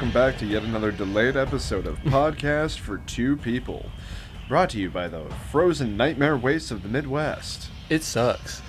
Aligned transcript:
welcome 0.00 0.14
back 0.14 0.38
to 0.38 0.46
yet 0.46 0.62
another 0.62 0.90
delayed 0.90 1.36
episode 1.36 1.86
of 1.86 1.98
Podcast 2.04 2.78
for 2.78 2.96
Two 3.04 3.36
People. 3.36 3.84
Brought 4.48 4.70
to 4.70 4.78
you 4.78 4.88
by 4.88 5.08
the 5.08 5.26
frozen 5.52 5.94
nightmare 5.94 6.38
wastes 6.38 6.70
of 6.70 6.82
the 6.82 6.88
Midwest. 6.88 7.68
It 7.90 8.02
sucks. 8.02 8.62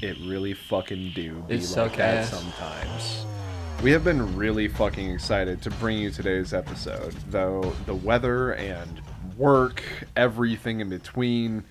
It 0.00 0.16
really 0.20 0.54
fucking 0.54 1.12
do 1.14 1.44
be 1.46 1.56
It 1.56 1.76
like 1.76 1.98
that 1.98 2.18
ass. 2.20 2.30
sometimes. 2.30 3.26
We 3.82 3.90
have 3.90 4.04
been 4.04 4.34
really 4.34 4.68
fucking 4.68 5.10
excited 5.10 5.60
to 5.60 5.70
bring 5.72 5.98
you 5.98 6.10
today's 6.10 6.54
episode, 6.54 7.14
though 7.28 7.74
the 7.84 7.94
weather 7.94 8.52
and 8.52 9.02
work, 9.36 9.82
everything 10.16 10.80
in 10.80 10.88
between, 10.88 11.64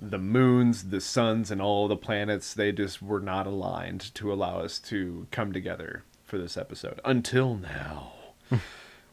the 0.00 0.18
moons, 0.18 0.88
the 0.88 1.00
suns, 1.00 1.52
and 1.52 1.62
all 1.62 1.86
the 1.86 1.94
planets, 1.94 2.52
they 2.52 2.72
just 2.72 3.00
were 3.00 3.20
not 3.20 3.46
aligned 3.46 4.12
to 4.16 4.32
allow 4.32 4.58
us 4.58 4.80
to 4.80 5.28
come 5.30 5.52
together 5.52 6.02
for 6.24 6.36
this 6.36 6.56
episode. 6.56 7.00
Until 7.04 7.54
now. 7.54 8.14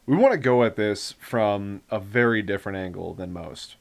We 0.05 0.15
want 0.15 0.31
to 0.33 0.37
go 0.37 0.63
at 0.63 0.75
this 0.75 1.13
from 1.19 1.81
a 1.89 1.99
very 1.99 2.41
different 2.41 2.77
angle 2.77 3.13
than 3.13 3.31
most 3.33 3.75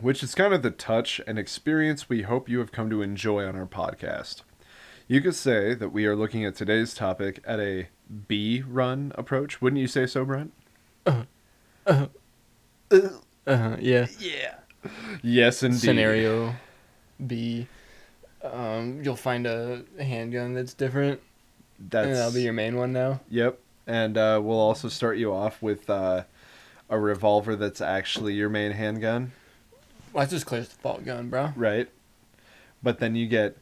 which 0.00 0.22
is 0.22 0.34
kind 0.34 0.54
of 0.54 0.62
the 0.62 0.70
touch 0.70 1.20
and 1.26 1.38
experience 1.38 2.08
we 2.08 2.22
hope 2.22 2.48
you 2.48 2.58
have 2.58 2.72
come 2.72 2.90
to 2.90 3.02
enjoy 3.02 3.46
on 3.46 3.56
our 3.56 3.66
podcast. 3.66 4.42
You 5.06 5.20
could 5.20 5.34
say 5.34 5.74
that 5.74 5.90
we 5.90 6.06
are 6.06 6.16
looking 6.16 6.44
at 6.44 6.54
today's 6.54 6.94
topic 6.94 7.42
at 7.44 7.60
a 7.60 7.88
B 8.28 8.62
run 8.66 9.12
approach. 9.16 9.60
Wouldn't 9.60 9.80
you 9.80 9.88
say 9.88 10.06
so, 10.06 10.24
Brent? 10.24 10.52
Uh 11.04 11.24
huh. 11.86 12.06
Yeah. 13.46 14.06
Yeah. 14.18 14.54
Yes, 15.22 15.62
indeed. 15.62 15.80
Scenario 15.80 16.54
B. 17.26 17.66
Um, 18.42 19.02
you'll 19.02 19.16
find 19.16 19.46
a 19.46 19.84
handgun 19.98 20.54
that's 20.54 20.72
different, 20.72 21.20
That's 21.78 22.08
that'll 22.08 22.32
be 22.32 22.42
your 22.42 22.54
main 22.54 22.76
one 22.76 22.92
now. 22.92 23.20
Yep. 23.28 23.58
And 23.90 24.16
uh, 24.16 24.40
we'll 24.40 24.60
also 24.60 24.88
start 24.88 25.18
you 25.18 25.32
off 25.34 25.60
with 25.60 25.90
uh, 25.90 26.22
a 26.88 26.96
revolver 26.96 27.56
that's 27.56 27.80
actually 27.80 28.34
your 28.34 28.48
main 28.48 28.70
handgun, 28.70 29.32
Well, 30.12 30.22
that's 30.22 30.30
just 30.32 30.46
Claire's 30.46 30.68
default 30.68 31.04
gun, 31.04 31.28
bro. 31.28 31.50
right? 31.56 31.88
But 32.84 33.00
then 33.00 33.16
you 33.16 33.26
get 33.26 33.56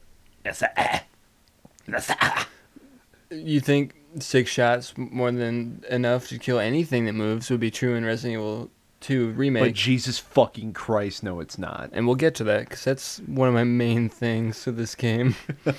You 3.31 3.61
think 3.61 3.95
six 4.21 4.51
shots 4.51 4.93
more 4.99 5.33
than 5.33 5.83
enough 5.89 6.29
to 6.29 6.39
kill 6.39 6.59
anything 6.59 7.07
that 7.07 7.15
moves 7.15 7.49
would 7.51 7.61
be 7.61 7.71
true 7.71 7.95
in 7.95 8.05
Resident 8.05 8.35
Evil 8.39 8.71
2 9.01 9.53
But? 9.53 9.75
Jesus 9.75 10.19
fucking 10.19 10.73
Christ, 10.73 11.23
no, 11.23 11.39
it's 11.41 11.57
not. 11.59 11.91
and 11.93 12.07
we'll 12.07 12.17
get 12.17 12.35
to 12.37 12.45
that 12.45 12.61
because 12.69 12.83
that's 12.85 13.19
one 13.21 13.47
of 13.49 13.55
my 13.55 13.63
main 13.65 14.09
things 14.09 14.63
to 14.65 14.73
this 14.73 14.95
game. 14.95 15.37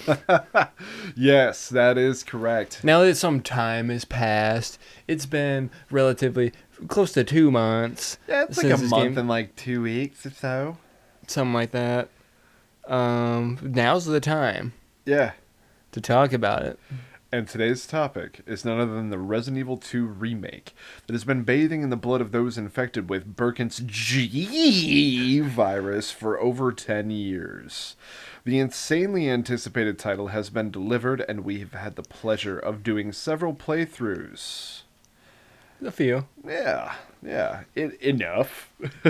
Yes, 1.15 1.69
that 1.69 1.97
is 1.97 2.23
correct. 2.23 2.83
now 2.83 3.01
that 3.01 3.15
some 3.15 3.41
time 3.41 3.89
has 3.89 4.05
passed, 4.05 4.79
it's 5.07 5.25
been 5.25 5.69
relatively 5.91 6.53
close 6.87 7.11
to 7.13 7.23
two 7.23 7.51
months. 7.51 8.17
Yeah, 8.27 8.43
it's 8.43 8.57
like 8.57 8.67
a 8.73 8.77
month 8.77 8.91
game- 8.91 9.17
and 9.17 9.27
like 9.27 9.55
two 9.55 9.81
weeks 9.81 10.25
or 10.25 10.29
so. 10.31 10.77
something 11.27 11.53
like 11.53 11.71
that. 11.71 12.09
Um, 12.87 13.59
now's 13.61 14.05
the 14.05 14.19
time 14.19 14.73
Yeah. 15.05 15.33
to 15.91 16.01
talk 16.01 16.31
about 16.33 16.63
it. 16.63 16.79
And 17.31 17.47
today's 17.47 17.85
topic 17.85 18.41
is 18.47 18.65
none 18.65 18.79
other 18.79 18.95
than 18.95 19.11
the 19.11 19.19
Resident 19.19 19.59
Evil 19.59 19.77
2 19.77 20.03
remake 20.03 20.73
that 21.05 21.13
has 21.13 21.23
been 21.23 21.43
bathing 21.43 21.83
in 21.83 21.91
the 21.91 21.95
blood 21.95 22.21
of 22.21 22.31
those 22.31 22.57
infected 22.57 23.07
with 23.07 23.35
Birkin's 23.35 23.83
G 23.85 25.39
virus 25.41 26.09
for 26.09 26.39
over 26.39 26.71
10 26.71 27.11
years. 27.11 27.95
The 28.45 28.57
insanely 28.57 29.29
anticipated 29.29 29.99
title 29.99 30.29
has 30.29 30.49
been 30.49 30.71
delivered, 30.71 31.23
and 31.29 31.43
we 31.43 31.59
have 31.59 31.73
had 31.73 31.95
the 31.95 32.01
pleasure 32.01 32.57
of 32.57 32.81
doing 32.83 33.11
several 33.11 33.53
playthroughs. 33.53 34.81
A 35.85 35.91
few. 35.91 36.25
Yeah, 36.43 36.95
yeah, 37.21 37.61
it, 37.75 38.01
enough. 38.01 38.71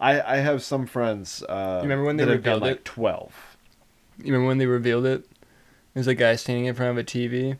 I 0.00 0.20
I 0.20 0.36
have 0.36 0.62
some 0.62 0.86
friends. 0.86 1.42
Uh, 1.42 1.78
You 1.82 1.88
remember 1.88 2.04
when 2.04 2.18
they 2.18 2.24
have 2.24 2.42
done, 2.42 2.60
revealed 2.60 2.62
like 2.62 2.76
it? 2.76 2.84
twelve? 2.84 3.56
You 4.18 4.26
remember 4.26 4.46
when 4.48 4.58
they 4.58 4.66
revealed 4.66 5.06
it? 5.06 5.26
There's 5.94 6.06
a 6.08 6.14
guy 6.14 6.36
standing 6.36 6.66
in 6.66 6.74
front 6.74 6.90
of 6.90 6.98
a 6.98 7.04
TV, 7.04 7.56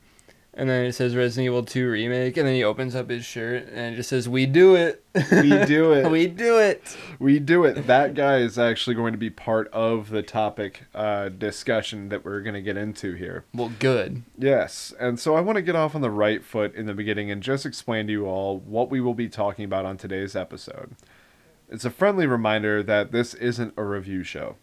and 0.54 0.68
then 0.68 0.84
it 0.86 0.92
says 0.92 1.14
Resident 1.14 1.46
Evil 1.46 1.64
2 1.64 1.88
remake, 1.88 2.36
and 2.36 2.46
then 2.46 2.54
he 2.54 2.64
opens 2.64 2.94
up 2.96 3.08
his 3.08 3.24
shirt 3.24 3.68
and 3.68 3.94
it 3.94 3.96
just 3.96 4.08
says, 4.08 4.28
"We 4.28 4.44
do 4.46 4.74
it. 4.74 5.04
We 5.30 5.64
do 5.66 5.92
it. 5.94 6.10
we 6.10 6.26
do 6.26 6.58
it." 6.58 6.96
We 7.20 7.38
do 7.38 7.64
it. 7.64 7.86
That 7.86 8.14
guy 8.14 8.38
is 8.38 8.58
actually 8.58 8.96
going 8.96 9.12
to 9.12 9.18
be 9.18 9.30
part 9.30 9.68
of 9.72 10.10
the 10.10 10.22
topic 10.22 10.82
uh, 10.94 11.28
discussion 11.28 12.08
that 12.08 12.24
we're 12.24 12.40
going 12.40 12.54
to 12.54 12.60
get 12.62 12.76
into 12.76 13.14
here. 13.14 13.44
Well, 13.54 13.72
good. 13.78 14.24
Yes, 14.36 14.92
and 14.98 15.18
so 15.20 15.36
I 15.36 15.40
want 15.40 15.56
to 15.56 15.62
get 15.62 15.76
off 15.76 15.94
on 15.94 16.00
the 16.00 16.10
right 16.10 16.42
foot 16.44 16.74
in 16.74 16.86
the 16.86 16.94
beginning 16.94 17.30
and 17.30 17.40
just 17.42 17.64
explain 17.64 18.06
to 18.08 18.12
you 18.12 18.26
all 18.26 18.58
what 18.58 18.90
we 18.90 19.00
will 19.00 19.14
be 19.14 19.28
talking 19.28 19.64
about 19.64 19.84
on 19.84 19.96
today's 19.96 20.34
episode. 20.34 20.96
It's 21.68 21.84
a 21.84 21.90
friendly 21.90 22.26
reminder 22.26 22.82
that 22.82 23.10
this 23.12 23.34
isn't 23.34 23.74
a 23.76 23.84
review 23.84 24.22
show. 24.24 24.56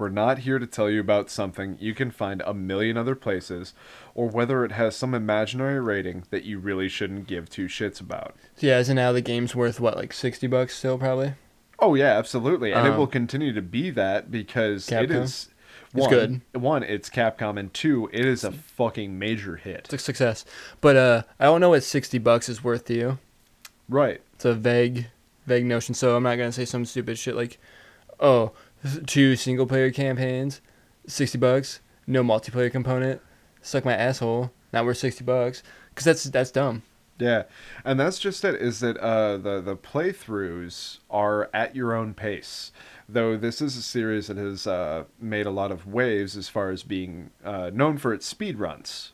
We're 0.00 0.08
not 0.08 0.38
here 0.38 0.58
to 0.58 0.66
tell 0.66 0.88
you 0.88 0.98
about 0.98 1.28
something 1.30 1.76
you 1.78 1.94
can 1.94 2.10
find 2.10 2.42
a 2.46 2.54
million 2.54 2.96
other 2.96 3.14
places, 3.14 3.74
or 4.14 4.28
whether 4.28 4.64
it 4.64 4.72
has 4.72 4.96
some 4.96 5.14
imaginary 5.14 5.78
rating 5.78 6.24
that 6.30 6.44
you 6.44 6.58
really 6.58 6.88
shouldn't 6.88 7.26
give 7.26 7.50
two 7.50 7.66
shits 7.66 8.00
about. 8.00 8.34
So 8.56 8.66
yeah, 8.66 8.82
so 8.82 8.94
now 8.94 9.12
the 9.12 9.20
game's 9.20 9.54
worth 9.54 9.78
what, 9.78 9.96
like 9.96 10.14
sixty 10.14 10.46
bucks 10.46 10.74
still, 10.74 10.96
probably. 10.96 11.34
Oh 11.78 11.94
yeah, 11.94 12.16
absolutely, 12.18 12.72
and 12.72 12.86
it 12.86 12.92
Um, 12.92 12.98
will 12.98 13.06
continue 13.06 13.52
to 13.52 13.62
be 13.62 13.90
that 13.90 14.30
because 14.30 14.86
Capcom? 14.86 15.22
It's 15.22 15.48
one, 15.92 16.10
good. 16.10 16.40
One, 16.52 16.82
it's 16.82 17.10
Capcom, 17.10 17.58
and 17.58 17.72
two, 17.74 18.08
it 18.12 18.24
is 18.24 18.42
a 18.42 18.52
fucking 18.52 19.18
major 19.18 19.56
hit. 19.56 19.80
It's 19.84 19.94
a 19.94 19.98
success. 19.98 20.44
But 20.80 20.96
uh, 20.96 21.22
I 21.38 21.44
don't 21.44 21.60
know 21.60 21.70
what 21.70 21.84
sixty 21.84 22.18
bucks 22.18 22.48
is 22.48 22.64
worth 22.64 22.86
to 22.86 22.94
you. 22.94 23.18
Right. 23.88 24.22
It's 24.34 24.44
a 24.46 24.54
vague, 24.54 25.08
vague 25.46 25.66
notion. 25.66 25.94
So 25.94 26.16
I'm 26.16 26.22
not 26.22 26.36
gonna 26.36 26.52
say 26.52 26.64
some 26.64 26.86
stupid 26.86 27.18
shit 27.18 27.34
like, 27.34 27.58
oh, 28.18 28.52
two 29.06 29.36
single 29.36 29.66
player 29.66 29.90
campaigns, 29.90 30.60
sixty 31.06 31.38
bucks, 31.38 31.80
no 32.06 32.22
multiplayer 32.22 32.70
component, 32.70 33.20
suck 33.62 33.84
my 33.84 33.94
asshole. 33.94 34.52
Not 34.72 34.84
worth 34.84 34.98
sixty 34.98 35.24
bucks, 35.24 35.62
cause 35.94 36.04
that's 36.04 36.24
that's 36.24 36.50
dumb. 36.52 36.82
Yeah, 37.18 37.42
and 37.84 38.00
that's 38.00 38.18
just 38.18 38.44
it. 38.44 38.54
Is 38.54 38.80
that 38.80 38.96
uh, 38.98 39.36
the 39.36 39.60
the 39.60 39.76
playthroughs 39.76 40.98
are 41.10 41.50
at 41.52 41.76
your 41.76 41.94
own 41.94 42.14
pace. 42.14 42.72
Though 43.08 43.36
this 43.36 43.60
is 43.60 43.76
a 43.76 43.82
series 43.82 44.28
that 44.28 44.36
has 44.36 44.66
uh, 44.66 45.04
made 45.20 45.46
a 45.46 45.50
lot 45.50 45.72
of 45.72 45.86
waves 45.86 46.36
as 46.36 46.48
far 46.48 46.70
as 46.70 46.82
being 46.84 47.30
uh, 47.44 47.70
known 47.74 47.98
for 47.98 48.14
its 48.14 48.26
speed 48.26 48.58
runs. 48.58 49.12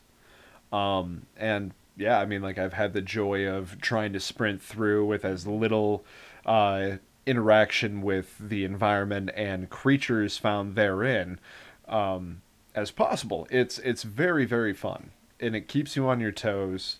Um, 0.71 1.25
and 1.35 1.73
yeah, 1.97 2.19
I 2.19 2.25
mean, 2.25 2.43
like 2.43 2.59
I've 2.59 2.73
had 2.73 2.93
the 2.93 3.01
joy 3.01 3.47
of 3.47 3.81
trying 3.81 4.13
to 4.13 4.19
sprint 4.19 4.61
through 4.61 5.05
with 5.07 5.25
as 5.25 5.47
little 5.47 6.05
uh, 6.45 6.97
interaction 7.27 8.01
with 8.01 8.35
the 8.39 8.63
environment 8.63 9.29
and 9.35 9.69
creatures 9.69 10.37
found 10.37 10.75
therein 10.75 11.39
um, 11.87 12.41
as 12.73 12.91
possible. 12.91 13.47
It's 13.49 13.77
it's 13.79 14.03
very 14.03 14.45
very 14.45 14.73
fun, 14.73 15.11
and 15.39 15.55
it 15.55 15.67
keeps 15.67 15.95
you 15.95 16.07
on 16.07 16.19
your 16.19 16.31
toes. 16.31 16.97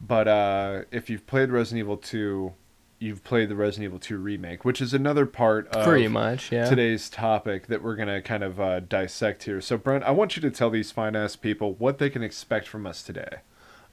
But 0.00 0.28
uh, 0.28 0.82
if 0.90 1.10
you've 1.10 1.26
played 1.26 1.50
Resident 1.50 1.80
Evil 1.80 1.98
2, 1.98 2.54
you've 3.00 3.22
played 3.22 3.50
the 3.50 3.54
Resident 3.54 3.84
Evil 3.84 3.98
2 3.98 4.16
remake, 4.16 4.64
which 4.64 4.80
is 4.80 4.94
another 4.94 5.26
part 5.26 5.68
of 5.68 5.84
Pretty 5.84 6.08
much, 6.08 6.50
yeah. 6.50 6.64
today's 6.64 7.10
topic 7.10 7.66
that 7.66 7.82
we're 7.82 7.96
going 7.96 8.08
to 8.08 8.22
kind 8.22 8.42
of 8.42 8.58
uh, 8.58 8.80
dissect 8.80 9.42
here. 9.42 9.60
So, 9.60 9.76
Brent, 9.76 10.04
I 10.04 10.10
want 10.12 10.36
you 10.36 10.42
to 10.42 10.50
tell 10.50 10.70
these 10.70 10.90
fine 10.90 11.14
ass 11.16 11.36
people 11.36 11.74
what 11.74 11.98
they 11.98 12.08
can 12.08 12.22
expect 12.22 12.66
from 12.66 12.86
us 12.86 13.02
today. 13.02 13.40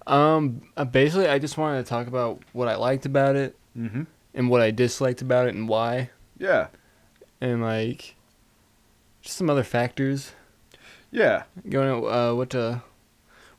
Um, 0.06 0.62
uh, 0.78 0.86
basically, 0.86 1.28
I 1.28 1.40
just 1.40 1.58
wanted 1.58 1.84
to 1.84 1.90
talk 1.90 2.08
about 2.08 2.42
what 2.54 2.70
I 2.70 2.76
liked 2.78 3.06
about 3.06 3.36
it 3.36 3.58
Mm-hmm. 3.78 4.04
And 4.38 4.50
what 4.50 4.62
I 4.62 4.72
disliked 4.72 5.22
about 5.22 5.48
it 5.50 5.56
and 5.56 5.68
why, 5.68 6.12
Yeah. 6.38 6.68
and 7.42 7.62
like, 7.62 8.16
just 9.22 9.36
some 9.38 9.50
other 9.50 9.64
factors. 9.64 10.32
Yeah. 11.12 11.44
Going 11.70 12.06
uh, 12.08 12.34
what 12.36 12.54
uh, 12.56 12.80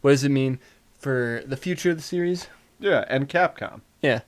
what 0.00 0.10
does 0.12 0.24
it 0.24 0.30
mean 0.30 0.58
for 0.98 1.42
the 1.46 1.56
future 1.56 1.90
of 1.90 1.96
the 1.96 2.02
series? 2.02 2.46
Yeah. 2.80 3.04
And 3.08 3.28
Capcom. 3.28 3.80
Yeah. 4.02 4.20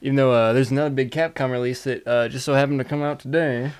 Even 0.00 0.16
though 0.16 0.32
uh, 0.32 0.52
there's 0.52 0.70
another 0.70 0.94
big 0.94 1.10
Capcom 1.10 1.50
release 1.50 1.84
that 1.84 2.06
uh, 2.06 2.28
just 2.28 2.44
so 2.44 2.54
happened 2.54 2.78
to 2.78 2.84
come 2.84 3.02
out 3.02 3.20
today. 3.20 3.72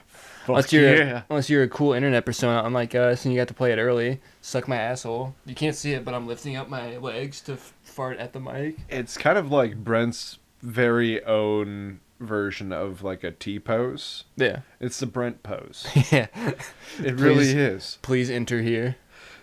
unless 0.48 0.72
you're 0.72 0.96
yeah. 0.96 1.22
unless 1.30 1.48
you're 1.50 1.62
a 1.62 1.68
cool 1.68 1.92
internet 1.92 2.24
persona 2.26 2.62
unlike 2.64 2.94
us 2.94 3.24
and 3.24 3.32
you 3.34 3.40
got 3.40 3.48
to 3.48 3.54
play 3.54 3.72
it 3.72 3.78
early, 3.78 4.20
suck 4.40 4.66
my 4.66 4.76
asshole. 4.76 5.34
You 5.46 5.54
can't 5.54 5.76
see 5.76 5.92
it, 5.92 6.04
but 6.04 6.14
I'm 6.14 6.26
lifting 6.26 6.56
up 6.56 6.68
my 6.68 6.96
legs 6.98 7.40
to 7.42 7.52
f- 7.52 7.72
fart 7.82 8.18
at 8.18 8.32
the 8.32 8.40
mic. 8.40 8.76
It's 8.88 9.16
kind 9.16 9.38
of 9.38 9.52
like 9.52 9.76
Brent's 9.84 10.38
very 10.62 11.22
own 11.24 12.00
version 12.20 12.72
of 12.72 13.02
like 13.02 13.24
a 13.24 13.32
T 13.32 13.58
pose. 13.58 14.24
Yeah. 14.36 14.60
It's 14.80 14.98
the 15.00 15.06
Brent 15.06 15.42
pose. 15.42 15.86
yeah. 16.12 16.28
It 17.02 17.18
really 17.18 17.50
is. 17.50 17.98
Please 18.02 18.30
enter 18.30 18.62
here. 18.62 18.96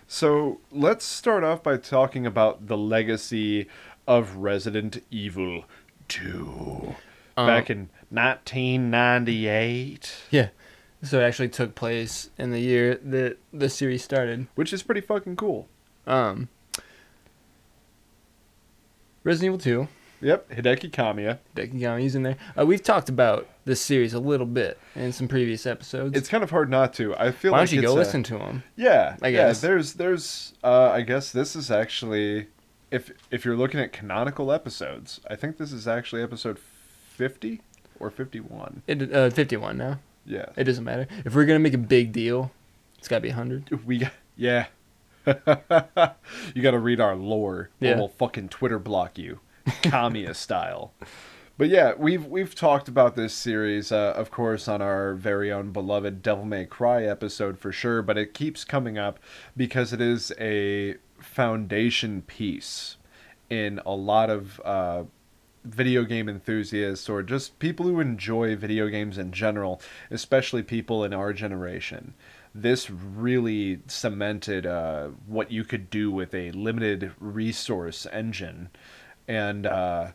So 0.08 0.60
let's 0.72 1.04
start 1.04 1.44
off 1.44 1.62
by 1.62 1.76
talking 1.76 2.26
about 2.26 2.66
the 2.66 2.76
legacy 2.76 3.68
of 4.08 4.36
Resident 4.36 5.04
Evil 5.10 5.64
2. 6.08 6.94
Um, 7.36 7.46
Back 7.46 7.70
in 7.70 7.88
1998, 8.10 10.16
Yeah. 10.30 10.48
So 11.02 11.18
it 11.20 11.22
actually 11.22 11.48
took 11.48 11.74
place 11.74 12.28
in 12.36 12.50
the 12.50 12.60
year 12.60 12.96
that 12.96 13.38
the 13.52 13.70
series 13.70 14.02
started. 14.04 14.48
which 14.54 14.72
is 14.72 14.82
pretty 14.82 15.00
fucking 15.00 15.36
cool. 15.36 15.66
Um, 16.06 16.48
Resident 19.24 19.46
Evil 19.46 19.58
2 19.86 19.88
Yep, 20.22 20.50
Hideki 20.50 20.90
Kamiya. 20.90 21.38
Dekigami's 21.56 22.14
in 22.14 22.22
there. 22.22 22.36
Uh, 22.58 22.66
we've 22.66 22.82
talked 22.82 23.08
about 23.08 23.48
this 23.64 23.80
series 23.80 24.12
a 24.12 24.18
little 24.20 24.46
bit 24.46 24.78
in 24.94 25.12
some 25.12 25.28
previous 25.28 25.64
episodes. 25.66 26.16
It's 26.16 26.28
kind 26.28 26.42
of 26.44 26.50
hard 26.50 26.68
not 26.68 26.92
to. 26.94 27.14
I 27.16 27.30
feel 27.30 27.52
Why 27.52 27.60
like 27.60 27.70
don't 27.70 27.76
you 27.76 27.82
it's 27.82 27.90
go 27.90 27.94
a- 27.96 27.98
listen 27.98 28.22
to 28.24 28.38
them? 28.38 28.62
Yeah, 28.76 29.16
I 29.22 29.28
yeah. 29.28 29.46
guess. 29.48 29.60
There's, 29.62 29.94
there's. 29.94 30.52
Uh, 30.62 30.90
I 30.90 31.00
guess 31.02 31.32
this 31.32 31.56
is 31.56 31.70
actually, 31.70 32.48
if 32.90 33.10
if 33.30 33.44
you're 33.46 33.56
looking 33.56 33.80
at 33.80 33.92
canonical 33.92 34.52
episodes, 34.52 35.20
I 35.30 35.36
think 35.36 35.56
this 35.56 35.72
is 35.72 35.88
actually 35.88 36.22
episode 36.22 36.58
fifty 36.58 37.62
or 37.98 38.10
fifty-one. 38.10 38.82
It, 38.86 39.12
uh, 39.12 39.30
51 39.30 39.76
now. 39.78 39.98
Yeah, 40.26 40.46
It 40.56 40.64
doesn't 40.64 40.84
matter. 40.84 41.06
If 41.24 41.34
we're 41.34 41.44
going 41.46 41.58
to 41.58 41.62
make 41.62 41.72
a 41.74 41.78
big 41.78 42.12
deal, 42.12 42.50
it's 42.98 43.08
got 43.08 43.16
to 43.16 43.20
be 43.22 43.28
100. 43.28 43.86
we. 43.86 44.06
Yeah. 44.36 44.66
you 45.26 46.62
got 46.62 46.70
to 46.72 46.78
read 46.78 47.00
our 47.00 47.16
lore, 47.16 47.70
Yeah. 47.80 47.92
or 47.92 47.96
we'll 47.96 48.08
fucking 48.08 48.48
Twitter 48.50 48.78
block 48.78 49.18
you, 49.18 49.40
Kamiya 49.66 50.34
style. 50.34 50.92
But 51.58 51.68
yeah, 51.68 51.92
we've 51.98 52.24
we've 52.24 52.54
talked 52.54 52.88
about 52.88 53.16
this 53.16 53.34
series, 53.34 53.92
uh, 53.92 54.14
of 54.16 54.30
course, 54.30 54.66
on 54.66 54.80
our 54.80 55.12
very 55.12 55.52
own 55.52 55.72
beloved 55.72 56.22
Devil 56.22 56.46
May 56.46 56.64
Cry 56.64 57.04
episode 57.04 57.58
for 57.58 57.70
sure. 57.70 58.00
But 58.00 58.16
it 58.16 58.32
keeps 58.32 58.64
coming 58.64 58.96
up 58.96 59.18
because 59.56 59.92
it 59.92 60.00
is 60.00 60.32
a 60.40 60.96
foundation 61.18 62.22
piece 62.22 62.96
in 63.50 63.80
a 63.84 63.94
lot 63.94 64.30
of 64.30 64.58
uh, 64.64 65.02
video 65.64 66.04
game 66.04 66.28
enthusiasts 66.28 67.08
or 67.08 67.22
just 67.22 67.58
people 67.58 67.84
who 67.86 68.00
enjoy 68.00 68.56
video 68.56 68.88
games 68.88 69.18
in 69.18 69.32
general, 69.32 69.80
especially 70.10 70.62
people 70.62 71.04
in 71.04 71.12
our 71.12 71.32
generation. 71.32 72.14
This 72.54 72.90
really 72.90 73.80
cemented 73.86 74.66
uh, 74.66 75.08
what 75.26 75.52
you 75.52 75.64
could 75.64 75.90
do 75.90 76.10
with 76.10 76.34
a 76.34 76.50
limited 76.52 77.12
resource 77.20 78.06
engine, 78.10 78.70
and 79.30 79.64
uh, 79.64 80.08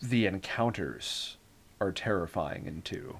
the 0.00 0.26
encounters 0.26 1.36
are 1.80 1.90
terrifying 1.90 2.64
in 2.66 2.82
two. 2.82 3.16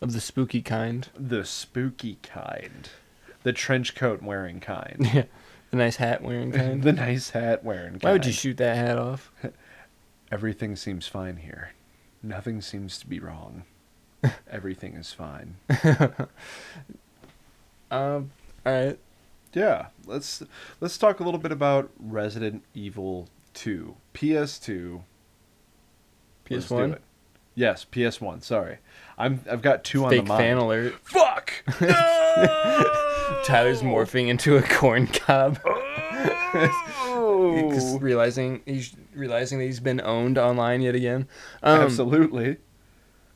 Of 0.00 0.12
the 0.12 0.20
spooky 0.20 0.62
kind. 0.62 1.08
The 1.18 1.44
spooky 1.44 2.18
kind, 2.22 2.88
the 3.42 3.52
trench 3.52 3.96
coat 3.96 4.22
wearing 4.22 4.60
kind, 4.60 5.10
Yeah. 5.14 5.24
The 5.70 5.76
nice 5.76 5.96
hat 5.96 6.22
wearing 6.22 6.52
kind. 6.52 6.82
the 6.84 6.92
nice 6.92 7.30
hat 7.30 7.64
wearing 7.64 7.94
kind. 7.94 8.04
Why 8.04 8.12
would 8.12 8.24
you 8.24 8.32
shoot 8.32 8.56
that 8.58 8.76
hat 8.76 8.96
off? 8.96 9.32
Everything 10.32 10.76
seems 10.76 11.08
fine 11.08 11.38
here. 11.38 11.72
Nothing 12.22 12.60
seems 12.60 12.98
to 13.00 13.06
be 13.08 13.18
wrong. 13.18 13.64
Everything 14.50 14.94
is 14.94 15.12
fine. 15.12 15.56
Um, 17.90 18.30
alright. 18.66 18.98
Yeah, 19.54 19.86
let's 20.06 20.42
let's 20.80 20.98
talk 20.98 21.20
a 21.20 21.24
little 21.24 21.40
bit 21.40 21.52
about 21.52 21.90
Resident 21.98 22.62
Evil 22.74 23.28
2, 23.58 23.96
PS2. 24.14 25.02
PS1? 26.48 26.98
Yes, 27.56 27.84
PS1. 27.90 28.44
Sorry, 28.44 28.78
I'm 29.18 29.40
I've 29.50 29.62
got 29.62 29.82
two 29.82 30.04
on 30.04 30.10
Fake 30.10 30.22
the 30.24 30.28
mind. 30.28 30.40
fan 30.40 30.56
alert. 30.58 30.94
Fuck. 31.02 31.52
No! 31.80 32.84
Tyler's 33.44 33.82
morphing 33.82 34.28
into 34.28 34.56
a 34.56 34.62
corn 34.62 35.08
cob. 35.08 35.58
Oh! 37.04 37.98
Realizing 38.00 38.62
he's 38.64 38.94
realizing 39.14 39.58
that 39.58 39.64
he's 39.64 39.80
been 39.80 40.00
owned 40.00 40.38
online 40.38 40.80
yet 40.82 40.94
again. 40.94 41.26
Um, 41.62 41.80
Absolutely. 41.80 42.58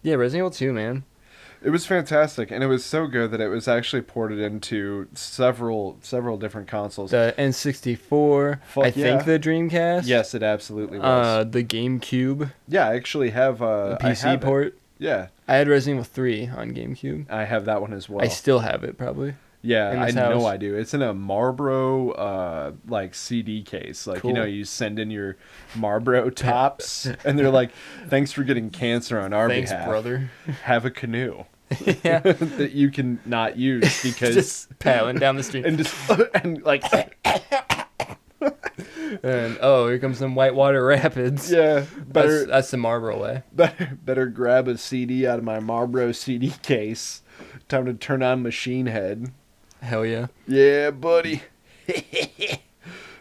Yeah, 0.03 0.15
Resident 0.15 0.41
Evil 0.41 0.51
2, 0.51 0.73
man. 0.73 1.05
It 1.65 1.71
was 1.71 1.87
fantastic, 1.87 2.51
and 2.51 2.65
it 2.65 2.67
was 2.67 2.85
so 2.85 3.07
good 3.07 3.31
that 3.31 3.41
it 3.41 3.49
was 3.49 3.69
actually 3.69 4.03
ported 4.03 4.41
into 4.41 5.09
several 5.15 5.97
several 6.03 6.37
different 6.37 6.67
consoles. 6.69 7.11
The 7.13 7.35
N64. 7.39 8.61
Fuck 8.65 8.85
I 8.85 8.87
yeah. 8.89 8.93
think 8.93 9.25
the 9.25 9.39
Dreamcast. 9.39 10.07
yes, 10.07 10.35
it 10.35 10.43
absolutely 10.43 10.99
was. 10.99 11.07
Uh, 11.07 11.45
the 11.45 11.63
GameCube. 11.65 12.53
yeah, 12.69 12.89
I 12.89 12.97
actually 12.97 13.31
have 13.31 13.63
uh, 13.63 13.91
The 13.91 13.97
PC 13.99 14.21
have 14.23 14.43
it. 14.43 14.45
port. 14.45 14.79
Yeah, 14.99 15.29
I 15.49 15.57
had 15.57 15.69
Resident 15.69 15.99
Evil 16.01 16.05
3 16.13 16.49
on 16.49 16.73
GameCube. 16.73 17.31
I 17.31 17.45
have 17.45 17.65
that 17.65 17.81
one 17.81 17.93
as 17.93 18.09
well. 18.09 18.25
I 18.25 18.29
still 18.29 18.61
have 18.61 18.85
it, 18.85 18.97
probably. 18.97 19.35
yeah, 19.63 20.01
I 20.03 20.07
this 20.07 20.15
know. 20.15 20.47
I 20.47 20.57
do. 20.57 20.75
It's 20.77 20.95
in 20.95 21.03
a 21.03 21.13
Marlboro 21.15 22.11
uh 22.13 22.73
like 22.89 23.15
CD 23.15 23.63
case. 23.63 24.07
Like 24.07 24.25
you 24.25 24.33
know, 24.33 24.45
you 24.45 24.65
send 24.65 24.99
in 24.99 25.11
your 25.11 25.37
Marlboro 25.77 26.31
tops, 26.49 27.07
and 27.25 27.39
they're 27.39 27.51
like, 27.51 27.71
"Thanks 28.09 28.33
for 28.33 28.43
getting 28.45 28.71
cancer 28.71 29.19
on 29.21 29.33
our 29.33 29.49
Thanks, 29.49 29.71
behalf. 29.71 29.89
brother. 29.89 30.31
Have 30.65 30.85
a 30.85 30.91
canoe 30.91 31.45
yeah. 32.05 32.21
that 32.21 32.73
you 32.73 32.91
can 32.91 33.21
not 33.25 33.57
use 33.57 34.03
because." 34.05 34.35
Just 34.35 34.79
paddling 34.79 35.17
down 35.17 35.37
the 35.37 35.43
street. 35.43 35.67
and 35.67 35.79
just 35.79 35.95
and 36.35 36.63
like 36.63 36.85
And 39.23 39.59
oh, 39.61 39.89
here 39.89 39.99
comes 39.99 40.19
some 40.19 40.35
Whitewater 40.35 40.85
Rapids. 40.85 41.51
yeah 41.51 41.81
That's, 41.81 41.91
better 41.91 42.47
that's 42.47 42.71
the 42.71 42.77
Marlboro 42.79 43.21
way. 43.23 43.43
better 43.53 43.99
better 44.03 44.27
grab 44.27 44.69
a 44.69 44.79
CD 44.79 45.27
out 45.27 45.39
of 45.39 45.45
my 45.45 45.61
Marlboro 45.61 46.13
CD 46.13 46.53
case. 46.63 47.23
Time 47.69 47.85
to 47.87 47.95
turn 47.95 48.23
on 48.23 48.43
Machine 48.43 48.87
Head. 48.87 49.33
Hell 49.81 50.07
yeah. 50.07 50.29
Yeah, 50.47 50.91
buddy. 50.93 51.43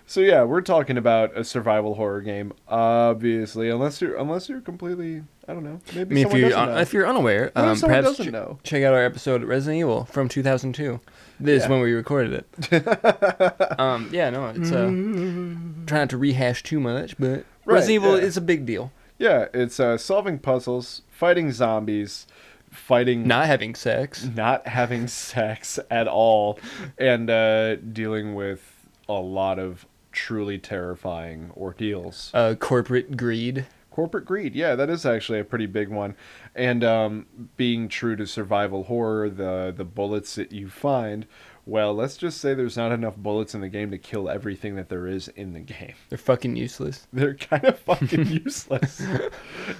so 0.06 0.22
yeah, 0.22 0.44
we're 0.44 0.62
talking 0.62 0.98
about 0.98 1.36
a 1.38 1.44
survival 1.44 1.96
horror 1.96 2.22
game, 2.22 2.54
obviously. 2.68 3.70
Unless 3.70 4.02
you're 4.02 4.16
unless 4.16 4.48
you're 4.50 4.62
completely, 4.62 5.24
I 5.52 5.54
don't 5.54 5.64
know. 5.66 5.82
Maybe 5.94 6.02
I 6.12 6.14
mean, 6.14 6.26
if 6.28 6.32
doesn't 6.32 6.70
un- 6.70 6.78
if 6.80 6.94
you're 6.94 7.08
unaware, 7.08 7.52
What 7.54 7.66
if 7.68 7.84
um, 7.84 7.90
perhaps 7.90 8.08
doesn't 8.08 8.28
ch- 8.28 8.32
know? 8.32 8.58
check 8.64 8.84
out 8.84 8.94
our 8.94 9.04
episode 9.04 9.44
Resident 9.44 9.80
Evil 9.82 10.06
from 10.06 10.30
2002. 10.30 11.00
This 11.42 11.64
is 11.64 11.70
when 11.70 11.82
we 11.82 11.92
recorded 11.92 12.46
it. 12.72 13.80
um, 13.80 14.10
yeah, 14.14 14.30
no, 14.30 14.48
it's 14.56 14.72
uh, 14.72 14.86
trying 14.86 15.86
not 15.90 16.10
to 16.12 16.18
rehash 16.18 16.64
too 16.64 16.80
much, 16.80 17.18
but 17.18 17.44
Right, 17.66 17.76
Resident 17.76 17.96
Evil 18.04 18.18
yeah. 18.18 18.24
is 18.24 18.38
a 18.38 18.42
big 18.42 18.66
deal. 18.66 18.92
yeah, 19.20 19.48
it's 19.54 19.80
uh, 19.80 19.98
solving 19.98 20.40
puzzles, 20.40 21.02
fighting 21.10 21.52
zombies, 21.52 22.28
fighting 22.70 23.28
Not 23.28 23.48
having 23.48 23.76
sex, 23.76 24.24
not 24.36 24.68
having 24.68 25.08
sex 25.08 25.80
at 25.90 26.08
all, 26.08 26.60
and 26.98 27.30
uh, 27.30 27.76
dealing 27.76 28.36
with 28.36 28.88
a 29.10 29.14
lot 29.14 29.60
of 29.60 29.86
truly 30.12 30.58
terrifying 30.60 31.52
ordeals. 31.58 32.32
uh, 32.34 32.56
corporate 32.60 33.18
greed. 33.18 33.66
Corporate 33.92 34.26
greed, 34.26 34.56
yeah, 34.56 34.74
that 34.76 34.90
is 34.90 35.06
actually 35.06 35.40
a 35.40 35.44
pretty 35.44 35.66
big 35.66 35.90
one. 35.90 36.16
And 36.56 36.84
um, 36.84 37.26
being 37.58 37.90
true 37.90 38.16
to 38.16 38.26
survival 38.26 38.86
horror, 38.86 39.30
the 39.30 39.74
the 39.76 39.84
bullets 39.84 40.36
that 40.36 40.52
you 40.52 40.70
find, 40.70 41.28
well, 41.66 41.94
let's 41.94 42.18
just 42.18 42.40
say 42.40 42.54
there's 42.54 42.78
not 42.78 42.92
enough 42.92 43.18
bullets 43.18 43.54
in 43.54 43.62
the 43.62 43.70
game 43.70 43.92
to 43.92 43.98
kill 43.98 44.30
everything 44.30 44.76
that 44.78 44.90
there 44.90 45.08
is 45.08 45.28
in 45.28 45.54
the 45.54 45.60
game. 45.60 45.94
They're 46.10 46.18
fucking 46.18 46.56
useless. 46.56 47.08
They're 47.14 47.36
kind 47.36 47.66
of 47.66 47.78
fucking 47.80 48.26
useless. 48.46 49.02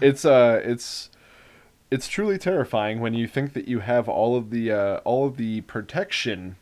It's 0.02 0.26
uh, 0.26 0.62
it's 0.64 1.10
it's 1.90 2.08
truly 2.08 2.38
terrifying 2.38 3.00
when 3.00 3.14
you 3.14 3.28
think 3.28 3.54
that 3.54 3.68
you 3.68 3.80
have 3.80 4.08
all 4.08 4.36
of 4.36 4.50
the 4.50 4.72
uh, 4.72 4.98
all 4.98 5.26
of 5.26 5.38
the 5.38 5.62
protection 5.62 6.56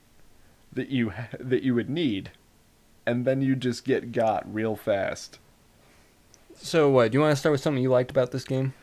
that 0.73 0.89
you 0.89 1.11
ha- 1.11 1.27
that 1.39 1.63
you 1.63 1.75
would 1.75 1.89
need, 1.89 2.31
and 3.05 3.25
then 3.25 3.41
you 3.41 3.55
just 3.55 3.85
get 3.85 4.11
got 4.11 4.51
real 4.51 4.75
fast. 4.75 5.39
So 6.61 6.89
what? 6.89 7.11
Do 7.11 7.17
you 7.17 7.21
want 7.21 7.31
to 7.31 7.35
start 7.35 7.51
with 7.51 7.61
something 7.61 7.81
you 7.81 7.89
liked 7.89 8.11
about 8.11 8.31
this 8.31 8.43
game? 8.43 8.73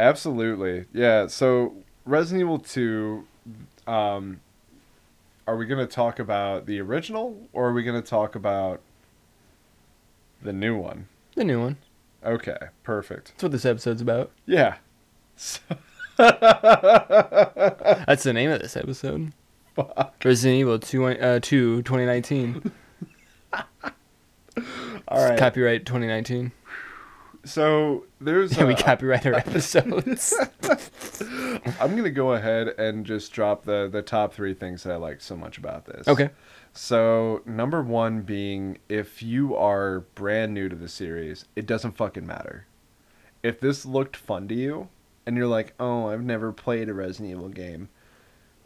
Absolutely. 0.00 0.86
Yeah. 0.92 1.26
So 1.26 1.74
Resident 2.04 2.40
Evil 2.40 2.58
2 2.58 3.26
um 3.86 4.40
are 5.46 5.56
we 5.56 5.66
going 5.66 5.86
to 5.86 5.92
talk 5.92 6.18
about 6.18 6.66
the 6.66 6.80
original 6.80 7.48
or 7.52 7.68
are 7.68 7.72
we 7.72 7.82
going 7.82 8.00
to 8.00 8.08
talk 8.08 8.34
about 8.34 8.80
the 10.42 10.52
new 10.52 10.76
one? 10.76 11.08
The 11.34 11.44
new 11.44 11.60
one. 11.60 11.76
Okay, 12.24 12.56
perfect. 12.82 13.28
That's 13.28 13.42
what 13.42 13.52
this 13.52 13.66
episode's 13.66 14.00
about. 14.00 14.30
Yeah. 14.46 14.76
So, 15.36 15.60
That's 16.16 18.22
the 18.22 18.32
name 18.32 18.50
of 18.50 18.62
this 18.62 18.76
episode. 18.76 19.32
Resident 20.24 20.60
Evil 20.60 20.78
2, 20.78 21.06
uh, 21.06 21.40
2 21.40 21.82
2019. 21.82 22.72
all 25.08 25.28
right. 25.28 25.38
Copyright 25.38 25.84
2019. 25.84 26.52
So 27.44 28.06
there's 28.20 28.52
Can 28.54 28.66
we 28.68 28.74
uh, 28.74 28.82
copyright 28.82 29.26
our 29.26 29.34
episodes. 29.46 30.34
I'm 31.80 31.92
going 31.92 32.04
to 32.04 32.10
go 32.10 32.32
ahead 32.32 32.68
and 32.78 33.04
just 33.06 33.32
drop 33.32 33.64
the 33.64 33.88
the 33.90 34.02
top 34.02 34.32
3 34.34 34.54
things 34.54 34.82
that 34.82 34.92
I 34.92 34.96
like 34.96 35.20
so 35.20 35.36
much 35.36 35.58
about 35.58 35.84
this. 35.86 36.06
okay. 36.08 36.30
So, 36.76 37.40
number 37.46 37.82
one 37.82 38.22
being 38.22 38.78
if 38.88 39.22
you 39.22 39.54
are 39.54 40.00
brand 40.16 40.54
new 40.54 40.68
to 40.68 40.74
the 40.74 40.88
series, 40.88 41.44
it 41.54 41.66
doesn't 41.66 41.92
fucking 41.96 42.26
matter. 42.26 42.66
If 43.44 43.60
this 43.60 43.86
looked 43.86 44.16
fun 44.16 44.48
to 44.48 44.54
you 44.54 44.88
and 45.24 45.36
you're 45.36 45.46
like, 45.46 45.74
oh, 45.78 46.08
I've 46.08 46.24
never 46.24 46.52
played 46.52 46.88
a 46.88 46.94
Resident 46.94 47.30
Evil 47.30 47.48
game, 47.48 47.90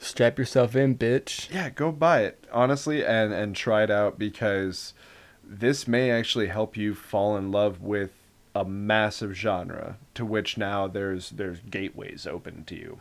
Strap 0.00 0.38
yourself 0.38 0.76
in, 0.76 0.96
bitch. 0.96 1.52
yeah, 1.52 1.70
go 1.70 1.90
buy 1.90 2.22
it, 2.22 2.44
honestly, 2.52 3.04
and, 3.04 3.32
and 3.32 3.56
try 3.56 3.82
it 3.82 3.90
out 3.90 4.16
because 4.18 4.94
this 5.42 5.88
may 5.88 6.10
actually 6.10 6.46
help 6.46 6.76
you 6.76 6.94
fall 6.94 7.36
in 7.36 7.50
love 7.50 7.80
with 7.82 8.12
a 8.58 8.64
massive 8.64 9.34
genre 9.36 9.98
to 10.14 10.24
which 10.24 10.58
now 10.58 10.88
there's 10.88 11.30
there's 11.30 11.60
gateways 11.70 12.26
open 12.26 12.64
to 12.64 12.74
you. 12.74 12.98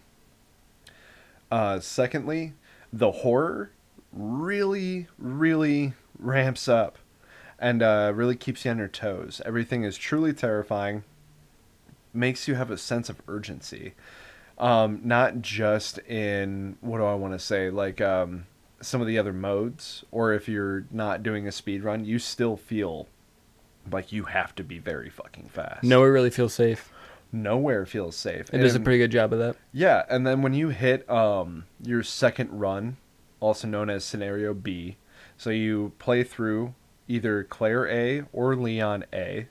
Uh, 1.50 1.80
secondly, 1.80 2.54
the 2.94 3.12
horror 3.12 3.72
really, 4.12 5.08
really 5.18 5.94
ramps 6.20 6.68
up 6.68 7.00
and 7.58 7.82
uh, 7.82 8.12
really 8.14 8.36
keeps 8.36 8.66
you 8.66 8.72
on 8.72 8.78
your 8.78 8.88
toes. 8.88 9.42
Everything 9.46 9.84
is 9.84 9.98
truly 9.98 10.32
terrifying. 10.32 11.04
makes 12.14 12.48
you 12.48 12.54
have 12.56 12.70
a 12.70 12.78
sense 12.78 13.10
of 13.10 13.22
urgency. 13.28 13.94
Um, 14.60 15.02
not 15.04 15.42
just 15.42 15.98
in 16.00 16.78
what 16.82 16.98
do 17.00 17.06
I 17.06 17.16
want 17.16 17.34
to 17.34 17.40
say, 17.40 17.72
like 17.72 18.00
um, 18.00 18.46
some 18.80 19.02
of 19.02 19.08
the 19.08 19.18
other 19.18 19.34
modes, 19.34 20.04
or 20.12 20.34
if 20.34 20.48
you're 20.48 20.86
not 20.92 21.24
doing 21.24 21.48
a 21.48 21.52
speed 21.52 21.84
run, 21.84 22.06
you 22.06 22.20
still 22.20 22.58
feel 22.58 23.08
like 23.92 24.12
you 24.12 24.24
have 24.26 24.56
to 24.56 24.64
be 24.64 24.80
very 24.80 25.10
fucking 25.10 25.50
fast. 25.50 25.84
Nowhere 25.84 26.12
really 26.12 26.30
feels 26.30 26.54
safe. 26.54 26.92
nowhere 27.32 27.86
feels 27.86 28.16
safe. 28.16 28.50
It 28.54 28.60
does 28.60 28.76
a 28.76 28.80
pretty 28.80 29.00
good 29.00 29.12
job 29.12 29.34
of 29.34 29.40
that. 29.40 29.58
yeah, 29.74 30.04
and 30.10 30.26
then 30.26 30.42
when 30.42 30.54
you 30.54 30.70
hit 30.70 31.10
um, 31.10 31.66
your 31.84 32.04
second 32.04 32.52
run, 32.52 32.98
also 33.40 33.68
known 33.68 33.90
as 33.90 34.04
scenario 34.04 34.54
B, 34.54 34.98
so 35.38 35.50
you 35.50 35.92
play 36.00 36.24
through 36.24 36.74
either 37.08 37.44
Claire 37.44 37.88
A 37.88 38.24
or 38.34 38.56
Leon 38.56 39.06
A, 39.14 39.48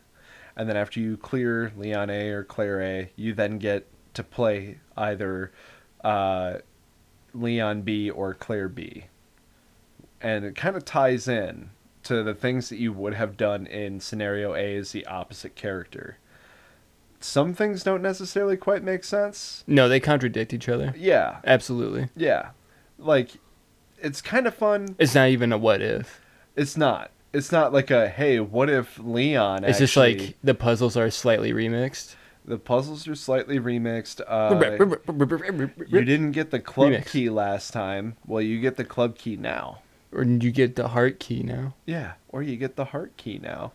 and 0.57 0.69
then 0.69 0.76
after 0.76 1.00
you 1.00 1.16
clear 1.16 1.73
Leon 1.76 2.11
A 2.11 2.31
or 2.31 2.45
Claire 2.45 2.81
A, 2.83 3.12
you 3.14 3.35
then 3.35 3.59
get 3.59 3.87
to 4.14 4.25
play 4.25 4.78
either 4.97 5.52
uh, 6.02 6.55
Leon 7.35 7.83
B 7.83 8.09
or 8.11 8.33
Claire 8.35 8.69
B. 8.69 9.05
And 10.21 10.45
it 10.47 10.57
kind 10.57 10.75
of 10.76 10.85
ties 10.85 11.28
in 11.28 11.71
to 12.06 12.22
the 12.22 12.34
things 12.34 12.68
that 12.68 12.78
you 12.78 12.92
would 12.92 13.14
have 13.14 13.36
done 13.36 13.66
in 13.66 14.00
scenario 14.00 14.54
A 14.54 14.76
as 14.76 14.92
the 14.92 15.06
opposite 15.06 15.54
character. 15.54 16.18
Some 17.20 17.54
things 17.54 17.82
don't 17.82 18.02
necessarily 18.02 18.56
quite 18.56 18.82
make 18.82 19.02
sense. 19.04 19.64
No, 19.66 19.88
they 19.88 20.00
contradict 20.00 20.52
each 20.52 20.68
other. 20.68 20.94
Yeah, 20.96 21.38
Absolutely. 21.44 22.08
yeah. 22.16 22.50
Like, 22.98 23.30
it's 23.98 24.20
kind 24.22 24.46
of 24.46 24.54
fun. 24.54 24.94
It's 24.98 25.14
not 25.14 25.28
even 25.28 25.52
a 25.52 25.58
what 25.58 25.80
if. 25.82 26.20
It's 26.54 26.76
not. 26.76 27.10
It's 27.32 27.50
not 27.52 27.72
like 27.72 27.90
a 27.90 28.08
hey, 28.08 28.40
what 28.40 28.70
if 28.70 28.98
Leon? 28.98 29.64
It's 29.64 29.78
just 29.78 29.96
actually- 29.96 30.26
like 30.26 30.36
the 30.44 30.54
puzzles 30.54 30.96
are 30.96 31.10
slightly 31.10 31.52
remixed. 31.52 32.14
the 32.44 32.58
puzzles 32.58 33.08
are 33.08 33.14
slightly 33.14 33.58
remixed. 33.58 34.20
Uh, 34.26 34.54
you 35.88 36.04
didn't 36.04 36.32
get 36.32 36.50
the 36.50 36.60
club 36.60 36.92
Remix. 36.92 37.10
key 37.10 37.28
last 37.28 37.72
time. 37.72 38.16
Well, 38.26 38.40
you 38.40 38.60
get 38.60 38.76
the 38.76 38.84
club 38.84 39.18
key 39.18 39.36
now. 39.36 39.80
Or 40.16 40.25
you 40.25 40.50
get 40.50 40.76
the 40.76 40.88
heart 40.88 41.20
key 41.20 41.42
now. 41.42 41.75
Yeah, 41.85 42.14
or 42.30 42.42
you 42.42 42.56
get 42.56 42.76
the 42.76 42.87
heart 42.87 43.16
key 43.18 43.38
now. 43.38 43.73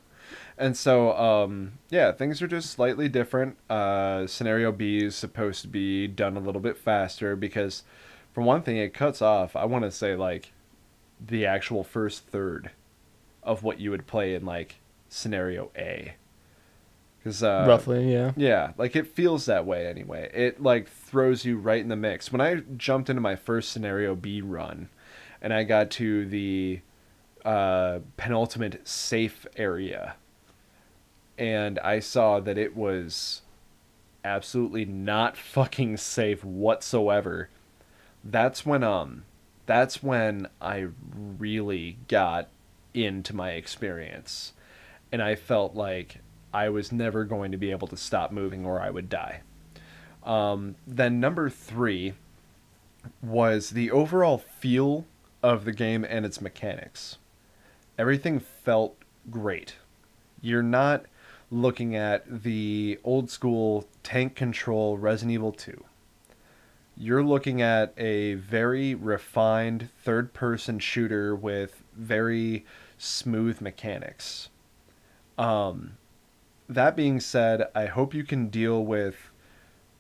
And 0.57 0.75
so, 0.75 1.15
um, 1.15 1.74
yeah, 1.89 2.12
things 2.12 2.41
are 2.41 2.48
just 2.48 2.71
slightly 2.71 3.07
different. 3.07 3.57
Uh, 3.69 4.25
scenario 4.27 4.71
B 4.71 5.03
is 5.03 5.15
supposed 5.15 5.62
to 5.62 5.67
be 5.67 6.07
done 6.07 6.36
a 6.36 6.39
little 6.39 6.62
bit 6.62 6.77
faster 6.77 7.36
because, 7.36 7.83
for 8.33 8.41
one 8.41 8.63
thing, 8.63 8.77
it 8.77 8.93
cuts 8.93 9.21
off. 9.21 9.55
I 9.55 9.65
want 9.65 9.86
to 9.86 9.91
say 9.91 10.15
like 10.15 10.51
the 11.19 11.45
actual 11.45 11.83
first 11.83 12.25
third 12.25 12.71
of 13.43 13.63
what 13.63 13.79
you 13.79 13.91
would 13.91 14.07
play 14.07 14.33
in 14.33 14.45
like 14.45 14.75
scenario 15.10 15.71
A. 15.77 16.15
Because 17.19 17.43
uh, 17.43 17.65
Roughly, 17.67 18.12
yeah. 18.12 18.31
yeah, 18.36 18.71
like 18.77 18.95
it 18.95 19.05
feels 19.05 19.45
that 19.45 19.67
way 19.67 19.86
anyway. 19.86 20.31
It 20.33 20.62
like 20.62 20.88
throws 20.88 21.45
you 21.45 21.57
right 21.57 21.81
in 21.81 21.89
the 21.89 21.95
mix. 21.95 22.31
When 22.31 22.41
I 22.41 22.62
jumped 22.77 23.12
into 23.12 23.21
my 23.21 23.36
first 23.36 23.71
scenario 23.71 24.15
B 24.15 24.41
run 24.41 24.89
and 25.41 25.53
I 25.53 25.63
got 25.63 25.89
to 25.91 26.25
the 26.25 26.81
uh, 27.43 28.00
penultimate 28.17 28.88
safe 28.88 29.45
area 29.55 30.15
and 31.41 31.79
I 31.79 32.00
saw 32.00 32.39
that 32.39 32.60
it 32.60 32.75
was 32.75 33.41
absolutely 34.24 34.86
not 34.86 35.36
fucking 35.36 35.98
safe 35.98 36.45
whatsoever. 36.45 37.50
That's 38.24 38.63
when 38.63 38.83
um 38.83 39.24
that's 39.65 40.03
when 40.03 40.48
I 40.62 40.88
really 41.39 41.98
got 42.07 42.50
into 42.93 43.36
my 43.36 43.51
experience 43.51 44.53
and 45.12 45.21
I 45.21 45.33
felt 45.33 45.74
like 45.74 46.17
I 46.53 46.69
was 46.69 46.91
never 46.91 47.24
going 47.24 47.51
to 47.51 47.57
be 47.57 47.71
able 47.71 47.88
to 47.88 47.98
stop 47.98 48.31
moving 48.31 48.63
or 48.63 48.79
I 48.79 48.91
would 48.91 49.10
die. 49.10 49.41
Um, 50.24 50.75
then 50.86 51.19
number 51.19 51.50
three 51.50 52.13
was 53.24 53.71
the 53.71 53.89
overall 53.89 54.38
feel 54.38 55.05
of 55.43 55.65
the 55.65 55.71
game 55.71 56.05
and 56.07 56.25
its 56.25 56.41
mechanics. 56.41 57.17
Everything 57.98 58.39
felt 58.39 58.95
great. 59.29 59.75
You're 60.41 60.63
not 60.63 61.05
looking 61.51 61.95
at 61.95 62.43
the 62.43 63.00
old 63.03 63.29
school 63.29 63.86
tank 64.03 64.36
control 64.36 64.98
Resident 64.98 65.33
Evil 65.33 65.51
2. 65.51 65.83
You're 66.98 67.24
looking 67.24 67.62
at 67.62 67.93
a 67.98 68.36
very 68.36 68.95
refined 68.95 69.89
third 70.03 70.33
person 70.33 70.79
shooter 70.79 71.36
with 71.36 71.83
very 71.93 72.65
smooth 72.98 73.60
mechanics. 73.60 74.50
Um, 75.38 75.98
that 76.69 76.95
being 76.95 77.19
said, 77.19 77.67
I 77.75 77.88
hope 77.88 78.13
you 78.13 78.24
can 78.24 78.48
deal 78.48 78.83
with 78.86 79.31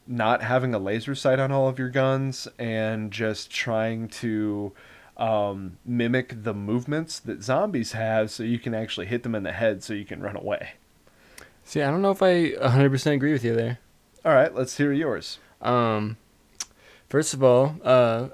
not 0.07 0.41
having 0.41 0.73
a 0.73 0.79
laser 0.79 1.15
sight 1.15 1.39
on 1.39 1.51
all 1.51 1.67
of 1.67 1.79
your 1.79 1.89
guns 1.89 2.47
and 2.59 3.11
just 3.11 3.51
trying 3.51 4.07
to 4.07 4.73
um, 5.21 5.77
mimic 5.85 6.43
the 6.43 6.53
movements 6.53 7.19
that 7.19 7.43
zombies 7.43 7.91
have 7.91 8.31
so 8.31 8.41
you 8.41 8.57
can 8.57 8.73
actually 8.73 9.05
hit 9.05 9.21
them 9.21 9.35
in 9.35 9.43
the 9.43 9.51
head 9.51 9.83
so 9.83 9.93
you 9.93 10.03
can 10.03 10.19
run 10.19 10.35
away. 10.35 10.71
See, 11.63 11.81
I 11.81 11.91
don't 11.91 12.01
know 12.01 12.09
if 12.09 12.23
I 12.23 12.53
100% 12.53 13.13
agree 13.13 13.31
with 13.31 13.45
you 13.45 13.55
there. 13.55 13.77
All 14.25 14.33
right, 14.33 14.53
let's 14.53 14.77
hear 14.77 14.91
yours. 14.91 15.37
Um, 15.61 16.17
first 17.07 17.35
of 17.35 17.43
all, 17.43 17.75
uh, 17.83 18.29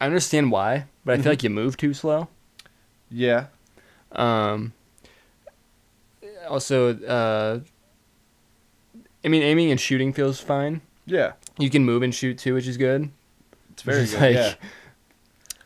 I 0.00 0.06
understand 0.06 0.50
why, 0.50 0.86
but 1.04 1.18
I 1.18 1.22
feel 1.22 1.32
like 1.32 1.42
you 1.42 1.50
move 1.50 1.76
too 1.76 1.92
slow. 1.92 2.28
Yeah. 3.10 3.46
Um, 4.12 4.72
also, 6.48 6.96
uh, 6.98 7.60
I 9.22 9.28
mean, 9.28 9.42
aiming 9.42 9.70
and 9.70 9.78
shooting 9.78 10.14
feels 10.14 10.40
fine. 10.40 10.80
Yeah. 11.04 11.32
You 11.58 11.68
can 11.68 11.84
move 11.84 12.02
and 12.02 12.14
shoot 12.14 12.38
too, 12.38 12.54
which 12.54 12.66
is 12.66 12.78
good. 12.78 13.10
It's 13.72 13.82
very 13.82 14.06
good. 14.06 14.20
like 14.20 14.34
yeah. 14.34 14.54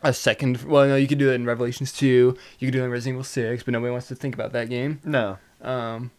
A 0.03 0.13
second, 0.13 0.63
well, 0.63 0.87
no, 0.87 0.95
you 0.95 1.07
could 1.07 1.17
do 1.17 1.31
it 1.31 1.35
in 1.35 1.45
Revelations 1.45 1.91
2. 1.91 2.37
You 2.59 2.67
could 2.67 2.71
do 2.71 2.81
it 2.81 2.85
in 2.85 2.91
Resident 2.91 3.15
Evil 3.15 3.23
6, 3.23 3.63
but 3.63 3.71
nobody 3.71 3.91
wants 3.91 4.07
to 4.07 4.15
think 4.15 4.35
about 4.35 4.51
that 4.53 4.69
game. 4.69 5.01
No. 5.03 5.37
Um, 5.61 6.11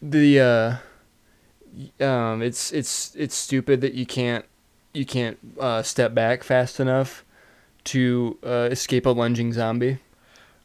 the 0.00 0.80
uh, 2.00 2.04
um, 2.04 2.42
it's 2.42 2.72
it's 2.72 3.14
it's 3.16 3.34
stupid 3.34 3.80
that 3.80 3.94
you 3.94 4.06
can't 4.06 4.44
you 4.94 5.04
can't 5.04 5.38
uh, 5.58 5.82
step 5.82 6.14
back 6.14 6.42
fast 6.42 6.80
enough 6.80 7.24
to 7.84 8.38
uh, 8.44 8.68
escape 8.70 9.06
a 9.06 9.10
lunging 9.10 9.52
zombie. 9.52 9.98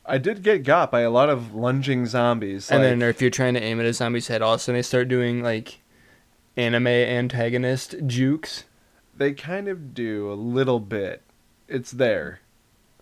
I 0.05 0.17
did 0.17 0.43
get 0.43 0.63
got 0.63 0.91
by 0.91 1.01
a 1.01 1.09
lot 1.11 1.29
of 1.29 1.53
lunging 1.53 2.05
zombies. 2.05 2.69
and 2.71 2.81
like- 2.81 2.89
then 2.91 3.01
if 3.09 3.21
you're 3.21 3.29
trying 3.29 3.53
to 3.53 3.61
aim 3.63 3.79
at 3.79 3.85
a 3.85 3.93
zombie's 3.93 4.27
head, 4.27 4.41
all 4.41 4.53
of 4.53 4.59
a 4.59 4.63
sudden 4.63 4.77
they 4.77 4.81
start 4.83 5.07
doing 5.07 5.41
like 5.43 5.79
anime 6.57 6.87
antagonist 6.87 7.95
jukes. 8.05 8.65
They 9.21 9.33
kind 9.33 9.67
of 9.67 9.93
do 9.93 10.31
a 10.31 10.33
little 10.33 10.79
bit. 10.79 11.21
It's 11.67 11.91
there. 11.91 12.39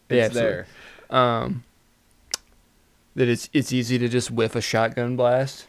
Yeah, 0.10 0.26
It's 0.26 0.36
absolutely. 0.36 0.64
there. 1.10 1.18
Um, 1.18 1.64
that 3.16 3.28
it's 3.28 3.50
it's 3.54 3.72
easy 3.74 3.98
to 3.98 4.08
just 4.08 4.30
whiff 4.30 4.56
a 4.56 4.62
shotgun 4.62 5.16
blast 5.16 5.68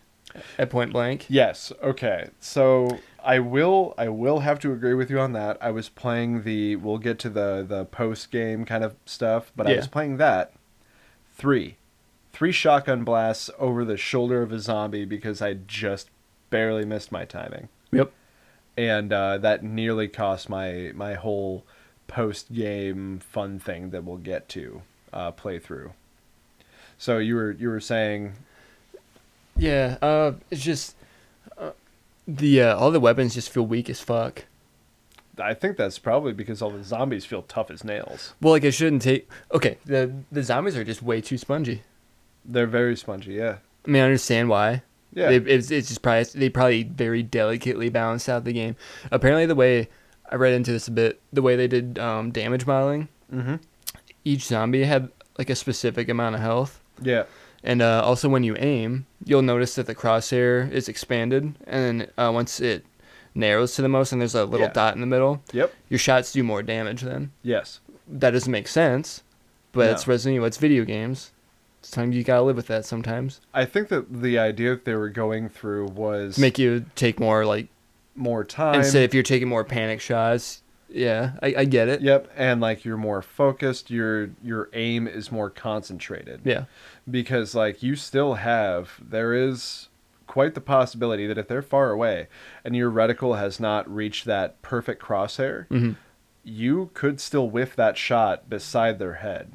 at 0.59 0.71
point 0.71 0.93
blank. 0.93 1.27
Yes. 1.29 1.73
Okay. 1.83 2.29
So 2.41 2.99
I 3.25 3.39
will 3.39 3.95
I 3.97 4.09
will 4.09 4.41
have 4.41 4.59
to 4.61 4.73
agree 4.73 4.95
with 4.95 5.11
you 5.11 5.19
on 5.21 5.33
that. 5.33 5.57
I 5.61 5.71
was 5.71 5.89
playing 5.89 6.43
the 6.43 6.77
we'll 6.77 6.99
get 6.99 7.19
to 7.21 7.31
the 7.31 7.65
the 7.67 7.85
post 7.87 8.31
game 8.31 8.65
kind 8.65 8.85
of 8.85 8.95
stuff, 9.07 9.53
but 9.57 9.67
I 9.67 9.77
was 9.77 9.89
playing 9.89 10.17
that 10.19 10.53
three 11.33 11.77
three 12.33 12.53
shotgun 12.53 13.05
blasts 13.05 13.51
over 13.59 13.85
the 13.85 13.97
shoulder 13.97 14.43
of 14.43 14.53
a 14.53 14.61
zombie 14.61 15.05
because 15.05 15.41
I 15.43 15.55
just 15.55 16.11
barely 16.51 16.85
missed 16.85 17.11
my 17.13 17.25
timing. 17.25 17.69
Yep. 17.93 18.13
And 18.89 19.13
uh, 19.13 19.37
that 19.39 19.63
nearly 19.63 20.09
cost 20.09 20.49
my 20.49 20.93
my 20.95 21.15
whole 21.15 21.65
post 22.09 22.53
game 22.53 23.21
fun 23.21 23.59
thing 23.59 23.91
that 23.91 24.05
we'll 24.05 24.17
get 24.17 24.49
to 24.51 24.83
uh, 25.13 25.33
playthrough. 25.33 25.93
So 26.97 27.19
you 27.19 27.35
were 27.35 27.51
you 27.53 27.69
were 27.69 27.81
saying 27.81 28.33
Yeah. 29.57 29.99
Uh, 30.01 30.33
it's 30.51 30.63
just 30.63 30.97
uh, 31.59 31.73
the 32.27 32.63
uh, 32.63 32.77
all 32.77 32.91
the 32.91 33.01
weapons 33.01 33.35
just 33.35 33.51
feel 33.51 33.67
weak 33.67 33.91
as 33.91 34.01
fuck. 34.01 34.45
I 35.39 35.55
think 35.55 35.77
that's 35.77 35.99
probably 35.99 36.33
because 36.33 36.61
all 36.61 36.71
the 36.71 36.83
zombies 36.85 37.25
feel 37.25 37.43
tough 37.43 37.71
as 37.71 37.83
nails. 37.85 38.35
Well, 38.41 38.53
like 38.53 38.65
it 38.65 38.73
shouldn't 38.73 39.03
take. 39.03 39.29
Okay, 39.53 39.79
the 39.85 40.13
the 40.31 40.43
zombies 40.43 40.77
are 40.77 40.85
just 40.85 41.03
way 41.03 41.21
too 41.21 41.39
spongy. 41.39 41.83
They're 42.45 42.67
very 42.67 42.97
spongy, 42.97 43.35
yeah. 43.35 43.59
I 43.87 43.91
mean, 43.91 44.03
I 44.03 44.07
understand 44.07 44.49
why. 44.49 44.83
Yeah. 45.13 45.31
They, 45.31 45.37
it's, 45.37 45.71
it's 45.71 45.89
just 45.89 46.03
probably 46.03 46.25
they 46.25 46.49
probably 46.51 46.83
very 46.85 47.23
delicately 47.23 47.89
balanced 47.89 48.29
out 48.29 48.45
the 48.45 48.53
game. 48.53 48.77
Apparently, 49.11 49.47
the 49.47 49.55
way 49.55 49.89
I 50.31 50.37
read 50.37 50.53
into 50.53 50.71
this 50.73 50.87
a 50.89 50.93
bit, 50.93 51.21
the 51.33 51.43
way 51.43 51.57
they 51.57 51.67
did 51.69 51.99
um, 51.99 52.31
damage 52.31 52.67
modeling, 52.67 53.09
mm-hmm. 53.33 53.57
each 54.25 54.45
zombie 54.45 54.85
had 54.85 55.11
like 55.39 55.51
a 55.51 55.55
specific 55.57 56.09
amount 56.09 56.35
of 56.37 56.41
health, 56.41 56.81
Yeah. 57.01 57.25
and 57.65 57.81
uh, 57.83 58.03
also 58.05 58.29
when 58.29 58.45
you 58.45 58.57
aim, 58.59 59.07
you'll 59.25 59.43
notice 59.43 59.75
that 59.77 59.87
the 59.87 59.95
crosshair 59.95 60.71
is 60.71 60.89
expanded, 60.89 61.43
and 61.67 62.01
then 62.01 62.11
uh, 62.19 62.31
once 62.31 62.61
it 62.61 62.85
narrows 63.35 63.75
to 63.77 63.83
the 63.83 63.89
most, 63.89 64.13
and 64.13 64.21
there's 64.21 64.35
a 64.35 64.45
little 64.45 64.67
Yeah. 64.67 64.73
dot 64.73 64.95
in 64.95 65.01
the 65.01 65.07
middle, 65.07 65.43
Yep. 65.53 65.73
your 65.89 65.99
shots 65.99 66.33
do 66.33 66.43
more 66.43 66.63
damage. 66.63 67.01
Then 67.03 67.33
Yes. 67.43 67.81
that 68.07 68.31
doesn't 68.33 68.51
make 68.53 68.69
sense, 68.69 69.23
but 69.73 69.87
No. 69.87 69.93
it's 69.93 70.07
Resident 70.07 70.37
Evil. 70.37 70.47
It's 70.47 70.59
video 70.59 70.85
games. 70.85 71.31
Sometimes 71.83 72.15
you 72.17 72.25
gotta 72.25 72.43
live 72.43 72.57
with 72.57 72.67
that. 72.69 72.85
Sometimes 72.85 73.41
I 73.55 73.65
think 73.65 73.89
that 73.89 74.21
the 74.23 74.39
idea 74.39 74.71
that 74.71 74.85
they 74.85 74.95
were 74.95 75.09
going 75.09 75.49
through 75.49 75.87
was 75.89 76.39
make 76.39 76.59
you 76.59 76.85
take 76.95 77.19
more 77.21 77.45
like 77.47 77.69
more 78.15 78.45
time. 78.45 78.77
and 78.77 78.87
say 78.87 79.05
if 79.05 79.15
you're 79.15 79.23
taking 79.23 79.49
more 79.49 79.65
panic 79.65 80.01
shots. 80.01 80.63
Yeah, 80.93 81.35
I, 81.41 81.55
I 81.59 81.65
get 81.67 81.89
it. 81.89 82.01
Yep, 82.01 82.33
and 82.37 82.61
like 82.61 82.85
you're 82.85 82.97
more 82.97 83.23
focused, 83.23 83.91
your 83.91 84.31
your 84.43 84.69
aim 84.73 85.07
is 85.07 85.31
more 85.31 85.49
concentrated. 85.49 86.41
Yeah. 86.45 86.65
Because 87.09 87.55
like 87.55 87.83
you 87.83 87.95
still 87.97 88.35
have 88.35 88.91
there 89.01 89.33
is 89.33 89.89
quite 90.27 90.55
the 90.55 90.61
possibility 90.61 91.27
that 91.29 91.39
if 91.39 91.49
they're 91.49 91.63
far 91.63 91.91
away 91.91 92.27
and 92.65 92.75
your 92.77 92.91
reticle 92.91 93.39
has 93.39 93.59
not 93.61 93.89
reached 93.93 94.25
that 94.27 94.61
perfect 94.63 95.01
crosshair, 95.03 95.67
Mhm. 95.69 95.97
you 96.45 96.91
could 96.95 97.21
still 97.21 97.49
whiff 97.51 97.75
that 97.77 97.97
shot 97.97 98.49
beside 98.51 98.99
their 98.99 99.15
head. 99.15 99.53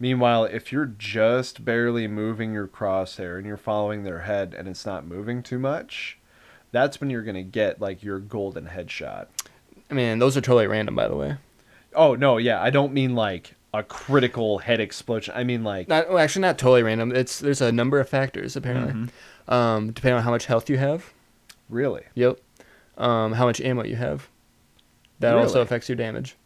Meanwhile, 0.00 0.44
if 0.46 0.72
you're 0.72 0.86
just 0.86 1.62
barely 1.64 2.08
moving 2.08 2.54
your 2.54 2.66
crosshair 2.66 3.36
and 3.36 3.46
you're 3.46 3.58
following 3.58 4.02
their 4.02 4.20
head 4.20 4.54
and 4.56 4.66
it's 4.66 4.86
not 4.86 5.06
moving 5.06 5.42
too 5.42 5.58
much, 5.58 6.18
that's 6.72 7.00
when 7.00 7.10
you're 7.10 7.22
going 7.22 7.34
to 7.36 7.42
get 7.42 7.80
like 7.82 8.02
your 8.02 8.18
golden 8.18 8.66
headshot. 8.68 9.26
I 9.90 9.94
mean, 9.94 10.18
those 10.18 10.38
are 10.38 10.40
totally 10.40 10.66
random, 10.66 10.94
by 10.94 11.06
the 11.06 11.16
way. 11.16 11.36
Oh 11.94 12.14
no, 12.14 12.38
yeah, 12.38 12.62
I 12.62 12.70
don't 12.70 12.94
mean 12.94 13.14
like 13.14 13.54
a 13.74 13.82
critical 13.82 14.58
head 14.58 14.80
explosion. 14.80 15.34
I 15.36 15.44
mean 15.44 15.64
like 15.64 15.86
Not 15.88 16.08
well, 16.08 16.18
actually 16.18 16.42
not 16.42 16.56
totally 16.56 16.82
random. 16.82 17.14
It's 17.14 17.38
there's 17.38 17.60
a 17.60 17.70
number 17.70 18.00
of 18.00 18.08
factors 18.08 18.56
apparently. 18.56 19.12
Um, 19.48 19.92
depending 19.92 20.16
on 20.18 20.22
how 20.22 20.30
much 20.30 20.46
health 20.46 20.70
you 20.70 20.78
have. 20.78 21.12
really. 21.68 22.02
Yep. 22.14 22.38
Um, 22.96 23.32
how 23.32 23.44
much 23.46 23.60
ammo 23.60 23.84
you 23.84 23.96
have. 23.96 24.28
That 25.18 25.34
also 25.34 25.60
affects 25.60 25.88
your 25.88 25.96
damage. 25.96 26.36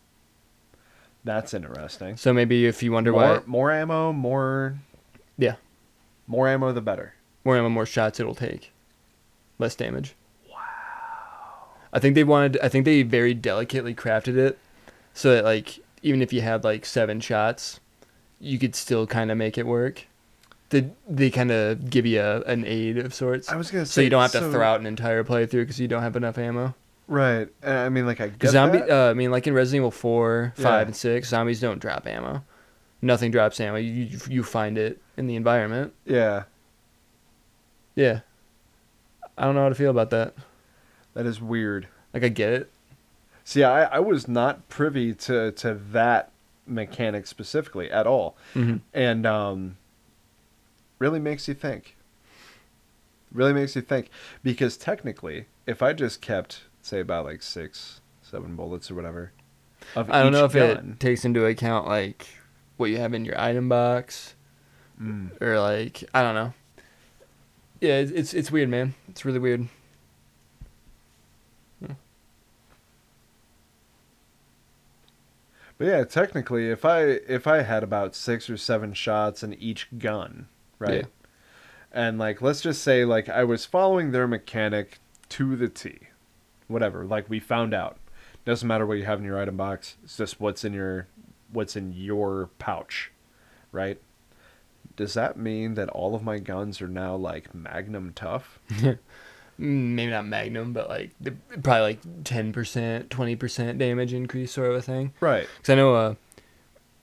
That's 1.25 1.55
interesting. 1.55 2.17
So 2.17 2.33
maybe 2.33 2.67
if 2.67 2.83
you 2.83 2.93
wonder 2.93 3.11
More, 3.13 3.21
why 3.23 3.41
more 3.47 3.73
ammo, 3.73 4.13
more 4.13 4.75
Yeah. 5.39 5.55
more 6.27 6.49
ammo 6.49 6.73
the 6.73 6.81
better. 6.83 7.15
more 7.45 7.57
ammo, 7.57 7.69
more 7.71 7.87
shots 7.87 8.21
it'll 8.21 8.35
take, 8.35 8.73
less 9.59 9.75
damage. 9.75 10.15
Wow. 10.51 10.57
I 11.93 11.99
think 11.99 12.15
they 12.15 12.25
wanted. 12.25 12.59
I 12.63 12.69
think 12.69 12.85
they 12.85 13.03
very 13.03 13.35
delicately 13.35 13.95
crafted 13.95 14.37
it 14.37 14.59
so 15.15 15.35
that 15.35 15.45
like 15.45 15.79
even 16.03 16.21
if 16.23 16.33
you 16.33 16.41
had 16.43 16.63
like 16.65 16.85
seven 16.85 17.21
shots, 17.21 17.81
you 18.41 18.59
could 18.59 18.75
still 18.75 19.07
kind 19.07 19.31
of 19.31 19.39
make 19.39 19.57
it 19.57 19.67
work. 19.67 20.05
They 20.71 20.91
they 21.09 21.31
kind 21.31 21.51
of 21.51 21.89
give 21.89 22.05
you 22.05 22.21
a, 22.21 22.41
an 22.43 22.65
aid 22.67 22.99
of 22.99 23.15
sorts, 23.15 23.49
I 23.51 23.57
was 23.57 23.71
gonna 23.71 23.87
say 23.87 23.93
so 23.93 24.01
you 24.03 24.11
don't 24.11 24.23
have 24.23 24.33
to 24.33 24.41
so- 24.41 24.51
throw 24.53 24.67
out 24.67 24.81
an 24.81 24.87
entire 24.87 25.25
playthrough 25.25 25.63
because 25.63 25.81
you 25.81 25.89
don't 25.89 26.03
have 26.03 26.17
enough 26.17 26.37
ammo. 26.37 26.75
Right. 27.07 27.49
Uh, 27.65 27.71
I 27.71 27.89
mean 27.91 28.07
like 28.07 28.21
I 28.21 28.29
get 28.29 28.51
zombie, 28.51 28.79
that. 28.79 28.91
uh, 28.91 29.11
I 29.11 29.15
mean, 29.15 29.31
like 29.31 29.47
in 29.47 29.53
Resident 29.55 29.81
Evil 29.81 29.91
four, 29.91 30.53
five, 30.57 30.65
Yeah. 30.65 30.81
and 30.87 30.97
six, 30.97 31.29
zombies 31.29 31.61
don't 31.61 31.79
drop 31.81 32.07
ammo. 32.07 32.43
Nothing 33.03 33.31
drops 33.31 33.61
ammo. 33.61 33.77
You 33.77 33.93
you- 34.05 34.19
you 34.29 34.43
find 34.43 34.79
it 34.79 35.01
in 35.17 35.27
the 35.27 35.37
environment. 35.37 35.93
yeah. 36.07 36.45
Yeah. 37.95 38.21
I 39.39 39.45
don't 39.45 39.55
know 39.55 39.63
how 39.63 39.69
to 39.69 39.75
feel 39.75 39.91
about 39.91 40.11
that. 40.11 40.35
That 41.15 41.27
is 41.27 41.41
weird. 41.41 41.87
Like 42.13 42.25
I 42.25 42.29
get 42.29 42.53
it. 42.53 42.71
See, 43.45 43.63
I, 43.63 43.85
I 43.85 43.99
was 44.01 44.27
not 44.27 44.69
privy 44.69 45.13
to, 45.15 45.53
to 45.53 45.75
that 45.93 46.31
mechanic 46.67 47.27
specifically 47.27 47.91
at 47.91 48.07
all. 48.07 48.37
Mhm. 48.55 48.81
And 48.95 49.27
um, 49.27 49.77
really 50.99 51.21
makes 51.21 51.47
you 51.47 51.55
think. 51.55 51.97
Really 53.33 53.53
makes 53.53 53.77
you 53.77 53.83
think. 53.83 54.09
Because 54.43 54.77
technically, 54.77 55.47
if 55.67 55.83
I 55.83 55.93
just 55.93 56.21
kept, 56.21 56.63
say, 56.87 57.01
about 57.01 57.25
like 57.25 57.43
six, 57.43 58.01
seven 58.23 58.57
bullets 58.57 58.91
or 58.91 58.95
whatever, 58.95 59.33
of 59.97 60.11
I 60.11 60.23
don't 60.23 60.33
know 60.33 60.45
if 60.45 60.53
gun, 60.53 60.93
it 60.93 61.01
takes 61.01 61.25
into 61.25 61.45
account 61.47 61.87
like 61.87 62.27
what 62.77 62.91
you 62.91 62.99
have 62.99 63.15
in 63.15 63.25
your 63.25 63.41
item 63.41 63.69
box 63.69 64.35
Mm. 65.01 65.43
or 65.43 65.59
like 65.61 66.05
I 66.15 66.23
don't 66.23 66.37
know. 66.37 66.55
Yeah, 67.81 67.99
it's 67.99 68.13
it's, 68.13 68.35
it's 68.35 68.51
weird, 68.53 68.69
man. 68.69 68.95
It's 69.09 69.25
really 69.25 69.41
weird. 69.41 69.69
But 75.77 75.87
yeah, 75.89 76.05
technically, 76.05 76.71
if 76.71 76.85
I 76.85 77.03
if 77.03 77.47
I 77.47 77.63
had 77.63 77.83
about 77.83 78.15
six 78.15 78.49
or 78.49 78.57
seven 78.57 78.95
shots 78.95 79.43
in 79.43 79.55
each 79.55 79.89
gun, 79.99 80.47
right? 80.79 80.95
Yeah. 80.95 81.03
And 81.93 82.19
like, 82.19 82.41
let's 82.41 82.61
just 82.61 82.83
say 82.83 83.05
like 83.05 83.29
I 83.29 83.45
was 83.45 83.65
following 83.65 84.13
their 84.13 84.29
mechanic 84.29 84.99
to 85.31 85.57
the 85.57 85.69
T, 85.69 85.99
whatever. 86.69 87.05
Like 87.05 87.29
we 87.29 87.41
found 87.41 87.75
out, 87.75 87.99
doesn't 88.45 88.67
matter 88.67 88.87
what 88.87 88.99
you 88.99 89.05
have 89.05 89.19
in 89.19 89.25
your 89.25 89.41
item 89.41 89.57
box. 89.57 89.97
It's 90.05 90.17
just 90.17 90.41
what's 90.41 90.65
in 90.65 90.73
your 90.73 91.09
what's 91.53 91.77
in 91.77 91.93
your 91.93 92.51
pouch, 92.59 93.11
right? 93.73 94.01
Does 94.97 95.15
that 95.15 95.37
mean 95.37 95.75
that 95.75 95.89
all 95.89 96.15
of 96.15 96.23
my 96.23 96.39
guns 96.39 96.81
are 96.81 96.89
now 96.89 97.17
like 97.17 97.55
Magnum 97.55 98.13
tough? 98.15 98.61
Maybe 99.59 100.11
not 100.11 100.27
Magnum, 100.27 100.73
but 100.73 100.89
like 100.89 101.13
the, 101.21 101.33
probably 101.63 101.81
like 101.81 102.01
ten 102.25 102.53
percent, 102.53 103.11
twenty 103.11 103.37
percent 103.37 103.79
damage 103.79 104.13
increase 104.13 104.53
sort 104.53 104.71
of 104.71 104.77
a 104.77 104.83
thing. 104.83 105.13
Right. 105.21 105.49
Because 105.57 105.73
I 105.73 105.75
know 105.77 105.95
uh, 105.95 106.15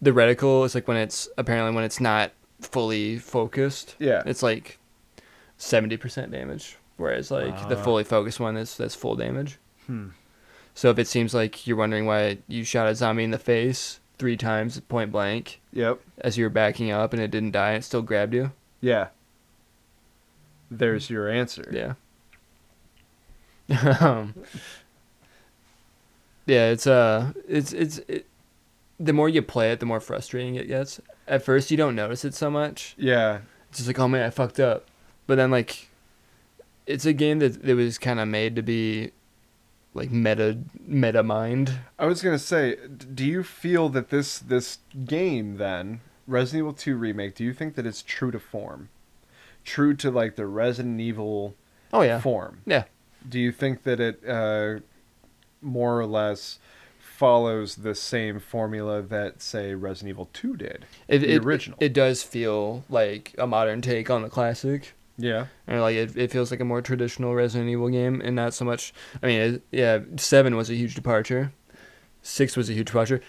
the 0.02 0.12
reticle 0.12 0.66
is 0.66 0.76
like 0.76 0.88
when 0.88 0.98
it's 0.98 1.30
apparently 1.38 1.74
when 1.74 1.84
it's 1.84 2.00
not 2.00 2.32
fully 2.60 3.18
focused. 3.18 3.96
Yeah. 4.00 4.22
It's 4.26 4.44
like 4.44 4.80
seventy 5.58 5.98
percent 5.98 6.32
damage, 6.32 6.78
whereas 7.02 7.32
like 7.32 7.68
the 7.68 7.78
Ah. 7.78 7.84
fully 7.84 8.04
focused 8.06 8.40
one 8.40 8.56
is 8.56 8.78
that's 8.78 8.96
full 8.96 9.16
damage. 9.16 9.58
Hmm. 9.88 10.10
So 10.74 10.90
if 10.90 10.98
it 11.00 11.08
seems 11.08 11.34
like 11.34 11.68
you're 11.68 11.76
wondering 11.78 12.06
why 12.06 12.38
you 12.48 12.64
shot 12.64 12.88
a 12.88 12.96
zombie 12.96 13.24
in 13.26 13.32
the 13.32 13.38
face 13.40 14.00
three 14.18 14.38
times 14.38 14.80
point 14.82 15.12
blank 15.12 15.60
Yep. 15.74 16.00
as 16.20 16.38
you 16.38 16.46
were 16.46 16.50
backing 16.50 16.92
up 16.92 17.12
and 17.12 17.22
it 17.22 17.32
didn't 17.32 17.52
die, 17.52 17.74
it 17.74 17.84
still 17.84 18.02
grabbed 18.02 18.34
you. 18.34 18.52
Yeah. 18.80 19.08
There's 20.70 21.10
your 21.10 21.28
answer. 21.28 21.68
Yeah. 21.72 21.94
um, 24.00 24.34
yeah, 26.46 26.70
it's 26.70 26.88
uh, 26.88 27.34
it's 27.48 27.74
it's 27.74 28.00
it, 28.08 28.26
the 29.00 29.14
more 29.14 29.30
you 29.30 29.42
play 29.42 29.72
it, 29.72 29.80
the 29.80 29.86
more 29.86 30.00
frustrating 30.00 30.56
it 30.56 30.68
gets. 30.68 31.00
At 31.28 31.44
first, 31.44 31.72
you 31.72 31.78
don't 31.78 31.96
notice 31.96 32.26
it 32.26 32.34
so 32.34 32.50
much. 32.50 32.94
Yeah. 32.98 33.40
It's 33.70 33.78
just 33.80 33.88
like, 33.88 34.00
oh 34.00 34.08
man, 34.08 34.26
I 34.26 34.30
fucked 34.30 34.60
up. 34.60 34.88
But 35.28 35.36
then 35.36 35.52
like, 35.52 35.90
it's 36.92 37.06
a 37.06 37.14
game 37.14 37.40
that 37.40 37.64
that 37.64 37.76
was 37.76 37.98
kind 37.98 38.20
of 38.20 38.28
made 38.28 38.56
to 38.56 38.62
be 38.62 39.12
like 39.94 40.12
meta 40.12 40.60
meta 40.86 41.24
mind. 41.24 41.80
I 42.00 42.06
was 42.06 42.22
gonna 42.22 42.40
say, 42.40 42.78
do 43.14 43.26
you 43.26 43.44
feel 43.44 43.90
that 43.90 44.10
this 44.10 44.40
this 44.40 44.80
game 45.06 45.58
then 45.58 46.02
Resident 46.28 46.60
Evil 46.60 46.74
2 46.74 46.96
remake? 46.96 47.36
Do 47.36 47.44
you 47.44 47.54
think 47.54 47.76
that 47.76 47.86
it's 47.86 48.02
true 48.02 48.32
to 48.32 48.40
form, 48.40 48.90
true 49.64 49.94
to 49.96 50.12
like 50.12 50.36
the 50.36 50.46
Resident 50.46 51.00
Evil 51.00 51.56
Oh 51.94 52.02
yeah, 52.02 52.20
form? 52.20 52.62
yeah. 52.66 52.86
Do 53.28 53.40
you 53.40 53.52
think 53.52 53.84
that 53.84 54.00
it 54.00 54.28
uh, 54.28 54.80
more 55.62 56.00
or 56.00 56.06
less 56.06 56.58
follows 57.00 57.76
the 57.76 57.94
same 57.94 58.40
formula 58.40 59.02
that 59.04 59.42
say 59.44 59.76
Resident 59.76 60.10
Evil 60.10 60.30
2 60.34 60.58
did? 60.58 60.86
It, 61.08 61.20
the 61.20 61.34
it, 61.36 61.46
original. 61.46 61.78
It, 61.80 61.94
does 61.94 62.24
feel 62.24 62.84
like 62.90 63.36
a 63.38 63.46
modern 63.46 63.82
take 63.82 64.10
on 64.10 64.24
the 64.24 64.30
classic. 64.30 64.94
Yeah. 65.22 65.46
And 65.68 65.82
like 65.82 65.96
it, 65.96 66.16
it 66.18 66.32
feels 66.32 66.52
like 66.52 66.60
a 66.60 66.66
more 66.66 66.82
traditional 66.82 67.34
Resident 67.36 67.70
Evil 67.70 67.90
game, 67.90 68.22
and 68.22 68.36
not 68.36 68.54
so 68.54 68.66
much. 68.66 68.94
I 69.22 69.28
mean, 69.28 69.40
it, 69.42 69.64
yeah, 69.72 70.00
seven 70.18 70.56
was 70.56 70.70
a 70.70 70.76
huge 70.76 70.96
departure, 70.96 71.54
six 72.22 72.58
was 72.58 72.70
a 72.70 72.74
huge 72.74 72.88
departure, 72.88 73.22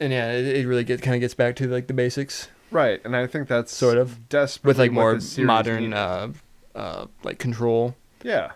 and 0.00 0.12
yeah, 0.12 0.32
it, 0.32 0.46
it 0.58 0.66
really 0.66 0.84
get 0.84 1.02
kind 1.02 1.14
of 1.14 1.20
gets 1.20 1.34
back 1.34 1.56
to 1.56 1.68
like 1.68 1.86
the 1.86 1.94
basics 1.94 2.48
Right, 2.70 3.02
and 3.04 3.14
I 3.14 3.26
think 3.26 3.48
that's 3.48 3.70
Sort 3.70 3.98
of. 3.98 4.30
desperately 4.30 4.68
with 4.70 4.78
like 4.78 4.92
more 4.92 5.20
modern, 5.44 5.92
uh, 5.92 6.32
uh, 6.74 7.06
like 7.22 7.38
control. 7.38 7.94
Yeah, 8.24 8.52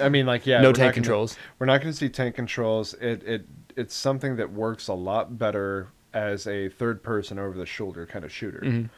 I 0.00 0.08
mean, 0.08 0.26
like, 0.26 0.46
yeah, 0.48 0.60
no 0.62 0.72
tank 0.72 0.78
not 0.78 0.82
gonna- 0.86 0.92
controls. 0.94 1.36
We're 1.60 1.66
not 1.66 1.80
going 1.80 1.92
to 1.92 1.96
see 1.96 2.08
tank 2.08 2.34
controls. 2.34 2.94
It 2.94 3.22
it 3.22 3.46
it's 3.76 3.94
something 3.94 4.34
that 4.36 4.50
works 4.52 4.88
a 4.88 4.94
lot 4.94 5.38
better 5.38 5.88
as 6.12 6.46
a 6.48 6.70
third 6.70 7.02
person 7.04 7.38
over 7.38 7.56
the 7.56 7.64
shoulder 7.66 8.04
kind 8.04 8.24
of 8.24 8.32
shooter. 8.32 8.60
Mhm. 8.64 8.90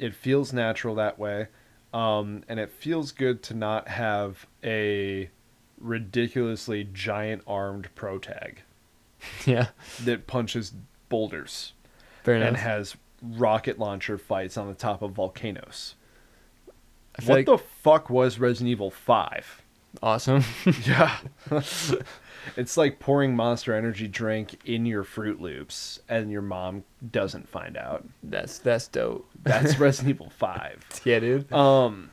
It 0.00 0.14
feels 0.14 0.52
natural 0.52 0.94
that 0.96 1.18
way, 1.18 1.48
um, 1.92 2.42
and 2.48 2.58
it 2.58 2.70
feels 2.70 3.12
good 3.12 3.42
to 3.44 3.54
not 3.54 3.86
have 3.88 4.46
a 4.64 5.30
ridiculously 5.78 6.88
giant 6.92 7.42
armed 7.46 7.88
pro 7.94 8.18
tag 8.18 8.62
Yeah, 9.46 9.68
that 10.04 10.26
punches 10.26 10.72
boulders 11.08 11.74
fair 12.22 12.36
and 12.36 12.56
has 12.56 12.96
rocket 13.22 13.78
launcher 13.78 14.16
fights 14.18 14.56
on 14.56 14.68
the 14.68 14.74
top 14.74 15.02
of 15.02 15.12
volcanoes. 15.12 15.94
What 17.24 17.28
like 17.28 17.46
the 17.46 17.58
fuck 17.58 18.08
was 18.08 18.38
Resident 18.38 18.70
Evil 18.70 18.90
Five? 18.90 19.62
awesome. 20.02 20.44
Yeah. 20.86 21.18
It's 22.56 22.76
like 22.76 22.98
pouring 22.98 23.34
monster 23.36 23.74
energy 23.74 24.08
drink 24.08 24.58
in 24.64 24.86
your 24.86 25.04
Fruit 25.04 25.40
Loops 25.40 26.00
and 26.08 26.30
your 26.30 26.42
mom 26.42 26.84
doesn't 27.10 27.48
find 27.48 27.76
out. 27.76 28.06
that's 28.22 28.58
that's 28.58 28.88
dope. 28.88 29.28
That's 29.42 29.78
Resident 29.78 30.14
Evil 30.16 30.30
5. 30.30 30.84
Yeah, 31.04 31.18
dude. 31.20 31.52
Um 31.52 32.10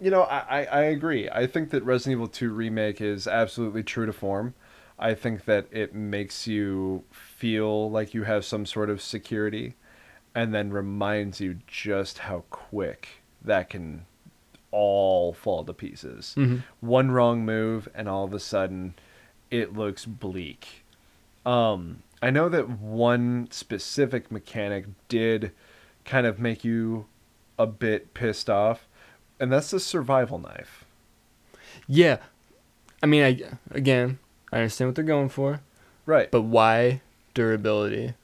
you 0.00 0.10
know, 0.12 0.22
I, 0.22 0.38
I, 0.60 0.64
I 0.64 0.80
agree. 0.82 1.28
I 1.28 1.46
think 1.48 1.70
that 1.70 1.82
Resident 1.82 2.12
Evil 2.18 2.28
2 2.28 2.50
remake 2.52 3.00
is 3.00 3.26
absolutely 3.26 3.82
true 3.82 4.06
to 4.06 4.12
form. 4.12 4.54
I 4.96 5.14
think 5.14 5.44
that 5.46 5.66
it 5.72 5.92
makes 5.94 6.46
you 6.46 7.02
feel 7.10 7.90
like 7.90 8.14
you 8.14 8.22
have 8.22 8.44
some 8.44 8.64
sort 8.66 8.90
of 8.90 9.00
security. 9.02 9.74
and 10.34 10.54
then 10.54 10.70
reminds 10.70 11.40
you 11.40 11.58
just 11.66 12.18
how 12.18 12.44
quick 12.50 13.08
that 13.42 13.70
can 13.70 14.04
all 14.70 15.32
fall 15.32 15.64
to 15.64 15.72
pieces. 15.72 16.34
Mhm. 16.36 16.62
One 16.80 17.10
wrong 17.10 17.44
move, 17.44 17.88
and 17.94 18.08
all 18.08 18.24
of 18.24 18.32
a 18.34 18.38
sudden, 18.38 18.94
it 19.50 19.74
looks 19.74 20.04
bleak. 20.04 20.84
Um, 21.46 22.02
I 22.22 22.30
know 22.30 22.48
that 22.48 22.68
one 22.68 23.48
specific 23.50 24.30
mechanic 24.30 24.86
did 25.08 25.52
kind 26.04 26.26
of 26.26 26.38
make 26.38 26.64
you 26.64 27.06
a 27.58 27.66
bit 27.66 28.12
pissed 28.14 28.50
off, 28.50 28.86
and 29.40 29.52
that's 29.52 29.70
the 29.70 29.80
survival 29.80 30.38
knife. 30.38 30.84
Yeah. 31.86 32.18
I 33.02 33.06
mean, 33.06 33.22
I 33.22 33.40
again, 33.70 34.18
I 34.52 34.56
understand 34.58 34.88
what 34.88 34.94
they're 34.96 35.04
going 35.04 35.28
for, 35.28 35.60
Right. 36.06 36.30
but 36.30 36.42
why 36.42 37.00
durability? 37.34 38.14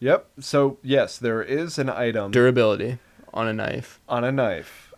Yep. 0.00 0.26
So 0.40 0.78
yes, 0.82 1.16
there 1.18 1.42
is 1.42 1.78
an 1.78 1.88
item 1.88 2.30
Durability 2.32 2.98
on 3.32 3.46
a 3.46 3.52
knife. 3.52 4.00
on 4.08 4.24
a 4.24 4.32
knife 4.32 4.89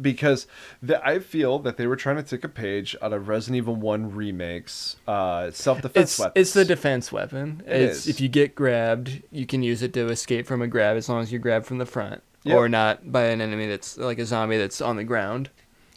because 0.00 0.46
the, 0.82 1.04
I 1.06 1.18
feel 1.18 1.58
that 1.60 1.76
they 1.76 1.86
were 1.86 1.96
trying 1.96 2.16
to 2.16 2.22
take 2.22 2.44
a 2.44 2.48
page 2.48 2.96
out 3.02 3.12
of 3.12 3.28
Resident 3.28 3.56
Evil 3.58 3.76
One 3.76 4.14
remakes 4.14 4.96
uh, 5.06 5.50
self 5.50 5.82
defense 5.82 6.12
It's 6.12 6.18
weapons. 6.18 6.32
it's 6.36 6.52
the 6.54 6.64
defense 6.64 7.12
weapon. 7.12 7.62
It 7.66 7.82
it's 7.82 7.98
is. 8.00 8.08
if 8.08 8.20
you 8.20 8.28
get 8.28 8.54
grabbed, 8.54 9.22
you 9.30 9.46
can 9.46 9.62
use 9.62 9.82
it 9.82 9.92
to 9.94 10.08
escape 10.08 10.46
from 10.46 10.62
a 10.62 10.66
grab 10.66 10.96
as 10.96 11.08
long 11.08 11.20
as 11.22 11.32
you 11.32 11.38
grab 11.38 11.64
from 11.64 11.78
the 11.78 11.86
front 11.86 12.22
Yep. 12.44 12.56
or 12.56 12.68
not 12.68 13.12
by 13.12 13.24
an 13.26 13.40
enemy 13.40 13.68
that's 13.68 13.96
like 13.98 14.18
a 14.18 14.24
zombie 14.26 14.58
that's 14.58 14.80
on 14.80 14.96
the 14.96 15.04
ground. 15.04 15.50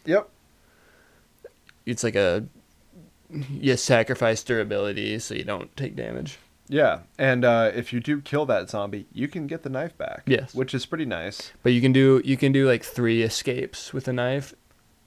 Yep. 0.04 0.28
It's 1.86 2.04
like 2.04 2.14
a 2.14 2.44
you 3.50 3.76
sacrifice 3.76 4.44
durability 4.44 5.18
so 5.18 5.34
you 5.34 5.42
don't 5.44 5.76
take 5.76 5.96
damage. 5.96 6.38
Yeah, 6.68 7.00
and 7.18 7.44
uh, 7.44 7.70
if 7.74 7.92
you 7.92 8.00
do 8.00 8.20
kill 8.20 8.44
that 8.46 8.68
zombie, 8.70 9.06
you 9.12 9.28
can 9.28 9.46
get 9.46 9.62
the 9.62 9.68
knife 9.70 9.96
back. 9.96 10.22
Yes. 10.26 10.54
which 10.54 10.74
is 10.74 10.84
pretty 10.86 11.04
nice. 11.04 11.52
But 11.62 11.72
you 11.72 11.80
can 11.80 11.92
do 11.92 12.20
you 12.24 12.36
can 12.36 12.52
do 12.52 12.66
like 12.66 12.82
three 12.82 13.22
escapes 13.22 13.92
with 13.92 14.08
a 14.08 14.12
knife, 14.12 14.52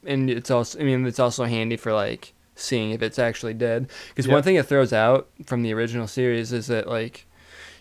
and 0.05 0.29
it's 0.29 0.49
also 0.51 0.79
I 0.79 0.83
mean 0.83 1.05
it's 1.05 1.19
also 1.19 1.43
handy 1.45 1.75
for 1.77 1.93
like 1.93 2.33
seeing 2.55 2.91
if 2.91 3.01
it's 3.01 3.19
actually 3.19 3.53
dead. 3.53 3.89
Because 4.09 4.27
Yeah. 4.27 4.33
one 4.33 4.43
thing 4.43 4.55
it 4.55 4.65
throws 4.67 4.93
out 4.93 5.29
from 5.45 5.63
the 5.63 5.73
original 5.73 6.07
series 6.07 6.51
is 6.53 6.67
that 6.67 6.87
like 6.87 7.25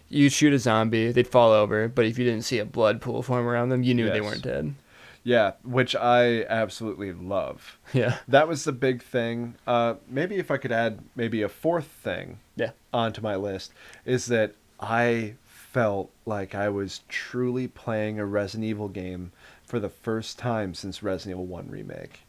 you 0.09 0.29
shoot 0.31 0.53
a 0.55 0.59
zombie, 0.59 1.13
they'd 1.13 1.27
fall 1.29 1.53
over, 1.53 1.87
but 1.89 2.07
if 2.07 2.19
you 2.19 2.25
didn't 2.25 2.45
see 2.45 2.59
a 2.59 2.65
blood 2.65 3.01
pool 3.01 3.23
form 3.23 3.47
around 3.47 3.69
them, 3.69 3.83
you 3.83 3.93
knew 3.95 4.09
they 4.11 4.21
weren't 4.23 4.43
dead. 4.43 4.75
Yeah, 5.23 5.53
which 5.63 5.95
I 5.95 6.45
absolutely 6.45 7.13
love. 7.13 7.77
Yeah. 7.93 8.17
That 8.29 8.49
was 8.49 8.65
the 8.65 8.73
big 8.73 9.03
thing. 9.03 9.57
Uh, 9.67 9.95
maybe 10.09 10.37
if 10.37 10.51
I 10.51 10.57
could 10.57 10.73
add 10.73 11.01
maybe 11.15 11.43
a 11.43 11.49
fourth 11.49 11.89
thing 11.89 12.39
Yeah. 12.57 12.71
Onto 12.93 13.21
my 13.21 13.37
list 13.37 13.73
is 14.05 14.27
that 14.27 14.55
I 14.81 15.35
felt 15.47 16.11
like 16.25 16.55
I 16.55 16.69
was 16.69 17.03
truly 17.09 17.69
playing 17.69 18.19
a 18.19 18.27
Resident 18.27 18.69
Evil 18.69 18.89
game 18.89 19.33
for 19.63 19.79
the 19.79 19.89
first 19.89 20.39
time 20.39 20.75
since 20.75 21.03
Resident 21.03 21.37
Evil 21.37 21.47
1 21.47 21.69
Remake. 21.71 22.21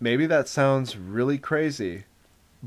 Maybe 0.00 0.26
that 0.26 0.48
sounds 0.48 0.96
really 0.96 1.38
crazy, 1.38 2.04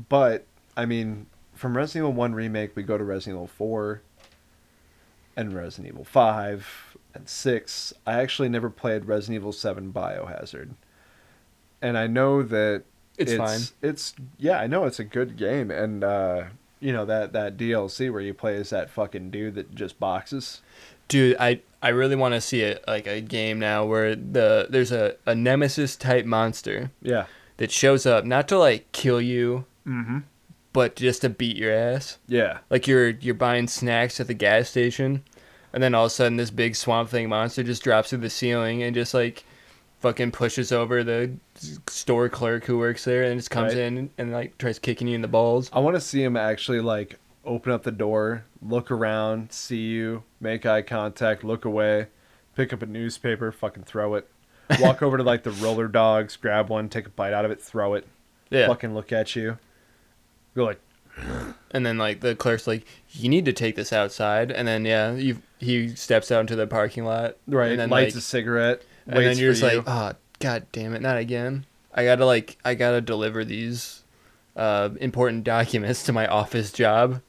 but 0.08 0.46
I 0.76 0.86
mean, 0.86 1.26
from 1.54 1.76
Resident 1.76 2.04
Evil 2.04 2.12
1 2.14 2.34
Remake, 2.34 2.74
we 2.74 2.82
go 2.82 2.96
to 2.96 3.04
Resident 3.04 3.36
Evil 3.36 3.46
4 3.46 4.00
and 5.36 5.52
Resident 5.52 5.88
Evil 5.88 6.04
5 6.04 6.96
and 7.14 7.28
6. 7.28 7.92
I 8.06 8.14
actually 8.14 8.48
never 8.48 8.70
played 8.70 9.04
Resident 9.04 9.36
Evil 9.36 9.52
7 9.52 9.92
Biohazard. 9.92 10.70
And 11.82 11.98
I 11.98 12.06
know 12.06 12.42
that 12.42 12.84
It's 13.18 13.34
fine. 13.34 13.60
It's 13.82 14.14
yeah, 14.38 14.58
I 14.60 14.66
know 14.66 14.84
it's 14.84 15.00
a 15.00 15.04
good 15.04 15.36
game 15.36 15.70
and 15.70 16.04
uh 16.04 16.44
you 16.80 16.92
know 16.92 17.04
that 17.06 17.32
that 17.32 17.56
DLC 17.56 18.12
where 18.12 18.20
you 18.20 18.32
play 18.32 18.56
as 18.56 18.70
that 18.70 18.88
fucking 18.90 19.30
dude 19.30 19.56
that 19.56 19.74
just 19.74 19.98
boxes. 19.98 20.62
Dude, 21.08 21.36
I 21.40 21.60
I 21.82 21.88
really 21.88 22.16
want 22.16 22.34
to 22.34 22.40
see 22.40 22.60
it 22.62 22.84
like 22.86 23.06
a 23.06 23.20
game 23.20 23.58
now 23.58 23.84
where 23.84 24.14
the 24.14 24.66
there's 24.70 24.92
a, 24.92 25.16
a 25.26 25.34
nemesis 25.34 25.96
type 25.96 26.24
monster 26.24 26.90
Yeah. 27.02 27.26
that 27.56 27.70
shows 27.72 28.06
up 28.06 28.24
not 28.24 28.46
to 28.48 28.58
like 28.58 28.90
kill 28.92 29.20
you, 29.20 29.64
Mhm. 29.86 30.22
but 30.72 30.96
just 30.96 31.22
to 31.22 31.28
beat 31.28 31.56
your 31.56 31.72
ass. 31.72 32.18
Yeah. 32.28 32.58
Like 32.70 32.86
you're 32.86 33.08
you're 33.10 33.34
buying 33.34 33.66
snacks 33.68 34.20
at 34.20 34.26
the 34.28 34.34
gas 34.34 34.68
station, 34.68 35.22
and 35.72 35.82
then 35.82 35.94
all 35.94 36.04
of 36.04 36.12
a 36.12 36.14
sudden 36.14 36.36
this 36.36 36.50
big 36.50 36.76
swamp 36.76 37.08
thing 37.10 37.28
monster 37.28 37.62
just 37.64 37.82
drops 37.82 38.10
through 38.10 38.18
the 38.18 38.30
ceiling 38.30 38.82
and 38.82 38.94
just 38.94 39.14
like 39.14 39.44
fucking 40.00 40.30
pushes 40.30 40.70
over 40.70 41.02
the 41.02 41.30
store 41.86 42.28
clerk 42.28 42.64
who 42.64 42.78
works 42.78 43.04
there 43.04 43.22
and 43.24 43.38
just 43.38 43.50
comes 43.50 43.74
Right. 43.74 43.82
in 43.82 44.10
and 44.18 44.32
like 44.32 44.58
tries 44.58 44.78
kicking 44.78 45.08
you 45.08 45.14
in 45.14 45.22
the 45.22 45.28
balls. 45.28 45.70
I 45.72 45.80
want 45.80 45.96
to 45.96 46.00
see 46.00 46.22
him 46.22 46.36
actually 46.36 46.80
like 46.80 47.18
open 47.44 47.72
up 47.72 47.82
the 47.82 47.90
door, 47.92 48.44
look 48.62 48.90
around, 48.90 49.52
see 49.52 49.76
you, 49.88 50.22
make 50.40 50.66
eye 50.66 50.82
contact, 50.82 51.44
look 51.44 51.64
away, 51.64 52.06
pick 52.56 52.72
up 52.72 52.82
a 52.82 52.86
newspaper, 52.86 53.50
fucking 53.52 53.84
throw 53.84 54.14
it. 54.14 54.28
Walk 54.80 55.02
over 55.02 55.16
to 55.16 55.22
like 55.22 55.44
the 55.44 55.50
roller 55.52 55.88
dogs, 55.88 56.36
grab 56.36 56.68
one, 56.68 56.88
take 56.88 57.06
a 57.06 57.10
bite 57.10 57.32
out 57.32 57.44
of 57.44 57.50
it, 57.50 57.60
throw 57.60 57.94
it, 57.94 58.06
Yeah. 58.50 58.66
fucking 58.66 58.94
look 58.94 59.12
at 59.12 59.34
you. 59.34 59.58
Go 60.54 60.64
like, 60.64 60.80
And 61.70 61.84
then 61.84 61.98
like 61.98 62.20
the 62.20 62.34
clerk's 62.34 62.66
like, 62.66 62.86
"You 63.12 63.28
need 63.28 63.44
to 63.44 63.52
take 63.52 63.76
this 63.76 63.92
outside." 63.92 64.50
And 64.50 64.66
then 64.66 64.84
yeah, 64.86 65.12
you 65.14 65.38
he 65.58 65.94
steps 65.96 66.30
out 66.32 66.40
into 66.40 66.56
the 66.56 66.66
parking 66.66 67.04
lot. 67.04 67.36
right, 67.46 67.70
And 67.72 67.78
then 67.80 67.90
lights 67.90 68.14
like, 68.14 68.20
a 68.20 68.24
cigarette, 68.24 68.82
and 69.06 69.16
then 69.18 69.36
you're 69.36 69.52
just 69.52 69.62
you. 69.70 69.78
like, 69.80 69.84
"Oh, 69.86 70.12
god 70.40 70.66
damn 70.72 70.94
it, 70.94 71.02
not 71.02 71.16
again." 71.16 71.66
I 71.94 72.04
gotta 72.04 72.26
like 72.26 72.58
I 72.64 72.74
gotta 72.74 73.00
deliver 73.00 73.44
these 73.44 74.02
uh, 74.56 74.90
important 75.00 75.44
documents 75.44 76.04
to 76.04 76.12
my 76.12 76.26
office 76.26 76.72
job. 76.72 77.20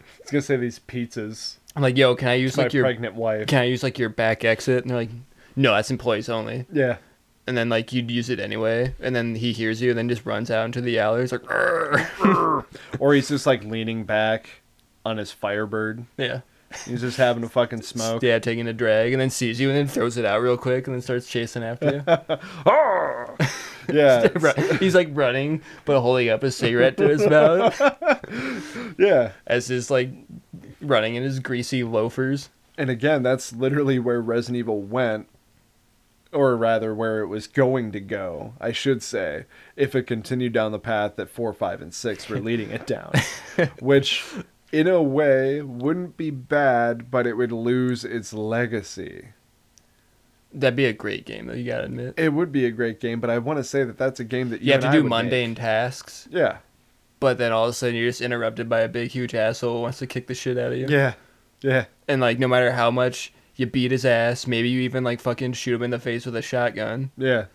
I 0.00 0.22
was 0.22 0.30
gonna 0.30 0.42
say 0.42 0.56
these 0.56 0.80
pizzas. 0.80 1.56
I'm 1.74 1.82
like, 1.82 1.96
"Yo, 1.96 2.14
can 2.16 2.28
I 2.28 2.34
use 2.34 2.56
like 2.56 2.72
your 2.72 2.84
pregnant 2.84 3.14
wife. 3.14 3.46
can 3.46 3.60
I 3.60 3.64
use 3.64 3.82
like 3.82 3.98
your 3.98 4.08
back 4.08 4.44
exit?" 4.44 4.82
And 4.82 4.90
they're 4.90 4.96
like, 4.98 5.10
"No, 5.54 5.74
that's 5.74 5.90
employees 5.90 6.28
only." 6.28 6.64
Yeah. 6.72 6.96
And 7.46 7.56
then 7.56 7.68
like 7.68 7.92
you'd 7.92 8.10
use 8.10 8.28
it 8.30 8.40
anyway, 8.40 8.94
and 9.00 9.14
then 9.14 9.36
he 9.36 9.52
hears 9.52 9.80
you, 9.80 9.90
and 9.90 9.98
then 9.98 10.08
just 10.08 10.26
runs 10.26 10.50
out 10.50 10.64
into 10.64 10.80
the 10.80 10.98
alley. 10.98 11.20
He's 11.20 11.32
like, 11.32 11.48
"Arr." 11.50 12.66
Or 12.98 13.14
he's 13.14 13.28
just 13.28 13.46
like 13.46 13.62
leaning 13.62 14.04
back 14.04 14.48
on 15.04 15.18
his 15.18 15.30
Firebird. 15.30 16.04
"Yeah, 16.16 16.40
He's 16.84 17.00
just 17.00 17.16
having 17.16 17.44
a 17.44 17.48
fucking 17.48 17.82
smoke. 17.82 18.22
yeah," 18.22 18.38
taking 18.38 18.66
a 18.66 18.72
drag, 18.72 19.12
and 19.12 19.20
then 19.20 19.30
sees 19.30 19.60
you, 19.60 19.68
and 19.68 19.78
then 19.78 19.88
throws 19.88 20.16
it 20.16 20.24
out 20.24 20.40
real 20.42 20.56
quick, 20.56 20.86
and 20.86 20.94
then 20.94 21.02
starts 21.02 21.28
chasing 21.28 21.62
after 21.62 22.02
you. 22.06 23.46
Yeah. 23.92 24.28
He's 24.78 24.94
like 24.94 25.10
running, 25.12 25.62
but 25.84 26.00
holding 26.00 26.28
up 26.28 26.42
a 26.42 26.50
cigarette 26.50 26.96
to 26.96 27.08
his 27.08 27.24
mouth 27.26 27.80
yeah. 28.98 29.32
as 29.46 29.68
he's 29.68 29.90
like 29.90 30.10
running 30.80 31.14
in 31.14 31.22
his 31.22 31.38
greasy 31.38 31.84
loafers. 31.84 32.50
And 32.76 32.90
again, 32.90 33.22
that's 33.22 33.52
literally 33.52 33.98
where 33.98 34.20
Resident 34.20 34.58
Evil 34.58 34.82
went, 34.82 35.28
or 36.32 36.56
rather, 36.56 36.94
where 36.94 37.20
it 37.20 37.28
was 37.28 37.46
going 37.46 37.92
to 37.92 38.00
go, 38.00 38.54
I 38.60 38.72
should 38.72 39.02
say, 39.02 39.44
if 39.76 39.94
it 39.94 40.06
continued 40.06 40.52
down 40.52 40.72
the 40.72 40.78
path 40.78 41.16
that 41.16 41.30
4, 41.30 41.52
5, 41.52 41.80
and 41.80 41.94
6 41.94 42.28
were 42.28 42.40
leading 42.40 42.70
it 42.70 42.86
down. 42.86 43.12
Which, 43.80 44.24
in 44.72 44.86
a 44.88 45.02
way, 45.02 45.62
wouldn't 45.62 46.16
be 46.16 46.30
bad, 46.30 47.10
but 47.10 47.26
it 47.26 47.34
would 47.36 47.52
lose 47.52 48.04
its 48.04 48.32
legacy. 48.32 49.28
That'd 50.52 50.76
be 50.76 50.86
a 50.86 50.92
great 50.92 51.26
game, 51.26 51.46
though. 51.46 51.52
You 51.54 51.64
gotta 51.64 51.84
admit. 51.84 52.14
It 52.16 52.32
would 52.32 52.50
be 52.52 52.64
a 52.66 52.70
great 52.70 53.00
game, 53.00 53.20
but 53.20 53.30
I 53.30 53.38
want 53.38 53.58
to 53.58 53.64
say 53.64 53.84
that 53.84 53.98
that's 53.98 54.20
a 54.20 54.24
game 54.24 54.50
that 54.50 54.60
you, 54.62 54.66
You 54.68 54.72
have 54.72 54.82
to 54.82 54.90
do 54.90 54.98
would 55.02 55.10
make. 55.10 55.24
mundane 55.24 55.54
tasks, 55.54 56.28
Yeah. 56.30 56.58
but 57.20 57.36
then 57.38 57.52
all 57.52 57.64
of 57.64 57.70
a 57.70 57.72
sudden 57.72 57.94
you're 57.96 58.08
just 58.08 58.20
interrupted 58.20 58.68
by 58.68 58.80
a 58.80 58.88
big, 58.88 59.10
huge 59.10 59.34
asshole 59.34 59.76
who 59.76 59.82
wants 59.82 59.98
to 59.98 60.06
kick 60.06 60.26
the 60.28 60.34
shit 60.34 60.56
out 60.56 60.72
of 60.72 60.78
you. 60.78 60.86
Yeah. 60.88 61.14
Yeah. 61.60 61.86
And 62.08 62.20
like, 62.20 62.38
no 62.38 62.48
matter 62.48 62.72
how 62.72 62.90
much 62.90 63.32
you 63.56 63.66
beat 63.66 63.90
his 63.90 64.04
ass, 64.04 64.46
maybe 64.46 64.68
you 64.68 64.80
even 64.80 65.04
like 65.04 65.20
fucking 65.20 65.54
shoot 65.54 65.74
him 65.74 65.82
in 65.82 65.90
the 65.90 65.98
face 65.98 66.24
with 66.26 66.36
a 66.36 66.42
shotgun, 66.42 67.10
Yeah. 67.18 67.46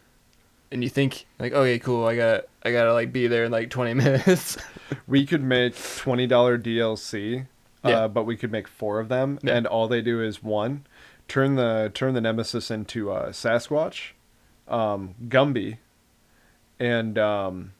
And 0.71 0.84
you 0.84 0.89
think 0.89 1.25
like, 1.39 1.53
okay, 1.53 1.79
cool, 1.79 2.05
I 2.05 2.15
got, 2.15 2.31
to 2.38 2.45
I 2.63 2.71
gotta 2.71 2.93
like 2.93 3.12
be 3.12 3.27
there 3.27 3.43
in 3.45 3.51
like 3.51 3.69
20 3.69 3.93
minutes. 3.95 4.57
We 5.07 5.25
could 5.25 5.43
make 5.43 5.75
twenty 5.97 6.27
dollar 6.27 6.57
DLC, 6.57 7.47
Yeah. 7.84 7.91
uh, 8.01 8.07
but 8.07 8.23
we 8.25 8.36
could 8.38 8.51
make 8.51 8.67
four 8.67 8.99
of 8.99 9.10
them, 9.10 9.39
Yeah. 9.41 9.55
and 9.57 9.67
all 9.67 9.88
they 9.88 10.01
do 10.01 10.21
is 10.21 10.43
one, 10.43 10.86
turn 11.27 11.55
the 11.55 11.91
turn 11.93 12.13
the 12.13 12.21
Nemesis 12.21 12.69
into 12.71 13.12
uh, 13.12 13.29
Sasquatch, 13.31 14.12
um, 14.67 15.15
Gumby, 15.27 15.77
and 16.79 17.17
um, 17.17 17.73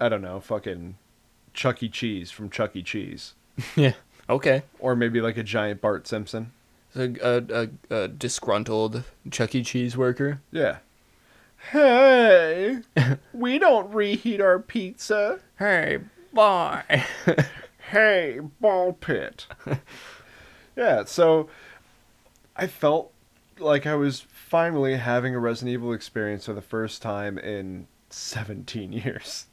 I 0.00 0.08
don't 0.08 0.22
know, 0.22 0.40
fucking 0.40 0.96
Chuck 1.54 1.82
E. 1.82 1.88
Cheese 1.88 2.30
from 2.30 2.50
Chuck 2.50 2.74
E. 2.76 2.82
Cheese, 2.82 3.34
yeah. 3.76 3.92
Okay. 4.28 4.62
or 4.78 4.94
maybe 4.96 5.20
like 5.20 5.36
a 5.36 5.42
giant 5.42 5.80
Bart 5.80 6.06
Simpson. 6.06 6.52
So 6.94 7.14
a, 7.22 7.42
a, 7.90 7.94
a 8.04 8.08
disgruntled 8.08 9.04
Chuck 9.30 9.54
E. 9.54 9.62
Cheese 9.62 9.96
worker. 9.96 10.40
Yeah. 10.50 10.78
Hey, 11.70 12.80
we 13.32 13.58
don't 13.58 13.92
reheat 13.92 14.40
our 14.40 14.58
pizza. 14.58 15.40
Hey, 15.58 15.98
boy. 16.32 16.82
hey, 17.90 18.40
ball 18.60 18.92
pit. 18.94 19.46
yeah, 20.76 21.04
so 21.04 21.48
I 22.56 22.66
felt 22.66 23.12
like 23.58 23.86
I 23.86 23.94
was 23.94 24.20
finally 24.20 24.96
having 24.96 25.34
a 25.34 25.38
Resident 25.38 25.72
Evil 25.72 25.92
experience 25.92 26.46
for 26.46 26.52
the 26.52 26.60
first 26.62 27.00
time 27.00 27.38
in 27.38 27.86
17 28.10 28.92
years. 28.92 29.46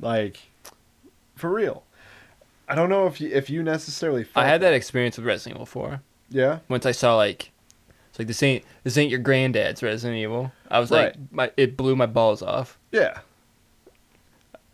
Like, 0.00 0.38
for 1.36 1.50
real. 1.50 1.84
I 2.68 2.74
don't 2.74 2.88
know 2.88 3.06
if 3.06 3.20
you 3.20 3.30
if 3.30 3.50
you 3.50 3.62
necessarily. 3.62 4.26
I 4.34 4.46
had 4.46 4.62
that 4.62 4.72
experience 4.72 5.16
with 5.16 5.26
Resident 5.26 5.56
Evil 5.56 5.66
4. 5.66 6.00
Yeah. 6.30 6.60
Once 6.68 6.86
I 6.86 6.92
saw 6.92 7.16
like, 7.16 7.50
it's 8.14 8.18
like 8.20 8.28
this 8.28 8.44
ain't 8.44 8.64
this 8.84 8.96
ain't 8.96 9.10
your 9.10 9.18
granddad's 9.18 9.82
Resident 9.82 10.16
Evil. 10.20 10.52
I 10.70 10.78
was 10.78 10.92
Right. 10.92 11.06
like, 11.06 11.32
my 11.32 11.50
it 11.56 11.76
blew 11.76 11.96
my 11.96 12.06
balls 12.06 12.42
off. 12.42 12.78
Yeah. 12.92 13.18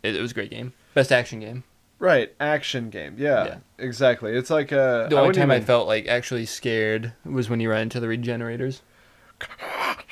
It, 0.03 0.15
it 0.15 0.21
was 0.21 0.29
a 0.29 0.33
great 0.35 0.51
game, 0.51 0.73
best 0.93 1.11
action 1.11 1.39
game. 1.39 1.63
Right. 1.97 2.33
Action 2.39 2.91
game. 2.91 3.15
Yeah. 3.17 3.45
Yeah. 3.45 3.57
Exactly. 3.79 4.35
It's 4.35 4.51
like 4.51 4.71
a. 4.71 5.07
The 5.09 5.19
only 5.19 5.33
time 5.33 5.49
I 5.49 5.59
felt 5.59 5.87
like 5.87 6.07
actually 6.07 6.45
scared 6.45 7.13
was 7.25 7.49
when 7.49 7.59
you 7.59 7.71
ran 7.71 7.83
into 7.83 7.99
the 7.99 8.07
regenerators. 8.07 8.81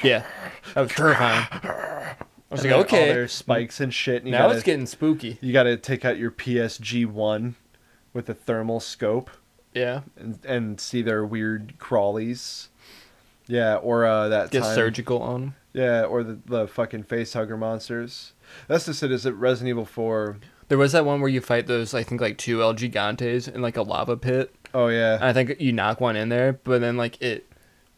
Yeah, 0.01 0.25
that 0.73 0.81
was 0.81 0.91
terrifying. 0.91 1.45
I 1.51 2.15
was 2.49 2.63
and 2.63 2.71
like, 2.71 2.85
okay, 2.85 3.09
their 3.09 3.27
spikes 3.27 3.79
and 3.79 3.93
shit. 3.93 4.17
And 4.23 4.27
you 4.27 4.31
now 4.31 4.43
gotta, 4.47 4.55
it's 4.55 4.63
getting 4.63 4.87
spooky. 4.87 5.37
You 5.41 5.53
got 5.53 5.63
to 5.63 5.77
take 5.77 6.03
out 6.03 6.17
your 6.17 6.31
PSG 6.31 7.05
one 7.05 7.55
with 8.13 8.27
a 8.29 8.33
thermal 8.33 8.79
scope 8.79 9.29
Yeah, 9.73 10.01
and 10.17 10.39
and 10.45 10.79
see 10.81 11.01
their 11.03 11.23
weird 11.25 11.73
crawlies. 11.77 12.68
Yeah, 13.49 13.75
or 13.75 14.05
uh, 14.05 14.29
that 14.29 14.51
get 14.51 14.63
time. 14.63 14.75
surgical 14.75 15.21
on 15.21 15.41
'em. 15.43 15.55
Yeah, 15.73 16.03
or 16.03 16.23
the 16.23 16.39
the 16.45 16.67
fucking 16.67 17.03
face 17.03 17.33
hugger 17.33 17.57
monsters. 17.57 18.33
That's 18.67 18.85
just 18.85 19.03
it. 19.03 19.11
Is 19.11 19.25
it 19.25 19.33
Resident 19.33 19.69
Evil 19.69 19.85
Four? 19.85 20.37
There 20.69 20.77
was 20.77 20.91
that 20.91 21.03
one 21.03 21.19
where 21.19 21.29
you 21.29 21.41
fight 21.41 21.65
those, 21.65 21.93
I 21.95 22.03
think, 22.03 22.21
like 22.21 22.37
two 22.37 22.61
El 22.61 22.75
Gigantes 22.75 23.47
in 23.53 23.61
like 23.61 23.75
a 23.75 23.81
lava 23.81 24.15
pit. 24.15 24.53
Oh 24.73 24.87
yeah. 24.87 25.15
And 25.15 25.23
I 25.25 25.33
think 25.33 25.59
you 25.59 25.71
knock 25.73 25.99
one 25.99 26.15
in 26.15 26.29
there, 26.29 26.53
but 26.53 26.79
then 26.79 26.95
like 26.95 27.19
it 27.21 27.51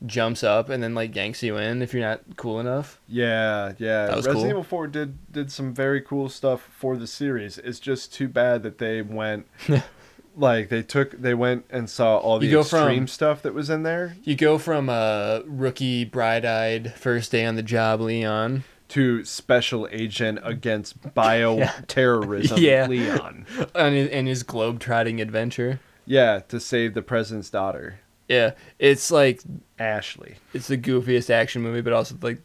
jumps 0.05 0.43
up 0.43 0.69
and 0.69 0.81
then 0.81 0.95
like 0.95 1.15
yanks 1.15 1.43
you 1.43 1.57
in 1.57 1.81
if 1.81 1.93
you're 1.93 2.01
not 2.01 2.21
cool 2.37 2.59
enough. 2.59 2.99
Yeah, 3.07 3.73
yeah. 3.77 4.07
That 4.07 4.15
was 4.15 4.25
Resident 4.25 4.43
cool. 4.43 4.49
Evil 4.51 4.63
4 4.63 4.87
did 4.87 5.31
did 5.31 5.51
some 5.51 5.73
very 5.73 6.01
cool 6.01 6.29
stuff 6.29 6.61
for 6.61 6.95
the 6.95 7.07
series. 7.07 7.57
It's 7.57 7.79
just 7.79 8.13
too 8.13 8.27
bad 8.29 8.63
that 8.63 8.77
they 8.77 9.01
went 9.01 9.47
like 10.35 10.69
they 10.69 10.81
took 10.83 11.11
they 11.21 11.33
went 11.33 11.65
and 11.69 11.89
saw 11.89 12.17
all 12.17 12.39
the 12.39 12.45
You 12.45 12.51
go 12.53 12.63
from- 12.63 13.07
stuff 13.07 13.41
that 13.41 13.53
was 13.53 13.69
in 13.69 13.83
there 13.83 14.15
You 14.23 14.35
go 14.35 14.57
from 14.57 14.89
a 14.89 15.43
rookie, 15.45 16.05
bright-eyed, 16.05 16.93
first 16.95 17.31
day 17.31 17.45
on 17.45 17.55
the 17.55 17.63
job, 17.63 18.01
Leon, 18.01 18.63
to 18.89 19.23
special 19.25 19.87
agent 19.91 20.39
against 20.43 21.01
bioterrorism 21.13 22.57
Yeah. 22.61 22.87
Leon. 22.87 23.45
and 23.75 23.95
his, 23.95 24.09
and 24.09 24.27
his 24.27 24.43
globe-trotting 24.43 25.21
adventure. 25.21 25.79
Yeah, 26.05 26.39
to 26.49 26.59
save 26.59 26.93
the 26.93 27.01
president's 27.01 27.49
daughter, 27.49 27.99
Yeah, 28.27 28.51
it's 28.79 29.11
like 29.11 29.41
Ashley. 29.79 30.35
it's 30.53 30.67
the 30.67 30.77
goofiest 30.77 31.29
action 31.29 31.61
movie, 31.61 31.81
but 31.81 31.93
also 31.93 32.15
like 32.21 32.39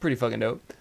pretty 0.00 0.16
fucking 0.16 0.40
dope. 0.40 0.72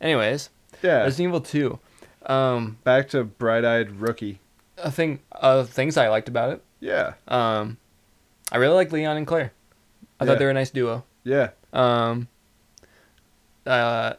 Anyways, 0.00 0.50
Yeah. 0.82 0.98
Resident 0.98 1.28
Evil 1.30 1.40
Two. 1.40 1.78
Um, 2.26 2.78
Back 2.84 3.08
to 3.10 3.24
bright-eyed 3.24 4.00
rookie. 4.00 4.40
A 4.78 4.90
thing, 4.90 5.20
uh, 5.32 5.64
things 5.64 5.96
I 5.96 6.08
liked 6.08 6.28
about 6.28 6.50
it. 6.52 6.62
Yeah. 6.80 7.14
Um, 7.28 7.78
I 8.52 8.58
really 8.58 8.74
like 8.74 8.92
Leon 8.92 9.16
and 9.16 9.26
Claire. 9.26 9.52
I 10.20 10.24
Yeah. 10.24 10.30
thought 10.30 10.38
they 10.38 10.44
were 10.44 10.50
a 10.50 10.54
nice 10.54 10.70
duo. 10.70 11.04
Yeah. 11.24 11.50
Um, 11.72 12.28
uh, 13.66 14.14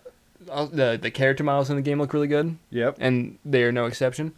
the 0.46 0.98
the 1.02 1.12
character 1.12 1.44
models 1.44 1.70
in 1.70 1.76
the 1.76 1.82
game 1.82 2.00
look 2.00 2.14
really 2.14 2.28
good, 2.28 2.58
Yep. 2.72 2.98
and 3.00 3.38
they 3.46 3.64
are 3.64 3.72
no 3.72 3.86
exception. 3.86 4.34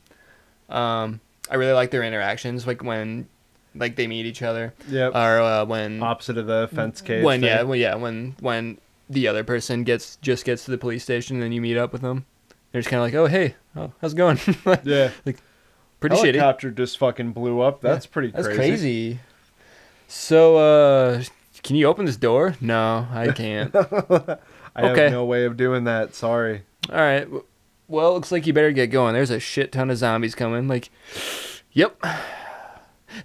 Um, 0.69 1.19
I 1.49 1.55
really 1.55 1.73
like 1.73 1.91
their 1.91 2.03
interactions, 2.03 2.67
like 2.67 2.83
when 2.83 3.27
like 3.75 3.95
they 3.95 4.07
meet 4.07 4.25
each 4.25 4.41
other, 4.41 4.73
Yep. 4.89 5.15
or 5.15 5.39
uh, 5.41 5.65
when 5.65 6.01
Opposite 6.01 6.37
of 6.37 6.47
the 6.47 6.69
fence 6.73 7.01
cage. 7.01 7.23
when 7.23 7.41
thing. 7.41 7.47
yeah, 7.49 7.61
well, 7.63 7.75
yeah, 7.75 7.95
when 7.95 8.35
when 8.39 8.77
the 9.09 9.27
other 9.27 9.43
person 9.43 9.83
gets 9.83 10.17
just 10.17 10.45
gets 10.45 10.65
to 10.65 10.71
the 10.71 10.77
police 10.77 11.03
station, 11.03 11.37
and 11.37 11.43
then 11.43 11.51
you 11.51 11.61
meet 11.61 11.77
up 11.77 11.91
with 11.91 12.01
them. 12.01 12.25
They're 12.71 12.81
just 12.81 12.89
kind 12.91 12.99
of 13.01 13.05
like, 13.07 13.15
oh 13.15 13.25
hey, 13.25 13.55
oh, 13.75 13.91
how's 14.01 14.13
it 14.13 14.17
going? 14.17 14.39
Yeah. 14.83 15.09
Pretty 15.99 16.15
shitty. 16.15 16.35
Helicopter 16.35 16.71
just 16.71 16.97
fucking 16.97 17.31
blew 17.33 17.59
up. 17.61 17.81
That's 17.81 18.05
pretty 18.05 18.31
That's 18.31 18.47
crazy. 18.47 18.57
crazy. 18.57 19.19
So, 20.07 20.57
uh, 20.57 21.23
can 21.63 21.75
you 21.75 21.85
open 21.87 22.05
this 22.05 22.17
door? 22.17 22.55
No, 22.61 23.07
I 23.11 23.31
can't. 23.31 23.75
I 23.75 23.81
Okay. 24.91 25.03
have 25.03 25.11
no 25.11 25.25
way 25.25 25.45
of 25.45 25.57
doing 25.57 25.83
that. 25.85 26.15
Sorry. 26.15 26.63
All 26.89 26.95
right. 26.97 27.27
Well, 27.87 28.13
looks 28.13 28.31
like 28.31 28.47
you 28.47 28.53
better 28.53 28.71
get 28.71 28.87
going. 28.87 29.13
There's 29.13 29.29
a 29.31 29.39
shit 29.39 29.71
ton 29.71 29.89
of 29.89 29.97
zombies 29.97 30.35
coming. 30.35 30.67
Like, 30.67 30.89
yep. 31.73 32.01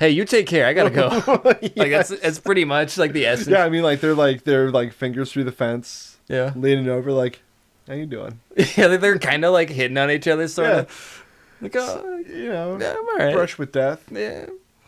Hey, 0.00 0.10
you 0.10 0.24
take 0.24 0.46
care. 0.46 0.66
I 0.66 0.72
gotta 0.72 0.90
go. 0.90 1.08
Like 1.76 1.90
that's 1.90 2.08
that's 2.08 2.38
pretty 2.38 2.64
much 2.64 2.96
like 2.98 3.12
the 3.12 3.26
essence. 3.26 3.48
Yeah, 3.48 3.64
I 3.64 3.68
mean, 3.68 3.82
like 3.82 4.00
they're 4.00 4.14
like 4.14 4.44
they're 4.44 4.70
like 4.70 4.92
fingers 4.92 5.30
through 5.30 5.44
the 5.44 5.52
fence, 5.52 6.16
Yeah. 6.28 6.52
leaning 6.56 6.88
over, 6.88 7.12
like, 7.12 7.40
"How 7.87 7.94
you 7.94 8.06
doing?" 8.06 8.40
Yeah. 8.56 8.88
they- 8.88 8.96
They're 8.96 9.18
kind 9.18 9.44
of 9.44 9.52
like 9.52 9.68
hitting 9.70 9.98
on 9.98 10.10
each 10.10 10.26
other, 10.26 10.48
sort 10.48 10.68
Yeah. 10.68 10.78
of. 10.80 11.23
Like, 11.64 11.77
oh, 11.77 12.22
You 12.27 12.48
know, 12.50 12.79
yeah, 12.81 12.94
I'm 12.98 13.09
all 13.09 13.16
right. 13.16 13.35
brush 13.35 13.59
with 13.59 13.72
death. 13.72 14.05
Yeah. 14.12 14.46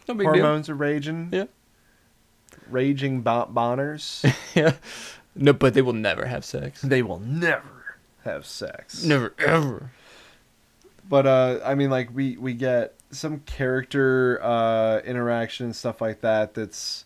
No 0.09 0.15
big 0.15 0.27
deal. 0.27 0.43
Hormones 0.45 0.69
are 0.69 0.75
raging. 0.75 1.31
Yeah. 1.33 1.45
Raging 2.69 3.21
bon- 3.23 3.53
bonners. 3.53 4.25
Yeah. 4.55 4.75
No, 5.35 5.53
but 5.53 5.75
they 5.75 5.83
will 5.83 5.93
never 5.93 6.25
have 6.25 6.45
sex. 6.47 6.81
they 6.81 7.03
will 7.03 7.19
never 7.19 7.99
have 8.25 8.47
sex. 8.47 9.05
Never 9.05 9.35
ever. 9.39 9.91
But 11.09 11.27
uh, 11.27 11.61
I 11.65 11.75
mean, 11.75 11.91
like 11.91 12.09
we 12.15 12.37
we 12.39 12.55
get 12.55 12.95
some 13.11 13.41
character 13.41 14.41
uh 14.43 15.01
interaction 15.05 15.67
and 15.67 15.77
stuff 15.77 16.01
like 16.01 16.23
that. 16.23 16.55
That's, 16.55 17.05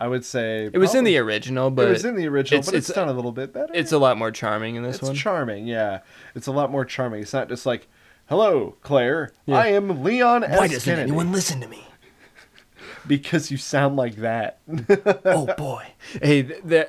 I 0.00 0.08
would 0.08 0.24
say, 0.24 0.70
It 0.72 0.78
was 0.78 0.94
in 0.94 1.04
the 1.04 1.18
original, 1.18 1.70
but 1.70 1.88
it 1.88 1.90
was 1.90 2.04
in 2.06 2.16
the 2.16 2.26
original, 2.26 2.60
it's- 2.60 2.70
but 2.70 2.74
it's, 2.78 2.88
it's- 2.88 2.94
done 3.04 3.08
a 3.08 3.12
little 3.12 3.32
bit 3.32 3.52
better. 3.52 3.72
it's 3.74 3.92
a 3.92 3.98
lot 3.98 4.16
more 4.16 4.30
charming 4.30 4.76
in 4.76 4.82
this 4.82 4.96
it's 4.96 5.02
one. 5.04 5.14
charming, 5.14 5.66
yeah. 5.66 6.00
It's 6.34 6.46
a 6.46 6.52
lot 6.52 6.70
more 6.70 6.84
charming. 6.86 7.20
It's 7.22 7.32
not 7.34 7.48
just 7.50 7.66
like, 7.66 7.86
"Hello, 8.28 8.74
Claire. 8.82 9.32
Yeah. 9.46 9.58
I 9.58 9.66
am 9.68 10.02
Leon 10.02 10.44
S. 10.44 10.58
Why 10.58 10.68
doesn't 10.68 10.80
Kennedy." 10.82 11.02
anyone 11.10 11.32
listen 11.32 11.60
to 11.60 11.68
me? 11.68 11.84
Because 13.06 13.50
you 13.50 13.56
sound 13.56 13.96
like 13.96 14.16
that. 14.16 14.58
oh 15.24 15.46
boy. 15.56 15.86
Hey, 16.22 16.42
th- 16.42 16.60
the 16.64 16.88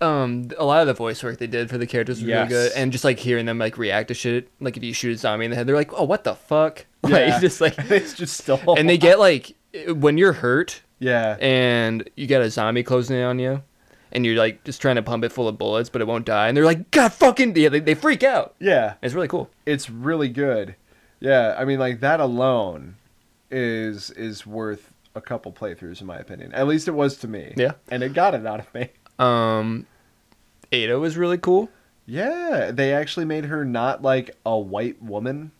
um 0.00 0.48
a 0.58 0.64
lot 0.64 0.82
of 0.82 0.86
the 0.86 0.92
voice 0.94 1.22
work 1.22 1.38
they 1.38 1.46
did 1.46 1.70
for 1.70 1.78
the 1.78 1.86
characters 1.86 2.18
was 2.20 2.28
Yes. 2.28 2.50
really 2.50 2.62
good, 2.68 2.72
and 2.76 2.92
just 2.92 3.04
like 3.04 3.18
hearing 3.18 3.46
them 3.46 3.58
like 3.58 3.78
react 3.78 4.08
to 4.08 4.14
shit, 4.14 4.50
like 4.60 4.76
if 4.76 4.84
you 4.84 4.92
shoot 4.92 5.14
a 5.14 5.16
zombie 5.18 5.46
in 5.46 5.50
the 5.50 5.56
head, 5.56 5.66
they're 5.66 5.74
like, 5.76 5.92
"Oh, 5.94 6.04
what 6.04 6.24
the 6.24 6.34
fuck?" 6.34 6.84
Yeah. 7.06 7.32
Like 7.32 7.40
just 7.40 7.60
like, 7.60 7.74
it's 7.90 8.14
just 8.14 8.36
still. 8.38 8.60
and 8.76 8.88
they 8.88 8.98
get 8.98 9.18
like 9.18 9.54
when 9.88 10.16
you're 10.18 10.32
hurt 10.32 10.82
yeah. 11.00 11.36
and 11.40 12.08
you 12.16 12.26
got 12.26 12.40
a 12.42 12.48
zombie 12.50 12.82
closing 12.82 13.16
in 13.16 13.22
on 13.24 13.38
you, 13.38 13.62
and 14.14 14.24
you're 14.24 14.36
like 14.36 14.64
just 14.64 14.80
trying 14.80 14.96
to 14.96 15.02
pump 15.02 15.24
it 15.24 15.32
full 15.32 15.48
of 15.48 15.58
bullets, 15.58 15.88
but 15.90 16.00
it 16.00 16.06
won't 16.06 16.26
die, 16.26 16.48
and 16.48 16.56
they're 16.56 16.64
like, 16.64 16.90
"God 16.90 17.12
fucking!" 17.12 17.56
Yeah, 17.56 17.68
they, 17.68 17.80
they 17.80 17.94
freak 17.94 18.22
out. 18.22 18.54
yeah. 18.60 18.94
It's 19.02 19.14
really 19.14 19.28
cool. 19.28 19.50
It's 19.66 19.90
really 19.90 20.28
good. 20.28 20.76
Yeah. 21.20 21.54
I 21.58 21.64
mean, 21.64 21.78
like 21.78 22.00
that 22.00 22.20
alone 22.20 22.96
is 23.50 24.10
is 24.12 24.46
worth 24.46 24.92
a 25.14 25.20
couple 25.20 25.52
playthroughs 25.52 26.00
in 26.00 26.06
my 26.06 26.18
opinion. 26.18 26.52
At 26.54 26.66
least 26.66 26.88
it 26.88 26.92
was 26.92 27.16
to 27.18 27.28
me. 27.28 27.54
Yeah. 27.56 27.72
And 27.88 28.02
it 28.02 28.14
got 28.14 28.34
it 28.34 28.46
out 28.46 28.60
of 28.60 28.74
me. 28.74 28.88
Um, 29.18 29.86
Ada 30.72 30.98
was 30.98 31.16
really 31.16 31.38
cool. 31.38 31.68
Yeah, 32.06 32.70
they 32.72 32.92
actually 32.92 33.24
made 33.24 33.44
her 33.46 33.64
not 33.64 34.02
like 34.02 34.36
a 34.44 34.58
white 34.58 35.00
woman. 35.00 35.52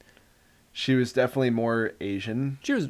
She 0.73 0.95
was 0.95 1.13
definitely 1.13 1.51
more 1.51 1.93
Asian. 2.01 2.59
She 2.63 2.73
was 2.73 2.89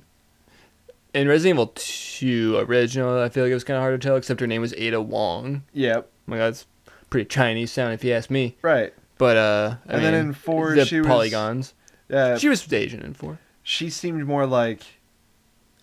in 1.14 1.28
Resident 1.28 1.54
Evil 1.56 1.72
2 1.74 2.58
original. 2.58 3.20
I 3.22 3.28
feel 3.28 3.44
like 3.44 3.50
it 3.50 3.54
was 3.54 3.64
kind 3.64 3.76
of 3.76 3.82
hard 3.82 4.00
to 4.00 4.06
tell, 4.06 4.16
except 4.16 4.40
her 4.40 4.46
name 4.46 4.60
was 4.60 4.74
Ada 4.74 5.00
Wong. 5.00 5.62
Yep. 5.72 6.06
Oh 6.10 6.20
my 6.26 6.36
god, 6.38 6.46
it's 6.48 6.66
pretty 7.10 7.26
Chinese 7.26 7.70
sound 7.72 7.94
if 7.94 8.04
you 8.04 8.12
ask 8.12 8.30
me. 8.30 8.56
Right. 8.62 8.92
But 9.18 9.36
uh, 9.36 9.76
I 9.88 9.92
And 9.94 10.04
then 10.04 10.14
in 10.14 10.32
four, 10.32 10.74
the 10.74 10.84
she 10.84 10.98
was- 10.98 11.06
polygons. 11.06 11.74
Yeah. 12.08 12.36
She 12.36 12.48
was 12.48 12.70
Asian 12.72 13.00
in 13.00 13.14
four. 13.14 13.38
she 13.62 13.88
seemed 13.88 14.26
more 14.26 14.46
like 14.46 14.82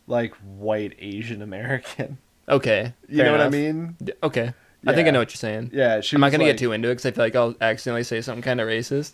like 0.07 0.33
white 0.35 0.93
Asian 0.99 1.41
American. 1.41 2.17
Okay, 2.49 2.93
You 3.07 3.23
know 3.23 3.31
what 3.31 3.39
I 3.41 3.49
mean? 3.49 3.95
Okay, 4.23 4.51
I 4.85 4.93
think 4.93 5.07
I 5.07 5.11
know 5.11 5.19
what 5.19 5.29
you're 5.29 5.37
saying. 5.37 5.69
Yeah, 5.73 6.01
she 6.01 6.15
I'm 6.17 6.21
not 6.21 6.27
was 6.27 6.31
gonna 6.33 6.43
like, 6.43 6.53
get 6.53 6.59
too 6.59 6.73
into 6.73 6.89
it 6.89 6.93
because 6.93 7.05
I 7.05 7.11
feel 7.11 7.23
like 7.23 7.35
I'll 7.35 7.55
accidentally 7.61 8.03
say 8.03 8.19
something 8.19 8.41
kind 8.41 8.59
of 8.59 8.67
racist. 8.67 9.11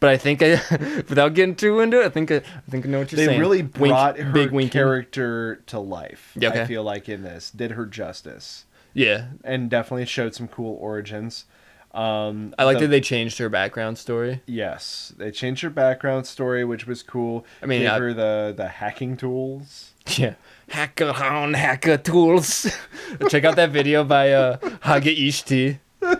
But 0.00 0.10
I 0.10 0.16
think 0.16 0.42
I, 0.42 0.50
without 1.08 1.34
getting 1.34 1.54
too 1.56 1.80
into 1.80 2.00
it, 2.00 2.06
I 2.06 2.08
think 2.08 2.30
I, 2.30 2.36
I 2.36 2.70
think 2.70 2.86
I 2.86 2.88
know 2.88 3.00
what 3.00 3.10
you're 3.10 3.16
They 3.16 3.26
saying. 3.26 3.38
They 3.38 3.40
really 3.40 3.62
Wink- 3.62 3.76
brought 3.76 4.18
her 4.18 4.32
big 4.32 4.50
winking. 4.52 4.70
character 4.70 5.56
to 5.66 5.78
life. 5.80 6.32
Yeah, 6.38 6.50
okay. 6.50 6.62
I 6.62 6.66
feel 6.66 6.82
like 6.84 7.08
in 7.08 7.22
this 7.22 7.50
did 7.50 7.72
her 7.72 7.84
justice 7.86 8.64
Yeah, 8.94 9.26
and 9.44 9.68
definitely 9.68 10.06
showed 10.06 10.34
some 10.34 10.46
cool 10.48 10.76
origins. 10.80 11.46
Um, 11.94 12.54
I 12.58 12.64
like 12.64 12.76
the- 12.78 12.82
that 12.86 12.88
they 12.88 13.00
changed 13.00 13.38
her 13.38 13.48
background 13.48 13.98
story. 13.98 14.42
Yes, 14.46 15.12
they 15.16 15.30
changed 15.32 15.62
her 15.62 15.70
background 15.70 16.26
story, 16.26 16.64
which 16.64 16.86
was 16.86 17.02
cool. 17.02 17.44
I 17.62 17.66
mean, 17.66 17.80
gave 17.80 17.90
I- 17.90 17.98
her 17.98 18.14
the 18.14 18.54
the 18.56 18.68
hacking 18.68 19.16
tools. 19.16 19.92
Yeah. 20.16 20.34
Hacker 20.70 21.10
on 21.10 21.52
hacker 21.54 21.98
tools. 21.98 22.66
Check 23.28 23.44
out 23.44 23.56
that 23.56 23.70
video 23.70 24.04
by 24.04 24.32
uh 24.32 24.56
Hage 24.82 25.18
Ishti. 25.18 25.78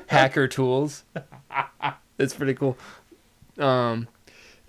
Hacker 0.08 0.46
tools. 0.48 1.04
It's 2.18 2.34
pretty 2.34 2.54
cool. 2.54 2.76
Um 3.58 4.08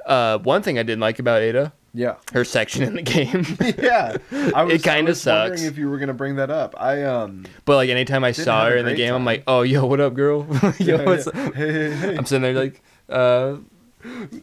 uh 0.06 0.38
one 0.40 0.62
thing 0.64 0.80
I 0.80 0.84
didn't 0.84 1.02
like 1.02 1.20
about 1.20 1.42
Ada, 1.42 1.74
Yeah, 1.94 2.16
her 2.34 2.44
section 2.46 2.84
in 2.84 2.96
the 2.96 3.02
game. 3.02 3.46
yeah. 3.84 4.16
I 4.56 4.64
was, 4.64 4.74
It 4.76 4.84
kinda 4.84 5.10
I 5.10 5.12
was 5.12 5.26
wondering 5.26 5.58
sucks. 5.58 5.64
if 5.64 5.78
you 5.78 5.90
were 5.90 5.98
gonna 5.98 6.14
bring 6.14 6.36
that 6.38 6.50
up. 6.50 6.74
I 6.80 7.04
um. 7.04 7.46
but 7.66 7.76
like 7.76 7.90
anytime 7.90 8.24
I 8.24 8.32
saw 8.32 8.66
her 8.68 8.78
in 8.78 8.86
the 8.86 8.96
game, 8.96 9.14
I'm 9.14 9.26
like, 9.26 9.44
oh 9.48 9.62
yo, 9.62 9.86
what 9.86 10.00
up, 10.00 10.14
girl? 10.14 10.48
yo, 10.80 10.98
yeah, 10.98 11.04
what's 11.06 11.28
yeah. 11.34 11.42
up? 11.48 11.54
Hey, 11.54 11.72
hey, 11.74 11.92
hey. 11.92 12.18
I'm 12.18 12.26
sitting 12.26 12.42
there 12.42 12.54
like, 12.54 12.82
uh 13.10 13.58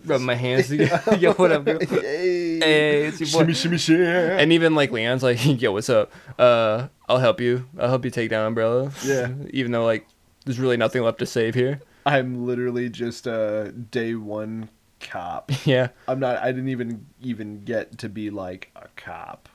rubbing 0.05 0.27
my 0.27 0.35
hands 0.35 0.69
together. 0.69 1.17
yo, 1.17 1.33
what 1.33 1.51
up, 1.51 1.65
girl? 1.65 1.79
hey. 1.81 1.97
Hey, 1.97 2.59
Hey, 2.61 3.05
it's 3.07 3.21
your 3.21 3.29
boy. 3.29 3.39
shimmy, 3.39 3.55
shimmy, 3.55 3.79
shimmy. 3.79 4.05
And 4.07 4.53
even 4.53 4.75
like 4.75 4.91
Leon's 4.93 5.23
like, 5.23 5.39
yo, 5.61 5.73
what's 5.73 5.89
up? 5.91 6.13
Uh, 6.39 6.89
I'll 7.09 7.19
help 7.19 7.41
you. 7.41 7.67
I'll 7.79 7.89
help 7.89 8.05
you 8.05 8.11
take 8.11 8.29
down 8.31 8.47
Umbrella. 8.47 8.93
Yeah. 9.05 9.33
Even 9.51 9.73
though 9.73 9.85
like 9.85 10.07
there's 10.45 10.59
really 10.61 10.77
nothing 10.77 11.03
left 11.03 11.19
to 11.21 11.27
save 11.27 11.55
here. 11.55 11.81
I'm 12.07 12.47
literally 12.47 12.89
just 12.89 13.27
a 13.27 13.73
day 13.73 14.15
one 14.15 14.71
cop. 15.01 15.51
yeah. 15.67 15.89
I'm 16.07 16.21
not. 16.21 16.39
I 16.39 16.53
didn't 16.53 16.69
even 16.69 17.07
even 17.21 17.65
get 17.65 17.99
to 17.99 18.09
be 18.09 18.31
like 18.31 18.71
a 18.77 18.87
cop. 18.95 19.49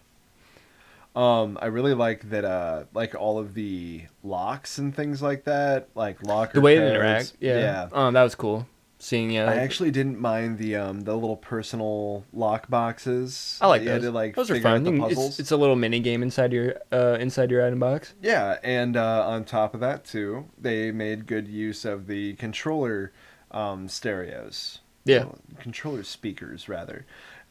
Um, 1.15 1.57
I 1.61 1.67
really 1.67 1.93
like 1.93 2.29
that. 2.29 2.43
Uh, 2.43 2.83
like 2.93 3.15
all 3.15 3.39
of 3.39 3.53
the 3.53 4.03
locks 4.21 4.77
and 4.77 4.93
things 4.93 5.21
like 5.21 5.45
that, 5.45 5.87
like 5.95 6.21
locker. 6.23 6.53
The 6.53 6.61
way 6.61 6.75
to 6.75 6.81
codes. 6.81 6.93
interact. 6.93 7.33
Yeah. 7.39 7.59
yeah. 7.59 7.89
Oh, 7.91 8.11
that 8.11 8.23
was 8.23 8.35
cool. 8.35 8.67
Seeing 9.01 9.31
yeah. 9.31 9.49
I 9.49 9.55
actually 9.55 9.89
didn't 9.89 10.19
mind 10.19 10.59
the 10.59 10.75
um 10.75 11.01
the 11.01 11.15
little 11.15 11.35
personal 11.35 12.23
lock 12.31 12.69
boxes. 12.69 13.57
I 13.59 13.65
like 13.65 13.81
that 13.81 13.85
you 13.85 13.91
had 13.91 14.01
those. 14.03 14.09
to 14.09 14.11
like 14.11 14.35
those 14.35 14.51
are 14.51 14.61
fun. 14.61 14.85
It's, 15.05 15.39
it's 15.39 15.49
a 15.49 15.57
little 15.57 15.75
mini 15.75 15.99
game 15.99 16.21
inside 16.21 16.53
your 16.53 16.75
uh 16.91 17.17
inside 17.19 17.49
your 17.49 17.65
item 17.65 17.79
box. 17.79 18.13
Yeah, 18.21 18.59
and 18.63 18.95
uh, 18.95 19.27
on 19.27 19.45
top 19.45 19.73
of 19.73 19.79
that 19.79 20.05
too, 20.05 20.45
they 20.55 20.91
made 20.91 21.25
good 21.25 21.47
use 21.47 21.83
of 21.83 22.05
the 22.05 22.33
controller 22.35 23.11
um, 23.49 23.87
stereos. 23.87 24.81
Yeah. 25.03 25.23
Well, 25.23 25.39
controller 25.59 26.03
speakers 26.03 26.69
rather, 26.69 27.07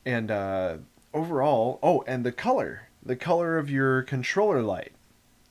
and 0.06 0.30
uh, 0.30 0.76
overall, 1.12 1.80
oh, 1.82 2.04
and 2.06 2.24
the 2.24 2.30
color, 2.30 2.90
the 3.02 3.16
color 3.16 3.58
of 3.58 3.68
your 3.68 4.02
controller 4.02 4.62
light. 4.62 4.92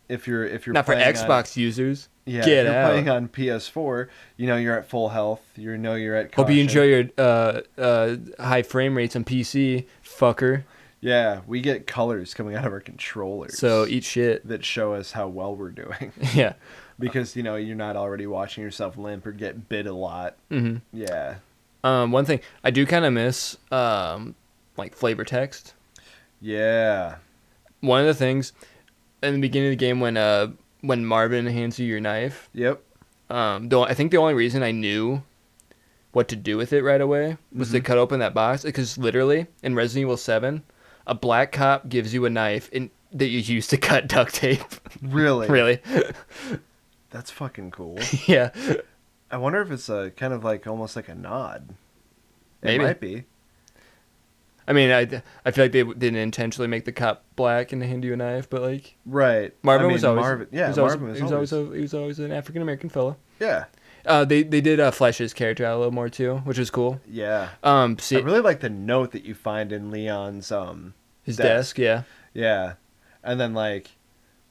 If 0.09 0.27
you're 0.27 0.43
if 0.45 0.65
you're 0.65 0.73
Not 0.73 0.85
for 0.85 0.93
playing 0.95 1.07
on- 1.07 1.13
Xbox 1.13 1.55
users. 1.55 2.09
yeah, 2.25 2.43
Get 2.43 2.65
you're 2.65 2.73
out. 2.75 2.89
playing 2.91 3.09
on 3.09 3.27
PS4, 3.29 4.07
you 4.37 4.47
know 4.47 4.57
you're 4.57 4.77
at 4.77 4.89
full 4.89 5.09
health. 5.09 5.41
You 5.55 5.77
know 5.77 5.95
you're 5.95 6.15
at. 6.15 6.33
Hope 6.35 6.49
you 6.49 6.59
enjoy 6.61 6.83
your 6.83 7.03
uh 7.17 7.61
uh 7.77 8.15
high 8.39 8.63
frame 8.63 8.97
rates 8.97 9.15
on 9.15 9.23
PC, 9.23 9.85
fucker. 10.03 10.63
Yeah, 11.01 11.41
we 11.47 11.61
get 11.61 11.87
colors 11.87 12.33
coming 12.33 12.55
out 12.55 12.65
of 12.65 12.73
our 12.73 12.81
controllers. 12.81 13.57
So 13.57 13.85
eat 13.85 14.03
shit. 14.03 14.45
that 14.47 14.65
show 14.65 14.93
us 14.93 15.13
how 15.13 15.29
well 15.29 15.55
we're 15.55 15.69
doing. 15.71 16.11
yeah. 16.33 16.53
because 16.99 17.35
you 17.37 17.43
know 17.43 17.55
you're 17.55 17.75
not 17.77 17.95
already 17.95 18.27
watching 18.27 18.63
yourself 18.63 18.97
limp 18.97 19.25
or 19.25 19.31
get 19.31 19.69
bit 19.69 19.85
a 19.87 19.93
lot. 19.93 20.35
hmm 20.49 20.77
Yeah. 20.91 21.35
Um, 21.85 22.11
one 22.11 22.25
thing 22.25 22.41
I 22.65 22.71
do 22.71 22.85
kind 22.85 23.05
of 23.05 23.13
miss, 23.13 23.55
um, 23.71 24.35
like 24.75 24.93
flavor 24.95 25.23
text. 25.23 25.73
Yeah. 26.41 27.15
One 27.79 28.01
of 28.01 28.07
the 28.07 28.13
things 28.13 28.51
in 29.23 29.33
the 29.35 29.39
beginning 29.41 29.69
of 29.69 29.71
the 29.73 29.85
game 29.85 29.99
when 29.99 30.17
uh 30.17 30.47
when 30.81 31.05
Marvin 31.05 31.45
hands 31.47 31.77
you 31.77 31.85
your 31.85 31.99
knife, 31.99 32.49
Yep. 32.53 32.81
um, 33.29 33.67
the, 33.69 33.81
I 33.81 33.93
think 33.93 34.11
the 34.11 34.17
only 34.17 34.33
reason 34.33 34.63
I 34.63 34.71
knew 34.71 35.23
what 36.13 36.27
to 36.29 36.35
do 36.37 36.55
with 36.57 36.71
it 36.73 36.83
right 36.83 37.01
away 37.01 37.37
was 37.53 37.71
to 37.71 37.79
Mhm. 37.81 37.85
cut 37.85 37.97
open 37.97 38.19
that 38.21 38.33
box 38.33 38.63
because 38.63 38.97
literally 38.97 39.47
in 39.61 39.75
Resident 39.75 40.03
Evil 40.03 40.17
Seven, 40.17 40.63
a 41.05 41.13
black 41.13 41.51
cop 41.51 41.89
gives 41.89 42.13
you 42.13 42.25
a 42.25 42.29
knife 42.29 42.69
in, 42.71 42.89
that 43.11 43.27
you 43.27 43.39
use 43.39 43.67
to 43.67 43.77
cut 43.89 44.07
duct 44.07 44.33
tape. 44.35 44.61
Really? 45.01 45.47
really? 45.49 45.79
That's 47.09 47.29
fucking 47.31 47.71
cool. 47.71 47.99
yeah. 48.25 48.51
I 49.31 49.37
wonder 49.37 49.61
if 49.61 49.71
it's 49.71 49.89
a 49.89 50.11
kind 50.15 50.33
of 50.33 50.43
like 50.43 50.65
almost 50.65 50.95
like 50.95 51.09
a 51.09 51.15
nod. 51.15 51.69
It 52.61 52.65
Maybe. 52.65 52.83
might 52.83 52.99
be. 52.99 53.25
I 54.69 54.73
mean, 54.73 54.91
I, 54.91 55.23
I 55.43 55.49
feel 55.51 55.65
like 55.65 55.71
they 55.71 55.83
didn't 55.83 56.17
intentionally 56.17 56.67
make 56.67 56.85
the 56.85 56.91
cop 56.91 57.23
black 57.35 57.71
and 57.71 57.81
hand 57.81 58.03
you 58.03 58.13
a 58.13 58.15
knife, 58.15 58.47
but 58.51 58.61
like 58.61 58.95
Right. 59.03 59.51
Marvin 59.63 59.85
I 59.85 59.87
mean, 59.87 59.93
was 59.93 60.03
always 60.03 60.21
Marvin, 60.21 60.47
yeah, 60.51 60.67
was 60.67 60.77
always, 60.77 60.91
Marvin 60.91 61.09
was 61.09 61.17
he 61.17 61.23
was 61.23 61.31
always, 61.31 61.53
always, 61.53 61.71
a, 61.71 61.75
he 61.75 61.81
was 61.81 61.93
always 61.95 62.19
an 62.19 62.31
African 62.31 62.61
American 62.61 62.89
fella. 62.89 63.17
yeah, 63.39 63.65
Uh, 64.05 64.25
they 64.25 64.43
they 64.43 64.61
did 64.61 64.79
uh, 64.79 64.91
flesh 64.91 65.17
his 65.17 65.33
character 65.33 65.65
out 65.65 65.75
a 65.75 65.79
little 65.79 65.91
more 65.91 66.07
too, 66.07 66.35
which 66.43 66.59
was 66.59 66.69
cool. 66.69 67.01
yeah. 67.09 67.49
Um, 67.63 67.97
see 67.97 68.17
I 68.17 68.19
really 68.19 68.41
like 68.41 68.59
the 68.59 68.69
note 68.69 69.11
that 69.13 69.25
you 69.25 69.33
find 69.33 69.71
in 69.71 69.89
Leon's 69.89 70.51
um 70.51 70.93
his 71.23 71.37
desk. 71.37 71.47
desk, 71.47 71.77
yeah, 71.79 72.03
yeah, 72.35 72.73
and 73.23 73.39
then 73.39 73.55
like 73.55 73.89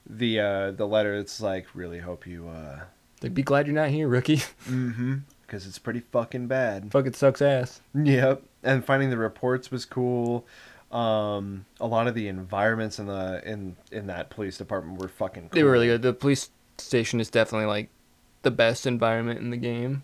the 0.05 0.41
uh 0.41 0.71
the 0.71 0.85
letter. 0.85 1.15
It's 1.15 1.39
like 1.39 1.67
really 1.73 1.99
hope 1.99 2.27
you 2.27 2.49
uh 2.49 2.81
like 3.23 3.33
be 3.33 3.41
glad 3.43 3.67
you're 3.67 3.75
not 3.75 3.89
here, 3.89 4.09
rookie. 4.09 4.37
mm-hmm 4.67 5.19
because 5.49 5.65
it's 5.65 5.79
pretty 5.79 6.01
fucking 6.11 6.45
bad. 6.45 6.91
Fucking 6.91 7.13
sucks 7.13 7.41
ass. 7.41 7.81
Yep. 7.95 8.43
And 8.63 8.83
finding 8.83 9.09
the 9.09 9.17
reports 9.17 9.71
was 9.71 9.85
cool. 9.85 10.45
Um, 10.91 11.65
a 11.79 11.87
lot 11.87 12.07
of 12.07 12.15
the 12.15 12.27
environments 12.27 12.99
in 12.99 13.05
the 13.05 13.41
in 13.45 13.75
in 13.91 14.07
that 14.07 14.29
police 14.29 14.57
department 14.57 14.99
were 14.99 15.07
fucking 15.07 15.43
cool. 15.43 15.49
They 15.53 15.63
were 15.63 15.71
really 15.71 15.87
good. 15.87 16.01
The 16.01 16.13
police 16.13 16.49
station 16.77 17.19
is 17.19 17.29
definitely 17.29 17.67
like 17.67 17.89
the 18.41 18.51
best 18.51 18.87
environment 18.87 19.39
in 19.39 19.49
the 19.49 19.57
game. 19.57 20.01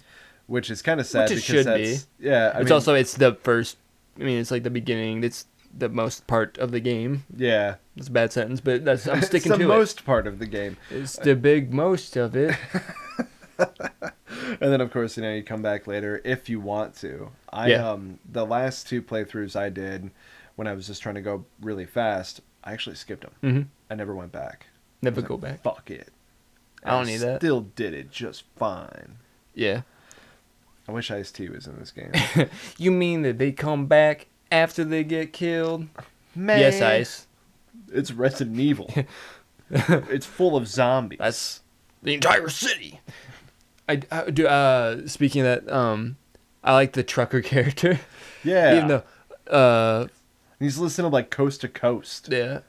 Which 0.48 0.70
is 0.70 0.84
kind 0.84 1.00
of 1.00 1.08
sad 1.08 1.30
Which 1.30 1.32
it 1.32 1.36
because 1.36 1.46
should 1.46 1.66
that's 1.66 2.08
yeah. 2.20 2.52
I 2.54 2.60
it's 2.60 2.66
mean, 2.66 2.74
also 2.74 2.94
it's 2.94 3.16
the 3.16 3.34
first. 3.34 3.78
I 4.20 4.24
mean, 4.24 4.40
it's 4.40 4.52
like 4.52 4.64
the 4.64 4.70
beginning. 4.70 5.24
It's 5.24 5.46
the 5.78 5.90
most 5.90 6.28
part 6.28 6.58
of 6.60 6.72
the 6.72 6.80
game. 6.80 7.26
yeah. 7.36 7.76
It's 7.98 8.08
a 8.10 8.12
bad 8.12 8.32
sentence, 8.32 8.62
but 8.62 8.86
that's 8.86 9.08
I'm 9.08 9.22
sticking 9.24 9.52
it's 9.54 9.60
the 9.60 9.68
most 9.68 10.06
part 10.06 10.28
of 10.28 10.38
the 10.40 10.46
game. 10.46 10.78
It's 10.92 11.16
the 11.18 11.36
big 11.36 11.74
most 11.74 12.16
of 12.16 12.36
it. 12.36 12.56
And 14.48 14.72
then 14.72 14.82
of 14.82 14.92
course, 14.92 15.18
you 15.18 15.24
know, 15.24 15.34
you 15.34 15.44
come 15.44 15.62
back 15.62 15.88
later 15.88 16.22
if 16.24 16.50
you 16.50 16.60
want 16.60 16.96
to. 16.98 17.30
I 17.52 17.70
Yeah. 17.70 17.90
um 17.90 18.20
the 18.32 18.46
last 18.46 18.88
two 18.88 19.02
playthroughs 19.02 19.56
I 19.56 19.70
did 19.70 20.12
when 20.56 20.68
I 20.68 20.74
was 20.74 20.88
just 20.88 21.02
trying 21.02 21.16
to 21.16 21.22
go 21.22 21.46
really 21.62 21.86
fast, 21.86 22.42
I 22.64 22.74
actually 22.74 22.96
skipped 22.96 23.24
them. 23.24 23.34
hmm 23.42 23.62
I 23.92 23.96
never 23.96 24.16
went 24.16 24.32
back. 24.32 24.68
Never 25.02 25.22
go 25.22 25.36
like, 25.36 25.42
back. 25.44 25.64
Fuck 25.64 25.92
it. 25.92 26.10
I 26.84 26.92
don't 26.92 27.08
need 27.08 27.18
that. 27.18 27.40
Still 27.40 27.62
did 27.62 27.94
it 27.94 28.12
just 28.12 28.44
fine. 28.56 29.18
Yeah. 29.54 29.82
I 30.88 30.92
wish 30.92 31.10
Ice 31.12 31.32
T 31.32 31.50
was 31.50 31.66
in 31.68 31.78
this 31.80 31.92
game. 31.92 32.12
You 32.78 32.92
mean 32.92 33.24
that 33.24 33.38
they 33.40 33.52
come 33.52 33.88
back 33.88 34.28
after 34.52 34.84
they 34.84 35.04
get 35.04 35.34
killed? 35.34 35.88
Man, 36.36 36.60
Yes, 36.60 36.82
Ice. 36.82 37.28
It's 37.92 38.12
Resident 38.12 38.60
Evil. 38.60 38.92
it's 39.70 40.26
full 40.26 40.56
of 40.56 40.68
zombies. 40.68 41.20
That's 41.20 41.62
the 42.04 42.14
entire 42.14 42.50
city. 42.50 43.00
I, 43.88 44.02
I 44.12 44.30
do. 44.32 44.48
Uh, 44.48 45.08
speaking 45.08 45.46
of 45.46 45.66
that, 45.66 45.74
um, 45.74 46.18
I 46.64 46.74
like 46.74 46.94
the 46.94 47.04
trucker 47.04 47.42
character. 47.54 48.00
yeah. 48.44 48.76
Even 48.76 48.88
though, 48.88 49.04
uh, 49.56 50.08
He's 50.60 50.78
listening 50.78 51.10
to 51.10 51.14
like 51.14 51.30
coast 51.30 51.62
to 51.62 51.68
coast. 51.68 52.30
yeah, 52.32 52.60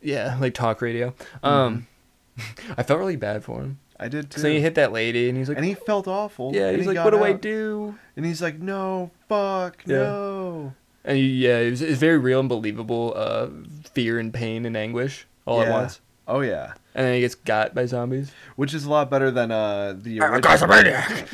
yeah, 0.00 0.36
like 0.40 0.54
talk 0.54 0.80
radio. 0.80 1.14
Um, 1.42 1.86
I 2.76 2.82
felt 2.82 2.98
really 3.00 3.16
bad 3.16 3.44
for 3.44 3.60
him. 3.60 3.78
I 3.98 4.08
did 4.08 4.30
too. 4.30 4.40
So 4.40 4.48
he 4.48 4.60
hit 4.60 4.74
that 4.76 4.92
lady, 4.92 5.28
and 5.28 5.36
he's 5.38 5.48
like, 5.48 5.56
and 5.58 5.66
he 5.66 5.74
felt 5.74 6.08
awful. 6.08 6.52
"Yeah." 6.54 6.72
He's 6.72 6.80
he 6.82 6.86
like, 6.92 7.04
"What 7.04 7.10
do 7.12 7.22
I 7.22 7.32
do?" 7.32 7.96
And 8.16 8.24
he's 8.24 8.40
like, 8.42 8.58
no, 8.58 9.10
fuck, 9.28 9.82
Yeah. 9.86 9.98
no. 9.98 10.74
And 11.04 11.16
he, 11.18 11.46
yeah, 11.46 11.58
it 11.58 11.70
was, 11.70 11.82
it 11.82 11.90
was 11.90 11.98
very 11.98 12.18
real 12.18 12.40
and 12.40 12.48
believable. 12.48 13.12
Uh, 13.14 13.48
fear 13.92 14.18
and 14.18 14.32
pain 14.32 14.64
and 14.64 14.76
anguish 14.76 15.26
all 15.46 15.60
at 15.62 15.70
once. 15.70 16.00
Oh 16.26 16.40
yeah. 16.40 16.72
And 16.94 17.06
then 17.06 17.14
he 17.14 17.20
gets 17.20 17.34
got 17.34 17.74
by 17.74 17.86
zombies. 17.86 18.30
Which 18.56 18.72
is 18.72 18.84
a 18.84 18.90
lot 18.90 19.10
better 19.10 19.30
than 19.30 19.50
uh 19.50 19.94
the 19.96 20.20
Ah, 20.20 20.66
maniac. 20.66 21.28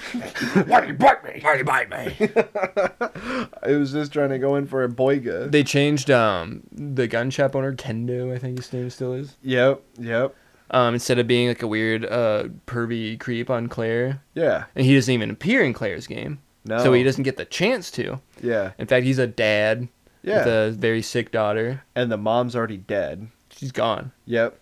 Why 0.66 0.80
do 0.80 0.86
you 0.88 0.94
bite 0.94 1.22
me? 1.24 1.40
Why 1.42 1.52
do 1.52 1.58
you 1.58 1.64
bite 1.64 1.90
me? 1.90 2.28
I 3.62 3.76
was 3.76 3.92
just 3.92 4.12
trying 4.12 4.30
to 4.30 4.38
go 4.38 4.56
in 4.56 4.66
for 4.66 4.82
a 4.84 4.88
boyga. 4.88 5.50
They 5.50 5.62
changed 5.64 6.10
um 6.10 6.62
the 6.72 7.06
gun 7.06 7.30
shop 7.30 7.54
owner 7.54 7.74
Kendo, 7.74 8.34
I 8.34 8.38
think 8.38 8.58
his 8.58 8.72
name 8.72 8.90
still 8.90 9.12
is. 9.12 9.36
Yep, 9.42 9.82
yep. 9.98 10.34
Um, 10.72 10.94
instead 10.94 11.18
of 11.18 11.26
being 11.26 11.48
like 11.48 11.62
a 11.62 11.66
weird 11.66 12.04
uh 12.06 12.44
pervy 12.66 13.18
creep 13.18 13.50
on 13.50 13.68
Claire, 13.68 14.22
Yeah. 14.34 14.64
and 14.74 14.84
he 14.86 14.94
doesn't 14.94 15.12
even 15.12 15.30
appear 15.30 15.62
in 15.62 15.72
Claire's 15.72 16.06
game, 16.06 16.38
No. 16.64 16.78
so 16.82 16.92
he 16.92 17.02
doesn't 17.02 17.24
get 17.24 17.36
the 17.36 17.44
chance 17.44 17.90
to. 17.92 18.20
Yeah. 18.42 18.72
In 18.78 18.86
fact, 18.86 19.04
he's 19.04 19.18
a 19.18 19.26
dad 19.26 19.88
Yeah. 20.22 20.38
with 20.38 20.46
a 20.46 20.70
very 20.78 21.02
sick 21.02 21.30
daughter. 21.32 21.82
and 21.94 22.10
the 22.10 22.16
mom's 22.16 22.54
already 22.56 22.76
dead. 22.76 23.28
She's 23.50 23.72
gone. 23.72 24.12
Yep. 24.26 24.58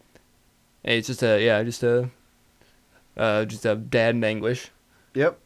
And 0.89 0.97
it's 0.97 1.07
just 1.09 1.23
a 1.23 1.39
yeah, 1.45 1.63
just 1.65 1.83
a 1.83 2.09
uh 3.15 3.45
just 3.45 3.67
a 3.67 3.77
dad 3.77 4.15
in 4.15 4.25
English 4.25 4.71
Yep. 5.13 5.39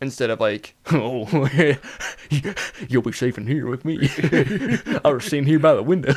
instead 0.00 0.30
of 0.30 0.38
like 0.38 0.76
oh 0.92 1.26
you'll 2.88 3.02
be 3.02 3.10
safe 3.10 3.36
in 3.38 3.48
here 3.48 3.66
with 3.66 3.84
me. 3.84 3.98
I 5.04 5.08
was 5.10 5.24
sitting 5.24 5.46
here 5.46 5.58
by 5.58 5.74
the 5.74 5.82
window. 5.82 6.14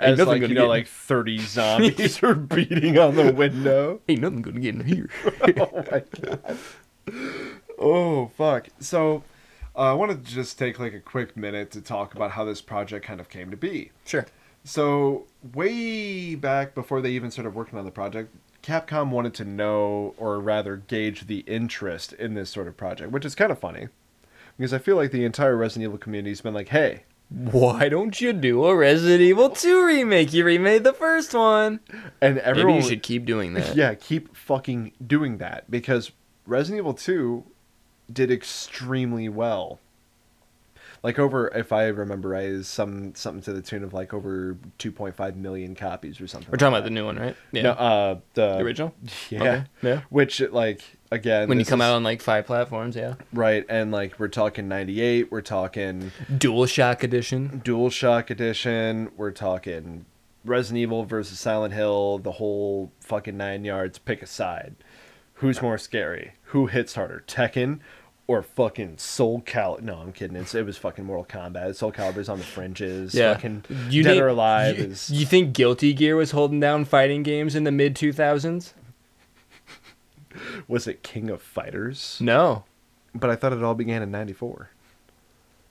As 0.00 0.16
nothing 0.16 0.26
like 0.26 0.40
gonna 0.40 0.48
you 0.48 0.54
know, 0.54 0.62
get- 0.62 0.68
like 0.68 0.86
thirty 0.88 1.36
zombies 1.38 2.22
are 2.22 2.34
beating 2.34 2.96
on 2.98 3.14
the 3.14 3.30
window. 3.30 4.00
Ain't 4.08 4.22
nothing 4.22 4.40
gonna 4.40 4.60
get 4.60 4.74
in 4.74 4.84
here. 4.86 5.10
oh 5.58 5.84
my 5.92 6.02
god. 6.22 6.58
Oh 7.78 8.28
fuck. 8.38 8.68
So, 8.80 9.22
uh, 9.76 9.80
I 9.80 9.92
wanted 9.92 10.24
to 10.24 10.32
just 10.32 10.58
take 10.58 10.78
like 10.78 10.94
a 10.94 11.00
quick 11.00 11.36
minute 11.36 11.70
to 11.72 11.82
talk 11.82 12.14
about 12.14 12.30
how 12.30 12.46
this 12.46 12.62
project 12.62 13.04
kind 13.04 13.20
of 13.20 13.28
came 13.28 13.50
to 13.50 13.56
be. 13.58 13.90
Sure. 14.06 14.24
So, 14.68 15.24
way 15.54 16.34
back 16.34 16.74
before 16.74 17.00
they 17.00 17.12
even 17.12 17.30
started 17.30 17.54
working 17.54 17.78
on 17.78 17.86
the 17.86 17.90
project, 17.90 18.34
Capcom 18.62 19.08
wanted 19.08 19.32
to 19.34 19.44
know, 19.46 20.14
or 20.18 20.38
rather 20.40 20.76
gauge 20.76 21.26
the 21.26 21.38
interest 21.46 22.12
in 22.12 22.34
this 22.34 22.50
sort 22.50 22.68
of 22.68 22.76
project, 22.76 23.10
which 23.10 23.24
is 23.24 23.34
kind 23.34 23.50
of 23.50 23.58
funny. 23.58 23.88
Because 24.58 24.74
I 24.74 24.78
feel 24.78 24.96
like 24.96 25.10
the 25.10 25.24
entire 25.24 25.56
Resident 25.56 25.84
Evil 25.84 25.96
community 25.96 26.32
has 26.32 26.42
been 26.42 26.52
like, 26.52 26.68
hey, 26.68 27.04
Why 27.30 27.88
don't 27.88 28.20
you 28.20 28.34
do 28.34 28.66
a 28.66 28.76
Resident 28.76 29.22
Evil 29.22 29.48
2 29.48 29.86
remake? 29.86 30.34
You 30.34 30.44
remade 30.44 30.84
the 30.84 30.92
first 30.92 31.32
one. 31.32 31.80
and 32.20 32.38
everyone. 32.38 32.74
Maybe 32.74 32.84
you 32.84 32.90
should 32.90 33.02
keep 33.02 33.24
doing 33.24 33.54
that. 33.54 33.74
Yeah, 33.74 33.94
keep 33.94 34.36
fucking 34.36 34.92
doing 35.06 35.38
that. 35.38 35.70
Because 35.70 36.10
Resident 36.46 36.80
Evil 36.80 36.92
2 36.94 37.42
did 38.12 38.30
extremely 38.30 39.30
well 39.30 39.78
Like 41.02 41.18
over, 41.18 41.48
if 41.48 41.72
I 41.72 41.86
remember 41.86 42.30
right, 42.30 42.44
is 42.46 42.66
some 42.68 43.14
something 43.14 43.42
to 43.42 43.52
the 43.52 43.62
tune 43.62 43.84
of 43.84 43.92
like 43.92 44.12
over 44.12 44.56
2.5 44.78 45.36
million 45.36 45.74
copies 45.74 46.20
or 46.20 46.26
something. 46.26 46.50
We're 46.50 46.56
talking 46.58 46.74
about 46.74 46.84
the 46.84 46.90
new 46.90 47.04
one, 47.04 47.16
right? 47.18 47.36
Yeah. 47.52 47.62
No, 47.62 47.70
uh, 47.72 48.14
the, 48.34 48.54
the 48.56 48.58
original. 48.64 48.94
Yeah. 49.30 49.42
Okay, 49.42 49.64
yeah. 49.82 50.00
Which 50.10 50.40
like 50.40 50.82
again, 51.12 51.48
When 51.48 51.58
you 51.58 51.64
come 51.64 51.80
is- 51.80 51.86
out 51.86 51.94
on 51.94 52.02
like 52.02 52.20
five 52.20 52.46
platforms, 52.46 52.96
yeah. 52.96 53.14
right, 53.32 53.64
and 53.68 53.92
like 53.92 54.18
we're 54.18 54.28
talking 54.28 54.68
98, 54.68 55.30
we're 55.30 55.40
talking 55.40 56.10
Dual 56.36 56.66
Shock 56.66 57.02
Edition. 57.04 57.60
Dual 57.64 57.90
Shock 57.90 58.30
edition, 58.30 59.10
we're 59.16 59.30
talking 59.30 60.04
Resident 60.44 60.78
Evil 60.82 61.04
versus 61.04 61.38
Silent 61.38 61.74
Hill, 61.74 62.18
the 62.18 62.32
whole 62.32 62.90
fucking 63.00 63.36
nine 63.36 63.64
yards. 63.64 63.98
Pick 63.98 64.22
a 64.22 64.26
side. 64.26 64.74
Who's 65.34 65.62
more 65.62 65.78
scary? 65.78 66.32
Who 66.46 66.66
hits 66.66 66.94
harder, 66.96 67.22
Tekken 67.28 67.78
or 68.28 68.42
fucking 68.42 68.98
Soul 68.98 69.40
Cal? 69.40 69.78
No, 69.82 69.96
I'm 69.96 70.12
kidding. 70.12 70.36
It's, 70.36 70.54
it 70.54 70.64
was 70.64 70.76
fucking 70.76 71.04
Mortal 71.04 71.24
Kombat. 71.24 71.74
Soul 71.74 71.90
Calibur's 71.90 72.28
on 72.28 72.38
the 72.38 72.44
fringes. 72.44 73.12
Yeah. 73.14 73.34
Fucking 73.34 73.64
You 73.90 74.04
Dead 74.04 74.10
think- 74.10 74.22
or 74.22 74.28
Alive 74.28 74.78
you, 74.78 74.84
is. 74.84 75.10
You 75.10 75.26
think 75.26 75.52
Guilty 75.54 75.92
Gear 75.94 76.14
was 76.14 76.30
holding 76.30 76.60
down 76.60 76.84
fighting 76.84 77.24
games 77.24 77.56
in 77.56 77.64
the 77.64 77.72
mid 77.72 77.96
2000s? 77.96 78.74
Was 80.68 80.86
it 80.86 81.02
King 81.02 81.30
of 81.30 81.42
Fighters? 81.42 82.18
No. 82.20 82.64
But 83.14 83.30
I 83.30 83.34
thought 83.36 83.52
it 83.52 83.62
all 83.64 83.74
began 83.74 84.02
in 84.02 84.10
'94. 84.12 84.70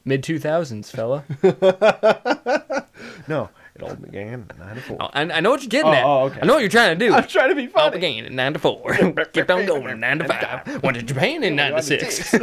Mid 0.04 0.24
2000s, 0.24 0.90
fella. 0.92 1.24
No, 3.28 3.50
it 3.78 3.84
all 3.84 3.96
began 3.96 4.46
in 4.50 4.58
'94. 4.60 4.98
Oh, 5.00 5.10
I, 5.14 5.22
I 5.22 5.40
know 5.40 5.52
what 5.52 5.62
you're 5.62 5.70
getting 5.70 5.92
Oh, 5.92 5.94
at. 5.94 6.04
oh, 6.06 6.24
okay. 6.26 6.40
I 6.42 6.46
know 6.46 6.54
what 6.54 6.60
you're 6.60 6.70
trying 6.70 6.98
to 6.98 7.06
do. 7.08 7.14
I'm 7.14 7.28
trying 7.28 7.50
to 7.50 7.56
be 7.56 7.68
funny. 7.68 7.86
All 7.86 7.92
began 7.92 8.26
in 8.26 8.36
94. 8.36 8.94
Kept 9.34 9.52
on 9.52 9.66
going 9.66 10.00
nine 10.00 10.20
to 10.20 10.26
five. 10.26 10.84
Went 10.84 10.98
to 10.98 11.04
Japan 11.04 11.44
in 11.44 11.56
96. 11.58 12.30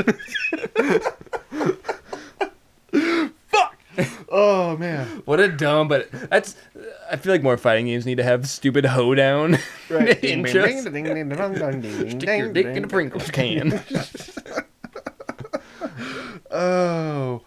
Fuck. 3.48 3.78
Oh 4.28 4.76
man. 4.76 5.22
what 5.24 5.40
a 5.40 5.48
dumb, 5.48 5.88
but 5.88 6.10
that's. 6.30 6.56
I 7.10 7.16
feel 7.16 7.32
like 7.32 7.42
more 7.42 7.56
fighting 7.56 7.86
games 7.86 8.06
need 8.06 8.16
to 8.16 8.24
have 8.24 8.48
stupid 8.48 8.84
hoedown 8.86 9.54
intros. 9.88 10.80
Stick 12.10 12.38
your 12.38 12.52
dick 12.52 12.66
in 12.66 12.84
a 12.84 12.88
Pringles 12.88 13.30
can. 13.30 13.80
Oh, 16.50 17.42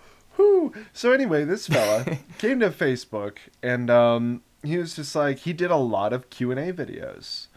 So 0.93 1.11
anyway, 1.11 1.45
this 1.45 1.67
fella 1.67 2.17
came 2.37 2.59
to 2.59 2.69
Facebook 2.69 3.37
and 3.61 3.89
um, 3.89 4.41
he 4.63 4.77
was 4.77 4.95
just 4.95 5.15
like 5.15 5.39
he 5.39 5.53
did 5.53 5.71
a 5.71 5.77
lot 5.77 6.13
of 6.13 6.29
Q 6.29 6.51
and 6.51 6.59
A 6.59 6.73
videos, 6.73 7.47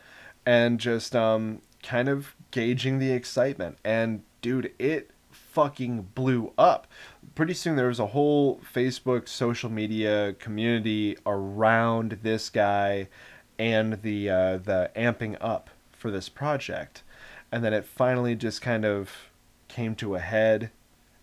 and 0.46 0.78
just 0.78 1.14
um, 1.16 1.62
kind 1.82 2.08
of 2.08 2.34
gauging 2.50 2.98
the 2.98 3.12
excitement. 3.12 3.78
And 3.84 4.22
dude, 4.42 4.72
it 4.78 5.10
fucking 5.30 6.08
blew 6.14 6.52
up. 6.56 6.86
Pretty 7.34 7.54
soon 7.54 7.76
there 7.76 7.88
was 7.88 8.00
a 8.00 8.08
whole 8.08 8.60
Facebook 8.74 9.28
social 9.28 9.70
media 9.70 10.34
community 10.38 11.16
around 11.26 12.18
this 12.22 12.50
guy 12.50 13.08
and 13.58 14.02
the 14.02 14.30
uh, 14.30 14.56
the 14.58 14.90
amping 14.96 15.36
up 15.40 15.70
for 15.92 16.10
this 16.10 16.28
project, 16.28 17.02
and 17.50 17.64
then 17.64 17.72
it 17.72 17.84
finally 17.84 18.34
just 18.34 18.62
kind 18.62 18.84
of 18.84 19.10
came 19.68 19.94
to 19.94 20.16
a 20.16 20.20
head 20.20 20.70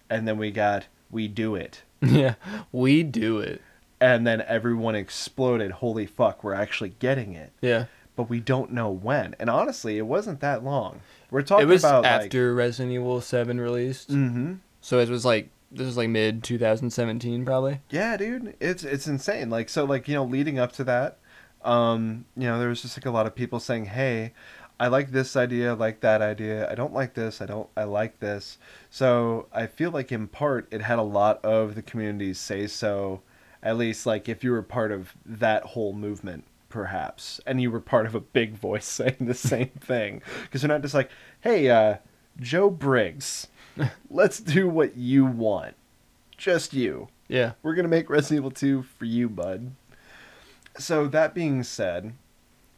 and 0.10 0.28
then 0.28 0.38
we 0.38 0.52
got 0.52 0.88
we 1.12 1.28
do 1.28 1.56
it 1.56 1.84
yeah, 2.02 2.36
we 2.72 3.02
do 3.04 3.40
it. 3.40 3.62
and 4.00 4.26
then 4.28 4.42
everyone 4.48 4.96
exploded 4.96 5.72
holy 5.72 6.06
fuck 6.06 6.44
we're 6.44 6.54
actually 6.54 6.94
getting 7.00 7.34
it 7.34 7.52
Yeah. 7.62 7.86
but 8.16 8.30
we 8.30 8.40
don't 8.40 8.72
know 8.72 8.90
when 8.92 9.36
and 9.40 9.50
honestly 9.50 9.98
it 9.98 10.06
wasn't 10.06 10.40
that 10.42 10.64
long 10.64 11.02
we're 11.32 11.42
talking 11.42 11.68
It 11.68 11.72
was 11.72 11.84
about 11.84 12.06
after 12.06 12.54
Resident 12.54 12.94
Evil 12.94 13.20
7 13.22 13.60
released. 13.60 14.10
mm-hmm 14.10 14.54
So 14.82 15.00
it 15.00 15.10
was 15.10 15.26
like, 15.26 15.50
this 15.72 15.86
was 15.86 15.98
like 15.98 16.08
mid 16.10 16.44
2017 16.44 17.44
probably. 17.46 17.82
yeah 17.90 18.16
dude 18.18 18.56
it's 18.60 18.84
it's 18.84 19.08
insane 19.08 19.50
like 19.50 19.68
so 19.70 19.84
like 19.86 20.08
you 20.08 20.14
know 20.16 20.24
leading 20.24 20.60
up 20.60 20.72
to 20.74 20.84
that 20.86 21.18
um 21.64 22.26
you 22.38 22.44
know 22.48 22.60
there 22.60 22.70
was 22.70 22.82
just 22.82 22.98
like 22.98 23.06
a 23.06 23.12
lot 23.12 23.26
of 23.26 23.34
people 23.36 23.60
saying 23.60 23.86
hey 23.86 24.34
i 24.80 24.88
like 24.88 25.12
this 25.12 25.36
idea 25.36 25.72
I 25.72 25.74
like 25.74 26.02
that 26.02 26.22
idea 26.22 26.70
i 26.72 26.76
don't 26.76 26.94
like 26.94 27.14
this 27.14 27.42
i 27.42 27.46
don't 27.46 27.70
i 27.76 27.84
like 27.84 28.20
this 28.20 28.58
so 28.90 29.48
i 29.54 29.66
feel 29.68 29.92
like 29.92 30.12
in 30.12 30.28
part 30.28 30.68
it 30.72 30.82
had 30.82 31.00
a 31.00 31.04
lot 31.04 31.44
of 31.44 31.76
the 31.76 31.82
community's 31.82 32.40
say 32.40 32.68
so 32.68 33.22
at 33.64 33.78
least 33.78 34.06
like 34.06 34.30
if 34.30 34.44
you 34.44 34.52
were 34.52 34.62
part 34.62 34.92
of 34.92 35.14
that 35.26 35.64
whole 35.64 35.94
movement 35.94 36.44
perhaps 36.70 37.40
and 37.48 37.62
you 37.62 37.72
were 37.72 37.80
part 37.80 38.06
of 38.06 38.14
a 38.14 38.20
big 38.20 38.54
voice 38.54 38.86
saying 39.00 39.16
the 39.22 39.34
same 39.34 39.70
thing 39.80 40.22
because 40.44 40.62
they're 40.62 40.70
not 40.70 40.82
just 40.82 40.94
like 40.94 41.10
hey 41.42 41.70
uh 41.70 41.96
joe 42.40 42.70
briggs 42.70 43.48
let's 44.10 44.40
do 44.40 44.68
what 44.70 44.96
you 44.96 45.26
want 45.26 45.76
just 46.38 46.74
you 46.74 47.08
Yeah. 47.28 47.54
we're 47.64 47.74
gonna 47.74 47.88
make 47.88 48.10
Resident 48.12 48.38
Evil 48.40 48.52
2 48.52 48.84
for 48.84 49.06
you, 49.06 49.28
bud. 49.28 49.72
So 50.78 51.08
that 51.08 51.34
being 51.34 51.64
said, 51.64 52.14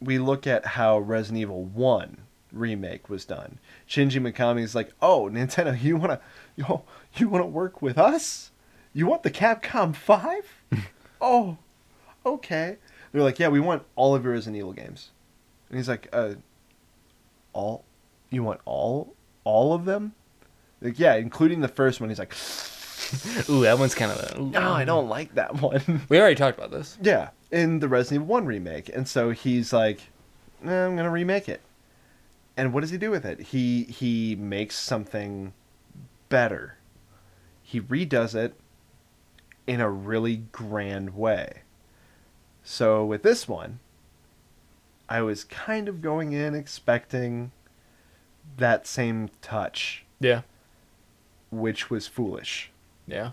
we 0.02 0.18
look 0.20 0.48
at 0.48 0.66
how 0.66 1.00
Resident 1.00 1.40
Evil 1.42 1.64
1 1.64 2.18
remake 2.52 3.10
was 3.10 3.26
done. 3.26 3.60
Shinji 3.88 4.22
Mikami's 4.22 4.76
like, 4.76 4.92
"Oh, 5.02 5.30
Nintendo, 5.32 5.80
you 5.82 5.98
wanna, 5.98 6.20
you, 6.56 6.82
you 7.16 7.30
wanna 7.30 7.46
work 7.46 7.82
with 7.82 7.98
us? 7.98 8.52
You 8.94 9.06
want 9.06 9.24
the 9.24 9.32
Capcom 9.32 9.96
5? 9.96 10.64
oh, 11.22 11.58
okay." 12.26 12.78
They're 13.12 13.24
like, 13.24 13.40
"Yeah, 13.40 13.50
we 13.50 13.60
want 13.60 13.84
all 13.96 14.16
of 14.16 14.24
your 14.24 14.34
Resident 14.34 14.58
Evil 14.58 14.74
games," 14.74 15.12
and 15.70 15.78
he's 15.78 15.90
like, 15.90 16.08
"Uh, 16.14 16.36
all? 17.54 17.84
You 18.30 18.44
want 18.44 18.62
all, 18.66 19.14
all 19.44 19.74
of 19.74 19.86
them?" 19.86 20.14
Like, 20.82 21.00
yeah, 21.00 21.16
including 21.16 21.62
the 21.62 21.68
first 21.68 22.00
one. 22.00 22.10
He's 22.10 22.20
like, 22.20 22.34
Ooh, 23.50 23.62
that 23.62 23.80
one's 23.80 23.96
kind 23.96 24.12
of. 24.12 24.40
"No, 24.40 24.72
I 24.72 24.86
don't 24.86 25.10
like 25.10 25.36
that 25.36 25.62
one." 25.62 26.02
We 26.10 26.20
already 26.20 26.36
talked 26.36 26.58
about 26.58 26.72
this. 26.72 26.98
Yeah, 27.02 27.30
in 27.52 27.80
the 27.80 27.88
Resident 27.88 28.24
Evil 28.24 28.28
1 28.36 28.46
remake. 28.46 28.90
And 28.94 29.08
so 29.08 29.32
he's 29.32 29.74
like, 29.74 30.02
eh, 30.66 30.72
I'm 30.86 30.96
going 30.96 31.06
to 31.06 31.10
remake 31.10 31.50
it. 31.50 31.62
And 32.58 32.74
what 32.74 32.82
does 32.82 32.90
he 32.90 32.98
do 32.98 33.10
with 33.12 33.26
it? 33.26 33.40
He 33.40 33.84
he 33.86 34.36
makes 34.36 34.76
something 34.78 35.54
better. 36.28 36.76
He 37.64 37.80
redoes 37.80 38.36
it 38.36 38.54
in 39.66 39.80
a 39.80 39.90
really 39.90 40.38
grand 40.52 41.16
way. 41.16 41.62
So 42.64 43.06
with 43.06 43.24
this 43.24 43.48
one, 43.48 43.80
I 45.08 45.22
was 45.22 45.44
kind 45.46 45.88
of 45.88 46.02
going 46.02 46.34
in 46.34 46.54
expecting 46.54 47.52
that 48.58 48.86
same 48.86 49.30
touch, 49.42 50.04
Yeah. 50.20 50.42
which 51.52 51.90
was 51.90 52.08
foolish. 52.08 52.72
Yeah. 53.08 53.32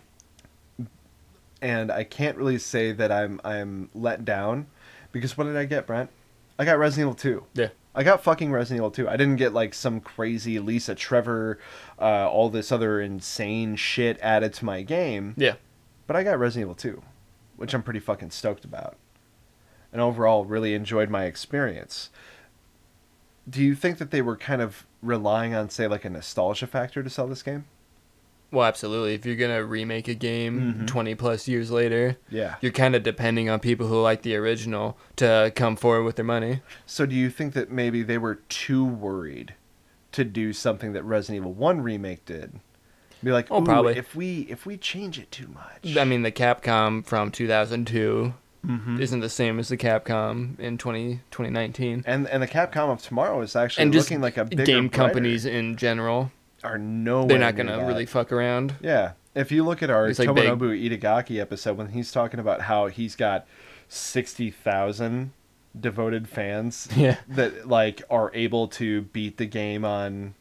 And 1.62 1.90
I 1.90 2.04
can't 2.04 2.36
really 2.36 2.58
say 2.58 2.92
that 2.92 3.10
I'm 3.12 3.40
I'm 3.44 3.90
let 3.94 4.24
down 4.24 4.66
because 5.12 5.36
what 5.38 5.44
did 5.44 5.56
I 5.56 5.64
get, 5.64 5.86
Brent? 5.86 6.10
I 6.58 6.64
got 6.64 6.78
Resident 6.78 7.08
Evil 7.10 7.14
2. 7.14 7.44
Yeah. 7.54 7.68
I 7.94 8.02
got 8.02 8.22
fucking 8.22 8.52
Resident 8.52 8.78
Evil 8.80 8.90
2. 8.90 9.08
I 9.08 9.16
didn't 9.16 9.36
get 9.36 9.52
like 9.54 9.72
some 9.74 10.00
crazy 10.00 10.58
Lisa 10.58 10.94
Trevor, 10.94 11.58
uh, 11.98 12.28
all 12.30 12.50
this 12.50 12.70
other 12.70 13.00
insane 13.00 13.76
shit 13.76 14.18
added 14.20 14.52
to 14.54 14.64
my 14.64 14.82
game, 14.82 15.34
Yeah. 15.38 15.54
but 16.06 16.16
I 16.16 16.22
got 16.22 16.38
Resident 16.38 16.64
Evil 16.66 16.74
2, 16.74 17.02
which 17.56 17.74
I'm 17.74 17.82
pretty 17.82 18.00
fucking 18.00 18.30
stoked 18.30 18.64
about. 18.64 18.96
And 19.92 20.00
overall, 20.02 20.44
really 20.44 20.74
enjoyed 20.74 21.08
my 21.08 21.24
experience. 21.24 22.10
Do 23.48 23.62
you 23.62 23.74
think 23.74 23.98
that 23.98 24.10
they 24.10 24.20
were 24.20 24.36
kind 24.36 24.60
of 24.60 24.86
relying 25.02 25.54
on, 25.54 25.70
say, 25.70 25.86
like 25.86 26.04
a 26.04 26.10
nostalgia 26.10 26.66
factor 26.66 27.02
to 27.02 27.08
sell 27.08 27.26
this 27.28 27.42
game? 27.42 27.64
Well, 28.52 28.64
absolutely. 28.66 29.14
If 29.14 29.26
you're 29.26 29.36
gonna 29.36 29.64
remake 29.64 30.06
a 30.08 30.14
game 30.14 30.74
Mhm. 30.80 30.86
20 30.86 31.14
plus 31.14 31.48
years 31.48 31.70
later, 31.70 32.16
Yeah. 32.30 32.54
you're 32.60 32.72
kind 32.72 32.94
of 32.94 33.02
depending 33.02 33.50
on 33.50 33.58
people 33.60 33.88
who 33.88 34.00
like 34.00 34.22
the 34.22 34.36
original 34.36 34.96
to 35.16 35.52
come 35.54 35.76
forward 35.76 36.04
with 36.04 36.16
their 36.16 36.24
money. 36.24 36.60
So 36.86 37.06
do 37.06 37.14
you 37.14 37.28
think 37.28 37.54
that 37.54 37.70
maybe 37.70 38.02
they 38.02 38.18
were 38.18 38.36
too 38.48 38.84
worried 38.84 39.54
to 40.12 40.24
do 40.24 40.52
something 40.52 40.92
that 40.92 41.02
Resident 41.02 41.42
Evil 41.42 41.52
1 41.52 41.80
remake 41.82 42.24
did? 42.24 42.60
Be 43.24 43.32
like, 43.32 43.46
Oh, 43.50 43.62
probably. 43.62 43.96
if 43.96 44.14
we 44.14 44.46
if 44.48 44.64
we 44.66 44.76
change 44.76 45.18
it 45.18 45.30
too 45.32 45.48
much. 45.48 45.96
I 45.96 46.04
mean, 46.04 46.22
the 46.22 46.30
Capcom 46.30 47.04
from 47.04 47.30
2002 47.32 48.34
Mhm. 48.64 49.00
isn't 49.00 49.20
the 49.20 49.28
same 49.28 49.58
as 49.58 49.68
the 49.68 49.76
Capcom 49.76 50.58
in 50.60 50.76
20, 50.78 51.20
2019. 51.30 52.04
and 52.06 52.28
and 52.28 52.42
the 52.42 52.46
Capcom 52.48 52.90
of 52.92 53.02
tomorrow 53.02 53.40
is 53.40 53.56
actually 53.56 53.86
looking 53.90 54.20
like 54.20 54.36
a 54.36 54.44
bigger, 54.44 54.64
game 54.64 54.88
brighter- 54.88 54.96
companies 54.96 55.44
in 55.46 55.76
general, 55.76 56.30
are 56.64 56.78
nowhere 56.78 57.28
they're 57.28 57.38
not 57.38 57.56
gonna 57.56 57.86
really 57.86 58.06
fuck 58.06 58.32
around. 58.32 58.74
Yeah, 58.80 59.12
if 59.34 59.52
you 59.52 59.64
look 59.64 59.82
at 59.82 59.90
our 59.90 60.08
It's 60.08 60.18
like 60.18 60.34
big- 60.34 60.46
Itagaki 60.50 61.40
episode 61.40 61.76
when 61.76 61.88
he's 61.88 62.10
talking 62.12 62.40
about 62.40 62.62
how 62.62 62.86
he's 62.88 63.14
got 63.16 63.46
sixty 63.88 64.50
thousand 64.50 65.32
devoted 65.78 66.28
fans 66.28 66.88
Yeah. 66.96 67.16
that 67.28 67.68
like 67.68 68.02
are 68.10 68.30
able 68.34 68.68
to 68.68 69.02
beat 69.02 69.36
the 69.36 69.44
game 69.46 69.84
on 69.84 70.34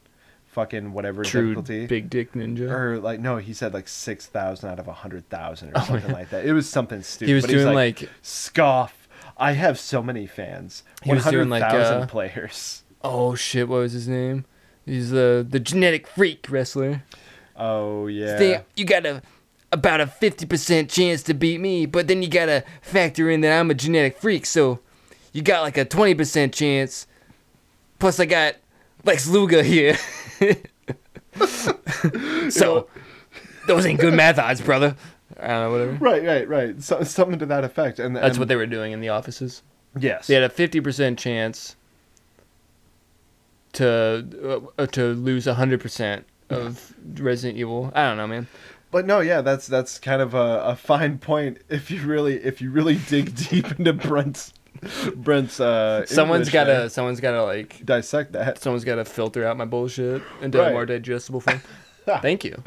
fucking 0.45 0.93
whatever 0.93 1.24
True 1.24 1.47
difficulty. 1.55 1.86
big 1.88 2.09
dick 2.09 2.32
ninja. 2.32 2.70
or 2.72 2.99
like 2.99 3.20
no, 3.20 3.38
he 3.38 3.53
said 3.53 3.74
like 3.74 3.88
six 3.89 4.26
thousand 4.26 4.70
out 4.70 4.80
of 4.80 4.88
a 4.88 4.93
hundred 4.93 5.28
thousand 5.30 5.70
or 5.70 5.74
Oh, 5.76 5.82
something 5.86 6.09
yeah. 6.11 6.16
like 6.16 6.30
that. 6.30 6.45
It 6.45 6.53
was 6.53 6.70
something 6.70 7.01
stupid. 7.03 7.28
he 7.28 7.34
was 7.34 7.43
doing 7.43 7.74
like, 7.76 8.09
scoff. 8.22 9.09
I 9.38 9.51
have 9.51 9.78
so 9.78 10.01
many 10.01 10.28
fans. 10.28 10.84
He 11.03 11.13
was 11.13 11.26
doing, 11.26 11.49
like, 11.49 11.61
thousand 11.61 12.03
uh, 12.03 12.07
players. 12.07 12.84
oh 13.03 13.36
shit, 13.36 13.68
what 13.68 13.80
was 13.80 13.91
his 13.91 14.07
name? 14.07 14.45
He's 14.86 15.12
the 15.12 15.46
the 15.48 15.60
genetic 15.60 16.08
freak 16.08 16.48
wrestler. 16.50 17.04
Oh 17.56 18.08
yeah. 18.08 18.36
They- 18.38 18.62
you 18.76 18.86
gotta 18.86 19.22
about 19.72 20.00
a 20.00 20.08
50% 20.08 20.90
chance 20.90 21.22
to 21.24 21.34
beat 21.34 21.60
me, 21.60 21.86
but 21.86 22.08
then 22.08 22.22
you 22.22 22.30
gotta 22.30 22.64
factor 22.82 23.30
in 23.30 23.42
that 23.42 23.60
I'm 23.60 23.72
a 23.72 23.74
genetic 23.74 24.18
freak, 24.18 24.46
so 24.46 24.80
you 25.34 25.42
got 25.42 25.64
like 25.64 25.78
a 25.78 25.86
20% 25.86 26.54
chance. 26.54 27.08
Plus, 28.00 28.20
I 28.20 28.26
got 28.26 28.56
Lex 29.04 29.28
Luger 29.28 29.64
here. 29.64 29.98
so, 32.50 32.88
those 33.68 33.86
ain't 33.86 34.00
good 34.00 34.14
math 34.14 34.40
odds, 34.40 34.62
brother. 34.62 34.96
I 35.40 35.48
don't 35.48 35.62
know, 35.64 35.72
whatever. 35.72 35.92
Right, 35.94 36.24
right, 36.24 36.48
right. 36.48 36.82
So, 36.82 37.04
something 37.04 37.40
to 37.40 37.46
that 37.48 37.64
effect. 37.64 38.00
And 38.00 38.16
That's 38.16 38.32
and- 38.32 38.40
what 38.40 38.48
they 38.48 38.56
were 38.56 38.68
doing 38.68 38.92
in 38.92 39.02
the 39.02 39.10
offices. 39.10 39.62
Yes. 39.98 40.28
They 40.28 40.34
had 40.36 40.44
a 40.44 40.50
50% 40.50 41.18
chance 41.18 41.76
to 43.76 44.63
uh, 44.78 44.86
to 44.88 45.13
lose 45.13 45.45
100% 45.45 46.23
of 46.49 46.93
Resident 47.19 47.57
Evil. 47.59 47.91
I 47.95 48.03
don't 48.07 48.17
know, 48.17 48.28
man. 48.28 48.47
But 48.91 49.05
no, 49.05 49.19
yeah, 49.19 49.41
that's 49.41 49.67
that's 49.67 49.99
kind 49.99 50.21
of 50.21 50.34
a, 50.34 50.61
a 50.65 50.76
fine 50.76 51.17
point 51.17 51.57
if 51.69 51.91
you 51.91 52.01
really 52.05 52.36
if 52.43 52.61
you 52.61 52.71
really 52.71 52.95
dig 52.95 53.36
deep 53.49 53.78
into 53.80 53.93
Brent's 53.93 54.53
Brent's 55.15 55.59
uh 55.59 56.05
Someone's 56.05 56.49
got 56.49 56.65
to 56.65 56.89
someone's 56.89 57.19
got 57.19 57.32
to 57.32 57.43
like 57.43 57.84
dissect 57.86 58.34
that. 58.34 58.59
someone's 58.61 58.84
got 58.86 58.95
to 58.95 59.05
filter 59.05 59.45
out 59.45 59.57
my 59.57 59.65
bullshit 59.65 60.21
into 60.41 60.59
a 60.59 60.63
Right. 60.65 60.73
more 60.73 60.86
digestible 60.86 61.41
form. 61.41 61.61
Thank 62.21 62.43
you. 62.43 62.61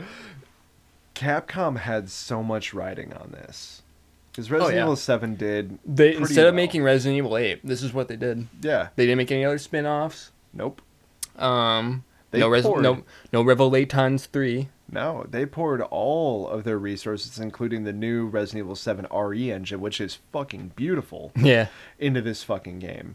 Capcom 1.14 1.78
had 1.78 2.10
so 2.10 2.42
much 2.42 2.72
writing 2.74 3.12
on 3.12 3.30
this. 3.32 3.82
Because 4.30 4.50
Resident 4.50 4.72
Oh, 4.74 4.76
yeah. 4.76 4.82
Evil 4.84 4.96
7 4.96 5.34
did 5.36 5.78
They 5.84 6.14
instead 6.14 6.46
of 6.46 6.54
making 6.54 6.82
Resident 6.82 7.16
Evil 7.18 7.36
8, 7.36 7.60
this 7.64 7.82
is 7.82 7.92
what 7.92 8.08
they 8.08 8.16
did. 8.16 8.46
Yeah. 8.62 8.88
They 8.96 9.04
didn't 9.04 9.18
make 9.18 9.32
any 9.32 9.44
other 9.44 9.58
spin-offs. 9.58 10.30
Nope. 10.52 10.80
Um 11.38 12.04
They 12.30 12.40
no 12.40 12.48
Res- 12.48 12.64
poured- 12.64 12.82
no 12.82 13.02
no 13.32 13.42
Revelations 13.42 14.26
3. 14.26 14.68
No, 14.90 15.26
they 15.30 15.44
poured 15.44 15.82
all 15.82 16.48
of 16.48 16.64
their 16.64 16.78
resources, 16.78 17.38
including 17.38 17.84
the 17.84 17.92
new 17.92 18.26
Resident 18.26 18.64
Evil 18.64 18.74
7 18.76 19.06
RE 19.12 19.52
engine, 19.52 19.80
which 19.82 20.00
is 20.00 20.18
fucking 20.32 20.72
beautiful, 20.76 21.30
Yeah. 21.36 21.66
into 21.98 22.22
this 22.22 22.42
fucking 22.42 22.78
game. 22.78 23.14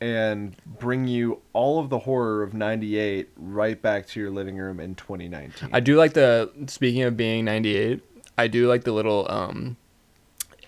And 0.00 0.56
bring 0.64 1.06
you 1.06 1.42
all 1.52 1.78
of 1.78 1.90
the 1.90 1.98
horror 2.00 2.42
of 2.42 2.54
98 2.54 3.28
right 3.36 3.80
back 3.82 4.06
to 4.08 4.20
your 4.20 4.30
living 4.30 4.56
room 4.56 4.80
in 4.80 4.94
2019. 4.94 5.68
I 5.74 5.80
do 5.80 5.96
like 5.98 6.14
the 6.14 6.50
speaking 6.68 7.02
of 7.02 7.18
being 7.18 7.44
98, 7.44 8.00
I 8.38 8.46
do 8.46 8.66
like 8.66 8.84
the 8.84 8.92
little 8.92 9.30
um 9.30 9.76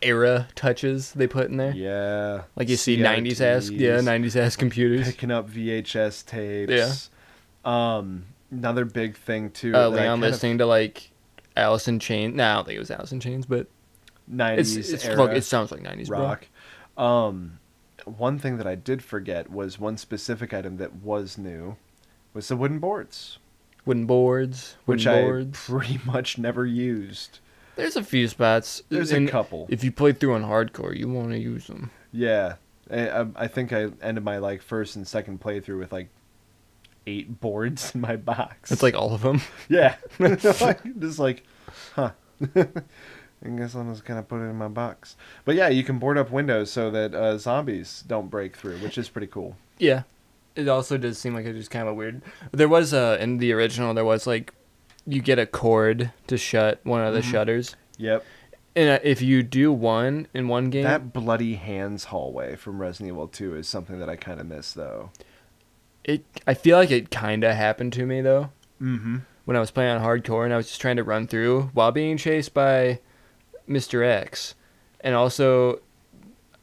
era 0.03 0.49
touches 0.55 1.13
they 1.13 1.27
put 1.27 1.49
in 1.51 1.57
there. 1.57 1.73
Yeah. 1.73 2.43
Like 2.57 2.69
you 2.69 2.77
see 2.77 2.97
90s 2.97 3.41
ass 3.41 3.71
yeah, 3.71 3.99
90s 3.99 4.37
ass 4.37 4.57
computers. 4.57 5.07
Picking 5.07 5.31
up 5.31 5.49
VHS 5.51 6.27
tapes. 6.27 7.11
Yeah. 7.65 7.97
Um, 7.97 8.25
another 8.51 8.85
big 8.85 9.17
thing, 9.17 9.51
too. 9.51 9.75
Uh, 9.75 9.89
Leon 9.89 9.97
kind 9.97 10.09
of- 10.25 10.31
listening 10.31 10.59
to 10.59 10.67
like 10.67 11.11
in 11.89 11.99
Chains. 11.99 12.35
No, 12.35 12.45
I 12.45 12.55
don't 12.55 12.67
think 12.67 12.77
it 12.77 12.81
was 12.81 12.91
in 13.13 13.21
Chains, 13.21 13.47
but 13.47 13.67
90s 14.33 14.59
it's 14.59 14.77
it's 14.77 15.05
era 15.05 15.17
fuck, 15.17 15.31
it 15.37 15.45
sounds 15.45 15.71
like 15.71 15.83
90s 15.83 16.11
rock. 16.11 16.47
Um, 16.97 17.59
one 18.05 18.39
thing 18.39 18.57
that 18.59 18.67
I 18.67 18.75
did 18.75 19.03
forget 19.03 19.51
was 19.51 19.79
one 19.79 19.97
specific 19.97 20.53
item 20.53 20.77
that 20.79 20.97
was 20.97 21.39
new 21.39 21.77
was 22.35 22.49
the 22.49 22.57
wooden 22.57 22.79
boards. 22.79 23.39
Wooden 23.85 24.07
boards, 24.07 24.77
wooden 24.87 24.99
which 24.99 25.05
boards. 25.05 25.59
I 25.69 25.73
pretty 25.73 26.01
much 26.05 26.39
never 26.39 26.65
used. 26.65 27.41
There's 27.77 27.97
a 27.97 28.05
few 28.05 28.29
spots. 28.29 28.83
There's 28.89 29.13
a 29.13 29.27
couple. 29.27 29.67
If 29.71 29.83
you 29.85 29.93
play 29.93 30.13
through 30.13 30.35
on 30.35 30.45
hardcore, 30.45 30.97
you 30.97 31.09
want 31.09 31.31
to 31.31 31.39
use 31.39 31.67
them. 31.67 31.91
Yeah, 32.13 32.57
I, 32.91 33.09
I- 33.09 33.27
I 33.37 33.47
think 33.49 33.73
I 33.73 33.89
ended 34.03 34.25
my 34.25 34.39
like 34.39 34.63
first 34.63 34.97
and 34.97 35.07
second 35.09 35.41
playthrough 35.41 35.79
with 35.79 35.93
like 35.93 36.09
eight 37.07 37.41
boards 37.41 37.95
in 37.95 38.01
my 38.01 38.17
box. 38.17 38.71
It's 38.71 38.83
like 38.83 38.95
all 38.95 39.15
of 39.15 39.23
them. 39.23 39.41
yeah, 39.69 39.97
just 40.99 41.19
like, 41.19 41.45
huh. 41.95 42.11
I 43.45 43.49
guess 43.49 43.75
I'm 43.75 43.91
just 43.93 44.05
gonna 44.05 44.23
put 44.23 44.37
it 44.37 44.45
in 44.51 44.57
my 44.57 44.69
box. 44.69 45.17
But 45.45 45.57
yeah, 45.57 45.69
you 45.69 45.83
can 45.83 45.99
board 45.99 46.17
up 46.17 46.31
windows 46.31 46.71
so 46.71 46.91
that 46.93 47.15
uh, 47.15 47.39
zombies 47.39 48.05
don't 48.07 48.31
break 48.31 48.57
through, 48.57 48.79
which 48.79 48.97
is 48.99 49.09
pretty 49.09 49.27
cool. 49.27 49.57
Yeah. 49.79 50.03
It 50.55 50.69
also 50.69 50.97
does 50.99 51.19
seem 51.19 51.35
like 51.35 51.47
it's 51.47 51.59
just 51.59 51.71
kind 51.71 51.89
of 51.89 51.97
weird. 51.97 52.21
There 52.53 52.69
was 52.69 52.93
uh 52.95 53.17
in 53.21 53.39
the 53.39 53.53
original 53.53 53.95
there 53.95 54.05
was 54.05 54.27
like 54.27 54.53
you 55.07 55.21
get 55.21 55.39
a 55.39 55.47
cord 55.47 56.13
to 56.29 56.37
shut 56.37 56.81
one 56.85 57.01
of 57.05 57.13
the 57.15 57.21
Mhm. 57.21 57.31
shutters. 57.31 57.77
Yep. 57.99 58.25
And 58.75 58.89
uh, 58.91 58.99
if 59.03 59.21
you 59.21 59.43
do 59.43 59.73
one 59.73 60.29
in 60.33 60.49
one 60.49 60.71
game, 60.71 60.85
That 60.85 61.13
bloody 61.13 61.55
hands 61.57 62.05
hallway 62.05 62.57
from 62.57 62.81
Resident 62.81 63.09
Evil 63.09 63.29
2 63.29 63.55
is 63.57 63.69
something 63.69 63.99
that 63.99 64.09
I 64.09 64.17
kind 64.17 64.41
of 64.41 64.47
miss, 64.47 64.73
though. 64.73 65.11
it 66.05 66.25
I 66.47 66.55
feel 66.55 66.77
like 66.79 66.91
it 66.91 67.11
kind 67.11 67.45
of 67.45 67.55
happened 67.55 67.93
to 67.93 68.05
me 68.07 68.21
though 68.23 68.51
Mm-hmm. 68.81 69.19
when 69.45 69.57
I 69.57 69.61
was 69.61 69.71
playing 69.71 69.91
on 69.97 70.03
hardcore 70.03 70.45
and 70.45 70.53
I 70.53 70.57
was 70.57 70.67
just 70.67 70.81
trying 70.81 70.97
to 70.97 71.05
run 71.05 71.27
through 71.29 71.71
while 71.75 71.93
being 71.93 72.17
chased 72.17 72.53
by 72.55 72.99
Mr. 73.69 74.05
X. 74.05 74.55
And 75.01 75.15
also 75.15 75.81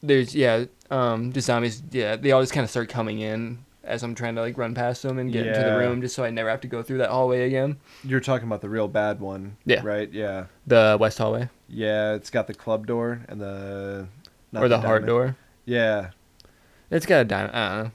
there's 0.03 0.35
yeah, 0.35 0.65
um 0.91 1.31
the 1.31 1.39
zombies 1.41 1.81
yeah, 1.91 2.15
they 2.17 2.31
always 2.33 2.51
kind 2.51 2.63
of 2.65 2.69
start 2.69 2.89
coming 2.89 3.19
in 3.19 3.59
as 3.89 4.03
I'm 4.03 4.15
trying 4.15 4.35
to 4.35 4.41
like 4.41 4.57
run 4.57 4.73
past 4.75 5.01
them 5.03 5.17
and 5.19 5.31
get 5.31 5.47
into 5.47 5.59
the 5.61 5.77
room 5.77 6.01
just 6.01 6.15
so 6.15 6.23
I 6.23 6.29
never 6.29 6.49
have 6.49 6.61
to 6.61 6.67
go 6.67 6.81
through 6.83 6.99
that 6.99 7.09
hallway 7.09 7.45
again. 7.47 7.77
You're 8.03 8.19
talking 8.19 8.47
about 8.47 8.61
the 8.61 8.69
real 8.69 8.87
bad 8.87 9.19
one, 9.19 9.57
Yeah. 9.65 9.81
right? 9.83 10.11
Yeah, 10.11 10.45
The 10.67 10.97
west 10.99 11.17
hallway 11.17 11.49
yeah. 11.67 12.13
It's 12.13 12.29
got 12.29 12.47
the 12.47 12.53
club 12.53 12.87
door 12.87 13.21
and 13.27 13.39
the 13.41 14.07
not 14.51 14.63
or 14.63 14.67
the, 14.69 14.79
heart 14.79 15.05
door. 15.05 15.35
Yeah, 15.65 16.11
It's 16.89 17.05
got 17.05 17.21
a 17.21 17.25
diamond. 17.25 17.55
I 17.55 17.69
don't 17.75 17.83
know. 17.85 17.91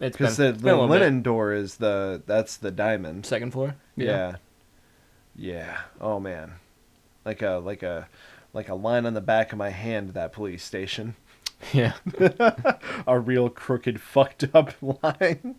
It's 0.00 0.16
because 0.16 0.36
the, 0.36 0.52
the 0.52 0.64
little 0.64 0.86
bit. 0.86 1.00
linen 1.00 1.22
door 1.22 1.52
is 1.52 1.76
the 1.76 2.22
that's 2.26 2.56
the 2.56 2.70
diamond. 2.70 3.26
second 3.26 3.50
floor. 3.52 3.74
Yeah. 3.96 4.36
yeah, 5.36 5.78
Oh 6.00 6.20
man, 6.20 6.52
like 7.24 7.42
a 7.42 7.60
like 7.64 7.82
a 7.82 8.08
like 8.52 8.68
a 8.68 8.74
line 8.74 9.06
on 9.06 9.14
the 9.14 9.20
back 9.20 9.52
of 9.52 9.58
my 9.58 9.70
hand. 9.70 10.10
That 10.10 10.32
police 10.32 10.62
station, 10.64 11.16
Yeah. 11.72 11.94
a 13.06 13.18
real 13.18 13.48
crooked, 13.48 14.00
fucked 14.00 14.44
up 14.54 14.72
line. 15.02 15.56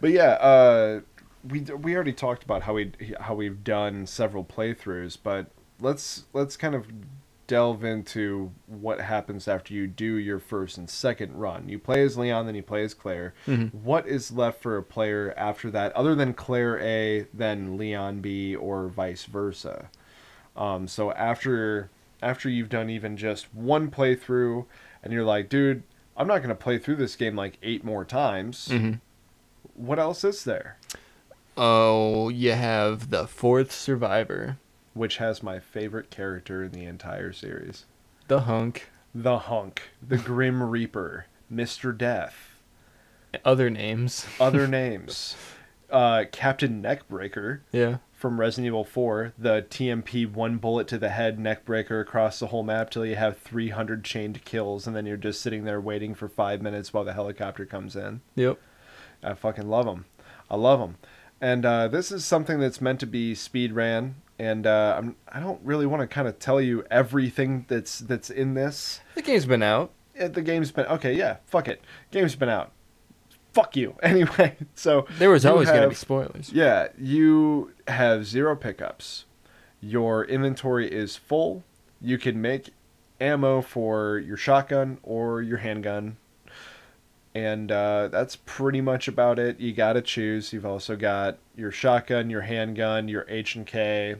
but 0.00 0.10
yeah, 0.10 0.32
uh, 0.32 1.00
we 1.48 1.60
we 1.62 1.94
already 1.94 2.12
talked 2.12 2.42
about 2.44 2.62
how 2.62 2.74
we 2.74 2.92
how 3.20 3.34
we've 3.34 3.64
done 3.64 4.06
several 4.06 4.44
playthroughs, 4.44 5.16
but 5.22 5.46
let's 5.80 6.24
let's 6.32 6.56
kind 6.56 6.74
of 6.74 6.86
delve 7.46 7.82
into 7.82 8.52
what 8.68 9.00
happens 9.00 9.48
after 9.48 9.74
you 9.74 9.88
do 9.88 10.14
your 10.14 10.38
first 10.38 10.78
and 10.78 10.88
second 10.88 11.34
run. 11.34 11.68
You 11.68 11.80
play 11.80 12.02
as 12.04 12.16
Leon, 12.16 12.46
then 12.46 12.54
you 12.54 12.62
play 12.62 12.84
as 12.84 12.94
Claire. 12.94 13.34
Mhm. 13.48 13.74
What 13.74 14.06
is 14.06 14.30
left 14.30 14.62
for 14.62 14.76
a 14.76 14.82
player 14.84 15.34
after 15.36 15.68
that, 15.72 15.92
other 15.96 16.14
than 16.14 16.32
Claire 16.32 16.78
A, 16.78 17.26
then 17.34 17.76
Leon 17.76 18.20
B, 18.20 18.54
or 18.54 18.86
vice 18.86 19.24
versa? 19.24 19.90
Um, 20.56 20.86
so 20.86 21.10
after 21.12 21.90
after 22.22 22.48
you've 22.50 22.68
done 22.68 22.88
even 22.90 23.16
just 23.16 23.52
one 23.54 23.90
playthrough, 23.90 24.66
and 25.02 25.12
you're 25.12 25.24
like, 25.24 25.48
dude, 25.48 25.82
I'm 26.16 26.26
not 26.26 26.42
gonna 26.42 26.54
play 26.54 26.78
through 26.78 26.96
this 26.96 27.16
game 27.16 27.36
like 27.36 27.58
eight 27.62 27.84
more 27.84 28.04
times. 28.04 28.68
hmm 28.68 28.94
What 29.74 29.98
else 29.98 30.24
is 30.24 30.44
there? 30.44 30.76
Oh, 31.56 32.28
you 32.28 32.52
have 32.52 33.10
the 33.10 33.26
fourth 33.26 33.72
survivor, 33.72 34.58
Which 34.94 35.16
has 35.18 35.42
my 35.42 35.58
favorite 35.58 36.10
character 36.10 36.64
in 36.64 36.72
the 36.72 36.84
entire 36.84 37.32
series, 37.32 37.84
the 38.28 38.40
hunk. 38.40 38.90
the 39.14 39.38
Hunk, 39.40 39.90
the 40.06 40.16
Grim 40.18 40.62
Reaper, 40.62 41.26
Mister 41.48 41.92
Death. 41.92 42.56
Other 43.44 43.68
names. 43.70 44.26
Other 44.40 44.66
names, 44.80 45.34
uh, 45.90 46.24
Captain 46.32 46.82
Neckbreaker. 46.82 47.60
Yeah. 47.72 47.98
From 48.20 48.38
Resident 48.38 48.66
Evil 48.66 48.84
4, 48.84 49.32
the 49.38 49.62
TMP 49.70 50.30
one 50.30 50.58
bullet 50.58 50.86
to 50.88 50.98
the 50.98 51.08
head 51.08 51.38
neck 51.38 51.64
breaker 51.64 52.00
across 52.00 52.38
the 52.38 52.48
whole 52.48 52.62
map 52.62 52.90
till 52.90 53.06
you 53.06 53.16
have 53.16 53.38
300 53.38 54.04
chained 54.04 54.44
kills, 54.44 54.86
and 54.86 54.94
then 54.94 55.06
you're 55.06 55.16
just 55.16 55.40
sitting 55.40 55.64
there 55.64 55.80
waiting 55.80 56.14
for 56.14 56.28
five 56.28 56.60
minutes 56.60 56.92
while 56.92 57.02
the 57.02 57.14
helicopter 57.14 57.64
comes 57.64 57.96
in. 57.96 58.20
Yep. 58.34 58.60
I 59.22 59.32
fucking 59.32 59.70
love 59.70 59.86
them. 59.86 60.04
I 60.50 60.56
love 60.56 60.80
them. 60.80 60.98
And 61.40 61.64
uh, 61.64 61.88
this 61.88 62.12
is 62.12 62.22
something 62.26 62.60
that's 62.60 62.82
meant 62.82 63.00
to 63.00 63.06
be 63.06 63.34
speed 63.34 63.72
ran, 63.72 64.16
and 64.38 64.66
uh, 64.66 64.96
I'm, 64.98 65.16
I 65.26 65.40
don't 65.40 65.60
really 65.64 65.86
want 65.86 66.02
to 66.02 66.06
kind 66.06 66.28
of 66.28 66.38
tell 66.38 66.60
you 66.60 66.84
everything 66.90 67.64
that's 67.68 68.00
that's 68.00 68.28
in 68.28 68.52
this. 68.52 69.00
The 69.14 69.22
game's 69.22 69.46
been 69.46 69.62
out. 69.62 69.92
The 70.14 70.42
game's 70.42 70.72
been 70.72 70.84
okay, 70.86 71.14
yeah, 71.14 71.38
fuck 71.46 71.68
it. 71.68 71.80
Game's 72.10 72.36
been 72.36 72.50
out. 72.50 72.72
Fuck 73.52 73.76
you. 73.76 73.96
Anyway, 74.02 74.56
so 74.74 75.06
There 75.18 75.30
was 75.30 75.44
always 75.44 75.68
gonna 75.68 75.88
be 75.88 75.94
spoilers. 75.94 76.52
yeah, 76.52 76.88
you 76.98 77.72
have 77.88 78.26
zero 78.26 78.54
pickups. 78.56 79.24
Your 79.80 80.24
inventory 80.24 80.90
is 80.90 81.16
full. 81.16 81.64
You 82.00 82.18
can 82.18 82.40
make 82.40 82.70
ammo 83.20 83.60
for 83.62 84.18
your 84.18 84.36
shotgun 84.36 84.98
or 85.02 85.42
your 85.42 85.58
handgun. 85.58 86.16
And 87.34 87.70
uh, 87.70 88.08
that's 88.08 88.36
pretty 88.36 88.80
much 88.80 89.06
about 89.06 89.38
it. 89.38 89.60
You 89.60 89.72
got 89.72 89.92
to 89.92 90.02
choose. 90.02 90.52
You've 90.52 90.66
also 90.66 90.96
got 90.96 91.38
your 91.56 91.70
shotgun, 91.70 92.28
your 92.28 92.40
handgun, 92.42 93.06
your 93.08 93.24
H 93.28 93.54
and 93.54 93.64
K, 93.66 94.16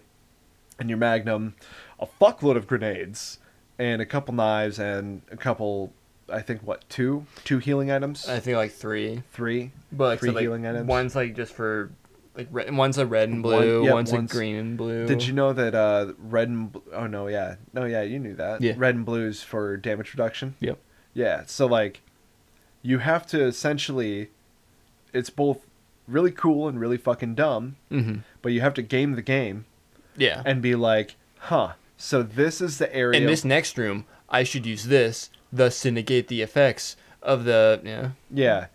and 0.79 0.89
your 0.89 0.99
Magnum, 0.99 1.55
a 1.99 2.07
fuckload 2.07 2.57
of 2.57 2.69
grenades, 2.69 3.39
and 3.79 4.01
a 4.01 4.07
couple 4.07 4.33
knives, 4.35 4.79
and 4.79 5.23
a 5.31 5.37
couple. 5.37 5.93
I 6.31 6.41
think 6.43 6.63
what 6.63 6.89
two 6.89 7.27
two 7.45 7.59
healing 7.59 7.91
items, 7.91 8.29
I 8.29 8.41
think 8.41 8.57
like 8.57 8.73
three, 8.73 9.23
three. 9.33 9.73
but 9.93 10.05
like, 10.05 10.19
Three 10.21 10.29
so, 10.31 10.35
like 10.35 10.43
healing 10.43 10.67
items? 10.67 10.87
one's 10.87 11.15
like 11.17 11.35
just 11.37 11.53
for 11.53 11.91
like 12.37 12.49
red, 12.51 12.75
one's 12.75 12.97
a 12.99 13.07
red 13.07 13.29
and 13.29 13.43
One- 13.43 13.57
blue, 13.63 13.85
yeah, 13.87 13.93
one's, 13.93 14.13
one's- 14.13 14.31
a 14.31 14.35
green 14.35 14.57
and 14.57 14.77
blue. 14.79 15.07
Did 15.07 15.27
you 15.27 15.33
know 15.33 15.53
that 15.53 15.75
uh, 15.75 16.13
red 16.19 16.49
and 16.49 16.73
bl- 16.73 16.79
oh 16.93 17.07
no 17.07 17.27
yeah 17.27 17.57
no 17.73 17.85
yeah 17.85 18.03
you 18.03 18.19
knew 18.19 18.35
that 18.37 18.61
Yeah. 18.63 18.75
red 18.77 18.95
and 18.95 19.05
blues 19.05 19.43
for 19.43 19.77
damage 19.77 20.13
reduction 20.15 20.55
Yep. 20.61 20.79
yeah 21.15 21.43
so 21.47 21.67
like 21.67 22.01
you 22.83 22.99
have 22.99 23.27
to 23.29 23.45
essentially 23.45 24.31
it's 25.13 25.29
both 25.31 25.67
really 26.07 26.31
cool 26.31 26.69
and 26.69 26.81
really 26.81 26.97
fucking 26.97 27.35
dumb 27.35 27.77
Mm-hmm. 27.91 28.19
but 28.43 28.53
you 28.53 28.61
have 28.61 28.75
to 28.75 28.83
game 28.83 29.13
the 29.17 29.23
game 29.23 29.65
Yeah. 30.17 30.43
and 30.47 30.63
be 30.63 30.75
like 30.77 31.17
huh 31.39 31.73
so 31.97 32.23
this 32.23 32.61
is 32.61 32.79
the 32.79 32.95
area 32.95 33.21
In 33.21 33.27
this 33.27 33.45
next 33.45 33.77
room, 33.77 34.07
I 34.31 34.43
should 34.45 34.65
use 34.65 34.85
this, 34.85 35.29
thus 35.53 35.81
to 35.83 35.91
negate 35.91 36.29
the 36.29 36.43
effects 36.43 36.97
of 37.23 37.45
the 37.45 37.81
yeah. 37.85 38.11
Yeah. 38.33 38.67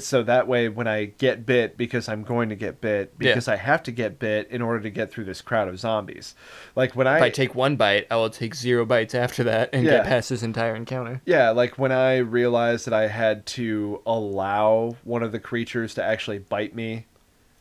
So 0.00 0.22
that 0.24 0.48
way, 0.48 0.68
when 0.68 0.86
I 0.88 1.06
get 1.06 1.46
bit, 1.46 1.76
because 1.78 2.08
I'm 2.08 2.24
going 2.24 2.48
to 2.50 2.56
get 2.56 2.80
bit, 2.80 3.14
Yeah. 3.20 3.30
because 3.30 3.46
I 3.48 3.56
have 3.56 3.82
to 3.84 3.92
get 3.92 4.18
bit 4.18 4.50
in 4.50 4.60
order 4.60 4.80
to 4.80 4.90
get 4.90 5.10
through 5.12 5.24
this 5.24 5.40
crowd 5.40 5.68
of 5.68 5.78
zombies. 5.78 6.34
Like 6.74 6.94
when 6.96 7.06
I, 7.06 7.16
If 7.18 7.22
I 7.22 7.30
take 7.30 7.54
one 7.54 7.76
bite, 7.76 8.06
I 8.10 8.16
will 8.16 8.28
take 8.28 8.54
zero 8.54 8.84
bites 8.84 9.14
after 9.14 9.44
that 9.44 9.70
and 9.72 9.84
Yeah. 9.84 9.98
get 9.98 10.06
past 10.06 10.28
this 10.28 10.42
entire 10.42 10.74
encounter. 10.74 11.22
yeah, 11.24 11.50
like 11.50 11.78
when 11.78 11.92
I 11.92 12.16
realized 12.18 12.86
that 12.86 12.92
I 12.94 13.06
had 13.06 13.46
to 13.46 14.02
allow 14.04 14.96
one 15.04 15.22
of 15.22 15.32
the 15.32 15.38
creatures 15.40 15.94
to 15.94 16.02
actually 16.04 16.38
bite 16.38 16.74
me, 16.74 17.06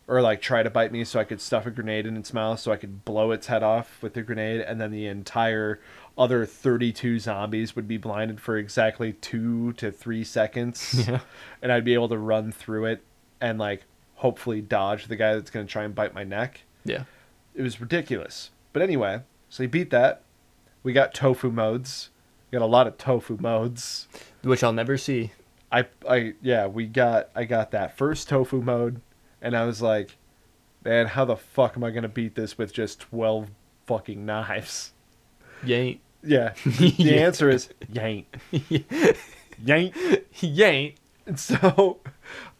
or 0.07 0.21
like 0.21 0.41
try 0.41 0.63
to 0.63 0.69
bite 0.69 0.91
me, 0.91 1.03
so 1.03 1.19
I 1.19 1.23
could 1.23 1.39
stuff 1.41 1.65
a 1.65 1.71
grenade 1.71 2.05
in 2.07 2.17
its 2.17 2.33
mouth, 2.33 2.59
so 2.59 2.71
I 2.71 2.75
could 2.77 3.05
blow 3.05 3.31
its 3.31 3.47
head 3.47 3.63
off 3.63 4.01
with 4.01 4.15
the 4.15 4.21
grenade, 4.23 4.61
and 4.61 4.81
then 4.81 4.91
the 4.91 5.05
entire 5.07 5.79
other 6.17 6.45
32 6.45 7.19
zombies 7.19 7.75
would 7.75 7.87
be 7.87 7.97
blinded 7.97 8.39
for 8.39 8.57
exactly 8.57 9.13
two 9.13 9.73
to 9.73 9.91
three 9.91 10.23
seconds. 10.23 11.05
Yeah. 11.07 11.19
and 11.61 11.71
I'd 11.71 11.83
be 11.85 11.93
able 11.93 12.09
to 12.09 12.17
run 12.17 12.51
through 12.51 12.85
it 12.85 13.03
and 13.41 13.59
like 13.59 13.83
hopefully 14.15 14.61
dodge 14.61 15.07
the 15.07 15.15
guy 15.15 15.33
that's 15.35 15.49
going 15.51 15.65
to 15.67 15.71
try 15.71 15.83
and 15.83 15.93
bite 15.93 16.13
my 16.13 16.23
neck. 16.23 16.61
Yeah. 16.85 17.03
It 17.53 17.61
was 17.61 17.81
ridiculous. 17.81 18.51
But 18.73 18.81
anyway, 18.81 19.21
so 19.49 19.63
he 19.63 19.67
beat 19.67 19.89
that. 19.89 20.21
We 20.83 20.93
got 20.93 21.13
tofu 21.13 21.51
modes. 21.51 22.09
We 22.51 22.57
got 22.57 22.63
a 22.63 22.67
lot 22.67 22.87
of 22.87 22.97
tofu 22.97 23.37
modes. 23.39 24.07
Which 24.41 24.63
I'll 24.63 24.73
never 24.73 24.97
see. 24.97 25.31
I 25.71 25.87
I 26.07 26.33
yeah, 26.41 26.67
we 26.67 26.85
got 26.85 27.29
I 27.35 27.43
got 27.45 27.71
that 27.71 27.97
first 27.97 28.29
tofu 28.29 28.61
mode 28.61 29.01
and 29.41 29.55
I 29.57 29.65
was 29.65 29.81
like, 29.81 30.15
man, 30.83 31.07
how 31.07 31.25
the 31.25 31.35
fuck 31.35 31.75
am 31.75 31.83
I 31.83 31.89
going 31.91 32.03
to 32.03 32.09
beat 32.09 32.35
this 32.35 32.57
with 32.57 32.71
just 32.71 32.99
12 32.99 33.49
fucking 33.87 34.25
knives? 34.25 34.93
Yank. 35.63 35.99
Yeah. 36.25 36.53
The 36.65 36.93
Yeah. 36.97 37.13
answer 37.25 37.49
is 37.49 37.69
yank. 37.91 38.25
yank. 39.63 39.95
Yank. 40.39 40.95
So, 41.35 41.97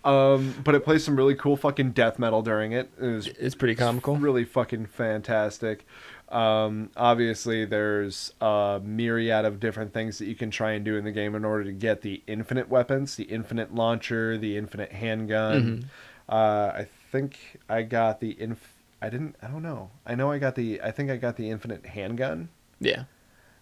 um, 0.03 0.55
but 0.63 0.73
it 0.75 0.83
plays 0.83 1.03
some 1.03 1.15
really 1.15 1.35
cool 1.35 1.55
fucking 1.55 1.91
death 1.91 2.17
metal 2.17 2.41
during 2.41 2.71
it. 2.71 2.89
It 2.99 3.05
was 3.05 3.27
It's 3.27 3.55
pretty 3.55 3.75
comical. 3.75 4.15
really 4.17 4.43
fucking 4.43 4.87
fantastic. 4.87 5.85
Um, 6.29 6.89
obviously, 6.97 7.65
there's 7.65 8.33
a 8.41 8.81
myriad 8.83 9.45
of 9.45 9.59
different 9.59 9.93
things 9.93 10.17
that 10.17 10.25
you 10.25 10.33
can 10.35 10.49
try 10.49 10.71
and 10.71 10.83
do 10.83 10.97
in 10.97 11.03
the 11.05 11.11
game 11.11 11.35
in 11.35 11.45
order 11.45 11.63
to 11.65 11.71
get 11.71 12.01
the 12.01 12.23
infinite 12.25 12.67
weapons, 12.69 13.15
the 13.15 13.25
infinite 13.25 13.75
launcher, 13.75 14.35
the 14.37 14.57
infinite 14.57 14.91
handgun. 14.91 15.85
Uh, 16.27 16.71
I 16.75 16.87
think 17.11 17.59
I 17.69 17.83
got 17.83 18.19
the 18.19 18.31
inf. 18.41 18.73
I 18.99 19.09
didn't. 19.09 19.35
I 19.43 19.47
don't 19.47 19.61
know. 19.61 19.91
I 20.07 20.15
know 20.15 20.31
I 20.31 20.39
got 20.39 20.55
the. 20.55 20.81
I 20.81 20.89
think 20.89 21.11
I 21.11 21.17
got 21.17 21.37
the 21.37 21.51
infinite 21.51 21.85
handgun. 21.85 22.49
Yeah. 22.79 23.03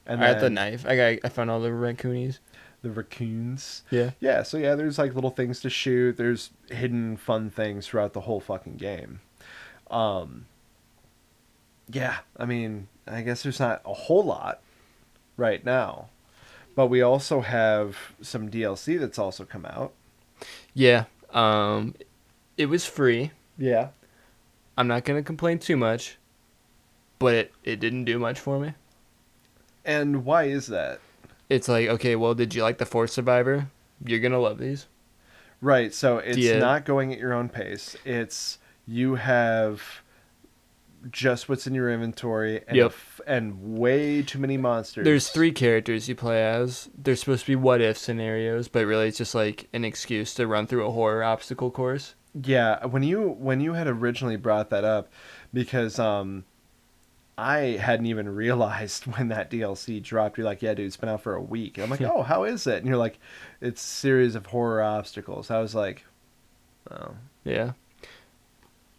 And 0.06 0.24
I 0.24 0.34
got 0.34 0.42
the 0.42 0.50
knife. 0.50 0.86
I 0.86 0.96
got 0.96 1.26
I 1.26 1.30
found 1.30 1.50
all 1.50 1.60
the 1.62 1.70
raccoonies. 1.70 2.40
the 2.82 2.92
raccoons. 2.92 3.84
Yeah. 3.90 4.12
Yeah, 4.20 4.44
so 4.44 4.58
yeah, 4.58 4.76
there's 4.76 4.98
like 4.98 5.16
little 5.16 5.30
things 5.30 5.62
to 5.62 5.70
shoot. 5.70 6.18
There's 6.18 6.50
hidden 6.70 7.16
fun 7.18 7.50
things 7.50 7.88
throughout 7.88 8.14
the 8.14 8.22
whole 8.22 8.40
fucking 8.42 8.76
game. 8.78 9.22
Um 9.90 10.46
Yeah, 11.92 12.18
I 12.38 12.46
mean, 12.46 12.88
I 13.08 13.22
guess 13.22 13.44
there's 13.44 13.60
not 13.60 13.82
a 13.86 13.94
whole 13.94 14.24
lot 14.24 14.62
right 15.38 15.64
now. 15.64 16.10
But 16.76 16.88
we 16.88 17.02
also 17.02 17.42
have 17.42 17.98
some 18.22 18.50
DLC 18.50 19.00
that's 19.00 19.20
also 19.20 19.46
come 19.46 19.66
out. 19.66 19.94
Yeah. 20.74 21.06
Um 21.32 21.96
it 22.58 22.66
was 22.66 22.86
free. 22.86 23.32
Yeah. 23.58 23.90
I'm 24.78 24.88
not 24.88 25.06
gonna 25.06 25.24
complain 25.24 25.60
too 25.60 25.78
much. 25.78 26.18
But 27.20 27.36
it, 27.36 27.54
it 27.64 27.80
didn't 27.80 28.04
do 28.04 28.20
much 28.20 28.40
for 28.40 28.60
me. 28.60 28.74
And 29.86 30.26
why 30.26 30.44
is 30.46 30.68
that? 30.68 31.00
It's 31.50 31.68
like, 31.68 31.88
okay, 31.90 32.16
well, 32.16 32.34
did 32.34 32.56
you 32.56 32.64
like 32.64 32.78
the 32.78 32.86
Fourth 32.86 33.12
Survivor? 33.12 33.68
You're 34.06 34.20
gonna 34.20 34.40
love 34.40 34.58
these. 34.58 34.88
Right, 35.62 35.94
so 35.94 36.18
it's 36.18 36.38
Yeah. 36.38 36.60
not 36.60 36.86
going 36.86 37.14
at 37.14 37.20
your 37.20 37.34
own 37.34 37.50
pace. 37.50 37.96
It's 38.06 38.60
you 38.86 39.16
have 39.16 39.82
just 41.12 41.50
what's 41.50 41.68
in 41.68 41.74
your 41.76 41.90
inventory 41.92 42.62
and 42.68 42.78
Yep. 42.78 42.86
f- 42.88 43.22
and 43.28 43.78
way 43.78 44.22
too 44.22 44.40
many 44.40 44.56
monsters. 44.58 45.04
There's 45.04 45.30
three 45.30 45.52
characters 45.52 46.08
you 46.08 46.16
play 46.16 46.42
as. 46.44 46.90
They're 46.98 47.18
supposed 47.18 47.42
to 47.46 47.52
be 47.52 47.56
what 47.58 47.82
if 47.82 47.98
scenarios, 47.98 48.70
but 48.70 48.86
really 48.86 49.10
it's 49.10 49.18
just 49.18 49.36
like 49.36 49.68
an 49.74 49.84
excuse 49.84 50.34
to 50.36 50.48
run 50.48 50.66
through 50.66 50.86
a 50.88 50.92
horror 50.92 51.24
obstacle 51.24 51.72
course. 51.72 52.16
Yeah, 52.42 52.86
when 52.86 53.04
you 53.04 53.36
when 53.38 53.60
you 53.60 53.74
had 53.74 53.86
originally 53.88 54.38
brought 54.38 54.70
that 54.70 54.84
up, 54.86 55.10
because 55.54 56.00
um, 56.00 56.46
I 57.38 57.58
hadn't 57.82 58.06
even 58.06 58.30
realized 58.30 59.06
when 59.18 59.30
that 59.30 59.50
DLC 59.50 60.02
dropped. 60.02 60.38
You're 60.38 60.46
like, 60.46 60.62
yeah, 60.62 60.74
dude, 60.74 60.86
it's 60.88 60.98
been 60.98 61.10
out 61.10 61.22
for 61.22 61.36
a 61.36 61.42
week. 61.42 61.78
And 61.78 61.84
I'm 61.84 61.90
like, 61.90 62.02
oh, 62.02 62.22
how 62.24 62.44
is 62.44 62.68
it? 62.68 62.78
And 62.78 62.88
you're 62.88 62.98
like, 62.98 63.20
it's 63.62 63.84
a 63.84 63.88
series 63.88 64.36
of 64.36 64.48
horror 64.48 64.82
obstacles. 64.84 65.50
I 65.52 65.60
was 65.60 65.74
like, 65.76 66.06
oh, 66.92 67.16
Yeah. 67.44 67.74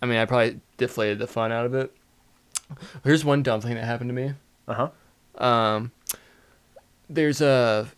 I 0.02 0.06
mean, 0.06 0.18
I 0.18 0.26
probably 0.26 0.60
deflated 0.76 1.18
the 1.18 1.26
fun 1.26 1.50
out 1.50 1.64
of 1.64 1.74
it. 1.74 1.94
Here's 3.04 3.24
one 3.24 3.42
dumb 3.42 3.60
thing 3.62 3.74
that 3.74 3.84
happened 3.84 4.10
to 4.10 4.14
me. 4.14 4.32
uh 4.68 4.88
huh, 5.38 5.44
Um, 5.44 5.92
there's 7.08 7.40
a 7.40 7.88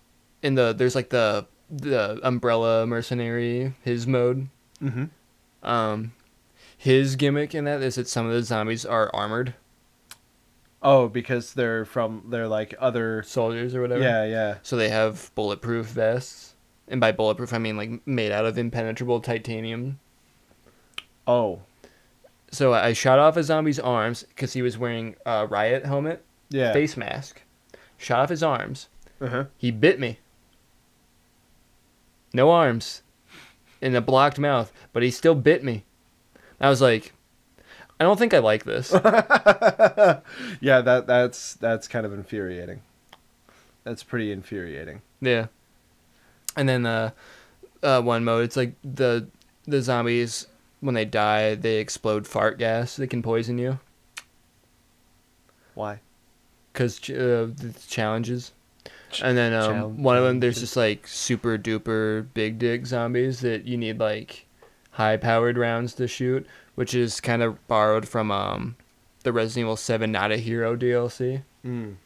in 0.43 0.55
the 0.55 0.72
there's 0.72 0.95
like 0.95 1.09
the 1.11 1.47
the 1.70 2.20
umbrella 2.22 2.87
mercenary 2.87 3.74
his 3.82 4.07
mode. 4.07 4.49
mm-hmm. 4.80 5.05
Um, 5.68 6.12
his 6.76 7.16
gimmick 7.16 7.55
in 7.55 7.64
that 7.64 7.82
is 7.82 7.97
that 7.97 8.07
some 8.07 8.26
of 8.26 8.32
the 8.32 8.43
zombies 8.43 8.84
are 8.84 9.11
armored 9.14 9.55
Oh, 10.89 11.09
because 11.09 11.53
they're 11.55 11.84
from 11.84 12.22
they're 12.28 12.47
like 12.47 12.72
other. 12.78 13.24
soldiers 13.24 13.74
or 13.74 13.80
whatever. 13.80 14.03
Yeah, 14.03 14.24
yeah. 14.24 14.59
So 14.62 14.76
they 14.76 14.89
have 14.89 15.32
bulletproof 15.34 15.87
vests, 15.87 16.55
and 16.87 17.01
by 17.01 17.11
bulletproof 17.11 17.53
I 17.53 17.59
mean 17.59 17.76
like 17.76 18.07
made 18.07 18.30
out 18.30 18.47
of 18.47 18.57
impenetrable 18.57 19.20
titanium. 19.20 19.99
Oh, 21.26 21.62
So 22.53 22.72
I 22.72 22.93
shot 22.93 23.18
off 23.18 23.37
a 23.37 23.43
zombie's 23.43 23.80
arms 23.80 24.22
because 24.22 24.53
he 24.53 24.62
was 24.62 24.78
wearing 24.78 25.16
a 25.26 25.45
riot 25.45 25.84
helmet, 25.84 26.24
yeah. 26.51 26.72
face 26.72 26.97
mask. 26.97 27.43
Shot 27.99 28.20
off 28.20 28.28
his 28.28 28.45
arms. 28.45 28.89
Uh-huh. 29.20 29.47
He 29.59 29.72
bit 29.72 29.99
me. 29.99 30.20
No 32.32 32.53
arms, 32.53 33.03
in 33.80 33.97
a 33.97 34.01
blocked 34.01 34.39
mouth, 34.39 34.72
but 34.93 35.03
he 35.03 35.11
still 35.11 35.34
bit 35.34 35.64
me. 35.64 35.84
I 36.61 36.68
was 36.68 36.80
like, 36.80 37.12
I 37.99 38.05
don't 38.05 38.19
think 38.19 38.35
I 38.35 38.39
like 38.39 38.65
this. 38.65 38.93
yeah, 40.61 40.81
that 40.81 41.05
that's 41.07 41.55
that's 41.55 41.89
kind 41.89 42.05
of 42.05 42.13
infuriating. 42.13 42.83
That's 43.85 44.03
pretty 44.03 44.33
infuriating. 44.33 45.03
yeah. 45.21 45.47
And 46.57 46.69
then 46.69 46.87
uh, 46.87 47.11
uh, 47.83 48.03
one 48.03 48.25
mode, 48.25 48.45
it's 48.45 48.57
like 48.57 48.75
the 48.83 49.29
the 49.67 49.83
zombies 49.83 50.47
when 50.81 50.95
they 50.95 51.05
die, 51.05 51.55
they 51.55 51.77
explode 51.77 52.27
fart 52.27 52.59
gas 52.59 52.97
that 52.97 53.09
can 53.09 53.23
poison 53.23 53.59
you 53.59 53.79
Why? 55.75 56.01
because 56.77 56.99
uh, 57.09 57.49
the 57.57 57.75
challenges. 57.89 58.53
And 59.23 59.37
then 59.39 59.55
um, 59.55 60.03
one 60.03 60.19
of 60.19 60.25
them, 60.25 60.41
there's 60.41 60.61
just 60.61 60.77
like 60.77 61.07
super 61.07 61.57
duper 61.57 62.27
big 62.35 62.59
dick 62.59 62.87
zombies 62.87 63.41
that 63.41 63.65
you 63.65 63.79
need 63.79 63.99
like 63.99 64.47
high 64.91 65.17
powered 65.17 65.57
rounds 65.57 65.95
to 65.95 66.07
shoot, 66.07 66.47
which 66.77 66.95
is 66.95 67.20
kind 67.20 67.43
of 67.43 67.66
borrowed 67.66 68.07
from 68.07 68.31
um, 68.31 68.77
the 69.24 69.33
Resident 69.33 69.64
Evil 69.64 69.77
7 69.77 70.11
Not 70.12 70.31
a 70.31 70.37
Hero 70.37 70.77
DLC. 70.77 71.43
Mm. 71.64 71.97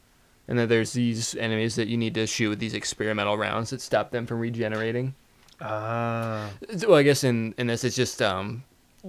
And 0.49 0.59
then 0.59 0.69
there's 0.69 0.95
these 0.95 1.37
enemies 1.37 1.77
that 1.77 1.89
you 1.89 1.97
need 1.97 2.15
to 2.15 2.27
shoot 2.27 2.49
with 2.49 2.59
these 2.59 2.75
experimental 2.75 3.37
rounds 3.37 3.71
that 3.71 3.81
stop 3.81 4.11
them 4.11 4.27
from 4.27 4.41
regenerating. 4.41 5.15
Ah. 5.61 6.51
Well, 6.89 6.97
I 6.97 7.03
guess 7.03 7.23
in, 7.23 7.55
in 7.59 7.67
this, 7.67 7.85
it's 7.85 7.95
just 7.95 8.23
um, 8.23 8.65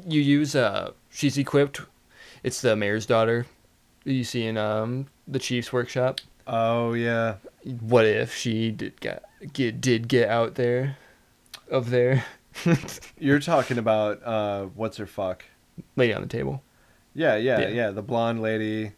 you 0.06 0.22
use 0.22 0.56
uh, 0.56 0.92
she's 1.10 1.38
equipped. 1.38 1.82
It's 2.44 2.62
the 2.62 2.76
mayor's 2.76 3.06
daughter 3.06 3.46
you 4.04 4.24
see 4.24 4.46
in 4.46 4.58
um, 4.58 5.08
the 5.28 5.40
chief's 5.40 5.72
workshop. 5.72 6.20
Oh 6.48 6.94
yeah. 6.94 7.36
what 7.82 8.06
if 8.06 8.36
she 8.36 8.72
did 8.72 9.00
get, 9.00 9.24
get 9.54 9.80
did 9.80 10.08
get 10.08 10.28
out 10.28 10.56
there 10.56 10.98
of 11.70 11.92
there 11.92 12.26
You're 13.18 13.40
talking 13.40 13.78
about 13.78 14.24
uh 14.24 14.66
what's 14.76 14.98
her 14.98 15.06
fuck? 15.06 15.46
Lady 15.96 16.14
on 16.14 16.22
the 16.22 16.28
table 16.28 16.64
Yeah, 17.14 17.36
yeah, 17.36 17.60
Yeah. 17.62 17.68
yeah, 17.70 17.90
the 17.92 18.02
blonde 18.02 18.42
lady. 18.42 18.94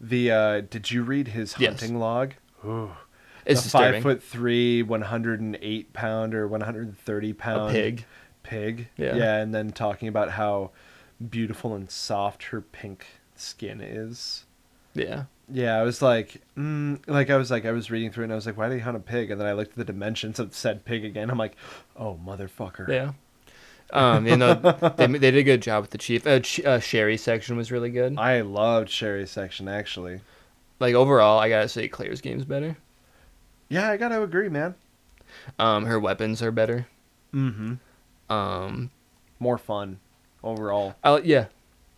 The 0.00 0.30
uh 0.30 0.60
did 0.62 0.90
you 0.90 1.02
read 1.02 1.28
his 1.28 1.54
Yes. 1.58 1.80
hunting 1.80 1.98
log? 1.98 2.34
Ooh. 2.64 2.90
it's 3.46 3.62
the 3.64 3.70
five 3.70 4.02
foot 4.02 4.22
three, 4.22 4.82
one 4.82 5.02
hundred 5.02 5.40
and 5.40 5.56
eight 5.60 5.92
pound 5.92 6.34
or 6.34 6.46
one 6.46 6.60
hundred 6.62 6.86
and 6.88 6.98
thirty 6.98 7.30
a 7.30 7.68
pig 7.70 8.04
Pig. 8.42 8.88
Yeah. 8.96 9.14
Yeah, 9.16 9.36
and 9.36 9.54
then 9.54 9.70
talking 9.70 10.08
about 10.08 10.30
how 10.30 10.70
beautiful 11.30 11.74
and 11.74 11.90
soft 11.90 12.44
her 12.44 12.60
pink 12.60 13.04
skin 13.34 13.80
is. 13.80 14.44
Yeah. 14.94 15.24
Yeah, 15.50 15.76
I 15.78 15.82
was 15.82 16.00
like, 16.02 16.42
mm, 16.56 17.00
like 17.06 17.30
I 17.30 17.36
was 17.36 17.50
like, 17.50 17.64
I 17.64 17.72
was 17.72 17.90
reading 17.90 18.10
through 18.10 18.22
it 18.24 18.26
and 18.26 18.32
I 18.32 18.36
was 18.36 18.46
like, 18.46 18.56
why 18.56 18.68
do 18.68 18.74
you 18.74 18.80
hunt 18.82 18.96
a 18.96 19.00
pig? 19.00 19.30
And 19.30 19.40
then 19.40 19.46
I 19.48 19.52
looked 19.52 19.72
at 19.72 19.76
the 19.78 19.84
dimensions 19.84 20.38
of 20.38 20.54
said 20.54 20.84
pig 20.84 21.04
again. 21.04 21.30
I'm 21.30 21.38
like, 21.38 21.56
oh 21.96 22.18
motherfucker. 22.24 22.88
Yeah. 22.88 23.12
Um, 23.92 24.26
you 24.26 24.36
know, 24.36 24.54
they, 24.96 25.06
they 25.06 25.18
did 25.30 25.36
a 25.36 25.42
good 25.42 25.62
job 25.62 25.82
with 25.82 25.90
the 25.90 25.98
chief. 25.98 26.26
Uh, 26.26 26.40
Ch- 26.40 26.64
uh, 26.64 26.78
Sherry 26.80 27.16
section 27.16 27.56
was 27.56 27.72
really 27.72 27.90
good. 27.90 28.18
I 28.18 28.42
loved 28.42 28.90
Sherry's 28.90 29.30
section 29.30 29.68
actually. 29.68 30.20
Like 30.80 30.94
overall, 30.94 31.38
I 31.38 31.48
gotta 31.48 31.68
say 31.68 31.88
Claire's 31.88 32.20
game's 32.20 32.44
better. 32.44 32.76
Yeah, 33.68 33.90
I 33.90 33.96
gotta 33.96 34.22
agree, 34.22 34.48
man. 34.48 34.74
Um, 35.58 35.86
her 35.86 35.98
weapons 35.98 36.42
are 36.42 36.50
better. 36.52 36.86
Mm-hmm. 37.34 37.74
Um, 38.32 38.90
More 39.38 39.58
fun 39.58 40.00
overall. 40.42 40.94
I 41.02 41.18
yeah. 41.18 41.46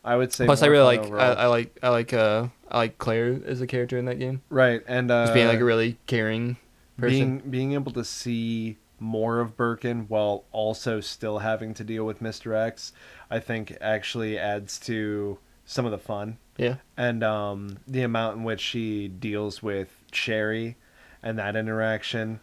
I 0.05 0.16
would 0.16 0.32
say. 0.32 0.47
Plus, 0.47 0.62
I 0.62 0.66
really 0.66 0.84
like 0.84 1.11
I. 1.12 1.32
I 1.32 1.47
like 1.47 1.76
I 1.82 1.88
like 1.91 2.12
uh 2.12 2.49
I 2.70 2.78
like 2.78 2.99
Claire 2.99 3.41
as 3.45 3.61
a 3.61 3.66
character 3.66 3.99
in 3.99 4.07
that 4.07 4.18
game. 4.18 4.43
right, 4.49 4.82
and 4.86 5.11
uh, 5.11 5.24
Just 5.24 5.34
being 5.34 5.49
like 5.49 5.61
a 5.61 5.64
really 5.64 5.99
caring 6.07 6.57
person. 6.97 7.11
being 7.38 7.38
being 7.51 7.72
able 7.74 7.93
to 7.93 8.05
see 8.05 8.78
more 9.01 9.40
of 9.40 9.57
Birkin 9.57 10.07
while 10.09 10.44
also 10.53 11.01
still 11.01 11.38
having 11.40 11.74
to 11.74 11.82
deal 11.84 12.05
with 12.05 12.20
Mr. 12.22 12.55
X, 12.55 12.92
I 13.30 13.38
think 13.40 13.76
actually 13.80 14.38
adds 14.38 14.78
to 14.80 15.38
some 15.64 15.84
of 15.86 15.90
the 15.92 15.98
fun. 15.98 16.38
yeah. 16.57 16.76
And 16.96 17.24
um, 17.24 17.78
the 17.86 18.03
amount 18.03 18.36
in 18.38 18.44
which 18.44 18.61
she 18.61 19.09
deals 19.09 19.62
with 19.62 19.88
Sherry 20.12 20.76
and 21.22 21.38
that 21.38 21.57
interaction, 21.57 22.40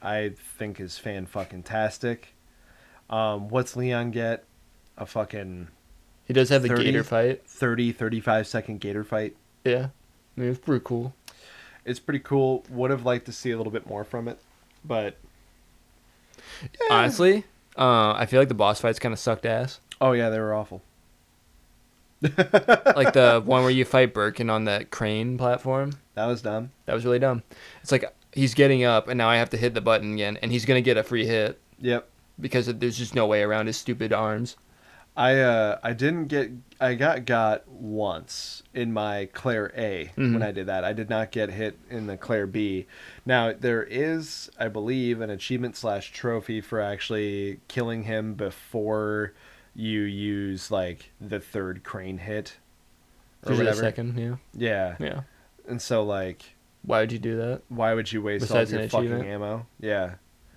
I 0.00 0.32
think 0.58 0.80
is 0.80 0.96
fan 0.98 1.26
fucking 1.26 1.64
tastic. 1.64 2.34
Um, 3.10 3.48
what's 3.48 3.76
Leon 3.76 4.10
get? 4.12 4.44
A 4.96 5.06
fucking 5.06 5.68
He 6.26 6.32
does 6.34 6.48
have 6.48 6.62
the 6.62 6.68
30? 6.68 6.84
gator 6.84 7.04
fight. 7.04 7.42
30, 7.46 7.92
35 7.92 8.46
second 8.46 8.80
gator 8.80 9.04
fight. 9.04 9.36
Yeah. 9.64 9.88
I 10.36 10.40
mean, 10.40 10.50
it's 10.50 10.58
pretty 10.58 10.82
cool. 10.84 11.14
It's 11.84 12.00
pretty 12.00 12.20
cool. 12.20 12.64
Would 12.70 12.90
have 12.90 13.04
liked 13.04 13.26
to 13.26 13.32
see 13.32 13.50
a 13.50 13.56
little 13.56 13.72
bit 13.72 13.86
more 13.86 14.04
from 14.04 14.28
it, 14.28 14.38
but 14.84 15.16
Honestly, 16.90 17.44
uh, 17.76 18.12
I 18.12 18.26
feel 18.26 18.40
like 18.40 18.48
the 18.48 18.54
boss 18.54 18.80
fights 18.80 18.98
kind 18.98 19.12
of 19.12 19.18
sucked 19.18 19.46
ass. 19.46 19.80
oh 20.00 20.12
yeah, 20.12 20.28
they 20.30 20.38
were 20.38 20.54
awful. 20.54 20.82
like 22.20 23.12
the 23.12 23.40
one 23.44 23.62
where 23.62 23.70
you 23.70 23.84
fight 23.84 24.12
Birkin 24.12 24.50
on 24.50 24.64
that 24.64 24.90
crane 24.90 25.38
platform. 25.38 25.92
That 26.14 26.26
was 26.26 26.42
dumb. 26.42 26.72
That 26.86 26.94
was 26.94 27.04
really 27.04 27.20
dumb. 27.20 27.42
It's 27.82 27.92
like 27.92 28.04
he's 28.32 28.54
getting 28.54 28.82
up, 28.84 29.08
and 29.08 29.16
now 29.18 29.28
I 29.28 29.36
have 29.36 29.50
to 29.50 29.56
hit 29.56 29.74
the 29.74 29.80
button 29.80 30.14
again, 30.14 30.36
and 30.42 30.50
he's 30.50 30.64
gonna 30.64 30.80
get 30.80 30.96
a 30.96 31.02
free 31.04 31.26
hit 31.26 31.60
Yep. 31.80 32.08
because 32.40 32.66
there's 32.66 32.98
just 32.98 33.14
no 33.14 33.26
way 33.26 33.42
around 33.42 33.66
his 33.66 33.76
stupid 33.76 34.12
arms. 34.12 34.56
I 35.16 35.38
uh 35.40 35.78
I 35.82 35.92
didn't 35.94 36.26
get 36.26 36.50
I 36.80 36.94
got 36.94 37.24
got 37.24 37.66
once 37.68 38.62
in 38.74 38.92
my 38.92 39.28
Claire 39.32 39.72
A 39.76 40.10
Mhm. 40.16 40.32
when 40.34 40.42
I 40.42 40.52
did 40.52 40.66
that. 40.66 40.84
I 40.84 40.92
did 40.92 41.10
not 41.10 41.30
get 41.32 41.50
hit 41.50 41.76
in 41.90 42.06
the 42.06 42.16
Claire 42.16 42.46
B. 42.46 42.86
Now 43.28 43.52
there 43.52 43.82
is, 43.82 44.50
I 44.58 44.68
believe, 44.68 45.20
an 45.20 45.28
achievement 45.28 45.76
slash 45.76 46.12
trophy 46.12 46.62
for 46.62 46.80
actually 46.80 47.60
killing 47.68 48.04
him 48.04 48.32
before 48.32 49.34
you 49.74 50.00
use 50.00 50.70
like 50.70 51.12
the 51.20 51.38
third 51.38 51.84
crane 51.84 52.16
hit 52.16 52.56
or 53.44 53.50
Usually 53.52 53.66
a 53.66 53.70
whatever. 53.70 53.86
second, 53.86 54.18
yeah, 54.18 54.36
Yeah. 54.54 54.96
yeah. 54.98 55.20
And 55.68 55.80
so 55.82 56.02
like 56.04 56.56
Why 56.82 57.00
would 57.00 57.12
you 57.12 57.18
do 57.18 57.36
that? 57.36 57.62
why 57.68 57.92
would 57.92 58.10
you 58.10 58.22
waste 58.22 58.44
Besides 58.46 58.72
all 58.72 58.80
your 58.80 58.88
fucking 58.88 59.22
ammo? 59.24 59.66
Yeah. 59.78 60.14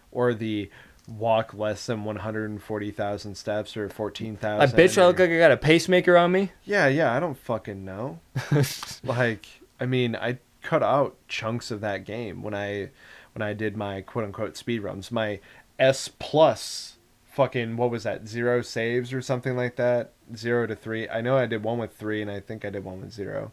Or 0.09 0.33
the 0.33 0.69
walk 1.09 1.53
less 1.53 1.85
than 1.87 2.05
140,000 2.05 3.35
steps 3.35 3.75
or 3.75 3.89
14,000. 3.89 4.61
I 4.61 4.65
bitch, 4.81 4.97
I 4.97 5.05
look 5.07 5.19
like 5.19 5.29
I 5.29 5.37
got 5.37 5.51
a 5.51 5.57
pacemaker 5.57 6.15
on 6.17 6.31
me. 6.31 6.51
Yeah, 6.63 6.87
yeah, 6.87 7.13
I 7.13 7.19
don't 7.19 7.37
fucking 7.37 7.83
know. 7.83 8.19
like, 9.03 9.45
I 9.79 9.85
mean, 9.85 10.15
I 10.15 10.37
cut 10.61 10.83
out 10.83 11.15
chunks 11.27 11.71
of 11.71 11.81
that 11.81 12.05
game 12.05 12.41
when 12.43 12.53
I 12.53 12.89
when 13.33 13.41
I 13.41 13.53
did 13.53 13.77
my 13.77 14.01
quote 14.01 14.25
unquote 14.25 14.57
speed 14.57 14.79
runs. 14.79 15.11
My 15.11 15.39
S 15.79 16.07
plus 16.19 16.97
fucking 17.31 17.77
what 17.77 17.91
was 17.91 18.03
that? 18.03 18.27
Zero 18.27 18.61
saves 18.61 19.13
or 19.13 19.21
something 19.21 19.55
like 19.55 19.75
that? 19.77 20.11
Zero 20.35 20.67
to 20.67 20.75
three. 20.75 21.07
I 21.09 21.21
know 21.21 21.37
I 21.37 21.45
did 21.45 21.63
one 21.63 21.77
with 21.77 21.93
three 21.93 22.21
and 22.21 22.29
I 22.29 22.39
think 22.39 22.65
I 22.65 22.69
did 22.69 22.83
one 22.83 23.01
with 23.01 23.11
zero. 23.13 23.51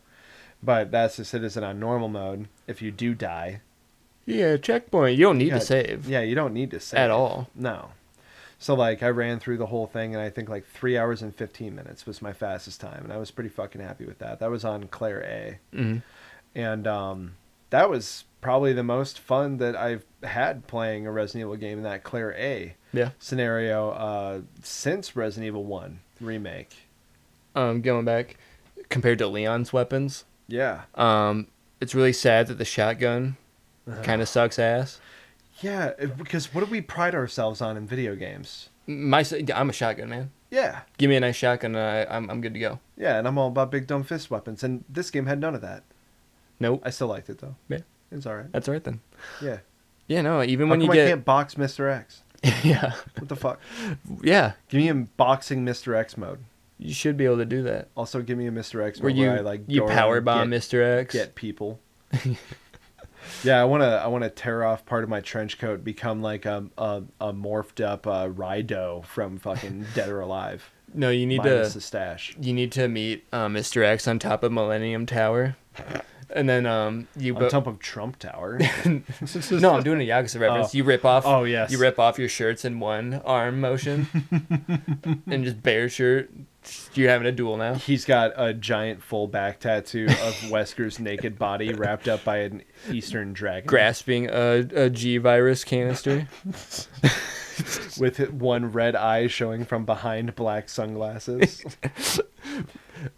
But 0.63 0.91
that's 0.91 1.17
the 1.17 1.25
citizen 1.25 1.63
on 1.63 1.79
normal 1.79 2.09
mode. 2.09 2.49
If 2.67 2.83
you 2.83 2.91
do 2.91 3.15
die. 3.15 3.61
Yeah, 4.27 4.57
checkpoint. 4.57 5.17
You 5.17 5.25
don't 5.25 5.39
need 5.39 5.49
Yeah, 5.49 5.59
to 5.59 5.65
save 5.65 6.09
Yeah, 6.09 6.21
you 6.21 6.35
don't 6.35 6.53
need 6.53 6.71
to 6.73 6.81
save 6.81 6.99
at 6.99 7.11
all. 7.11 7.49
No. 7.55 7.91
So 8.59 8.75
like 8.75 9.03
I 9.05 9.09
ran 9.09 9.39
through 9.39 9.59
the 9.59 9.67
whole 9.67 9.87
thing 9.87 10.15
and 10.15 10.23
I 10.23 10.31
think 10.31 10.49
like 10.49 10.67
three 10.67 10.99
hours 10.99 11.23
and 11.23 11.33
fifteen 11.35 11.77
minutes 11.77 12.05
was 12.07 12.21
my 12.21 12.33
fastest 12.33 12.81
time 12.81 13.05
and 13.05 13.13
I 13.13 13.17
was 13.17 13.31
pretty 13.31 13.51
fucking 13.51 13.81
happy 13.81 14.05
with 14.05 14.19
that. 14.19 14.41
That 14.41 14.51
was 14.51 14.65
on 14.65 14.89
Claire 14.89 15.23
A. 15.23 15.59
hmm 15.77 15.99
And 16.59 16.87
um 16.87 17.37
that 17.71 17.89
was 17.89 18.25
probably 18.41 18.73
the 18.73 18.83
most 18.83 19.19
fun 19.19 19.59
that 19.59 19.77
I've 19.77 20.05
had 20.23 20.67
playing 20.67 21.07
a 21.07 21.13
Resident 21.13 21.43
Evil 21.43 21.57
game 21.57 21.79
in 21.79 21.85
that 21.85 22.03
Claire 22.03 22.35
A 22.35 22.75
Yeah. 22.93 23.11
scenario 23.19 23.91
uh 23.91 24.41
since 24.63 25.15
Resident 25.17 25.47
Evil 25.47 25.65
One 25.65 26.01
remake. 26.21 26.75
Um, 27.55 27.81
going 27.81 28.05
back 28.05 28.37
compared 28.89 29.19
to 29.19 29.27
Leon's 29.29 29.73
weapons, 29.73 30.25
Yeah. 30.49 30.83
um, 30.95 31.47
it's 31.81 31.95
really 31.95 32.13
sad 32.13 32.47
that 32.49 32.59
the 32.59 32.65
shotgun 32.65 33.37
kind 34.03 34.21
of 34.23 34.29
sucks 34.29 34.59
ass. 34.59 35.01
Yeah, 35.61 35.93
because 36.17 36.55
what 36.55 36.65
do 36.65 36.71
we 36.71 36.81
pride 36.81 37.15
ourselves 37.15 37.61
on 37.61 37.77
in 37.77 37.87
video 37.87 38.15
games? 38.15 38.69
My, 38.87 39.25
I'm 39.55 39.71
a 39.71 39.73
shotgun 39.73 40.09
man. 40.09 40.31
Yeah. 40.51 40.81
Give 40.99 41.11
me 41.11 41.17
a 41.17 41.21
nice 41.21 41.37
shotgun, 41.37 41.75
and 41.75 41.85
I, 42.11 42.15
I'm 42.17 42.31
I'm 42.31 42.41
good 42.41 42.55
to 42.55 42.61
go. 42.61 42.79
Yeah, 42.97 43.19
and 43.19 43.27
I'm 43.29 43.37
all 43.39 43.49
about 43.49 43.71
big 43.71 43.87
dumb 43.87 44.03
fist 44.05 44.31
weapons 44.31 44.63
and 44.65 44.85
this 44.89 45.11
game 45.11 45.27
had 45.27 45.41
none 45.41 45.55
of 45.55 45.61
that. 45.63 45.83
Nope, 46.61 46.83
I 46.85 46.91
still 46.91 47.09
liked 47.09 47.31
it 47.31 47.39
though. 47.39 47.55
Yeah. 47.69 47.79
It's 48.11 48.27
alright. 48.27 48.51
that's 48.53 48.69
all 48.69 48.73
right 48.75 48.83
then. 48.85 49.01
Yeah. 49.43 49.59
Yeah, 50.07 50.23
no, 50.23 50.43
even 50.43 50.69
How 50.69 50.71
when 50.73 50.81
you 50.81 50.87
come 50.87 50.93
I 50.93 50.97
get 50.97 51.09
can't 51.09 51.25
box 51.25 51.55
Mr. 51.57 51.93
X? 51.93 52.23
yeah, 52.65 52.93
What 53.19 53.29
the 53.29 53.37
fuck? 53.37 53.61
yeah, 54.23 54.53
Give 54.69 54.81
me 54.81 54.89
a 54.89 54.95
boxing 54.95 55.65
Mr. 55.67 55.95
X 55.97 56.17
mode. 56.17 56.39
you 56.79 56.95
should 56.95 57.17
be 57.17 57.25
able 57.27 57.37
to 57.39 57.45
do 57.45 57.63
that. 57.65 57.89
Also, 57.97 58.23
give 58.23 58.39
me 58.39 58.47
a 58.47 58.51
Mr. 58.53 58.83
X 58.87 59.01
Where 59.01 59.11
mode 59.11 59.19
you 59.19 59.27
where 59.29 59.39
I 59.39 59.41
like 59.41 59.63
you 59.67 59.85
power 59.87 60.21
bomb 60.21 60.51
get, 60.51 60.63
Mr. 60.63 60.83
X. 61.01 61.13
get 61.15 61.35
people. 61.35 61.81
yeah, 63.45 63.61
I 63.61 63.65
want 63.65 63.83
to. 63.83 63.87
I 63.89 64.07
want 64.07 64.25
to 64.25 64.31
tear 64.31 64.65
off 64.65 64.87
part 64.87 65.05
of 65.05 65.11
my 65.11 65.21
trench 65.21 65.59
coat, 65.59 65.85
become 65.85 66.23
like 66.23 66.47
a 66.47 66.65
a, 66.79 67.03
a 67.21 67.33
morphed 67.33 67.85
up 67.85 68.07
uh, 68.07 68.29
Raido 68.29 69.05
from 69.05 69.39
fucking 69.39 69.87
Dead 69.95 70.09
or 70.09 70.21
Alive. 70.21 70.71
No, 70.95 71.11
you 71.11 71.27
need 71.27 71.39
minus 71.39 71.73
to 71.73 71.75
the 71.79 71.81
stash. 71.83 72.35
you 72.41 72.55
need 72.55 72.73
to 72.73 72.89
meet 72.89 73.27
uh, 73.33 73.49
Mr. 73.49 73.85
X 73.85 74.09
on 74.09 74.19
top 74.19 74.43
of 74.43 74.53
Millennium 74.53 75.05
Tower, 75.05 75.57
and 76.31 76.49
then 76.49 76.67
um 76.67 77.09
you 77.17 77.35
On 77.35 77.41
bo- 77.41 77.49
top 77.49 77.67
of 77.67 77.79
Trump 77.79 78.19
Tower. 78.19 78.59
no, 78.85 79.75
I'm 79.75 79.83
doing 79.83 80.01
a 80.01 80.07
Yakuza 80.09 80.41
reference. 80.41 80.69
Oh. 80.69 80.77
You 80.77 80.85
rip 80.85 81.05
off. 81.05 81.25
Oh, 81.27 81.45
yes. 81.45 81.71
You 81.71 81.79
rip 81.79 81.99
off 81.99 82.19
your 82.19 82.29
shirts 82.29 82.65
in 82.65 82.81
one 82.81 83.21
arm 83.25 83.61
motion, 83.61 84.07
and 85.27 85.45
just 85.45 85.63
bare 85.63 85.89
shirt. 85.89 86.31
You're 86.93 87.09
having 87.09 87.27
a 87.27 87.33
duel 87.33 87.57
now. 87.57 87.75
He's 87.75 88.05
got 88.05 88.33
a 88.37 88.53
giant 88.53 89.03
full 89.03 89.27
back 89.27 89.59
tattoo 89.61 90.07
of 90.07 90.35
Wesker's 90.51 90.99
naked 90.99 91.39
body 91.39 91.73
wrapped 91.73 92.09
up 92.09 92.25
by 92.25 92.39
an 92.39 92.63
Eastern 92.91 93.33
dragon. 93.33 93.67
Grasping 93.67 94.29
a, 94.29 94.67
a 94.75 94.91
G 94.91 95.17
virus 95.17 95.65
canister. 95.65 96.29
with 97.99 98.31
one 98.33 98.71
red 98.71 98.95
eye 98.95 99.27
showing 99.29 99.65
from 99.65 99.85
behind 99.87 100.35
black 100.37 100.69
sunglasses. 100.69 101.65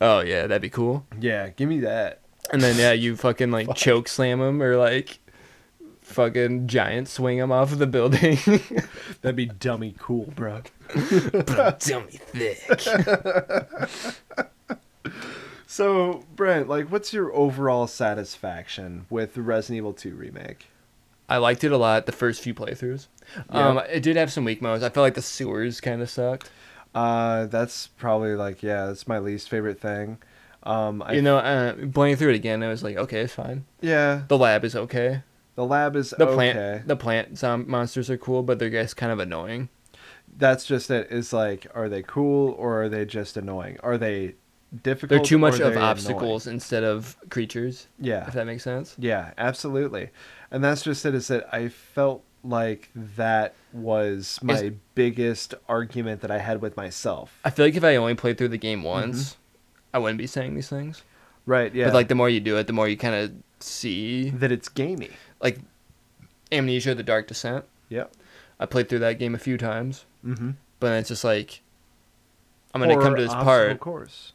Oh 0.01 0.21
yeah, 0.21 0.47
that'd 0.47 0.63
be 0.63 0.71
cool. 0.71 1.07
yeah, 1.21 1.49
give 1.49 1.69
me 1.69 1.81
that. 1.81 2.20
And 2.53 2.63
then 2.63 2.77
yeah, 2.77 2.93
you 2.93 3.17
fucking 3.17 3.51
like 3.51 3.75
choke 3.75 4.09
slam 4.09 4.41
him 4.41 4.63
or 4.63 4.77
like 4.77 5.19
fucking 6.03 6.67
giant 6.67 7.09
swing 7.09 7.39
him 7.39 7.53
off 7.53 7.73
of 7.73 7.79
the 7.79 7.87
building. 7.87 8.39
That'd 9.23 9.37
be 9.37 9.47
dummy 9.47 9.95
cool, 9.99 10.33
bro. 10.35 10.63
Dummy 11.79 12.19
thick. 12.19 12.87
So, 15.67 16.25
Brent, 16.35 16.69
like, 16.69 16.91
what's 16.91 17.13
your 17.13 17.33
overall 17.33 17.87
satisfaction 17.87 19.07
with 19.09 19.35
the 19.35 19.41
Resident 19.41 19.77
Evil 19.77 19.93
2 19.93 20.17
remake? 20.17 20.67
I 21.29 21.37
liked 21.37 21.63
it 21.63 21.71
a 21.71 21.77
lot 21.77 22.07
the 22.07 22.13
first 22.13 22.43
few 22.43 22.55
playthroughs. 22.55 23.07
Um, 23.51 23.79
it 23.89 24.03
did 24.03 24.17
have 24.17 24.33
some 24.33 24.45
weak 24.45 24.61
modes. 24.61 24.83
I 24.83 24.89
felt 24.89 25.05
like 25.05 25.15
the 25.15 25.23
sewers 25.23 25.81
kind 25.81 26.03
of 26.03 26.11
sucked. 26.11 26.51
Uh, 26.93 27.47
that's 27.47 27.87
probably 27.87 28.35
like, 28.35 28.65
yeah, 28.65 28.87
that's 28.87 29.07
my 29.07 29.21
least 29.21 29.49
favorite 29.49 29.79
thing. 29.79 30.19
Um, 30.63 31.03
I, 31.03 31.15
you 31.15 31.23
know, 31.23 31.39
uh, 31.39 31.75
playing 31.93 32.17
through 32.17 32.31
it 32.31 32.37
again, 32.37 32.63
I 32.63 32.69
was 32.69 32.83
like, 32.83 32.97
okay, 32.97 33.21
it's 33.21 33.33
fine. 33.35 33.65
yeah, 33.81 34.23
The 34.29 34.37
lab 34.39 34.65
is 34.65 34.77
okay. 34.77 35.23
the 35.55 35.65
lab 35.65 35.97
is 35.97 36.11
The 36.11 36.27
okay. 36.27 36.35
plant, 36.53 36.89
the 36.89 36.97
plant 36.97 37.39
zom- 37.39 37.69
monsters 37.69 38.11
are 38.11 38.19
cool, 38.19 38.43
but 38.43 38.59
they're 38.59 38.71
just 38.71 38.97
kind 38.97 39.11
of 39.13 39.19
annoying. 39.19 39.69
That's 40.37 40.65
just 40.65 40.91
it. 40.91 41.11
Is 41.11 41.33
like, 41.33 41.67
are 41.75 41.89
they 41.89 42.03
cool 42.03 42.51
or 42.53 42.83
are 42.83 42.89
they 42.89 43.05
just 43.05 43.37
annoying? 43.37 43.79
Are 43.83 43.99
they 43.99 44.35
difficult? 44.83 45.09
They're 45.11 45.25
too 45.25 45.39
much 45.39 45.61
of 45.61 45.77
obstacles 45.77 46.47
instead 46.47 46.85
of 46.85 47.17
creatures. 47.31 47.89
Yeah, 47.99 48.27
If 48.29 48.35
that 48.35 48.47
makes 48.47 48.63
sense. 48.63 48.95
Yeah, 48.99 49.33
absolutely. 49.39 50.11
And 50.51 50.63
that's 50.63 50.83
just 50.83 51.05
it 51.07 51.15
is 51.15 51.29
that 51.29 51.53
I 51.53 51.69
felt 51.69 52.23
like 52.45 52.91
that 52.95 53.55
was 53.73 54.39
my 54.43 54.55
Is- 54.61 54.73
biggest 54.95 55.55
argument 55.69 56.21
that 56.21 56.31
I 56.31 56.39
had 56.39 56.61
with 56.63 56.77
myself. 56.77 57.39
I 57.45 57.51
feel 57.51 57.67
like 57.67 57.75
if 57.77 57.85
I 57.85 57.97
only 57.97 58.15
played 58.15 58.39
through 58.39 58.49
the 58.49 58.57
game 58.59 58.83
once, 58.83 59.37
I 59.93 59.99
wouldn't 59.99 60.19
be 60.19 60.27
saying 60.27 60.55
these 60.55 60.69
things. 60.69 61.03
Right, 61.47 61.75
yeah. 61.75 61.87
But 61.87 61.95
like 61.95 62.09
the 62.09 62.15
more 62.15 62.29
you 62.29 62.41
do 62.41 62.57
it, 62.59 62.67
the 62.67 62.73
more 62.73 62.89
you 62.89 62.97
kind 62.97 63.15
of 63.15 63.33
see 63.61 64.31
that 64.31 64.53
it's 64.53 64.69
gamey. 64.69 65.11
like 65.43 65.59
Amnesia: 66.53 66.95
The 66.95 67.03
Dark 67.03 67.29
Descent. 67.29 67.65
Yep. 67.89 68.13
I 68.59 68.67
played 68.67 68.89
through 68.89 68.99
that 69.01 69.19
game 69.19 69.35
a 69.35 69.39
few 69.39 69.57
times, 69.57 70.05
Mm-hmm. 70.25 70.51
but 70.81 70.89
then 70.91 70.99
it's 70.99 71.09
just 71.09 71.25
like 71.25 71.63
I'm 72.75 72.81
gonna 72.81 73.01
come 73.01 73.17
to 73.17 73.23
this 73.23 73.33
part, 73.35 73.73
of 73.73 73.81
course. 73.81 74.33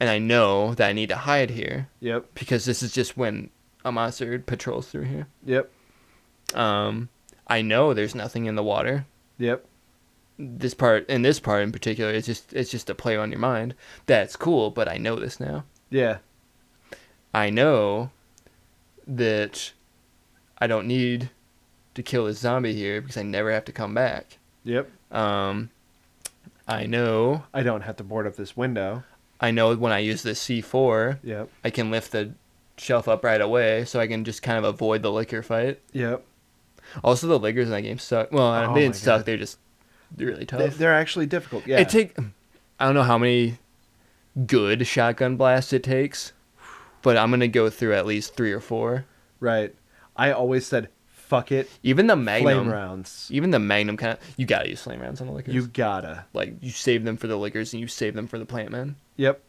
and 0.00 0.08
I 0.10 0.18
know 0.18 0.74
that 0.74 0.88
I 0.88 0.92
need 0.92 1.08
to 1.10 1.16
hide 1.16 1.50
here 1.50 1.88
Yep. 2.00 2.26
because 2.34 2.64
this 2.64 2.82
is 2.82 2.92
just 2.92 3.16
when 3.16 3.50
a 3.84 3.92
monster 3.92 4.38
patrols 4.40 4.88
through 4.88 5.04
here. 5.04 5.26
Yep. 5.44 5.70
Um, 6.54 7.08
I 7.46 7.62
know 7.62 7.92
there's 7.94 8.14
nothing 8.14 8.46
in 8.46 8.54
the 8.56 8.62
water. 8.64 9.06
Yep. 9.38 9.64
This 10.38 10.74
part, 10.74 11.08
in 11.08 11.22
this 11.22 11.40
part 11.40 11.62
in 11.62 11.72
particular, 11.72 12.12
it's 12.12 12.26
just 12.26 12.52
it's 12.52 12.70
just 12.70 12.90
a 12.90 12.94
play 12.94 13.16
on 13.16 13.30
your 13.30 13.40
mind. 13.40 13.74
That's 14.06 14.36
cool, 14.36 14.70
but 14.70 14.88
I 14.88 14.98
know 14.98 15.16
this 15.16 15.40
now. 15.40 15.64
Yeah. 15.90 16.18
I 17.32 17.50
know 17.50 18.10
that 19.06 19.72
I 20.58 20.66
don't 20.66 20.86
need 20.86 21.30
to 21.94 22.02
kill 22.02 22.26
this 22.26 22.38
zombie 22.38 22.74
here 22.74 23.00
because 23.00 23.16
I 23.16 23.22
never 23.22 23.50
have 23.52 23.64
to 23.66 23.72
come 23.72 23.94
back. 23.94 24.38
Yep. 24.64 24.90
Um, 25.10 25.70
I 26.68 26.86
know 26.86 27.44
I 27.54 27.62
don't 27.62 27.82
have 27.82 27.96
to 27.96 28.04
board 28.04 28.26
up 28.26 28.36
this 28.36 28.56
window. 28.56 29.04
I 29.40 29.50
know 29.50 29.74
when 29.76 29.92
I 29.92 29.98
use 29.98 30.22
this 30.22 30.42
C4, 30.44 31.18
Yep. 31.22 31.50
I 31.64 31.70
can 31.70 31.90
lift 31.90 32.12
the 32.12 32.32
shelf 32.78 33.06
up 33.08 33.22
right 33.24 33.40
away, 33.40 33.84
so 33.84 34.00
I 34.00 34.06
can 34.06 34.24
just 34.24 34.42
kind 34.42 34.58
of 34.58 34.64
avoid 34.64 35.02
the 35.02 35.12
licker 35.12 35.42
fight. 35.42 35.80
Yep. 35.92 36.24
Also, 37.04 37.26
the 37.26 37.38
lickers 37.38 37.66
in 37.66 37.72
that 37.72 37.82
game 37.82 37.98
suck. 37.98 38.32
Well, 38.32 38.70
Oh 38.70 38.74
they 38.74 38.80
didn't 38.80 38.96
suck; 38.96 39.24
they're 39.24 39.36
just 39.36 39.58
really 40.16 40.46
tough. 40.46 40.58
They, 40.60 40.68
they're 40.68 40.94
actually 40.94 41.26
difficult. 41.26 41.66
Yeah. 41.66 41.78
It 41.78 41.88
take 41.88 42.16
I 42.78 42.84
don't 42.86 42.94
know 42.94 43.02
how 43.02 43.18
many 43.18 43.58
good 44.46 44.86
shotgun 44.86 45.36
blasts 45.36 45.72
it 45.72 45.82
takes, 45.82 46.32
but 47.02 47.16
I'm 47.16 47.30
gonna 47.30 47.48
go 47.48 47.70
through 47.70 47.94
at 47.94 48.06
least 48.06 48.34
three 48.36 48.52
or 48.52 48.60
four. 48.60 49.04
right. 49.40 49.74
I 50.18 50.32
always 50.32 50.64
said, 50.66 50.88
"Fuck 51.08 51.52
it." 51.52 51.68
Even 51.82 52.06
the 52.06 52.14
Flame 52.14 52.44
Magnum, 52.44 52.68
rounds. 52.70 53.28
even 53.30 53.50
the 53.50 53.58
Magnum 53.58 53.98
kind 53.98 54.12
of 54.14 54.18
you 54.38 54.46
gotta 54.46 54.68
use 54.70 54.80
flame 54.80 55.00
rounds 55.00 55.20
on 55.20 55.26
the 55.26 55.32
lickers. 55.34 55.54
You 55.54 55.66
gotta. 55.66 56.24
like 56.32 56.54
you 56.62 56.70
save 56.70 57.04
them 57.04 57.18
for 57.18 57.26
the 57.26 57.36
lickers 57.36 57.74
and 57.74 57.80
you 57.82 57.86
save 57.86 58.14
them 58.14 58.26
for 58.26 58.38
the 58.38 58.46
plant 58.46 58.70
man. 58.70 58.96
Yep. 59.16 59.42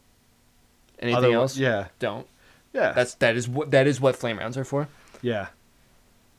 Anything 0.98 1.22
Otherwi- 1.22 1.34
else? 1.34 1.56
Yeah. 1.56 1.86
Don't. 2.00 2.26
Yeah. 2.74 2.92
That's 2.92 3.14
that 3.14 3.36
is 3.36 3.48
what 3.48 3.70
that 3.70 3.86
is 3.86 3.98
what 4.00 4.14
flame 4.16 4.38
rounds 4.38 4.58
are 4.58 4.64
for. 4.64 4.88
Yeah. 5.22 5.46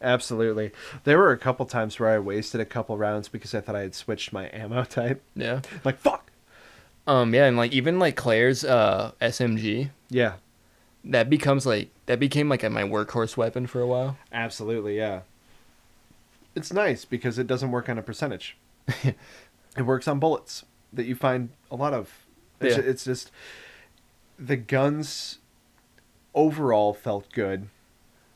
Absolutely. 0.01 0.71
There 1.03 1.17
were 1.17 1.31
a 1.31 1.37
couple 1.37 1.65
times 1.65 1.99
where 1.99 2.09
I 2.09 2.19
wasted 2.19 2.61
a 2.61 2.65
couple 2.65 2.97
rounds 2.97 3.27
because 3.27 3.53
I 3.53 3.61
thought 3.61 3.75
I 3.75 3.81
had 3.81 3.95
switched 3.95 4.31
my 4.31 4.49
ammo 4.53 4.83
type. 4.89 5.21
Yeah. 5.35 5.61
Like, 5.83 5.97
fuck. 5.99 6.31
Um. 7.07 7.33
Yeah, 7.33 7.45
and 7.45 7.57
like 7.57 7.71
even 7.71 7.97
like 7.99 8.15
Claire's 8.15 8.63
uh 8.63 9.11
SMG 9.19 9.89
Yeah. 10.09 10.33
that 11.03 11.29
becomes 11.29 11.65
like 11.65 11.89
that 12.05 12.19
became 12.19 12.49
like 12.49 12.63
my 12.69 12.83
workhorse 12.83 13.35
weapon 13.35 13.65
for 13.67 13.81
a 13.81 13.87
while. 13.87 14.17
Absolutely, 14.31 14.95
yeah. 14.97 15.21
It's 16.55 16.71
nice 16.71 17.05
because 17.05 17.39
it 17.39 17.47
doesn't 17.47 17.71
work 17.71 17.89
on 17.89 17.97
a 17.97 18.01
percentage. 18.03 18.57
it 19.03 19.81
works 19.83 20.07
on 20.07 20.19
bullets 20.19 20.65
that 20.93 21.05
you 21.05 21.15
find 21.15 21.49
a 21.71 21.75
lot 21.75 21.93
of. 21.93 22.25
It's, 22.61 22.77
Yeah. 22.77 22.83
it's 22.83 23.05
just 23.05 23.31
the 24.37 24.55
guns 24.57 25.39
overall 26.35 26.93
felt 26.93 27.31
good. 27.33 27.67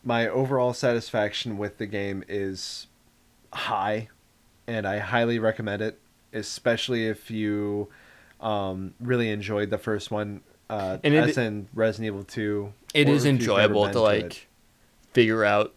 My 0.04 0.28
overall 0.28 0.74
satisfaction 0.74 1.58
with 1.58 1.78
the 1.78 1.86
game 1.86 2.24
is 2.28 2.88
high, 3.54 4.10
and 4.68 4.86
I 4.86 5.00
highly 5.00 5.40
recommend 5.40 5.82
it, 5.82 6.00
especially 6.34 7.08
if 7.08 7.32
you 7.32 7.90
um, 8.42 8.94
really 9.00 9.30
enjoyed 9.30 9.70
the 9.70 9.78
first 9.78 10.12
one. 10.12 10.42
Uh, 10.70 10.98
And 11.04 11.14
it- 11.14 11.30
as 11.30 11.38
in 11.38 11.68
Resident 11.74 12.08
Evil 12.08 12.24
2. 12.24 12.74
It 12.94 13.08
is 13.10 13.24
if 13.26 13.32
you've 13.34 13.48
never 13.48 13.62
enjoyable 13.74 13.90
to 13.92 14.02
like 14.02 14.48
figure 15.14 15.44
out 15.46 15.74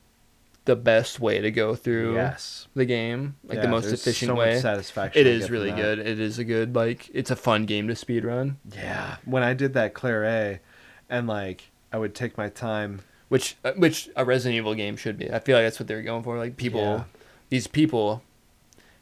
the 0.64 0.74
best 0.76 1.20
way 1.20 1.40
to 1.40 1.50
go 1.52 1.74
through 1.76 2.14
Yes. 2.14 2.66
the 2.74 2.84
game, 2.84 3.36
like 3.44 3.62
the 3.62 3.68
most 3.68 3.86
efficient 3.92 4.30
so 4.30 4.34
way. 4.34 4.58
satisfaction 4.60 5.20
It 5.20 5.26
is 5.28 5.48
really 5.48 5.70
good. 5.70 5.98
It 6.00 6.18
is 6.18 6.38
a 6.40 6.44
good 6.44 6.74
like 6.74 7.08
it's 7.14 7.30
a 7.30 7.36
fun 7.36 7.64
game 7.66 7.86
to 7.88 7.94
speed 7.94 8.24
run, 8.24 8.58
Yeah. 8.74 9.16
When 9.24 9.42
I 9.44 9.54
did 9.54 9.74
that 9.74 9.94
Claire 9.94 10.24
A, 10.24 10.60
and 11.08 11.26
like 11.28 11.70
I 11.92 11.98
would 11.98 12.14
take 12.16 12.36
my 12.36 12.48
time. 12.48 13.00
Which 13.28 13.56
uh, 13.64 13.72
which 13.76 14.08
a 14.16 14.24
Resident 14.24 14.56
Evil 14.56 14.74
game 14.74 14.96
should 14.96 15.18
be. 15.18 15.30
I 15.32 15.38
feel 15.38 15.56
like 15.56 15.66
that's 15.66 15.78
what 15.80 15.88
they're 15.88 16.02
going 16.02 16.22
for. 16.22 16.38
Like 16.38 16.56
people, 16.56 16.80
Yeah. 16.80 17.04
these 17.48 17.66
people 17.66 18.22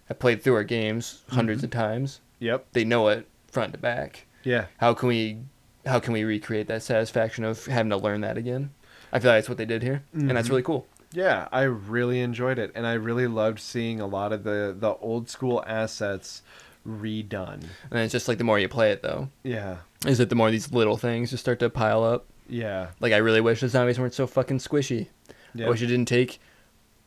have 0.06 0.18
played 0.18 0.42
through 0.42 0.54
our 0.54 0.64
games 0.64 1.22
100s 1.30 1.56
Mm-hmm. 1.56 1.64
of 1.64 1.70
times. 1.70 2.20
Yep. 2.40 2.66
They 2.72 2.84
know 2.84 3.08
it 3.08 3.26
front 3.46 3.72
to 3.72 3.78
back. 3.78 4.26
Yeah. 4.42 4.66
How 4.78 4.94
can 4.94 5.08
we 5.08 5.38
how 5.86 6.00
can 6.00 6.12
we 6.14 6.24
recreate 6.24 6.66
that 6.68 6.82
satisfaction 6.82 7.44
of 7.44 7.66
having 7.66 7.90
to 7.90 7.96
learn 7.96 8.22
that 8.22 8.36
again? 8.38 8.70
I 9.12 9.18
feel 9.20 9.30
like 9.30 9.38
that's 9.38 9.48
what 9.48 9.58
they 9.58 9.64
did 9.66 9.82
here, 9.82 10.02
and 10.12 10.30
that's 10.30 10.48
Mhm. 10.48 10.50
really 10.50 10.62
cool. 10.62 10.86
Yeah, 11.12 11.46
I 11.52 11.62
really 11.62 12.20
enjoyed 12.20 12.58
it, 12.58 12.72
and 12.74 12.86
I 12.86 12.94
really 12.94 13.26
loved 13.28 13.60
seeing 13.60 14.00
a 14.00 14.06
lot 14.06 14.32
of 14.32 14.42
the 14.44 14.74
the 14.78 14.94
old 14.96 15.28
school 15.30 15.62
assets 15.66 16.42
redone. 16.86 17.64
And 17.90 18.00
it's 18.00 18.12
just 18.12 18.28
like 18.28 18.38
the 18.38 18.44
more 18.44 18.58
you 18.58 18.68
play 18.68 18.90
it, 18.92 19.02
though, 19.02 19.28
Yeah. 19.42 19.78
is 20.06 20.18
that 20.18 20.28
the 20.28 20.34
more 20.34 20.50
these 20.50 20.72
little 20.72 20.96
things 20.96 21.30
just 21.30 21.42
start 21.42 21.58
to 21.60 21.70
pile 21.70 22.02
up. 22.04 22.26
Yeah. 22.49 22.88
Like 23.01 23.12
I 23.12 23.18
really 23.18 23.40
wish 23.40 23.61
the 23.61 23.68
zombies 23.68 23.99
weren't 23.99 24.14
so 24.14 24.26
fucking 24.26 24.59
squishy. 24.59 25.09
Yeah. 25.55 25.66
I 25.66 25.68
wish 25.70 25.82
it 25.82 25.86
didn't 25.86 26.09
take 26.09 26.40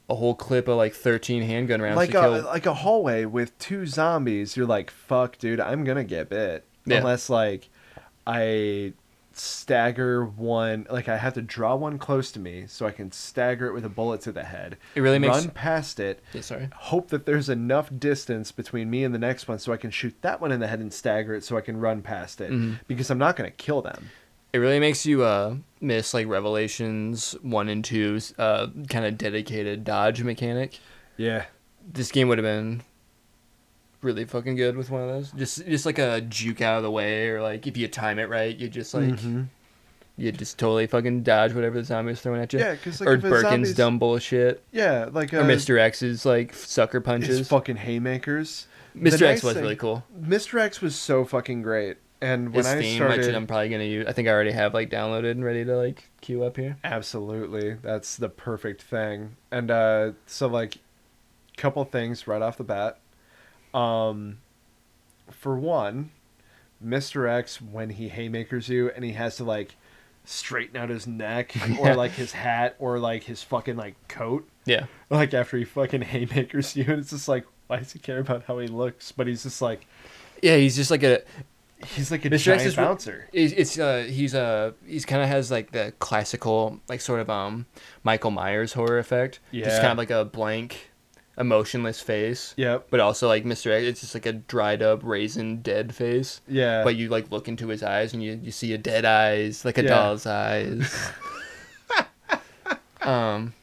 a 0.09 0.15
whole 0.15 0.33
clip 0.35 0.67
of 0.69 0.77
like 0.77 0.93
13 0.93 1.43
handgun 1.43 1.81
rounds 1.81 1.97
like 1.97 2.11
to 2.11 2.19
a 2.19 2.21
kill. 2.39 2.45
like 2.45 2.65
a 2.65 2.73
hallway 2.73 3.25
with 3.25 3.57
two 3.59 3.85
zombies. 3.85 4.55
You're 4.55 4.65
like, 4.65 4.89
fuck, 4.89 5.37
dude, 5.37 5.59
I'm 5.59 5.83
gonna 5.83 6.03
get 6.05 6.29
bit 6.29 6.65
Yeah. 6.85 6.97
unless 6.97 7.29
like 7.29 7.69
I 8.25 8.93
stagger 9.33 10.25
one. 10.25 10.87
Like 10.89 11.07
I 11.09 11.17
have 11.17 11.33
to 11.35 11.41
draw 11.41 11.75
one 11.75 11.97
close 11.99 12.31
to 12.31 12.39
me 12.39 12.65
so 12.67 12.85
I 12.87 12.91
can 12.91 13.11
stagger 13.11 13.67
it 13.67 13.73
with 13.73 13.85
a 13.85 13.89
bullet 13.89 14.21
to 14.21 14.31
the 14.31 14.43
head. 14.43 14.77
It 14.95 15.01
really 15.01 15.19
makes- 15.19 15.37
run 15.37 15.49
past 15.49 15.99
it. 15.99 16.23
Yeah, 16.33 16.41
sorry. 16.41 16.69
hope 16.75 17.09
that 17.09 17.25
there's 17.25 17.47
enough 17.49 17.89
distance 17.99 18.51
between 18.51 18.89
me 18.89 19.03
and 19.03 19.13
the 19.13 19.19
next 19.19 19.47
one 19.47 19.59
so 19.59 19.71
I 19.71 19.77
can 19.77 19.91
shoot 19.91 20.15
that 20.21 20.41
one 20.41 20.51
in 20.51 20.59
the 20.59 20.67
head 20.67 20.79
and 20.79 20.91
stagger 20.91 21.35
it 21.35 21.43
so 21.43 21.55
I 21.57 21.61
can 21.61 21.77
run 21.77 22.01
past 22.01 22.41
it 22.41 22.51
Mhm. 22.51 22.79
because 22.87 23.09
I'm 23.11 23.17
not 23.19 23.35
going 23.35 23.49
to 23.49 23.55
kill 23.55 23.81
them. 23.81 24.09
It 24.53 24.59
really 24.59 24.79
makes 24.79 25.05
you 25.05 25.23
uh, 25.23 25.55
miss 25.81 26.13
like 26.13 26.27
Revelations 26.27 27.33
1 27.41 27.69
and 27.69 27.83
2's 27.83 28.33
uh, 28.39 28.67
kind 28.89 29.05
of 29.05 29.17
dedicated 29.17 29.83
dodge 29.83 30.23
mechanic. 30.23 30.79
Yeah. 31.17 31.45
This 31.91 32.11
game 32.11 32.27
would 32.29 32.37
have 32.37 32.45
been 32.45 32.81
really 34.01 34.25
fucking 34.25 34.55
good 34.55 34.77
with 34.77 34.89
one 34.89 35.01
of 35.01 35.07
those. 35.09 35.31
Just 35.31 35.65
just 35.65 35.85
like 35.85 35.97
a 35.99 36.21
juke 36.21 36.61
out 36.61 36.77
of 36.77 36.83
the 36.83 36.91
way 36.91 37.29
or 37.29 37.41
like 37.41 37.67
if 37.67 37.77
you 37.77 37.87
time 37.87 38.19
it 38.19 38.29
right, 38.29 38.55
you 38.55 38.69
just 38.69 38.93
like 38.93 39.05
Mhm. 39.05 39.47
you 40.17 40.31
just 40.31 40.57
totally 40.57 40.87
fucking 40.87 41.23
dodge 41.23 41.53
whatever 41.53 41.77
the 41.79 41.83
zombie 41.85 42.11
is 42.13 42.21
throwing 42.21 42.41
at 42.41 42.53
you. 42.53 42.59
Yeah, 42.59 42.75
'cause, 42.75 42.99
like, 43.01 43.09
or 43.09 43.17
Birkin's 43.17 43.41
zombie's- 43.51 43.75
dumb 43.75 43.99
bullshit. 43.99 44.63
Yeah, 44.71 45.09
like 45.11 45.33
uh, 45.33 45.37
or 45.39 45.43
Mr. 45.43 45.77
X's 45.79 46.25
like 46.25 46.53
sucker 46.53 47.01
punches. 47.01 47.47
fucking 47.47 47.77
haymakers. 47.77 48.67
Mr. 48.97 49.23
X 49.23 49.43
was 49.43 49.53
thing- 49.55 49.63
really 49.63 49.75
cool. 49.75 50.03
Mr. 50.19 50.59
X 50.59 50.81
was 50.81 50.95
so 50.95 51.23
fucking 51.25 51.61
great. 51.61 51.97
And 52.21 52.53
when 52.53 52.65
I 52.65 52.79
theme, 52.79 53.03
which 53.03 53.11
started 53.13 53.35
I'm 53.35 53.45
probably 53.47 53.69
gonna 53.69 53.83
use. 53.83 54.07
I 54.07 54.11
think 54.11 54.27
I 54.27 54.31
already 54.31 54.51
have 54.51 54.73
like 54.73 54.89
downloaded 54.89 55.31
and 55.31 55.45
ready 55.45 55.63
to 55.65 55.77
like 55.77 56.09
queue 56.21 56.43
up 56.43 56.57
here. 56.57 56.77
Absolutely. 56.83 57.73
That's 57.73 58.15
the 58.15 58.29
perfect 58.29 58.81
thing. 58.81 59.35
And 59.51 59.69
uh 59.69 60.11
so 60.25 60.47
like 60.47 60.79
couple 61.57 61.83
things 61.85 62.27
right 62.27 62.41
off 62.41 62.57
the 62.57 62.63
bat. 62.63 62.99
Um 63.73 64.39
for 65.29 65.57
one, 65.57 66.11
Mr. 66.83 67.29
X 67.29 67.61
when 67.61 67.91
he 67.91 68.09
haymakers 68.09 68.69
you 68.69 68.89
and 68.95 69.03
he 69.05 69.11
has 69.13 69.37
to 69.37 69.43
like 69.43 69.75
straighten 70.25 70.75
out 70.77 70.89
his 70.89 71.05
neck 71.07 71.53
or 71.79 71.95
like 71.95 72.11
his 72.11 72.31
hat 72.33 72.75
or 72.79 72.99
like 72.99 73.23
his 73.23 73.43
fucking 73.43 73.75
like 73.77 73.95
coat 74.07 74.47
Yeah. 74.65 74.85
like 75.09 75.33
after 75.33 75.57
he 75.57 75.63
fucking 75.65 76.01
haymakers 76.01 76.75
you 76.75 76.83
and 76.87 76.99
it's 76.99 77.11
just 77.11 77.27
like 77.27 77.45
why 77.67 77.77
does 77.79 77.91
he 77.91 77.99
care 77.99 78.19
about 78.19 78.43
how 78.45 78.57
he 78.59 78.67
looks? 78.67 79.11
But 79.11 79.27
he's 79.27 79.43
just 79.43 79.61
like 79.61 79.85
Yeah, 80.41 80.55
he's 80.57 80.75
just 80.75 80.89
like 80.91 81.03
a 81.03 81.21
he's 81.85 82.09
like 82.11 82.25
a 82.25 82.29
Mr. 82.29 82.33
X 82.33 82.43
giant 82.43 82.61
is 82.63 82.75
bouncer. 82.75 83.27
It's, 83.33 83.53
it's 83.53 83.79
uh 83.79 84.05
he's 84.09 84.33
uh 84.35 84.71
he's 84.85 85.05
kind 85.05 85.21
of 85.21 85.29
has 85.29 85.51
like 85.51 85.71
the 85.71 85.93
classical 85.99 86.79
like 86.89 87.01
sort 87.01 87.19
of 87.19 87.29
um 87.29 87.65
Michael 88.03 88.31
Myers 88.31 88.73
horror 88.73 88.97
effect. 88.99 89.39
Yeah. 89.51 89.65
Just 89.65 89.81
kind 89.81 89.91
of 89.91 89.97
like 89.97 90.09
a 90.09 90.25
blank, 90.25 90.91
emotionless 91.37 92.01
face. 92.01 92.53
Yep. 92.57 92.87
But 92.89 92.99
also 92.99 93.27
like 93.27 93.43
Mr. 93.45 93.71
X, 93.71 93.85
it's 93.85 94.01
just 94.01 94.13
like 94.15 94.25
a 94.25 94.33
dried 94.33 94.81
up 94.81 95.01
raisin 95.03 95.61
dead 95.61 95.93
face. 95.93 96.41
Yeah. 96.47 96.83
But 96.83 96.95
you 96.95 97.09
like 97.09 97.31
look 97.31 97.47
into 97.47 97.67
his 97.67 97.83
eyes 97.83 98.13
and 98.13 98.23
you 98.23 98.39
you 98.41 98.51
see 98.51 98.73
a 98.73 98.77
dead 98.77 99.05
eyes 99.05 99.63
like 99.63 99.77
a 99.77 99.83
Yeah. 99.83 99.89
doll's 99.89 100.25
eyes. 100.25 101.11
um. 103.01 103.53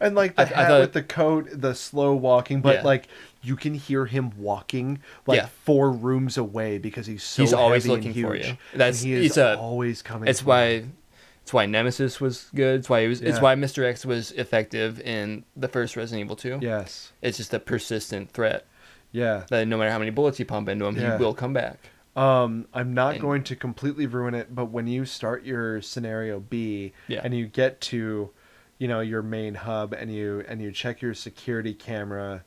And 0.00 0.14
like 0.14 0.34
the 0.36 0.42
I- 0.42 0.44
I 0.44 0.46
hat 0.62 0.68
thought- 0.68 0.80
with 0.80 0.92
the 0.92 1.02
coat, 1.02 1.48
the 1.52 1.74
slow 1.74 2.14
walking, 2.14 2.60
but 2.60 2.76
Yeah. 2.76 2.82
like 2.82 3.08
you 3.42 3.56
can 3.56 3.74
hear 3.74 4.06
him 4.06 4.30
walking 4.38 5.00
like 5.26 5.36
Yeah. 5.38 5.48
four 5.64 5.90
rooms 5.90 6.36
away 6.38 6.78
because 6.78 7.06
he's 7.06 7.22
so 7.22 7.42
He's 7.42 7.52
always 7.52 7.84
heavy 7.84 7.94
and 7.94 8.04
looking 8.06 8.22
for 8.24 8.36
you. 8.36 8.44
And 8.72 8.80
That's- 8.80 9.02
he 9.02 9.12
is 9.14 9.36
a- 9.36 9.56
always 9.58 10.00
coming. 10.02 10.28
It's 10.28 10.44
why. 10.44 10.84
It's 11.42 11.52
why 11.52 11.66
Nemesis 11.66 12.20
was 12.20 12.46
good. 12.54 12.78
It's 12.80 12.88
why 12.88 13.00
it 13.00 13.08
was. 13.08 13.20
It's 13.20 13.40
why 13.40 13.56
Mr. 13.56 13.84
X 13.84 14.06
was 14.06 14.30
effective 14.32 15.00
in 15.00 15.44
the 15.56 15.66
first 15.66 15.96
Resident 15.96 16.24
Evil 16.24 16.36
2. 16.36 16.60
Yes. 16.62 17.10
It's 17.20 17.36
just 17.36 17.52
a 17.52 17.58
persistent 17.58 18.30
threat 18.30 18.64
Yeah. 19.10 19.42
that 19.50 19.66
no 19.66 19.76
matter 19.76 19.90
how 19.90 19.98
many 19.98 20.12
bullets 20.12 20.38
you 20.38 20.44
pump 20.44 20.68
into 20.68 20.84
him, 20.86 20.96
Yeah. 20.96 21.18
he 21.18 21.24
will 21.24 21.34
come 21.34 21.52
back. 21.52 21.78
Um, 22.14 22.68
I'm 22.72 22.94
not 22.94 23.14
And- 23.14 23.20
going 23.22 23.42
to 23.42 23.56
completely 23.56 24.06
ruin 24.06 24.34
it, 24.34 24.54
but 24.54 24.66
when 24.66 24.86
you 24.86 25.04
start 25.04 25.44
your 25.44 25.80
scenario 25.82 26.38
B 26.38 26.92
Yeah. 27.08 27.22
and 27.24 27.34
you 27.34 27.46
get 27.48 27.80
to, 27.80 28.30
you 28.78 28.86
know, 28.86 29.00
your 29.00 29.22
main 29.22 29.54
hub 29.54 29.92
and 29.92 30.14
you 30.14 30.44
and 30.46 30.62
you 30.62 30.70
check 30.70 31.02
your 31.02 31.12
security 31.14 31.74
camera 31.74 32.44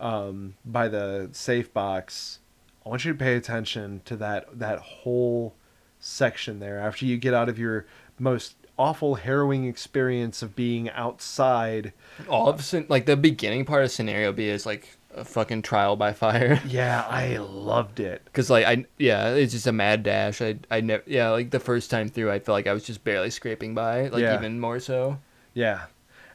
um, 0.00 0.54
by 0.64 0.88
the 0.88 1.28
safe 1.32 1.72
box, 1.72 2.38
I 2.84 2.88
want 2.88 3.04
you 3.04 3.12
to 3.12 3.18
pay 3.18 3.34
attention 3.36 4.02
to 4.04 4.16
that 4.16 4.58
that 4.58 4.78
whole 4.78 5.54
section 5.98 6.60
there 6.60 6.78
after 6.78 7.04
you 7.06 7.16
get 7.16 7.34
out 7.34 7.48
of 7.48 7.58
your 7.58 7.86
most 8.18 8.54
awful 8.78 9.14
harrowing 9.16 9.64
experience 9.64 10.42
of 10.42 10.54
being 10.54 10.90
outside. 10.90 11.92
All 12.28 12.48
of 12.48 12.60
a 12.60 12.62
sudden, 12.62 12.86
like 12.88 13.06
the 13.06 13.16
beginning 13.16 13.64
part 13.64 13.84
of 13.84 13.90
scenario 13.90 14.32
B 14.32 14.48
is 14.48 14.66
like 14.66 14.96
a 15.14 15.24
fucking 15.24 15.62
trial 15.62 15.96
by 15.96 16.12
fire. 16.12 16.60
Yeah, 16.68 17.06
I 17.08 17.38
loved 17.38 18.00
it. 18.00 18.22
Cause 18.34 18.50
like 18.50 18.66
I 18.66 18.84
yeah, 18.98 19.30
it's 19.30 19.52
just 19.52 19.66
a 19.66 19.72
mad 19.72 20.02
dash. 20.02 20.40
I 20.42 20.58
I 20.70 20.80
never 20.82 21.02
yeah 21.06 21.30
like 21.30 21.50
the 21.50 21.60
first 21.60 21.90
time 21.90 22.08
through, 22.08 22.30
I 22.30 22.38
felt 22.38 22.54
like 22.54 22.66
I 22.66 22.72
was 22.74 22.84
just 22.84 23.02
barely 23.02 23.30
scraping 23.30 23.74
by. 23.74 24.08
Like 24.08 24.20
Yeah. 24.22 24.34
even 24.38 24.60
more 24.60 24.78
so. 24.78 25.18
Yeah. 25.54 25.86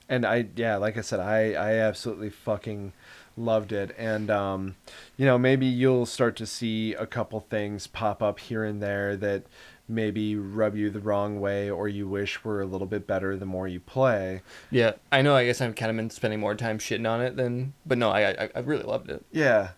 And 0.09 0.25
I 0.25 0.47
yeah, 0.55 0.77
like 0.77 0.97
I 0.97 1.01
said, 1.01 1.19
I 1.19 1.53
I 1.53 1.73
absolutely 1.75 2.31
fucking 2.31 2.91
loved 3.37 3.71
it. 3.71 3.95
And 3.97 4.29
um 4.29 4.75
you 5.17 5.25
know, 5.25 5.37
maybe 5.37 5.65
you'll 5.65 6.05
start 6.05 6.35
to 6.37 6.45
see 6.45 6.93
a 6.93 7.05
couple 7.05 7.39
things 7.41 7.87
pop 7.87 8.21
up 8.23 8.39
here 8.39 8.63
and 8.63 8.81
there 8.81 9.15
that 9.17 9.43
maybe 9.87 10.35
rub 10.37 10.75
you 10.75 10.89
the 10.89 10.99
wrong 11.01 11.41
way 11.41 11.69
or 11.69 11.87
you 11.89 12.07
wish 12.07 12.43
were 12.45 12.61
a 12.61 12.65
little 12.65 12.87
bit 12.87 13.05
better 13.05 13.35
the 13.35 13.45
more 13.45 13.67
you 13.67 13.79
play. 13.79 14.41
Yeah, 14.69 14.93
I 15.11 15.21
know. 15.21 15.35
I 15.35 15.45
guess 15.45 15.59
I've 15.59 15.75
kind 15.75 15.89
of 15.89 15.97
been 15.97 16.09
spending 16.09 16.39
more 16.39 16.55
time 16.55 16.77
shitting 16.79 17.09
on 17.09 17.21
it 17.21 17.35
than, 17.35 17.73
but 17.85 17.97
no, 17.97 18.09
I 18.09 18.29
I, 18.45 18.49
I 18.55 18.59
really 18.59 18.83
loved 18.83 19.09
it. 19.09 19.25
Yeah. 19.31 19.69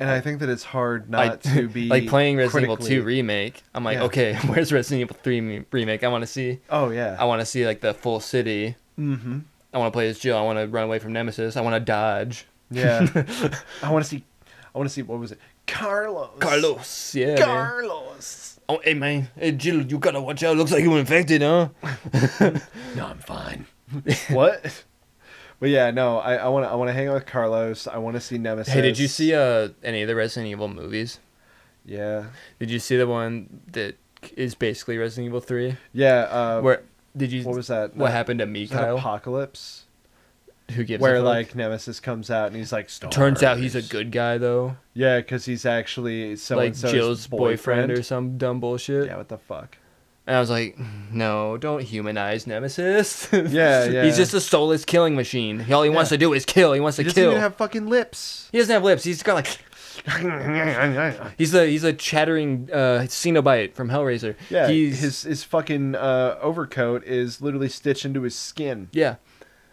And 0.00 0.08
I 0.08 0.20
think 0.22 0.40
that 0.40 0.48
it's 0.48 0.64
hard 0.64 1.14
I- 1.14 1.26
not 1.28 1.42
to 1.42 1.68
be 1.72 1.86
like 1.88 2.08
playing 2.08 2.38
Resident 2.38 2.64
Evil 2.72 2.78
2 2.78 3.02
remake. 3.02 3.62
I'm 3.74 3.84
like, 3.84 3.98
Yeah. 3.98 4.04
okay, 4.04 4.34
where's 4.46 4.72
Resident 4.72 5.02
Evil 5.02 5.16
3 5.22 5.66
remake? 5.70 6.02
I 6.02 6.08
want 6.08 6.22
to 6.22 6.26
see. 6.26 6.58
Oh 6.70 6.88
yeah. 6.90 7.16
I 7.20 7.24
want 7.26 7.40
to 7.40 7.46
see 7.46 7.66
like 7.66 7.80
the 7.80 7.92
full 7.94 8.18
city. 8.18 8.76
mm-hmm. 8.98 9.40
I 9.72 9.78
want 9.78 9.92
to 9.92 9.96
play 9.96 10.08
as 10.08 10.18
Jill. 10.18 10.36
I 10.36 10.42
want 10.42 10.58
to 10.58 10.66
run 10.66 10.82
away 10.84 10.98
from 10.98 11.12
Nemesis. 11.12 11.56
I 11.56 11.60
want 11.60 11.74
to 11.76 11.80
dodge. 11.80 12.44
Yeah. 12.70 13.06
I 13.82 13.90
want 13.90 14.04
to 14.04 14.08
see 14.08 14.24
I 14.74 14.78
want 14.78 14.88
to 14.88 14.92
see 14.94 15.02
what 15.02 15.18
was 15.18 15.32
it? 15.32 15.38
Carlos. 15.66 16.30
Carlos, 16.38 17.14
yeah. 17.14 17.34
man. 17.34 17.38
Carlos. 17.42 18.60
Oh, 18.68 18.80
hey 18.84 18.94
man, 18.94 19.28
hey 19.36 19.52
Jill, 19.52 19.82
you 19.82 19.98
gotta 19.98 20.20
watch 20.20 20.42
out. 20.44 20.56
Looks 20.56 20.70
like 20.70 20.82
you 20.82 20.90
were 20.92 20.98
infected, 21.00 21.42
huh? 21.42 21.68
No, 22.96 23.06
I'm 23.06 23.18
fine. 23.18 23.66
what? 24.30 24.84
But 25.58 25.68
yeah, 25.70 25.90
no, 25.90 26.18
I, 26.18 26.36
I 26.36 26.48
want 26.48 26.64
to 26.64 26.70
I 26.70 26.74
want 26.76 26.88
to 26.88 26.92
hang 26.92 27.08
out 27.08 27.14
with 27.14 27.26
Carlos. 27.26 27.86
I 27.88 27.98
want 27.98 28.14
to 28.14 28.20
see 28.20 28.38
Nemesis. 28.38 28.72
Hey, 28.72 28.80
did 28.80 28.98
you 28.98 29.08
see 29.08 29.34
uh 29.34 29.70
any 29.82 30.02
of 30.02 30.08
the 30.08 30.14
Resident 30.14 30.50
Evil 30.50 30.68
movies? 30.68 31.18
Yeah, 31.84 32.26
Did 32.58 32.70
you 32.70 32.78
see 32.78 32.96
the 32.96 33.06
one 33.06 33.62
that 33.72 33.96
is 34.36 34.54
basically 34.54 34.98
Resident 34.98 35.26
Evil 35.26 35.40
3? 35.40 35.76
yeah. 35.92 36.20
Uh, 36.30 36.60
Where 36.60 36.82
did 37.16 37.32
you 37.32 37.42
what 37.42 37.56
was 37.56 37.66
that? 37.68 37.96
what 37.96 38.06
That- 38.08 38.12
happened 38.12 38.38
to 38.40 38.46
me, 38.46 38.60
Mikhail? 38.62 38.98
Apocalypse, 38.98 39.86
Who 40.74 40.84
gives 40.84 41.00
where 41.02 41.20
like 41.20 41.54
Nemesis 41.54 42.00
comes 42.00 42.30
out 42.30 42.48
and 42.48 42.56
he's 42.56 42.72
like, 42.72 42.88
turns 43.10 43.42
out 43.42 43.58
he's 43.58 43.74
a 43.74 43.82
good 43.82 44.10
guy 44.12 44.38
though, 44.38 44.76
Yeah, 44.94 45.18
because 45.18 45.44
he's 45.44 45.66
actually 45.66 46.36
so 46.36 46.56
like 46.56 46.74
Jill's 46.74 47.26
boyfriend. 47.26 47.90
or 47.92 48.02
some 48.02 48.38
dumb 48.38 48.60
bullshit. 48.60 49.06
Yeah, 49.06 49.16
what 49.16 49.28
the 49.28 49.38
fuck? 49.38 49.76
And 50.26 50.36
I 50.36 50.40
was 50.40 50.50
like, 50.50 50.78
no, 51.10 51.56
don't 51.56 51.82
humanize 51.82 52.46
Nemesis. 52.46 53.28
Yeah, 53.32 53.84
yeah. 53.86 54.04
He's 54.04 54.16
just 54.16 54.32
a 54.34 54.40
soulless 54.40 54.84
killing 54.84 55.16
machine. 55.16 55.64
All 55.72 55.82
he 55.82 55.90
wants 55.90 56.10
to 56.10 56.18
do 56.18 56.32
is 56.34 56.44
kill. 56.44 56.72
He 56.72 56.78
wants 56.80 56.96
to 56.96 57.02
He 57.02 57.08
doesn't 57.08 57.20
kill. 57.20 57.30
even 57.32 57.40
have 57.40 57.56
fucking 57.56 57.88
lips. 57.88 58.48
He 58.52 58.58
doesn't 58.58 58.72
have 58.72 58.84
lips. 58.84 59.02
He's 59.02 59.22
got 59.22 59.34
like 59.34 59.58
he's 61.38 61.54
a 61.54 61.66
he's 61.66 61.84
a 61.84 61.92
chattering 61.92 62.68
uh, 62.72 63.04
Cenobite 63.08 63.74
from 63.74 63.88
Hellraiser. 63.88 64.34
Yeah, 64.48 64.68
he's 64.68 65.00
his 65.00 65.22
his 65.22 65.44
fucking 65.44 65.94
uh, 65.94 66.38
overcoat 66.40 67.04
is 67.04 67.40
literally 67.40 67.68
stitched 67.68 68.04
into 68.04 68.22
his 68.22 68.34
skin. 68.36 68.88
yeah. 68.92 69.16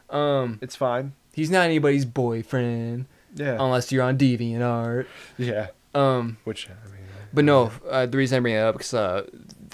Um, 0.10 0.60
It's 0.62 0.76
fine. 0.76 1.14
he's 1.34 1.49
not 1.49 1.66
anybody's 1.66 2.05
boyfriend 2.05 3.05
Yeah, 3.36 3.58
unless 3.60 3.91
you're 3.91 4.03
on 4.03 4.18
DeviantArt. 4.18 5.05
yeah. 5.38 5.68
Um, 5.93 6.38
Which 6.43 6.68
I 6.70 6.74
mean, 6.91 7.01
but 7.34 7.43
no, 7.43 7.72
uh, 7.89 8.05
the 8.05 8.18
reason 8.18 8.38
I 8.38 8.39
bring 8.39 8.53
it 8.55 8.60
up 8.60 8.76
because 8.76 8.93
uh, 8.93 9.26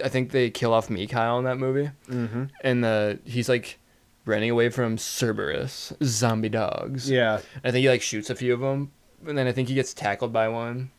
I 0.04 0.10
think 0.10 0.32
they 0.32 0.50
kill 0.50 0.74
off 0.74 0.90
Mikhail 0.90 1.38
in 1.40 1.46
that 1.46 1.58
movie, 1.58 1.92
mm-hmm. 2.10 2.46
and 2.62 2.86
uh, 2.86 3.16
he's 3.26 3.48
like 3.50 3.78
running 4.26 4.50
away 4.50 4.70
from 4.70 4.98
Cerberus 4.98 5.94
zombie 6.04 6.50
dogs. 6.50 7.10
yeah, 7.10 7.40
I 7.64 7.72
think 7.72 7.84
he 7.84 7.90
like 7.90 8.02
shoots 8.02 8.30
a 8.30 8.36
few 8.36 8.54
of 8.54 8.60
them, 8.62 8.92
and 9.28 9.38
then 9.38 9.48
I 9.48 9.52
think 9.52 9.68
he 9.68 9.76
gets 9.76 9.94
tackled 9.94 10.32
by 10.34 10.48
one, 10.48 10.92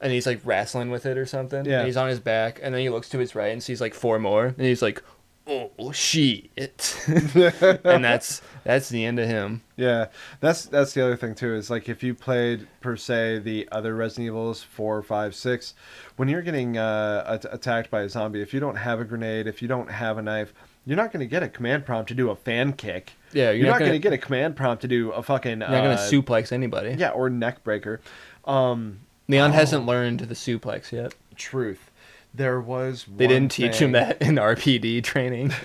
and 0.00 0.12
he's 0.12 0.26
like 0.26 0.40
wrestling 0.44 0.90
with 0.90 1.04
it 1.06 1.16
or 1.18 1.26
something. 1.26 1.64
Yeah. 1.64 1.78
And 1.78 1.86
he's 1.86 1.96
on 1.96 2.08
his 2.08 2.20
back, 2.20 2.58
and 2.62 2.74
then 2.74 2.80
he 2.80 2.88
looks 2.90 3.08
to 3.10 3.18
his 3.18 3.34
right 3.34 3.52
and 3.52 3.62
sees 3.62 3.80
like 3.80 3.94
four 3.94 4.18
more, 4.18 4.46
and 4.46 4.60
he's 4.60 4.82
like, 4.82 5.02
"Oh 5.46 5.92
shit!" 5.92 6.96
and 7.06 8.04
that's 8.04 8.40
that's 8.64 8.88
the 8.88 9.04
end 9.04 9.18
of 9.18 9.28
him. 9.28 9.62
Yeah, 9.76 10.06
that's 10.40 10.64
that's 10.66 10.92
the 10.94 11.02
other 11.04 11.16
thing 11.16 11.34
too. 11.34 11.54
Is 11.54 11.68
like 11.70 11.88
if 11.88 12.02
you 12.02 12.14
played 12.14 12.66
per 12.80 12.96
se 12.96 13.40
the 13.40 13.68
other 13.72 13.94
Resident 13.94 14.26
Evils 14.26 14.62
four, 14.62 15.02
five, 15.02 15.34
six, 15.34 15.74
when 16.16 16.28
you're 16.28 16.42
getting 16.42 16.78
uh, 16.78 17.24
at- 17.26 17.52
attacked 17.54 17.90
by 17.90 18.02
a 18.02 18.08
zombie, 18.08 18.40
if 18.42 18.54
you 18.54 18.60
don't 18.60 18.76
have 18.76 19.00
a 19.00 19.04
grenade, 19.04 19.46
if 19.46 19.60
you 19.60 19.68
don't 19.68 19.90
have 19.90 20.16
a 20.18 20.22
knife, 20.22 20.54
you're 20.86 20.96
not 20.96 21.12
going 21.12 21.20
to 21.20 21.26
get 21.26 21.42
a 21.42 21.48
command 21.48 21.84
prompt 21.84 22.08
to 22.08 22.14
do 22.14 22.30
a 22.30 22.36
fan 22.36 22.72
kick. 22.72 23.12
Yeah, 23.32 23.50
You're, 23.50 23.66
not, 23.66 23.80
going 23.80 23.92
to 23.92 23.98
get 23.98 24.12
a 24.12 24.18
command 24.18 24.54
prompt 24.54 24.82
to 24.82 24.88
do 24.88 25.10
a 25.10 25.22
fucking. 25.22 25.60
You're 25.60 25.68
not 25.70 25.82
gonna 25.82 25.90
uh, 25.94 26.10
suplex 26.10 26.52
anybody. 26.52 26.94
Yeah, 26.96 27.10
or 27.10 27.28
neck 27.28 27.64
breaker. 27.64 28.00
Um, 28.44 29.00
Leon 29.28 29.50
Oh. 29.50 29.54
hasn't 29.54 29.86
learned 29.86 30.20
the 30.20 30.34
suplex 30.34 30.92
yet. 30.92 31.14
truth. 31.36 31.90
There 32.34 32.60
was. 32.60 33.06
They 33.16 33.26
didn't 33.28 33.52
teach 33.52 33.76
him 33.76 33.92
that 33.92 34.20
in 34.20 34.36
RPD 34.36 35.02
training. 35.04 35.52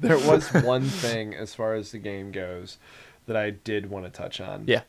There 0.00 0.18
was 0.18 0.48
one 0.64 0.84
thing 0.84 1.34
as 1.34 1.54
far 1.54 1.74
as 1.74 1.90
the 1.90 1.98
game 1.98 2.30
goes 2.30 2.78
that 3.26 3.36
I 3.36 3.50
did 3.50 3.90
want 3.90 4.04
to 4.04 4.10
touch 4.10 4.40
on. 4.40 4.64
yeah, 4.66 4.82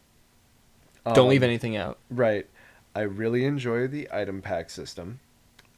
don't 1.13 1.30
leave 1.30 1.41
Um, 1.43 1.47
anything 1.49 1.75
out. 1.78 1.97
Right. 2.11 2.45
I 2.93 3.01
really 3.01 3.45
enjoy 3.45 3.88
the 3.88 4.07
item 4.11 4.41
pack 4.41 4.69
system. 4.69 5.19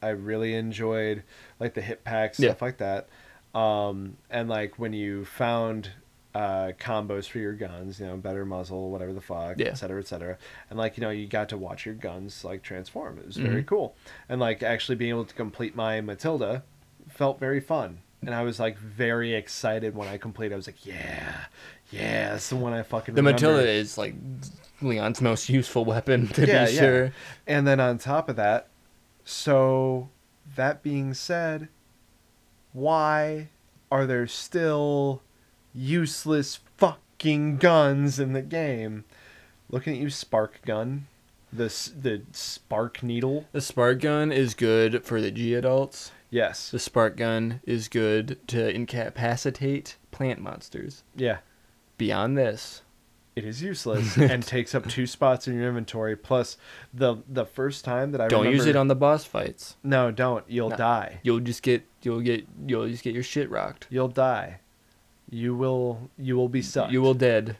I 0.02 0.08
really 0.10 0.54
enjoyed 0.54 1.22
like 1.58 1.74
the 1.74 1.80
hit 1.80 2.04
pack 2.04 2.34
Yeah. 2.38 2.50
stuff 2.50 2.60
like 2.62 2.78
that. 2.78 3.08
Um, 3.54 4.16
and 4.30 4.48
like 4.48 4.78
when 4.78 4.92
you 4.92 5.24
found 5.24 5.90
uh, 6.34 6.72
combos 6.78 7.28
for 7.28 7.38
your 7.38 7.54
guns, 7.54 7.98
you 7.98 8.06
know, 8.06 8.16
better 8.16 8.44
muzzle, 8.44 8.90
whatever 8.90 9.12
the 9.12 9.20
fuck, 9.20 9.58
Yeah. 9.58 9.68
et 9.68 9.74
cetera, 9.78 10.00
et 10.00 10.06
cetera. 10.06 10.38
And 10.68 10.78
like, 10.78 10.96
you 10.96 11.00
know, 11.00 11.10
you 11.10 11.26
got 11.26 11.48
to 11.48 11.56
watch 11.56 11.84
your 11.84 11.94
guns 11.96 12.44
like 12.44 12.62
transform. 12.62 13.18
It 13.18 13.26
was 13.26 13.36
very 13.36 13.62
Mhm. 13.62 13.66
cool. 13.66 13.96
And 14.28 14.40
like 14.40 14.62
actually 14.62 14.94
being 14.96 15.10
able 15.10 15.24
to 15.24 15.34
complete 15.34 15.74
my 15.74 16.00
Matilda 16.00 16.62
felt 17.08 17.40
very 17.40 17.60
fun. 17.60 18.02
And 18.22 18.34
I 18.34 18.42
was 18.42 18.60
like 18.60 18.78
very 18.78 19.34
excited 19.34 19.96
when 19.96 20.06
I 20.06 20.18
completed. 20.18 20.52
I 20.52 20.56
was 20.56 20.66
like, 20.68 20.84
yeah, 20.86 21.46
yeah, 21.90 22.30
that's 22.32 22.50
the 22.50 22.56
one 22.56 22.74
I 22.74 22.82
fucking 22.82 23.14
The 23.14 23.22
remember. 23.22 23.48
Matilda 23.48 23.68
is 23.68 23.96
like 23.98 24.14
Leon's 24.82 25.20
most 25.20 25.48
useful 25.48 25.84
weapon 25.84 26.28
to 26.28 26.46
Yeah, 26.46 26.66
be 26.66 26.72
yeah. 26.74 26.80
sure. 26.80 27.12
And 27.46 27.66
then 27.66 27.80
on 27.80 27.98
top 27.98 28.28
of 28.28 28.36
that, 28.36 28.68
so 29.24 30.10
that 30.54 30.82
being 30.82 31.12
said, 31.14 31.68
why 32.72 33.48
are 33.90 34.06
there 34.06 34.26
still 34.26 35.22
useless 35.74 36.60
fucking 36.76 37.56
guns 37.58 38.18
in 38.18 38.32
the 38.32 38.42
game? 38.42 39.04
Looking 39.70 39.94
at 39.94 40.00
you, 40.00 40.10
Spark 40.10 40.60
Gun, 40.66 41.06
the 41.52 41.66
the 41.96 42.22
Spark 42.32 43.02
Needle. 43.02 43.46
The 43.52 43.60
spark 43.60 44.00
gun 44.00 44.32
is 44.32 44.54
good 44.54 45.04
for 45.04 45.20
the 45.20 45.30
G 45.30 45.54
adults. 45.54 46.12
Yes. 46.30 46.70
The 46.70 46.78
spark 46.78 47.16
gun 47.16 47.60
is 47.64 47.88
good 47.88 48.38
to 48.48 48.68
incapacitate 48.72 49.96
plant 50.12 50.40
monsters. 50.40 51.02
Yeah. 51.16 51.38
Beyond 51.98 52.38
this, 52.38 52.82
It 53.36 53.44
is 53.44 53.62
useless 53.62 54.16
and 54.16 54.42
takes 54.42 54.74
up 54.74 54.88
two 54.88 55.06
spots 55.06 55.46
in 55.48 55.54
your 55.54 55.68
inventory. 55.68 56.16
Plus, 56.16 56.56
the 56.94 57.16
the 57.28 57.44
first 57.44 57.84
time 57.84 58.10
that 58.12 58.20
I 58.20 58.28
don't 58.28 58.50
use 58.50 58.66
it 58.66 58.76
on 58.76 58.88
the 58.88 58.94
boss 58.96 59.24
fights. 59.24 59.76
No, 59.84 60.10
don't. 60.10 60.44
You'll 60.48 60.70
No. 60.70 60.76
die. 60.76 61.20
You'll 61.22 61.40
just 61.40 61.62
get 61.62 61.82
you'll 62.02 62.20
get 62.22 62.46
you'll 62.66 62.88
just 62.88 63.02
get 63.04 63.14
your 63.14 63.22
shit 63.24 63.50
rocked. 63.50 63.86
You'll 63.90 64.08
die. 64.08 64.60
You 65.30 65.54
will. 65.54 66.10
You 66.18 66.36
will 66.36 66.48
be 66.48 66.62
sucked. 66.62 66.92
You 66.92 67.00
will 67.00 67.14
dead. 67.14 67.56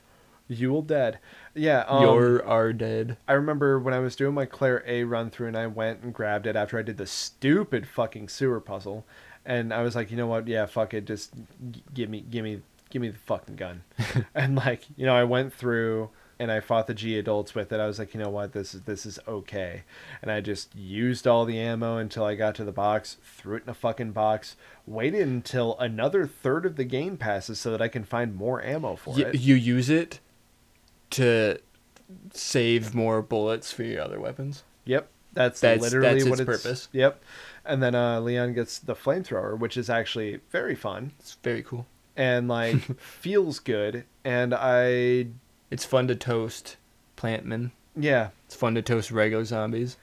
You 0.48 0.72
will 0.72 0.82
dead. 0.82 1.20
Yeah. 1.54 1.84
Um, 1.86 2.02
You're 2.02 2.44
are 2.44 2.72
dead. 2.72 3.16
I 3.28 3.34
remember 3.34 3.78
when 3.78 3.94
I 3.94 4.00
was 4.00 4.16
doing 4.16 4.34
my 4.34 4.46
Claire 4.46 4.82
A 4.86 5.04
run 5.04 5.30
through, 5.30 5.48
and 5.48 5.56
I 5.56 5.68
went 5.68 6.02
and 6.02 6.12
grabbed 6.12 6.46
it 6.46 6.56
after 6.56 6.78
I 6.78 6.82
did 6.82 6.98
the 6.98 7.06
stupid 7.06 7.86
fucking 7.86 8.28
sewer 8.28 8.60
puzzle, 8.60 9.06
and 9.46 9.72
I 9.72 9.82
was 9.82 9.94
like, 9.94 10.10
you 10.10 10.16
know 10.16 10.26
what? 10.26 10.48
Yeah, 10.48 10.66
fuck 10.66 10.92
it. 10.92 11.04
Just 11.04 11.32
g- 11.70 11.84
give 11.94 12.10
me, 12.10 12.20
give 12.28 12.42
me, 12.42 12.62
give 12.90 13.00
me 13.00 13.08
the 13.08 13.18
fucking 13.18 13.54
gun. 13.56 13.84
and 14.34 14.56
like, 14.56 14.82
you 14.96 15.06
know, 15.06 15.14
I 15.14 15.24
went 15.24 15.54
through 15.54 16.10
and 16.40 16.50
I 16.50 16.58
fought 16.58 16.88
the 16.88 16.94
G 16.94 17.16
adults 17.18 17.54
with 17.54 17.70
it. 17.72 17.78
I 17.78 17.86
was 17.86 17.98
like, 18.00 18.12
you 18.14 18.18
know 18.20 18.30
what, 18.30 18.52
this 18.52 18.74
is 18.74 18.82
this 18.82 19.06
is 19.06 19.18
okay, 19.28 19.82
and 20.22 20.30
I 20.32 20.40
just 20.40 20.74
used 20.74 21.28
all 21.28 21.44
the 21.44 21.58
ammo 21.60 21.98
until 21.98 22.24
I 22.24 22.34
got 22.34 22.56
to 22.56 22.64
the 22.64 22.72
box, 22.72 23.18
threw 23.22 23.56
it 23.58 23.62
in 23.64 23.68
a 23.70 23.74
fucking 23.74 24.10
box, 24.12 24.56
waited 24.86 25.28
until 25.28 25.78
another 25.78 26.26
third 26.26 26.66
of 26.66 26.74
the 26.76 26.84
game 26.84 27.16
passes 27.16 27.60
so 27.60 27.70
that 27.70 27.80
I 27.80 27.86
can 27.88 28.02
find 28.02 28.34
more 28.34 28.60
ammo 28.64 28.96
for 28.96 29.14
Y- 29.14 29.20
it. 29.22 29.34
you 29.40 29.54
use 29.54 29.88
it 29.88 30.18
to 31.10 31.58
save 32.32 32.94
more 32.94 33.22
bullets 33.22 33.72
for 33.72 33.82
your 33.82 34.02
other 34.02 34.18
weapons. 34.18 34.64
Yep, 34.84 35.08
that's, 35.32 35.60
That's- 35.60 35.82
literally 35.82 36.14
that's 36.20 36.24
what 36.24 36.40
its 36.40 36.48
it's. 36.50 36.62
purpose. 36.62 36.88
Yep, 36.92 37.22
and 37.64 37.82
then 37.82 37.94
uh, 37.94 38.20
Leon 38.20 38.54
gets 38.54 38.78
the 38.78 38.94
flamethrower, 38.94 39.58
which 39.58 39.76
is 39.76 39.88
actually 39.90 40.40
very 40.50 40.74
fun 40.74 41.12
It's 41.20 41.34
very 41.42 41.62
cool. 41.62 41.86
and 42.16 42.48
like 42.48 42.76
feels 43.00 43.58
good, 43.58 44.04
and 44.24 44.54
I 44.54 45.26
It's 45.70 45.84
fun 45.84 46.08
to 46.08 46.14
toast 46.16 46.76
plantmen. 47.16 47.70
yeah, 47.96 48.28
It's 48.46 48.54
fun 48.56 48.74
to 48.74 48.82
toast 48.82 49.10
regular 49.10 49.44
zombies. 49.44 49.96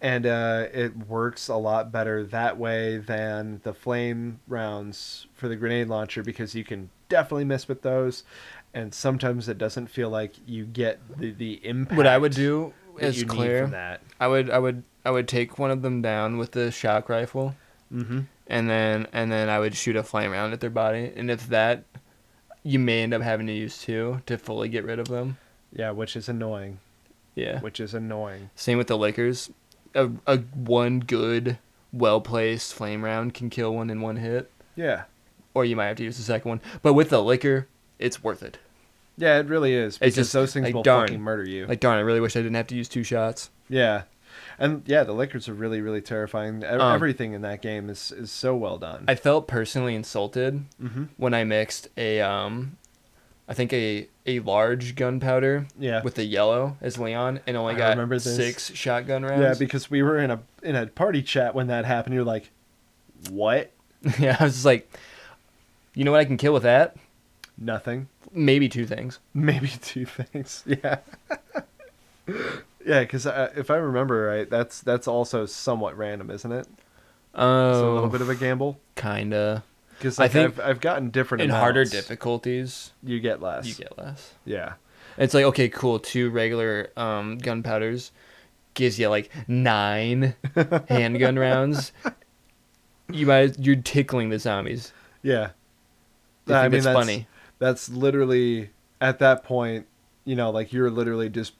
and 0.00 0.26
uh, 0.26 0.66
it 0.72 0.96
works 1.08 1.48
a 1.48 1.56
lot 1.56 1.90
better 1.90 2.22
that 2.26 2.56
way 2.56 2.98
than 2.98 3.60
the 3.64 3.72
flame 3.74 4.38
rounds 4.46 5.26
for 5.34 5.48
the 5.48 5.56
grenade 5.56 5.88
launcher 5.88 6.22
because 6.22 6.54
you 6.54 6.62
can 6.64 6.88
definitely 7.08 7.44
miss 7.44 7.66
with 7.66 7.82
those, 7.82 8.22
and 8.74 8.94
sometimes 8.94 9.48
it 9.48 9.58
doesn't 9.58 9.88
feel 9.88 10.08
like 10.10 10.34
you 10.46 10.64
get 10.66 11.00
the 11.18 11.32
the 11.32 11.54
impact. 11.66 11.96
What 11.96 12.06
I 12.06 12.16
would 12.18 12.32
do 12.32 12.72
is 12.98 13.24
clear. 13.24 13.66
that. 13.68 14.02
I 14.20 14.28
would 14.28 14.50
I 14.50 14.58
would 14.60 14.84
I 15.04 15.10
would 15.10 15.26
take 15.26 15.58
one 15.58 15.70
of 15.72 15.82
them 15.82 16.00
down 16.02 16.38
with 16.38 16.52
the 16.52 16.70
shock 16.70 17.08
rifle, 17.08 17.56
Mm-hmm. 17.92 18.20
and 18.46 18.68
then 18.70 19.06
and 19.12 19.32
then 19.32 19.48
I 19.48 19.58
would 19.58 19.74
shoot 19.74 19.96
a 19.96 20.02
flame 20.04 20.30
round 20.30 20.52
at 20.52 20.60
their 20.60 20.70
body. 20.70 21.10
And 21.16 21.28
if 21.30 21.48
that, 21.48 21.82
you 22.68 22.78
may 22.78 23.02
end 23.02 23.14
up 23.14 23.22
having 23.22 23.46
to 23.46 23.52
use 23.52 23.80
two 23.80 24.20
to 24.26 24.36
fully 24.36 24.68
get 24.68 24.84
rid 24.84 24.98
of 24.98 25.08
them. 25.08 25.38
Yeah, 25.72 25.90
which 25.92 26.16
is 26.16 26.28
annoying. 26.28 26.80
Yeah. 27.34 27.60
Which 27.60 27.80
is 27.80 27.94
annoying. 27.94 28.50
Same 28.54 28.78
with 28.78 28.88
the 28.88 28.98
lickers. 28.98 29.50
A 29.94 30.10
a 30.26 30.38
one 30.38 31.00
good, 31.00 31.58
well 31.92 32.20
placed 32.20 32.74
flame 32.74 33.04
round 33.04 33.32
can 33.34 33.48
kill 33.48 33.74
one 33.74 33.88
in 33.90 34.00
one 34.00 34.16
hit, 34.16 34.50
Yeah. 34.76 35.04
or 35.54 35.64
you 35.64 35.76
might 35.76 35.86
have 35.86 35.96
to 35.98 36.04
use 36.04 36.16
the 36.16 36.22
second 36.22 36.48
one. 36.48 36.60
But 36.82 36.92
with 36.94 37.08
the 37.10 37.22
licker, 37.22 37.68
it's 37.98 38.22
worth 38.22 38.42
it. 38.42 38.58
Yeah, 39.16 39.38
it 39.38 39.46
really 39.46 39.72
is 39.74 39.98
because 39.98 40.14
just, 40.14 40.32
those 40.32 40.52
things 40.52 40.64
like, 40.64 40.74
will 40.74 40.82
darn. 40.82 41.08
fucking 41.08 41.20
murder 41.22 41.48
you. 41.48 41.66
Like 41.66 41.80
darn, 41.80 41.96
I 41.98 42.02
really 42.02 42.20
wish 42.20 42.36
I 42.36 42.40
didn't 42.40 42.54
have 42.56 42.66
to 42.68 42.76
use 42.76 42.88
two 42.88 43.02
shots. 43.02 43.50
yeah, 43.68 44.02
and 44.58 44.82
yeah, 44.86 45.04
the 45.04 45.12
lickers 45.12 45.48
are 45.48 45.54
really 45.54 45.80
really 45.80 46.00
terrifying. 46.00 46.62
E- 46.62 46.66
Um, 46.66 46.94
Everything 46.94 47.32
in 47.32 47.42
that 47.42 47.62
game 47.62 47.88
is 47.90 48.12
is 48.12 48.30
so 48.30 48.54
well 48.56 48.78
done. 48.78 49.04
I 49.08 49.14
felt 49.14 49.46
personally 49.48 49.94
insulted 49.94 50.64
mm-hmm. 50.82 51.04
when 51.16 51.34
I 51.34 51.44
mixed 51.44 51.88
a 51.96 52.20
um, 52.20 52.76
I 53.48 53.54
think 53.54 53.72
a 53.72 54.08
a 54.26 54.40
large 54.40 54.94
gunpowder 54.94 55.66
Yeah. 55.78 56.02
with 56.02 56.14
the 56.16 56.24
yellow 56.24 56.76
as 56.82 56.98
Leon, 56.98 57.40
and 57.46 57.56
only 57.56 57.74
I 57.74 57.78
got 57.78 57.90
remember 57.90 58.16
this. 58.18 58.36
six 58.36 58.74
shotgun 58.74 59.24
rounds. 59.24 59.40
Yeah, 59.42 59.54
because 59.58 59.90
we 59.90 60.02
were 60.02 60.18
in 60.18 60.30
a 60.30 60.40
in 60.62 60.76
a 60.76 60.86
party 60.86 61.22
chat 61.22 61.54
when 61.54 61.68
that 61.68 61.84
happened. 61.84 62.14
You're 62.14 62.24
like, 62.24 62.50
what? 63.30 63.70
yeah, 64.18 64.36
I 64.38 64.44
was 64.44 64.54
just 64.54 64.64
like, 64.66 64.92
you 65.94 66.04
know 66.04 66.12
what 66.12 66.20
I 66.20 66.24
can 66.24 66.36
kill 66.36 66.52
with 66.52 66.62
that? 66.64 66.96
Nothing. 67.56 68.08
Maybe 68.32 68.68
two 68.68 68.84
things. 68.86 69.18
Maybe 69.32 69.68
two 69.82 70.04
things. 70.04 70.62
Yeah. 70.66 70.98
yeah, 72.88 73.00
because 73.00 73.26
uh, 73.26 73.52
if 73.56 73.70
I 73.70 73.76
remember 73.76 74.26
right, 74.26 74.48
that's 74.48 74.80
that's 74.80 75.06
also 75.06 75.46
somewhat 75.46 75.96
random, 75.96 76.30
isn't 76.30 76.50
it? 76.50 76.66
Oh, 77.34 77.70
It's 77.70 77.78
a 77.80 77.86
little 77.86 78.08
bit 78.08 78.20
of 78.22 78.30
a 78.30 78.34
gamble. 78.34 78.80
kinda. 78.96 79.62
Because 79.98 80.18
I 80.18 80.28
think 80.28 80.58
I've 80.58 80.60
I've 80.60 80.80
gotten 80.80 81.10
different 81.10 81.42
In 81.42 81.50
amounts. 81.50 81.60
harder 81.62 81.84
difficulties, 81.84 82.92
you 83.02 83.20
get 83.20 83.42
less. 83.42 83.66
you 83.66 83.74
get 83.74 83.98
less. 83.98 84.34
Yeah. 84.44 84.74
It's 85.16 85.34
like 85.34 85.44
okay, 85.46 85.68
cool. 85.68 85.98
Two 85.98 86.30
regular 86.30 86.90
um, 86.96 87.38
gunpowders 87.38 88.12
gives 88.74 88.98
you 88.98 89.08
like 89.08 89.30
nine 89.48 90.34
handgun 90.88 91.36
rounds. 91.38 91.90
You 93.10 93.26
might 93.26 93.58
you're 93.58 93.76
tickling 93.76 94.30
the 94.30 94.38
zombies. 94.38 94.92
Yeah. 95.22 95.50
They 96.46 96.54
think 96.54 96.74
it's 96.74 96.86
funny. 96.86 97.26
That's 97.58 97.88
literally 97.88 98.70
at 99.00 99.18
that 99.18 99.42
point, 99.44 99.86
you 100.24 100.36
know, 100.36 100.50
like 100.50 100.72
you're 100.72 100.90
literally 100.90 101.28
just 101.28 101.54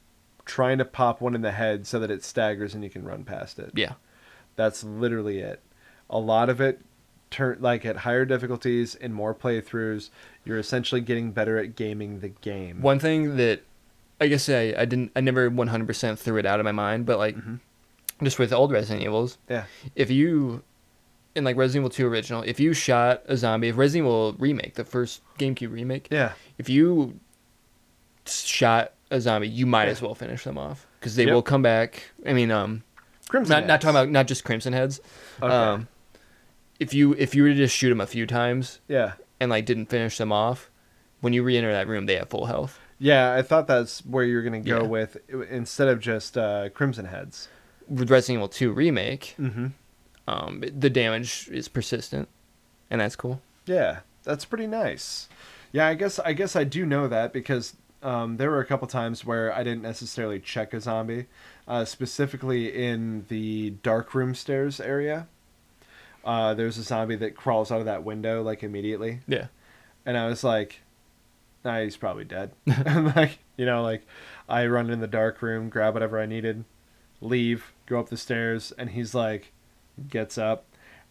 trying 0.49 0.79
to 0.79 0.85
pop 0.85 1.21
one 1.21 1.35
in 1.37 1.43
the 1.43 1.53
head 1.53 1.87
so 1.87 2.01
that 2.01 2.11
it 2.11 2.25
staggers 2.25 2.75
and 2.75 2.83
you 2.83 2.89
can 2.91 3.05
run 3.05 3.23
past 3.23 3.59
it. 3.61 3.71
Yeah. 3.75 3.93
That's 4.57 4.83
literally 4.83 5.39
it. 5.41 5.61
A 6.11 6.19
lot 6.19 6.49
of 6.49 6.61
it 6.61 6.81
turn 7.31 7.59
like 7.61 7.85
at 7.85 7.99
higher 7.99 8.25
difficulties 8.25 8.95
and 8.95 9.15
more 9.15 9.35
playthroughs, 9.35 10.09
you're 10.47 10.59
essentially 10.59 11.03
getting 11.03 11.31
better 11.33 11.59
at 11.59 11.77
gaming 11.77 12.21
the 12.21 12.31
game. 12.31 12.81
One 12.81 12.99
thing 12.99 13.37
that 13.37 13.61
I 14.21 14.27
guess 14.29 14.49
I, 14.49 14.75
I 14.77 14.87
didn't 14.87 15.13
I 15.15 15.21
never 15.21 15.51
100% 15.51 16.19
threw 16.19 16.39
it 16.39 16.47
out 16.47 16.59
of 16.59 16.65
my 16.65 16.73
mind, 16.73 17.05
but 17.07 17.19
like 17.19 17.37
Mhm. 17.37 17.61
just 18.23 18.39
with 18.39 18.53
old 18.53 18.73
Resident 18.73 19.05
Evils, 19.05 19.37
Yeah. 19.49 19.65
if 19.95 20.11
you 20.11 20.63
in 21.35 21.45
like 21.45 21.57
Resident 21.57 21.83
Evil 21.83 21.91
2 21.91 22.09
original, 22.09 22.43
if 22.43 22.59
you 22.59 22.73
shot 22.73 23.23
a 23.27 23.37
zombie, 23.37 23.69
if 23.69 23.77
Resident 23.77 24.07
Evil 24.07 24.35
remake, 24.39 24.75
the 24.75 24.85
first 24.85 25.21
GameCube 25.39 25.71
remake, 25.71 26.09
Yeah. 26.11 26.33
if 26.57 26.69
you 26.71 27.21
shot 28.27 28.93
a 29.11 29.21
zombie, 29.21 29.49
you 29.49 29.67
might 29.67 29.85
Yeah. 29.87 29.91
as 29.93 30.03
well 30.03 30.15
finish 30.15 30.45
them 30.45 30.59
off 30.59 30.87
because 31.01 31.17
they 31.17 31.25
Yep. 31.25 31.33
will 31.35 31.43
come 31.43 31.63
back. 31.63 32.11
I 32.27 32.33
mean, 32.33 32.51
um, 32.51 32.83
Crimson 33.29 33.51
not 33.53 33.67
not 33.67 33.81
talking 33.81 33.97
about 33.97 34.09
not 34.11 34.27
just 34.27 34.45
Crimson 34.45 34.73
Heads. 34.73 35.01
Okay. 35.43 35.53
Um, 35.55 35.89
if 36.81 36.95
you 36.95 37.15
if 37.19 37.35
you 37.35 37.43
were 37.43 37.49
to 37.51 37.55
just 37.55 37.75
shoot 37.77 37.89
them 37.91 38.01
a 38.01 38.07
few 38.07 38.27
times 38.27 38.81
yeah. 38.89 39.13
and 39.41 39.51
like 39.51 39.65
didn't 39.67 39.87
finish 39.87 40.17
them 40.19 40.33
off, 40.33 40.71
when 41.21 41.33
you 41.33 41.43
re-enter 41.43 41.73
that 41.73 41.89
room, 41.89 42.07
they 42.07 42.17
have 42.17 42.29
full 42.29 42.47
health. 42.47 42.79
Yeah, 43.01 43.33
I 43.35 43.43
thought 43.43 43.67
that's 43.67 44.05
where 44.07 44.25
you're 44.25 44.43
going 44.43 44.63
to 44.63 44.69
go 44.69 44.83
Yeah. 44.83 44.87
with 44.89 45.17
instead 45.51 45.89
of 45.89 46.01
just 46.01 46.37
uh, 46.37 46.69
Crimson 46.71 47.07
Heads. 47.07 47.49
With 47.89 48.11
Resident 48.11 48.39
Evil 48.39 48.49
2 48.49 48.73
remake, 48.73 49.35
Mhm. 49.39 49.73
um, 50.27 50.61
the 50.77 50.91
damage 50.91 51.49
is 51.51 51.69
persistent, 51.69 52.29
and 52.91 53.01
that's 53.01 53.15
cool. 53.17 53.41
Yeah, 53.67 54.01
that's 54.25 54.45
pretty 54.45 54.67
nice. 54.67 55.29
Yeah, 55.73 55.87
I 55.87 55.95
guess 55.95 56.19
I 56.19 56.33
guess 56.33 56.57
I 56.57 56.65
do 56.65 56.85
know 56.87 57.07
that 57.09 57.33
because 57.33 57.75
um, 58.03 58.37
there 58.37 58.51
were 58.51 58.61
a 58.61 58.65
couple 58.65 58.87
times 58.89 59.25
where 59.25 59.53
I 59.53 59.63
didn't 59.65 59.83
necessarily 59.83 60.39
check 60.41 60.73
a 60.75 60.81
zombie, 60.81 61.27
uh, 61.67 61.85
specifically 61.85 62.73
in 62.73 63.25
the 63.29 63.71
dark 63.83 64.15
room 64.15 64.35
stairs 64.35 64.81
area. 64.81 65.27
Uh, 66.25 66.55
there's 66.55 66.79
a 66.79 66.83
zombie 66.83 67.17
that 67.17 67.35
crawls 67.37 67.71
out 67.73 67.81
of 67.81 67.87
that 67.87 68.05
window 68.05 68.43
like 68.43 68.63
immediately, 68.63 69.21
Yeah. 69.27 69.47
and 70.05 70.17
I 70.17 70.27
was 70.29 70.45
like, 70.45 70.81
"Nah, 71.65 71.81
he's 71.81 71.97
probably 71.97 72.25
dead." 72.25 72.51
and 72.67 73.15
like 73.17 73.39
you 73.57 73.65
know, 73.67 73.83
like 73.83 74.07
I 74.49 74.67
run 74.67 74.91
in 74.91 75.01
the 75.01 75.07
dark 75.07 75.43
room, 75.43 75.69
grab 75.69 75.95
whatever 75.95 76.21
I 76.21 76.27
needed, 76.27 76.65
leave, 77.21 77.73
go 77.87 77.99
up 77.99 78.09
the 78.11 78.17
stairs, 78.17 78.73
and 78.79 78.91
he's 78.91 79.15
like, 79.15 79.53
gets 80.09 80.39
up, 80.39 80.65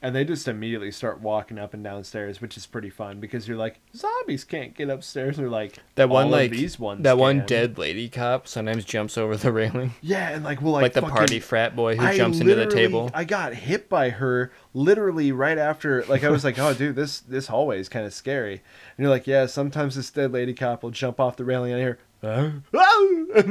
and 0.08 0.16
they 0.16 0.24
just 0.24 0.48
immediately 0.48 0.90
start 0.92 1.20
walking 1.22 1.60
up 1.60 1.74
and 1.74 1.84
downstairs, 1.84 2.40
which 2.40 2.56
is 2.56 2.66
pretty 2.66 2.90
fun 2.90 3.20
because 3.20 3.48
you're 3.48 3.58
like, 3.58 3.80
zombies 3.94 4.44
can't 4.46 4.74
get 4.76 4.90
upstairs. 4.90 5.36
They're 5.38 5.50
like 5.50 5.78
That 5.96 6.08
one 6.10 6.28
"All 6.28 6.34
of 6.34 6.40
like 6.40 6.52
these 6.52 6.80
ones. 6.80 7.04
that 7.04 7.18
one 7.18 7.46
dead 7.46 7.78
lady 7.78 8.08
cop 8.10 8.48
sometimes 8.48 8.86
jumps 8.86 9.18
over 9.18 9.36
the 9.36 9.52
railing, 9.52 9.94
Yeah, 10.02 10.30
and 10.30 10.44
like 10.44 10.62
well, 10.62 10.72
like, 10.74 10.84
like, 10.84 10.94
the 10.94 11.02
fucking- 11.02 11.16
party 11.16 11.40
frat 11.40 11.76
boy 11.76 11.96
who 11.98 12.06
I 12.06 12.16
jumps 12.16 12.40
into 12.40 12.56
the 12.56 12.66
table. 12.68 13.12
I 13.14 13.26
got 13.26 13.54
hit 13.54 13.90
by 13.90 14.10
her 14.12 14.52
literally 14.74 15.32
right 15.32 15.58
after. 15.58 16.04
Like 16.06 16.24
I 16.24 16.30
was 16.30 16.44
like, 16.44 16.58
"Oh, 16.58 16.74
dude, 16.74 16.96
this 16.96 17.20
this 17.20 17.48
hallway 17.48 17.80
is 17.80 17.90
kind 17.90 18.06
of 18.06 18.14
scary." 18.14 18.54
And 18.54 19.04
you're 19.04 19.10
like, 19.10 19.28
"Yeah, 19.28 19.46
sometimes 19.48 19.96
this 19.96 20.10
dead 20.10 20.32
lady 20.32 20.54
cop 20.54 20.84
will 20.84 20.92
jump 20.92 21.20
off 21.20 21.36
the 21.36 21.46
railing 21.46 21.72
and 21.74 21.82
I 21.82 21.84
hear, 21.84 22.00
and 22.24 22.64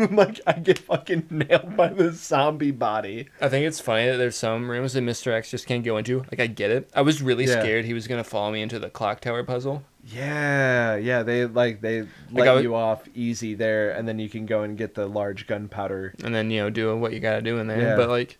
then 0.00 0.16
like 0.16 0.40
I 0.46 0.52
get 0.54 0.78
fucking 0.78 1.26
nailed 1.30 1.76
by 1.76 1.88
the 1.88 2.12
zombie 2.12 2.70
body." 2.72 3.28
I 3.40 3.48
think 3.48 3.66
it's 3.66 3.80
funny 3.80 4.06
that 4.06 4.16
there's 4.16 4.36
some 4.36 4.70
rooms 4.70 4.92
that 4.94 5.02
Mr. 5.04 5.32
X 5.32 5.50
just 5.50 5.66
can't 5.66 5.84
go 5.84 5.96
into. 5.96 6.18
Like 6.30 6.40
I 6.40 6.46
get 6.46 6.70
it. 6.70 6.90
I 6.94 7.02
was 7.02 7.22
really 7.22 7.44
Yeah. 7.44 7.60
scared 7.60 7.84
he 7.84 7.94
was 7.94 8.06
gonna 8.08 8.24
follow 8.24 8.50
me 8.52 8.62
into 8.62 8.78
the 8.78 8.90
clock 8.90 9.20
tower 9.20 9.42
puzzle. 9.44 9.84
Yeah, 10.04 10.96
yeah, 10.96 11.22
they 11.22 11.46
like 11.46 11.80
they 11.80 12.06
let 12.30 12.48
I 12.48 12.60
you 12.60 12.74
off 12.74 13.08
easy 13.14 13.54
there, 13.54 13.90
and 13.90 14.06
then 14.06 14.18
you 14.18 14.28
can 14.28 14.46
go 14.46 14.62
and 14.62 14.76
get 14.78 14.94
the 14.94 15.06
large 15.06 15.46
gunpowder. 15.46 16.14
and 16.24 16.34
then 16.34 16.50
you 16.50 16.60
know 16.62 16.70
do 16.70 16.96
what 16.96 17.12
you 17.12 17.20
gotta 17.20 17.42
do 17.42 17.58
in 17.58 17.66
there. 17.66 17.80
Yeah. 17.80 17.96
But 17.96 18.08
like, 18.08 18.38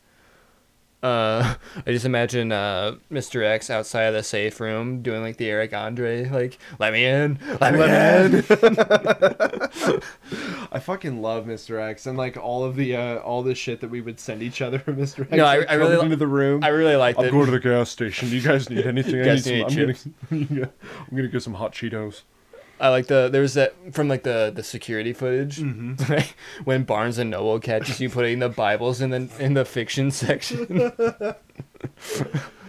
uh, 1.06 1.54
I 1.86 1.92
just 1.92 2.04
imagine 2.04 2.50
uh, 2.52 2.96
Mr. 3.10 3.44
X 3.44 3.70
outside 3.70 4.02
of 4.04 4.14
the 4.14 4.22
safe 4.22 4.58
room 4.60 5.02
doing 5.02 5.22
like 5.22 5.36
the 5.36 5.48
Eric 5.48 5.72
Andre, 5.72 6.28
like 6.28 6.58
"Let 6.78 6.92
me 6.92 7.04
in, 7.04 7.38
let 7.60 7.74
me 7.74 7.82
in." 7.84 8.44
I 10.72 10.80
fucking 10.80 11.22
love 11.22 11.46
Mr. 11.46 11.80
X 11.80 12.06
and 12.06 12.18
like 12.18 12.36
all 12.36 12.64
of 12.64 12.76
the 12.76 12.96
uh, 12.96 13.16
all 13.18 13.42
the 13.42 13.54
shit 13.54 13.80
that 13.80 13.90
we 13.90 14.00
would 14.00 14.18
send 14.18 14.42
each 14.42 14.60
other 14.60 14.78
Mr. 14.80 15.20
X. 15.20 15.30
No, 15.32 15.44
I- 15.44 15.58
like, 15.58 15.70
I 15.70 15.74
really 15.74 16.04
into 16.04 16.16
the 16.16 16.26
room. 16.26 16.64
I 16.64 16.68
really 16.68 16.96
liked 16.96 17.18
I'm 17.18 17.26
it. 17.26 17.30
going 17.30 17.46
to 17.46 17.52
the 17.52 17.60
gas 17.60 17.90
station. 17.90 18.28
Do 18.28 18.36
you 18.36 18.42
guys 18.42 18.68
need 18.68 18.86
anything? 18.86 19.20
I 19.22 19.34
need 19.34 19.42
some, 19.96 20.14
I'm, 20.30 20.46
gonna, 20.46 20.70
I'm 21.10 21.16
gonna 21.16 21.28
get 21.28 21.42
some 21.42 21.54
hot 21.54 21.72
Cheetos. 21.72 22.22
I 22.78 22.88
like 22.90 23.06
the 23.06 23.28
there 23.30 23.42
was 23.42 23.54
that 23.54 23.74
from 23.94 24.08
like 24.08 24.22
the 24.22 24.52
the 24.54 24.62
security 24.62 25.12
footage 25.12 25.58
Mm-hmm. 25.58 26.20
when 26.64 26.84
Barnes 26.84 27.18
and 27.18 27.30
Noble 27.30 27.58
catches 27.60 28.00
you 28.00 28.10
putting 28.10 28.38
the 28.38 28.48
Bibles 28.48 29.00
in 29.00 29.10
the 29.10 29.28
in 29.38 29.54
the 29.54 29.64
fiction 29.64 30.10
section. 30.10 30.92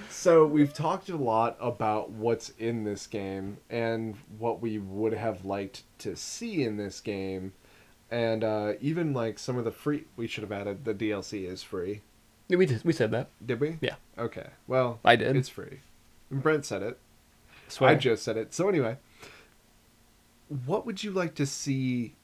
So 0.10 0.46
we've 0.46 0.74
talked 0.74 1.10
a 1.10 1.16
lot 1.16 1.56
about 1.62 2.10
what's 2.10 2.50
in 2.58 2.84
this 2.84 3.08
game 3.08 3.58
and 3.70 4.16
what 4.40 4.62
we 4.62 4.78
would 4.80 5.14
have 5.14 5.46
liked 5.46 5.84
to 6.00 6.16
see 6.16 6.64
in 6.64 6.76
this 6.76 7.00
game. 7.00 7.54
and 8.10 8.44
uh, 8.44 8.74
even 8.82 9.14
like 9.14 9.38
some 9.38 9.58
of 9.58 9.64
the 9.64 9.72
free. 9.72 10.06
We 10.16 10.28
should 10.28 10.42
have 10.44 10.52
added 10.52 10.86
the 10.86 10.94
DLC 10.96 11.48
is 11.48 11.62
free. 11.62 12.02
We 12.50 12.66
did, 12.66 12.84
we 12.84 12.94
said 12.94 13.12
that. 13.12 13.30
Did 13.46 13.60
we? 13.62 13.78
Yeah. 13.80 13.96
Okay. 14.18 14.48
Well, 14.68 15.00
I 15.06 15.16
did. 15.18 15.36
It's 15.36 15.50
free. 15.50 15.80
And 16.32 16.42
Brent 16.42 16.66
said 16.66 16.82
it. 16.82 16.98
Swear. 17.68 17.92
I 17.92 17.96
just 17.96 18.24
said 18.24 18.38
it. 18.38 18.54
So 18.54 18.68
anyway, 18.70 18.98
what 20.66 20.86
would 20.86 21.04
you 21.04 21.12
like 21.12 21.36
to 21.36 21.46
see 21.46 22.16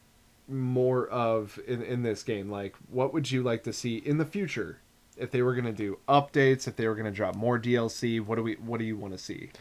more 0.48 1.08
of 1.08 1.60
in 1.68 1.82
in 1.82 2.04
this 2.04 2.24
game? 2.24 2.50
Like, 2.50 2.76
what 2.90 3.14
would 3.14 3.32
you 3.32 3.44
like 3.44 3.64
to 3.64 3.74
see 3.74 3.98
in 3.98 4.18
the 4.18 4.26
future? 4.26 4.80
If 5.18 5.32
they 5.32 5.42
were 5.42 5.54
gonna 5.54 5.72
do 5.74 6.00
updates, 6.08 6.68
if 6.68 6.76
they 6.76 6.88
were 6.88 6.96
gonna 6.96 7.12
drop 7.12 7.36
more 7.36 7.60
DLC, 7.60 8.20
what 8.20 8.36
do 8.36 8.44
we 8.44 8.54
what 8.56 8.80
do 8.80 8.86
you 8.86 8.98
want 8.98 9.14
to 9.14 9.20
see? 9.20 9.52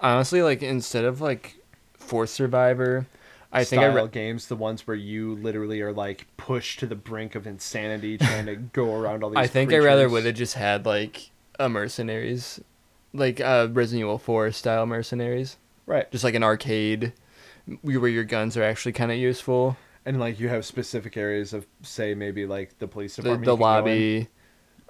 Honestly, 0.00 0.42
like 0.42 0.62
instead 0.62 1.04
of 1.04 1.20
like 1.20 1.56
Fourth 1.94 2.30
Survivor, 2.30 3.06
I 3.52 3.64
think 3.64 3.82
I 3.82 3.86
re- 3.86 4.08
games, 4.08 4.48
the 4.48 4.56
ones 4.56 4.86
where 4.86 4.96
you 4.96 5.34
literally 5.34 5.82
are 5.82 5.92
like 5.92 6.26
pushed 6.36 6.80
to 6.80 6.86
the 6.86 6.94
brink 6.94 7.34
of 7.34 7.46
insanity, 7.46 8.16
trying 8.16 8.46
to 8.46 8.56
go 8.56 8.94
around 8.94 9.22
all 9.22 9.30
these. 9.30 9.38
I 9.38 9.46
think 9.46 9.72
I 9.72 9.78
rather 9.78 10.08
would 10.08 10.24
have 10.24 10.34
just 10.34 10.54
had 10.54 10.86
like 10.86 11.30
a 11.60 11.68
mercenaries, 11.68 12.60
like 13.12 13.40
uh, 13.40 13.68
Resident 13.70 14.00
Evil 14.00 14.18
Four 14.18 14.50
style 14.52 14.86
mercenaries, 14.86 15.58
right, 15.84 16.10
just 16.10 16.24
like 16.24 16.34
an 16.34 16.42
arcade, 16.42 17.12
where 17.82 18.08
your 18.08 18.24
guns 18.24 18.56
are 18.56 18.62
actually 18.62 18.92
kind 18.92 19.10
of 19.12 19.18
useful. 19.18 19.76
and 20.04 20.18
like 20.18 20.40
you 20.40 20.48
have 20.48 20.64
specific 20.64 21.16
areas 21.16 21.52
of, 21.52 21.66
say, 21.82 22.14
maybe 22.14 22.44
like 22.46 22.78
the 22.78 22.88
police 22.88 23.14
department, 23.16 23.44
the 23.44 23.52
you 23.52 23.56
can 23.56 23.60
go 23.60 23.64
in, 23.78 23.84
lobby, 23.84 24.28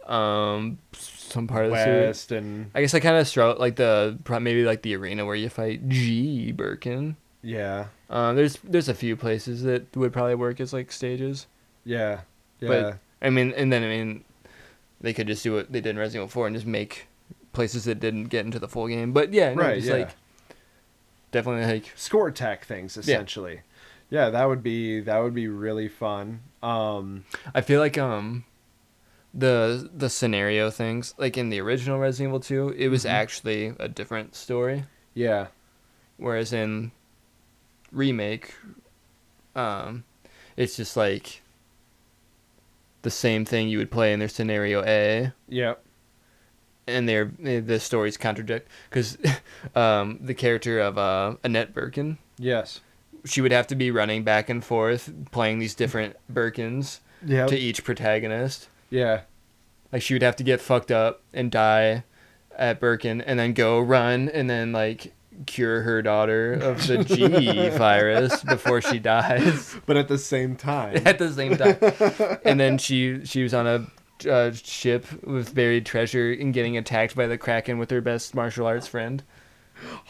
um, 0.06 0.78
some 0.94 1.46
part 1.46 1.64
of 1.66 1.70
the 1.70 1.76
west, 1.76 2.32
and 2.32 2.70
I 2.74 2.80
guess 2.80 2.94
I 2.94 3.00
kind 3.00 3.16
of 3.16 3.28
struggle 3.28 3.60
like 3.60 3.76
the 3.76 4.18
maybe 4.40 4.64
like 4.64 4.82
the 4.82 4.96
arena 4.96 5.24
where 5.24 5.36
you 5.36 5.48
fight 5.48 5.88
G 5.88 6.50
Birkin. 6.52 7.16
yeah, 7.42 7.86
Uh, 8.10 8.32
there's 8.32 8.58
there's 8.64 8.88
a 8.88 8.94
few 8.94 9.16
places 9.16 9.62
that 9.62 9.94
would 9.96 10.12
probably 10.12 10.34
work 10.34 10.60
as 10.60 10.72
like 10.72 10.90
stages. 10.92 11.46
yeah, 11.84 12.20
yeah. 12.60 12.68
But- 12.68 12.98
I 13.24 13.30
mean, 13.30 13.52
and 13.56 13.72
then 13.72 13.84
I 13.84 13.86
mean, 13.86 14.24
they 15.00 15.12
could 15.12 15.28
just 15.28 15.44
do 15.44 15.52
what 15.54 15.70
they 15.70 15.80
did 15.80 15.90
in 15.90 15.98
Resident 15.98 16.22
Evil 16.22 16.28
Four 16.28 16.46
and 16.48 16.56
just 16.56 16.66
make 16.66 17.06
places 17.52 17.84
that 17.84 18.00
didn't 18.00 18.24
get 18.24 18.44
into 18.44 18.58
the 18.58 18.66
full 18.66 18.88
game. 18.88 19.12
But 19.12 19.32
yeah, 19.32 19.54
no, 19.54 19.62
Right, 19.62 19.76
just 19.76 19.86
yeah. 19.88 19.94
like 19.94 20.10
definitely 21.32 21.66
like 21.66 21.92
score 21.96 22.28
attack 22.28 22.64
things 22.64 22.96
essentially. 22.96 23.62
Yeah. 24.10 24.24
yeah, 24.26 24.30
that 24.30 24.44
would 24.48 24.62
be 24.62 25.00
that 25.00 25.18
would 25.18 25.34
be 25.34 25.48
really 25.48 25.88
fun. 25.88 26.40
Um, 26.62 27.24
I 27.54 27.60
feel 27.62 27.80
like 27.80 27.98
um 27.98 28.44
the 29.34 29.90
the 29.92 30.08
scenario 30.10 30.70
things 30.70 31.14
like 31.18 31.36
in 31.36 31.48
the 31.48 31.58
original 31.60 31.98
Resident 31.98 32.28
Evil 32.30 32.40
Two, 32.40 32.68
it 32.76 32.88
was 32.88 33.04
Mhm. 33.04 33.10
actually 33.10 33.74
a 33.80 33.88
different 33.88 34.34
story, 34.36 34.84
yeah, 35.14 35.46
whereas 36.18 36.52
in 36.52 36.92
remake, 37.90 38.54
um, 39.56 40.04
it's 40.56 40.76
just 40.76 40.96
like 40.96 41.42
the 43.02 43.10
same 43.10 43.44
thing 43.44 43.68
you 43.68 43.78
would 43.78 43.90
play 43.90 44.12
in 44.12 44.18
their 44.18 44.28
scenario 44.28 44.84
A. 44.84 45.32
yep, 45.48 45.81
and 46.86 47.08
their 47.08 47.26
the 47.38 47.78
stories 47.80 48.16
contradict 48.16 48.68
because 48.90 49.16
um, 49.74 50.18
the 50.20 50.34
character 50.34 50.80
of 50.80 50.98
uh, 50.98 51.36
Annette 51.44 51.74
Birkin, 51.74 52.18
yes, 52.38 52.80
she 53.24 53.40
would 53.40 53.52
have 53.52 53.66
to 53.68 53.74
be 53.74 53.90
running 53.90 54.24
back 54.24 54.48
and 54.48 54.64
forth 54.64 55.12
playing 55.30 55.58
these 55.58 55.74
different 55.74 56.16
Birkins 56.32 57.00
yeah, 57.24 57.46
to 57.46 57.56
each 57.56 57.84
protagonist. 57.84 58.68
yeah, 58.90 59.22
Like 59.92 60.02
she 60.02 60.14
would 60.14 60.22
have 60.22 60.36
to 60.36 60.44
get 60.44 60.60
fucked 60.60 60.90
up 60.90 61.22
and 61.32 61.50
die 61.50 62.04
at 62.56 62.80
Birkin, 62.80 63.20
and 63.20 63.38
then 63.38 63.52
go 63.52 63.80
run 63.80 64.28
and 64.28 64.50
then 64.50 64.72
like 64.72 65.14
cure 65.46 65.82
her 65.82 66.02
daughter 66.02 66.52
of 66.52 66.86
the 66.86 67.02
G 67.02 67.68
virus 67.78 68.42
before 68.44 68.82
she 68.82 68.98
dies. 68.98 69.74
But 69.86 69.96
at 69.96 70.08
the 70.08 70.18
same 70.18 70.56
time, 70.56 71.02
at 71.06 71.18
the 71.18 71.32
same 71.32 71.56
time. 71.56 72.38
And 72.44 72.60
then 72.60 72.78
she 72.78 73.24
she 73.24 73.42
was 73.42 73.54
on 73.54 73.66
a 73.66 73.86
uh, 74.26 74.52
ship 74.52 75.06
with 75.24 75.54
buried 75.54 75.86
treasure 75.86 76.32
and 76.32 76.52
getting 76.52 76.76
attacked 76.76 77.14
by 77.14 77.26
the 77.26 77.38
Kraken 77.38 77.78
with 77.78 77.90
her 77.90 78.00
best 78.00 78.34
martial 78.34 78.66
arts 78.66 78.86
friend. 78.86 79.22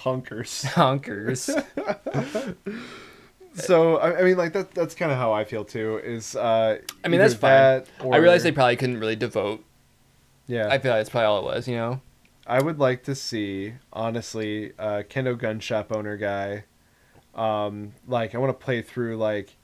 Honkers. 0.01 0.65
Honkers. 0.75 1.49
So 3.55 3.99
I, 3.99 4.21
I 4.21 4.23
mean, 4.23 4.37
like 4.37 4.55
that. 4.55 4.71
That's 4.71 4.95
kind 4.95 5.13
of 5.13 5.19
how 5.19 5.33
I 5.33 5.45
feel 5.45 5.65
too. 5.65 6.01
Is 6.03 6.35
uh, 6.35 6.79
I 7.05 7.09
mean, 7.09 7.21
that's 7.21 7.35
either 7.35 7.41
fine. 7.41 7.51
that 7.51 8.15
I 8.15 8.17
realized 8.17 8.43
or- 8.43 8.51
they 8.51 8.53
probably 8.53 8.77
couldn't 8.77 8.99
really 8.99 9.17
devote. 9.17 9.63
Yeah, 10.47 10.69
I 10.69 10.79
feel 10.79 10.91
like 10.93 11.01
that's 11.01 11.11
probably 11.11 11.27
all 11.27 11.39
it 11.41 11.45
was, 11.45 11.69
you 11.69 11.77
know? 11.77 12.01
I 12.47 12.61
would 12.61 12.79
like 12.79 13.05
to 13.05 13.15
see, 13.15 13.75
honestly, 13.93 14.73
uh, 14.79 15.03
Kendo 15.09 15.39
gun 15.39 15.61
shop 15.61 15.93
owner 15.95 16.17
guy. 16.17 16.65
Um, 17.35 17.93
like 18.07 18.35
I 18.35 18.39
want 18.39 18.59
to 18.59 18.65
play 18.65 18.83
through 18.83 19.17
like 19.17 19.57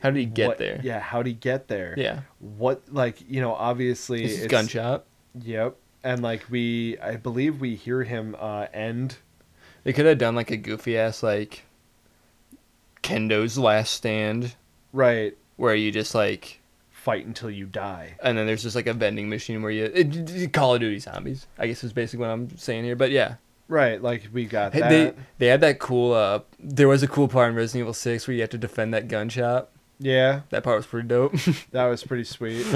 How 0.00 0.10
did 0.10 0.20
he 0.20 0.26
get 0.26 0.48
what- 0.48 0.58
there? 0.58 0.80
Yeah, 0.82 1.00
how 1.00 1.22
did 1.22 1.30
he 1.30 1.34
get 1.34 1.68
there? 1.68 1.94
Yeah. 1.96 2.20
What 2.38 2.82
like 2.92 3.16
you 3.28 3.40
know 3.40 3.54
obviously 3.54 4.22
This 4.22 4.32
is 4.32 4.44
it's- 4.44 4.50
gun 4.50 4.66
shop. 4.68 5.06
Yep, 5.40 5.76
and 6.02 6.22
like 6.22 6.44
we, 6.50 6.98
I 6.98 7.16
believe 7.16 7.60
we 7.60 7.74
hear 7.76 8.02
him 8.02 8.34
uh, 8.38 8.66
end. 8.72 9.16
They 9.84 9.92
could 9.92 10.06
have 10.06 10.18
done 10.18 10.34
like 10.34 10.50
a 10.50 10.56
goofy 10.56 10.96
ass 10.98 11.22
like 11.22 11.64
Kendo's 13.02 13.56
last 13.58 13.92
stand 13.92 14.54
Right, 14.92 15.36
where 15.56 15.74
you 15.74 15.92
just 15.92 16.14
like 16.14 16.60
fight 16.90 17.24
until 17.26 17.50
you 17.50 17.66
die. 17.66 18.16
and 18.22 18.36
then 18.36 18.46
there's 18.46 18.62
just 18.62 18.74
like 18.76 18.86
a 18.86 18.92
vending 18.94 19.28
machine 19.28 19.62
where 19.62 19.70
you 19.70 19.84
it, 19.84 20.30
it- 20.30 20.52
Call 20.52 20.74
of 20.74 20.80
Duty 20.80 20.98
zombies. 20.98 21.46
I 21.58 21.66
guess 21.66 21.84
is 21.84 21.92
basically 21.92 22.26
what 22.26 22.30
I'm 22.32 22.56
saying 22.56 22.84
here. 22.84 22.96
But 22.96 23.10
yeah. 23.10 23.34
Right, 23.68 24.02
like 24.02 24.28
we 24.32 24.46
got 24.46 24.72
that. 24.72 24.88
they 24.88 25.12
they 25.38 25.46
had 25.48 25.60
that 25.60 25.78
cool 25.78 26.14
uh 26.14 26.40
there 26.58 26.88
was 26.88 27.02
a 27.02 27.08
cool 27.08 27.28
part 27.28 27.50
in 27.50 27.54
Resident 27.54 27.82
Evil 27.82 27.92
6 27.94 28.26
where 28.26 28.34
you 28.34 28.40
had 28.40 28.50
to 28.52 28.58
defend 28.58 28.94
that 28.94 29.08
gun 29.08 29.28
shop. 29.28 29.72
Yeah, 29.98 30.42
That 30.50 30.62
part 30.62 30.76
was 30.76 30.86
pretty 30.86 31.08
dope. 31.08 31.32
that 31.72 31.86
was 31.86 32.04
pretty 32.04 32.24
sweet. 32.24 32.66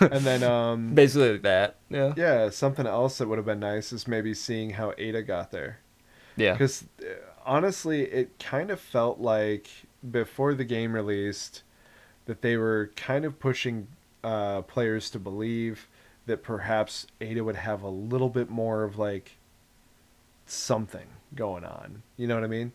and 0.00 0.24
then 0.24 0.42
um, 0.42 0.94
basically 0.94 1.32
like 1.32 1.42
that. 1.42 1.76
Yeah. 1.90 2.14
yeah, 2.16 2.50
something 2.50 2.86
else 2.86 3.18
that 3.18 3.28
would 3.28 3.38
have 3.38 3.46
been 3.46 3.60
nice 3.60 3.92
is 3.92 4.08
maybe 4.08 4.32
seeing 4.34 4.70
how 4.70 4.94
Ada 4.96 5.22
got 5.22 5.50
there. 5.50 5.78
Yeah. 6.36 6.52
Because 6.52 6.84
honestly, 7.44 8.02
it 8.02 8.38
kind 8.38 8.70
of 8.70 8.80
felt 8.80 9.18
like 9.20 9.68
before 10.10 10.54
the 10.54 10.64
game 10.64 10.94
released 10.94 11.62
that 12.26 12.42
they 12.42 12.56
were 12.56 12.90
kind 12.96 13.24
of 13.24 13.38
pushing 13.38 13.88
uh, 14.24 14.62
players 14.62 15.10
to 15.10 15.18
believe 15.18 15.86
that 16.26 16.42
perhaps 16.42 17.06
Ada 17.20 17.42
would 17.44 17.56
have 17.56 17.82
a 17.82 17.88
little 17.88 18.28
bit 18.28 18.48
more 18.48 18.84
of 18.84 18.98
like 18.98 19.36
something 20.46 21.06
going 21.34 21.64
on. 21.64 22.02
You 22.16 22.26
know 22.26 22.34
what 22.36 22.44
I 22.44 22.48
mean? 22.48 22.72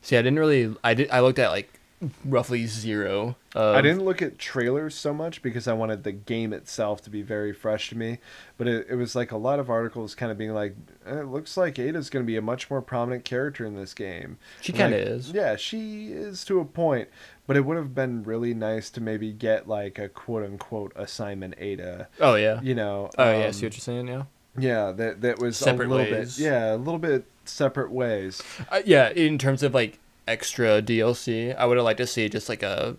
See, 0.00 0.16
I 0.16 0.22
didn't 0.22 0.38
really. 0.38 0.74
I 0.84 0.94
did. 0.94 1.10
I 1.10 1.20
looked 1.20 1.38
at 1.38 1.50
like 1.50 1.80
roughly 2.24 2.66
zero. 2.66 3.36
Of, 3.54 3.76
I 3.76 3.82
didn't 3.82 4.04
look 4.04 4.22
at 4.22 4.38
trailers 4.38 4.94
so 4.94 5.12
much 5.12 5.42
because 5.42 5.68
I 5.68 5.72
wanted 5.72 6.04
the 6.04 6.12
game 6.12 6.52
itself 6.52 7.02
to 7.02 7.10
be 7.10 7.22
very 7.22 7.52
fresh 7.52 7.90
to 7.90 7.96
me. 7.96 8.18
But 8.56 8.68
it, 8.68 8.86
it 8.90 8.94
was 8.94 9.14
like 9.14 9.32
a 9.32 9.36
lot 9.36 9.58
of 9.58 9.68
articles 9.70 10.14
kind 10.14 10.32
of 10.32 10.38
being 10.38 10.54
like, 10.54 10.74
"Eh, 11.06 11.20
it 11.20 11.26
looks 11.26 11.56
like 11.56 11.78
Ada's 11.78 12.10
going 12.10 12.24
to 12.24 12.26
be 12.26 12.36
a 12.36 12.42
much 12.42 12.70
more 12.70 12.82
prominent 12.82 13.24
character 13.24 13.64
in 13.64 13.76
this 13.76 13.94
game. 13.94 14.38
She 14.60 14.72
kind 14.72 14.94
of 14.94 15.00
like, 15.00 15.08
is. 15.08 15.30
Yeah, 15.32 15.56
she 15.56 16.12
is 16.12 16.44
to 16.46 16.60
a 16.60 16.64
point. 16.64 17.08
But 17.46 17.56
it 17.56 17.64
would 17.64 17.76
have 17.76 17.94
been 17.94 18.22
really 18.22 18.54
nice 18.54 18.88
to 18.90 19.00
maybe 19.00 19.32
get 19.32 19.68
like 19.68 19.98
a 19.98 20.08
quote 20.08 20.44
unquote 20.44 20.92
assignment 20.96 21.54
Ada. 21.58 22.08
Oh 22.20 22.34
yeah. 22.36 22.60
You 22.62 22.74
know. 22.74 23.10
Oh 23.18 23.30
yeah. 23.30 23.46
Um, 23.46 23.52
See 23.52 23.66
what 23.66 23.74
you're 23.74 23.80
saying? 23.80 24.08
Yeah. 24.08 24.24
Yeah, 24.58 24.92
that 24.92 25.22
that 25.22 25.38
was 25.38 25.56
Separate 25.56 25.86
a 25.86 25.90
little 25.90 26.12
ways. 26.12 26.36
bit. 26.36 26.44
Yeah, 26.44 26.74
a 26.74 26.76
little 26.76 26.98
bit 26.98 27.24
separate 27.44 27.90
ways. 27.90 28.42
Uh, 28.70 28.82
yeah. 28.84 29.10
In 29.10 29.38
terms 29.38 29.62
of 29.62 29.74
like 29.74 29.98
extra 30.28 30.80
DLC, 30.82 31.54
I 31.56 31.64
would 31.66 31.76
have 31.76 31.84
liked 31.84 31.98
to 31.98 32.06
see 32.06 32.28
just 32.28 32.48
like 32.48 32.62
a 32.62 32.96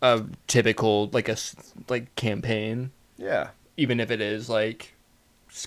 a 0.00 0.24
typical 0.48 1.08
like 1.12 1.28
a 1.28 1.36
like 1.88 2.14
campaign, 2.16 2.90
Yeah. 3.16 3.48
even 3.76 4.00
if 4.00 4.10
it 4.10 4.20
is 4.20 4.48
like 4.48 4.94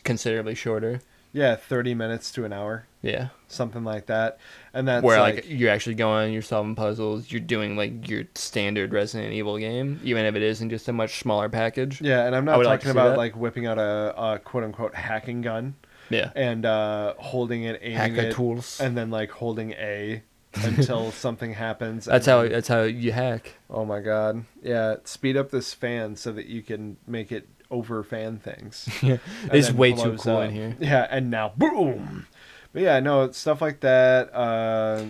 considerably 0.03 0.55
shorter. 0.55 1.01
Yeah, 1.31 1.55
30 1.57 1.95
minutes 1.95 2.31
to 2.33 2.45
an 2.45 2.53
hour, 2.53 2.87
Yeah. 3.01 3.27
something 3.49 3.83
like 3.83 4.05
that. 4.05 4.37
And 4.73 4.87
that's 4.87 5.03
Where 5.03 5.19
like, 5.19 5.35
like, 5.35 5.45
you're 5.49 5.69
actually 5.69 5.95
going, 5.95 6.31
you're 6.31 6.41
solving 6.41 6.75
puzzles, 6.75 7.29
you're 7.29 7.41
doing 7.41 7.75
like 7.75 8.07
your 8.09 8.23
standard 8.35 8.93
Resident 8.93 9.33
Evil 9.33 9.57
game, 9.57 9.99
even 10.03 10.25
if 10.25 10.35
it 10.35 10.41
isn't 10.41 10.69
just 10.69 10.87
a 10.87 10.93
much 10.93 11.19
smaller 11.19 11.49
package. 11.49 11.99
Yeah, 12.01 12.25
and 12.25 12.33
I'm 12.33 12.45
not 12.45 12.57
would 12.57 12.65
like 12.67 12.79
talking 12.79 12.91
about 12.91 13.09
that. 13.11 13.17
like 13.17 13.35
whipping 13.35 13.65
out 13.65 13.77
a, 13.77 14.13
a 14.17 14.39
quote 14.39 14.63
unquote 14.63 14.95
hacking 14.95 15.41
gun 15.41 15.75
Yeah. 16.09 16.31
and 16.37 16.65
uh, 16.65 17.15
holding 17.17 17.63
it, 17.63 17.79
aiming 17.81 17.97
Hacker 17.97 18.27
it, 18.29 18.33
tools. 18.33 18.79
and 18.79 18.95
then 18.97 19.11
like 19.11 19.29
holding 19.31 19.73
A 19.73 20.23
until 20.63 21.11
something 21.25 21.53
happens. 21.53 22.05
That's 22.05 22.25
how 22.25 22.47
that's 22.47 22.67
how 22.67 22.83
you 22.83 23.11
hack. 23.11 23.53
Oh 23.69 23.85
my 23.85 23.99
god! 23.99 24.45
Yeah, 24.63 24.95
speed 25.03 25.37
up 25.37 25.51
this 25.51 25.73
fan 25.73 26.15
so 26.15 26.31
that 26.33 26.45
you 26.47 26.61
can 26.61 26.97
make 27.07 27.31
it 27.31 27.47
over 27.71 28.03
fan 28.03 28.39
things. 28.39 28.87
Yeah. 29.03 29.17
It's 29.51 29.71
way 29.71 29.93
too 29.93 30.17
cool 30.17 30.41
in 30.41 30.51
here. 30.51 30.75
Yeah, 30.79 31.07
and 31.09 31.29
now 31.31 31.53
boom. 31.57 32.27
But 32.73 32.81
yeah, 32.81 32.99
no 32.99 33.31
stuff 33.31 33.61
like 33.61 33.79
that. 33.81 34.33
Uh, 34.35 35.05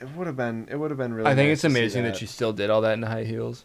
it 0.00 0.08
would 0.16 0.26
have 0.26 0.36
been. 0.36 0.68
It 0.70 0.76
would 0.76 0.90
have 0.90 0.98
been 0.98 1.12
really. 1.12 1.28
I 1.30 1.34
think 1.34 1.48
nice 1.48 1.58
it's 1.58 1.64
amazing 1.64 2.04
that. 2.04 2.16
she 2.16 2.26
still 2.26 2.52
did 2.52 2.70
all 2.70 2.80
that 2.82 2.94
in 2.94 3.02
high 3.02 3.24
heels. 3.24 3.64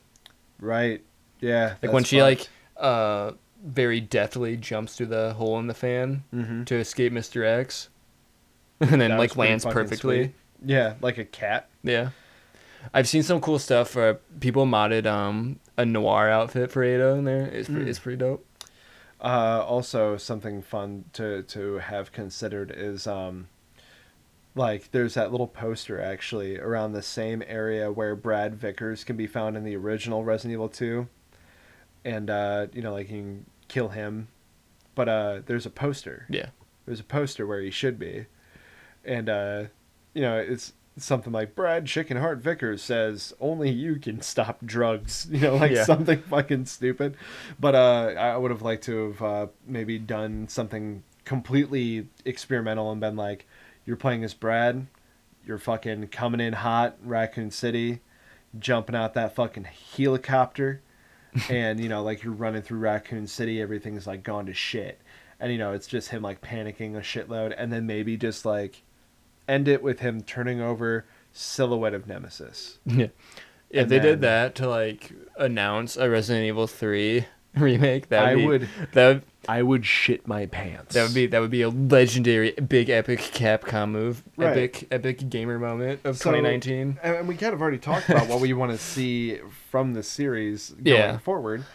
Right. 0.60 1.04
Yeah. 1.40 1.76
Like 1.82 1.92
when 1.94 2.04
she 2.04 2.22
like 2.22 2.48
uh 2.78 3.32
very 3.64 4.00
deftly 4.02 4.58
jumps 4.58 4.96
through 4.96 5.08
the 5.08 5.34
hole 5.34 5.58
in 5.60 5.68
the 5.68 5.74
fan 5.74 6.24
hmm 6.32 6.64
to 6.66 6.76
escape 6.76 7.12
Mr. 7.14 7.46
X. 7.46 7.90
And 8.82 9.00
then 9.02 9.12
That 9.12 9.20
like 9.20 9.36
lands 9.38 9.64
perfectly. 9.66 10.24
sweet. 10.26 10.36
Yeah, 10.64 10.96
like 11.02 11.18
a 11.18 11.26
cat. 11.26 11.68
Yeah. 11.84 12.10
I've 12.94 13.08
seen 13.08 13.24
some 13.24 13.42
cool 13.42 13.58
stuff 13.60 13.96
where 13.96 14.16
people 14.40 14.66
modded 14.66 15.06
um 15.08 15.60
a 15.78 15.86
noir 15.86 16.30
outfit 16.30 16.72
for 16.72 16.84
Ada 16.84 17.10
in 17.16 17.26
there. 17.26 17.46
It's 17.48 17.68
pretty, 17.68 17.86
Mm. 17.86 17.88
it's 17.88 18.00
pretty 18.00 18.18
dope. 18.18 18.46
Uh, 19.22 19.64
also, 19.66 20.18
something 20.18 20.62
fun 20.62 21.06
to 21.14 21.42
to 21.44 21.80
have 21.80 22.12
considered 22.12 22.72
is 22.76 23.08
um, 23.08 23.48
like 24.54 24.92
there's 24.92 25.16
that 25.16 25.32
little 25.32 25.48
poster 25.48 26.00
actually 26.00 26.60
around 26.60 26.94
the 26.94 27.02
same 27.02 27.42
area 27.48 27.92
where 27.92 28.16
Brad 28.16 28.56
Vickers 28.56 29.04
can 29.04 29.18
be 29.18 29.26
found 29.28 29.58
in 29.58 29.64
the 29.64 29.76
original 29.76 30.24
Resident 30.24 30.54
Evil 30.54 30.70
2, 30.70 31.08
and 32.04 32.30
uh, 32.30 32.68
you 32.74 32.82
know 32.82 32.94
like 32.94 33.10
you 33.10 33.18
can 33.18 33.46
kill 33.68 33.90
him, 33.90 34.28
but 34.94 35.10
uh, 35.10 35.42
there's 35.46 35.66
a 35.66 35.70
poster. 35.72 36.26
Yeah. 36.30 36.50
There's 36.86 37.00
a 37.00 37.04
poster 37.06 37.48
where 37.48 37.62
he 37.62 37.72
should 37.72 37.98
be, 37.98 38.28
and 39.04 39.28
uh, 39.28 39.64
you 40.16 40.22
know 40.22 40.38
it's 40.38 40.74
something 40.98 41.32
like 41.34 41.56
Brad 41.56 41.86
Chickenheart 41.86 42.40
Vickers 42.40 42.82
says 42.82 43.34
only 43.42 43.70
you 43.70 43.98
can 43.98 44.22
stop 44.22 44.66
drugs. 44.66 45.28
You 45.32 45.42
know, 45.42 45.56
like 45.58 45.72
Yeah. 45.74 45.84
something 45.84 46.22
fucking 46.24 46.66
stupid. 46.66 47.18
But 47.60 47.76
uh, 47.76 48.14
I 48.18 48.38
would 48.38 48.50
have 48.50 48.62
liked 48.62 48.86
to 48.86 49.08
have 49.12 49.22
uh, 49.22 49.48
maybe 49.68 50.00
done 50.00 50.48
something 50.48 51.04
completely 51.26 52.08
experimental 52.24 52.92
and 52.92 53.02
been 53.02 53.18
like, 53.18 53.46
you're 53.86 53.98
playing 53.98 54.24
as 54.24 54.34
Brad, 54.34 54.88
you're 55.46 55.58
fucking 55.58 56.08
coming 56.08 56.40
in 56.40 56.54
hot, 56.54 56.96
Raccoon 57.04 57.52
City, 57.52 58.00
jumping 58.58 58.96
out 58.96 59.14
that 59.16 59.36
fucking 59.36 59.68
helicopter, 59.98 60.82
and 61.50 61.80
you 61.82 61.90
know, 61.90 62.02
like 62.04 62.24
you're 62.24 62.32
running 62.34 62.62
through 62.62 62.80
Raccoon 62.80 63.28
City, 63.28 63.62
everything's 63.62 64.08
like 64.08 64.24
gone 64.24 64.46
to 64.46 64.54
shit. 64.54 65.02
And 65.42 65.52
you 65.52 65.58
know, 65.58 65.74
it's 65.74 65.88
just 65.88 66.08
him 66.10 66.22
like 66.22 66.40
panicking 66.42 66.96
a 66.96 67.02
shitload, 67.02 67.54
and 67.58 67.72
then 67.74 67.86
maybe 67.86 68.16
just 68.16 68.46
like 68.46 68.82
end 69.48 69.68
it 69.68 69.82
with 69.84 70.00
him 70.00 70.22
turning 70.22 70.62
over 70.62 71.06
silhouette 71.34 71.94
of 71.94 72.08
Nemesis. 72.08 72.80
Yeah. 72.86 73.08
If 73.72 73.82
And 73.82 73.92
they 73.92 74.00
did 74.00 74.22
that 74.22 74.56
to 74.56 74.70
like 74.70 75.12
announce 75.38 75.98
a 75.98 76.10
Resident 76.10 76.46
Evil 76.46 76.68
3 76.68 77.26
remake, 77.58 78.10
that 78.10 78.22
would 78.22 78.30
I 78.32 78.36
be, 78.36 78.46
would 78.46 78.70
that 78.94 79.08
would, 79.08 79.24
I 79.50 79.62
would 79.64 79.86
shit 79.86 80.28
my 80.28 80.46
pants. 80.46 80.94
that 80.94 81.04
would 81.04 81.14
be 81.16 81.26
that 81.28 81.40
would 81.42 81.50
be 81.52 81.62
a 81.64 81.70
legendary 81.70 82.52
big 82.52 82.90
epic 82.90 83.20
Capcom 83.20 83.90
move. 83.92 84.24
Right. 84.38 84.52
Epic 84.52 84.88
epic 84.92 85.30
gamer 85.30 85.60
moment 85.60 86.00
of 86.06 86.16
So- 86.18 86.32
2019. 86.32 87.00
And 87.04 87.16
and 87.18 87.28
we 87.28 87.36
kind 87.36 87.54
of 87.54 87.62
already 87.62 87.80
talked 87.80 88.08
about 88.10 88.28
what 88.30 88.40
we 88.40 88.54
want 88.54 88.72
to 88.72 88.78
see 88.78 89.40
from 89.72 89.94
the 89.94 90.04
series 90.04 90.70
going 90.84 90.86
Yeah. 90.96 91.18
forward. 91.18 91.66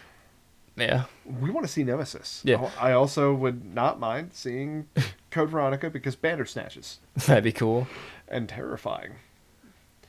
Yeah. 0.81 1.03
We 1.39 1.49
want 1.51 1.65
to 1.65 1.71
see 1.71 1.83
Nemesis. 1.83 2.41
Yeah. 2.43 2.69
I 2.79 2.91
also 2.93 3.33
would 3.33 3.73
not 3.73 3.99
mind 3.99 4.31
seeing 4.33 4.87
Code 5.31 5.49
Veronica 5.49 5.89
because 5.89 6.15
Bandersnatches 6.15 6.97
That'd 7.27 7.43
be 7.43 7.51
cool. 7.51 7.87
and 8.27 8.49
terrifying. 8.49 9.11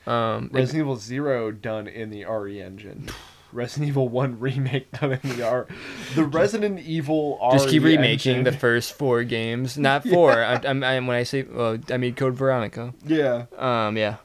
Um 0.05 0.49
Resident 0.51 0.81
Evil 0.83 0.95
Zero 0.97 1.51
done 1.51 1.87
in 1.87 2.09
the 2.09 2.25
RE 2.25 2.61
engine. 2.61 3.09
Resident 3.53 3.87
Evil 3.89 4.09
One 4.09 4.39
remake 4.39 4.91
done 4.99 5.19
in 5.21 5.29
the 5.37 5.47
R. 5.47 5.67
The 6.15 6.23
Resident 6.25 6.79
Evil 6.79 7.39
RE 7.41 7.51
just 7.57 7.69
keep 7.69 7.83
remaking 7.83 8.37
engine. 8.37 8.43
the 8.45 8.51
first 8.59 8.93
four 8.93 9.23
games. 9.23 9.77
Not 9.77 10.03
four. 10.07 10.43
I, 10.43 10.59
I'm, 10.65 10.83
I'm 10.83 11.05
when 11.07 11.15
I 11.15 11.21
say 11.23 11.43
well, 11.43 11.77
I 11.91 11.97
mean 11.97 12.15
Code 12.15 12.33
Veronica. 12.33 12.93
yeah, 13.05 13.45
Um 13.57 13.95
yeah. 13.95 14.17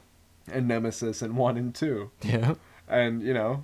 and 0.51 0.67
Nemesis 0.67 1.21
and 1.21 1.37
One 1.37 1.57
and 1.57 1.73
Two, 1.75 2.09
Yeah. 2.23 2.55
and 2.87 3.21
you 3.21 3.33
know, 3.35 3.63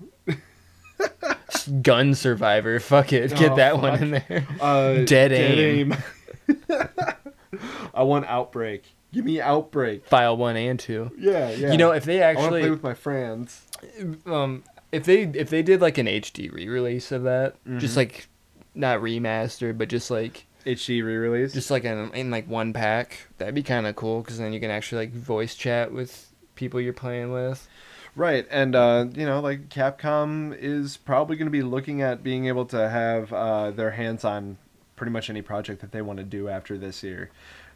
Gun 1.82 2.16
Survivor. 2.16 2.80
Fuck 2.82 3.14
it. 3.14 3.36
Get 3.36 3.52
Oh, 3.52 3.56
that 3.56 3.78
one 3.80 4.02
in 4.04 4.12
there. 4.12 4.48
uh, 4.62 5.04
Dead 5.04 5.32
aim. 5.32 5.96
I 7.94 8.04
want 8.04 8.26
Outbreak. 8.28 8.84
Give 9.14 9.24
me 9.26 9.40
Outbreak. 9.40 10.06
File 10.06 10.36
one 10.36 10.58
and 10.58 10.80
two. 10.80 11.12
Yeah, 11.18 11.50
yeah. 11.52 11.72
You 11.72 11.78
know, 11.78 11.92
if 11.92 12.04
they 12.04 12.22
I 12.22 12.34
want 12.34 12.38
to 12.38 12.44
actually 12.46 12.62
play 12.62 12.70
with 12.70 12.84
my 12.84 12.94
friends. 12.94 13.62
um 14.26 14.64
if 14.92 15.06
they 15.06 15.22
if 15.24 15.50
they 15.50 15.62
did 15.62 15.82
like 15.82 15.98
an 15.98 16.08
HD 16.08 16.52
re-release 16.52 17.12
of 17.12 17.24
that, 17.24 17.56
just 17.78 17.94
Mhm. 17.94 17.98
like 17.98 18.28
not 18.74 19.00
remastered, 19.00 19.78
but 19.78 19.88
just 19.90 20.12
like 20.12 20.46
HD 20.66 21.02
re-release. 21.04 21.54
just 21.54 21.72
like 21.72 21.86
in, 21.86 22.12
in 22.14 22.30
like 22.32 22.50
one 22.50 22.74
pack, 22.74 23.28
that'd 23.38 23.56
be 23.56 23.64
kind 23.64 23.88
of 23.88 23.96
cool 23.96 24.22
because 24.22 24.38
then 24.38 24.52
you 24.52 24.60
can 24.60 24.72
actually 24.72 25.06
like 25.06 25.14
voice 25.14 25.56
chat 25.56 25.92
with 25.94 26.30
people 26.56 26.82
you're 26.82 26.92
playing 26.94 27.32
with. 27.32 27.68
Right, 28.16 28.48
and 28.50 28.76
uh, 28.76 29.08
you 29.14 29.26
know, 29.26 29.42
like 29.42 29.68
Capcom 29.70 30.56
is 30.58 30.96
probably 30.96 31.36
going 31.36 31.48
to 31.48 31.52
be 31.52 31.62
looking 31.64 32.02
at 32.02 32.24
being 32.24 32.48
able 32.48 32.66
to 32.68 32.90
have 32.90 33.34
uh, 33.34 33.72
their 33.72 33.92
hands 33.92 34.24
on 34.24 34.58
pretty 34.96 35.12
much 35.12 35.30
any 35.30 35.42
project 35.42 35.82
that 35.82 35.92
they 35.92 36.02
want 36.02 36.18
to 36.20 36.24
do 36.24 36.48
after 36.48 36.78
this 36.78 37.04
year. 37.04 37.30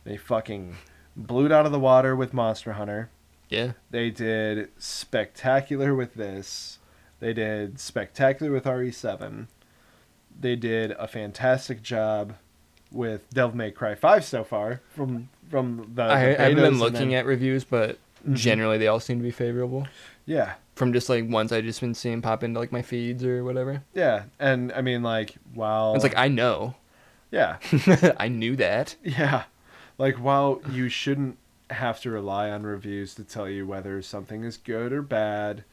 They 0.06 0.16
fucking 0.16 0.78
blew 1.16 1.46
it 1.46 1.52
out 1.52 1.66
of 1.66 1.74
the 1.74 1.80
water 1.80 2.16
with 2.16 2.34
Monster 2.34 2.74
Hunter. 2.74 3.10
Yeah, 3.50 3.74
They 3.90 4.12
did 4.12 4.70
spectacular 4.78 5.94
with 5.96 6.14
this. 6.14 6.78
They 7.20 7.34
did 7.34 7.80
spectacular 7.80 8.52
with 8.52 8.64
RE7. 8.66 9.48
They 10.40 10.56
did 10.56 10.92
a 10.92 11.08
fantastic 11.08 11.82
job 11.82 12.36
with 12.92 13.30
Devil 13.32 13.58
May 13.58 13.72
Cry 13.72 13.96
5 13.96 14.24
so 14.24 14.44
far 14.44 14.82
from 14.96 15.30
from 15.50 15.92
the, 15.96 16.04
I, 16.04 16.08
the 16.08 16.14
I 16.14 16.44
haven't 16.44 16.56
been 16.64 16.80
looking 16.80 17.10
then- 17.10 17.20
at 17.20 17.26
reviews, 17.26 17.64
but 17.66 17.98
Mhm. 18.28 18.36
generally 18.36 18.78
they 18.78 18.88
all 18.88 19.00
seem 19.00 19.18
to 19.20 19.24
be 19.24 19.32
favorable 19.32 19.88
Yeah. 20.30 20.54
from 20.76 20.94
just 20.94 21.10
like 21.10 21.28
ones 21.28 21.52
I 21.52 21.62
just 21.62 21.82
been 21.82 21.96
seeing 21.96 22.22
pop 22.22 22.44
into 22.44 22.60
like 22.60 22.72
my 22.72 22.84
feeds 22.84 23.24
or 23.26 23.44
whatever. 23.44 23.84
Yeah, 23.96 24.24
and 24.40 24.72
I 24.74 24.82
mean 24.82 25.02
like 25.02 25.36
while 25.56 25.96
It's 25.96 26.04
like 26.04 26.16
I 26.16 26.28
know, 26.28 26.76
yeah. 27.32 27.58
I 28.18 28.28
knew 28.28 28.56
that. 28.58 28.96
Yeah. 29.04 29.44
Like 29.98 30.16
while 30.18 30.62
you 30.72 30.88
shouldn't 30.88 31.38
have 31.72 32.00
to 32.02 32.12
rely 32.12 32.50
on 32.52 32.64
reviews 32.64 33.16
to 33.16 33.24
tell 33.24 33.50
you 33.50 33.66
whether 33.66 34.02
something 34.02 34.44
is 34.44 34.56
good 34.58 34.94
or 34.94 35.02
bad, 35.02 35.64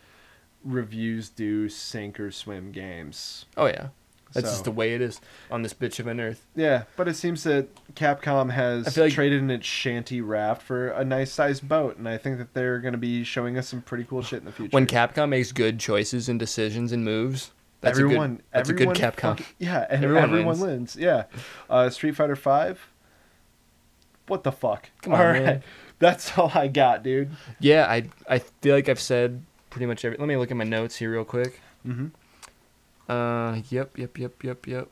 reviews 0.64 1.28
do 1.28 1.68
sink 1.68 2.18
or 2.18 2.30
swim 2.30 2.72
games. 2.72 3.44
Oh 3.56 3.66
yeah, 3.66 3.88
that's 4.32 4.46
So- 4.48 4.52
just 4.52 4.64
the 4.64 4.70
way 4.72 4.94
it 4.94 5.00
is 5.00 5.20
on 5.50 5.62
this 5.62 5.72
bitch 5.72 5.98
of 6.00 6.06
an 6.06 6.20
earth. 6.20 6.44
Yeah, 6.54 6.84
but 6.96 7.08
it 7.08 7.14
seems 7.14 7.42
that 7.44 7.68
Capcom 7.94 8.50
has 8.50 8.96
like- 8.96 9.12
traded 9.12 9.40
in 9.40 9.50
its 9.50 9.66
shanty 9.66 10.20
raft 10.20 10.62
for 10.62 10.88
a 10.88 11.04
nice 11.04 11.32
sized 11.32 11.66
boat, 11.68 11.96
and 11.96 12.08
I 12.08 12.18
think 12.18 12.38
that 12.38 12.52
they're 12.54 12.78
going 12.80 12.92
to 12.92 12.98
be 12.98 13.24
showing 13.24 13.56
us 13.56 13.68
some 13.68 13.82
pretty 13.82 14.04
cool 14.04 14.22
shit 14.22 14.40
in 14.40 14.44
the 14.44 14.52
future. 14.52 14.70
When 14.74 14.86
Capcom 14.86 15.28
makes 15.30 15.52
good 15.52 15.78
choices 15.80 16.28
and 16.28 16.38
decisions 16.38 16.92
and 16.92 17.04
moves, 17.04 17.52
that's 17.80 17.98
everyone, 17.98 18.24
a 18.24 18.28
good. 18.28 18.42
That's 18.52 18.70
everyone 18.70 18.96
a 18.96 18.98
good 18.98 19.12
Capcom. 19.14 19.20
fucking- 19.38 19.46
yeah, 19.58 19.86
and 19.88 20.04
Everyone 20.04 20.22
everyone, 20.24 20.46
wins. 20.60 20.60
wins. 20.60 20.96
Yeah, 20.96 21.24
uh, 21.70 21.88
Street 21.90 22.16
Fighter 22.16 22.36
Five. 22.36 22.88
What 24.26 24.42
the 24.42 24.52
fuck? 24.52 24.90
Come 25.02 25.14
on, 25.14 25.20
All 25.20 25.26
right. 25.26 25.42
man. 25.44 25.62
that's 26.00 26.36
all 26.36 26.50
I 26.54 26.66
got, 26.68 27.02
dude. 27.04 27.30
Yeah, 27.60 27.86
I 27.88 28.08
I 28.28 28.40
feel 28.40 28.74
like 28.74 28.88
I've 28.88 29.00
said 29.00 29.42
pretty 29.70 29.86
much 29.86 30.04
every. 30.04 30.18
Let 30.18 30.26
me 30.26 30.36
look 30.36 30.50
at 30.50 30.56
my 30.56 30.64
notes 30.64 30.96
here 30.96 31.12
real 31.12 31.24
quick. 31.24 31.60
Mm-hmm. 31.86 32.06
Uh, 33.08 33.60
yep, 33.70 33.96
yep, 33.98 34.18
yep, 34.18 34.42
yep, 34.42 34.66
yep. 34.66 34.88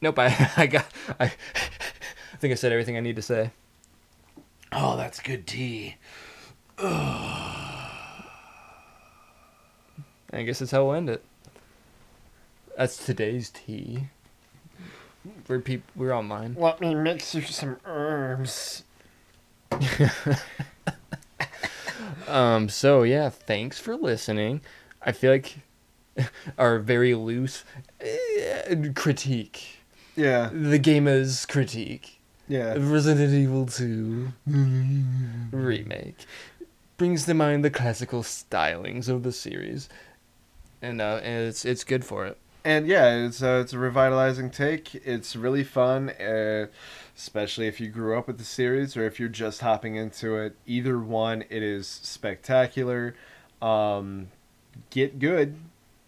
Nope, 0.00 0.18
I 0.18 0.50
I 0.56 0.66
got 0.66 0.86
I. 1.18 1.32
I 2.36 2.38
think 2.38 2.52
I 2.52 2.54
said 2.56 2.70
everything 2.70 2.96
I 2.98 3.00
need 3.00 3.16
to 3.16 3.22
say. 3.22 3.50
Oh, 4.70 4.96
that's 4.96 5.20
good 5.20 5.46
tea. 5.46 5.96
I 6.78 8.02
guess 10.32 10.58
that's 10.58 10.70
how 10.70 10.84
we'll 10.84 10.96
end 10.96 11.08
it. 11.08 11.24
That's 12.76 13.04
today's 13.06 13.48
tea. 13.48 14.08
We're 15.48 15.60
peop- 15.60 15.90
we're 15.96 16.12
online. 16.12 16.56
Let 16.58 16.78
me 16.80 16.94
mix 16.94 17.34
you 17.34 17.40
some 17.42 17.78
herbs. 17.86 18.82
Um. 22.28 22.68
So 22.68 23.02
yeah, 23.02 23.28
thanks 23.30 23.78
for 23.78 23.96
listening. 23.96 24.60
I 25.02 25.12
feel 25.12 25.30
like 25.30 25.58
our 26.58 26.78
very 26.78 27.14
loose 27.14 27.64
eh, 28.00 28.76
critique, 28.94 29.78
Yeah, 30.14 30.50
the 30.52 30.78
gamer's 30.78 31.46
critique, 31.46 32.20
yeah. 32.48 32.74
Resident 32.78 33.32
Evil 33.32 33.66
Two 33.66 34.32
remake, 34.46 36.24
brings 36.96 37.24
to 37.26 37.34
mind 37.34 37.64
the 37.64 37.70
classical 37.70 38.22
stylings 38.22 39.08
of 39.08 39.22
the 39.22 39.32
series, 39.32 39.88
and 40.82 41.00
uh, 41.00 41.20
and 41.22 41.48
it's 41.48 41.64
it's 41.64 41.84
good 41.84 42.04
for 42.04 42.26
it. 42.26 42.38
And 42.64 42.88
yeah, 42.88 43.14
it's 43.14 43.42
a, 43.42 43.60
it's 43.60 43.72
a 43.72 43.78
revitalizing 43.78 44.50
take. 44.50 44.92
It's 44.96 45.36
really 45.36 45.62
fun, 45.62 46.10
uh, 46.10 46.66
especially 47.16 47.68
if 47.68 47.78
you 47.78 47.88
grew 47.88 48.18
up 48.18 48.26
with 48.26 48.38
the 48.38 48.44
series 48.44 48.96
or 48.96 49.04
if 49.06 49.20
you're 49.20 49.28
just 49.28 49.60
hopping 49.60 49.94
into 49.94 50.34
it. 50.36 50.56
Either 50.66 50.98
one, 50.98 51.44
it 51.48 51.62
is 51.62 51.86
spectacular. 51.86 53.14
Um, 53.62 54.30
get 54.90 55.20
good, 55.20 55.58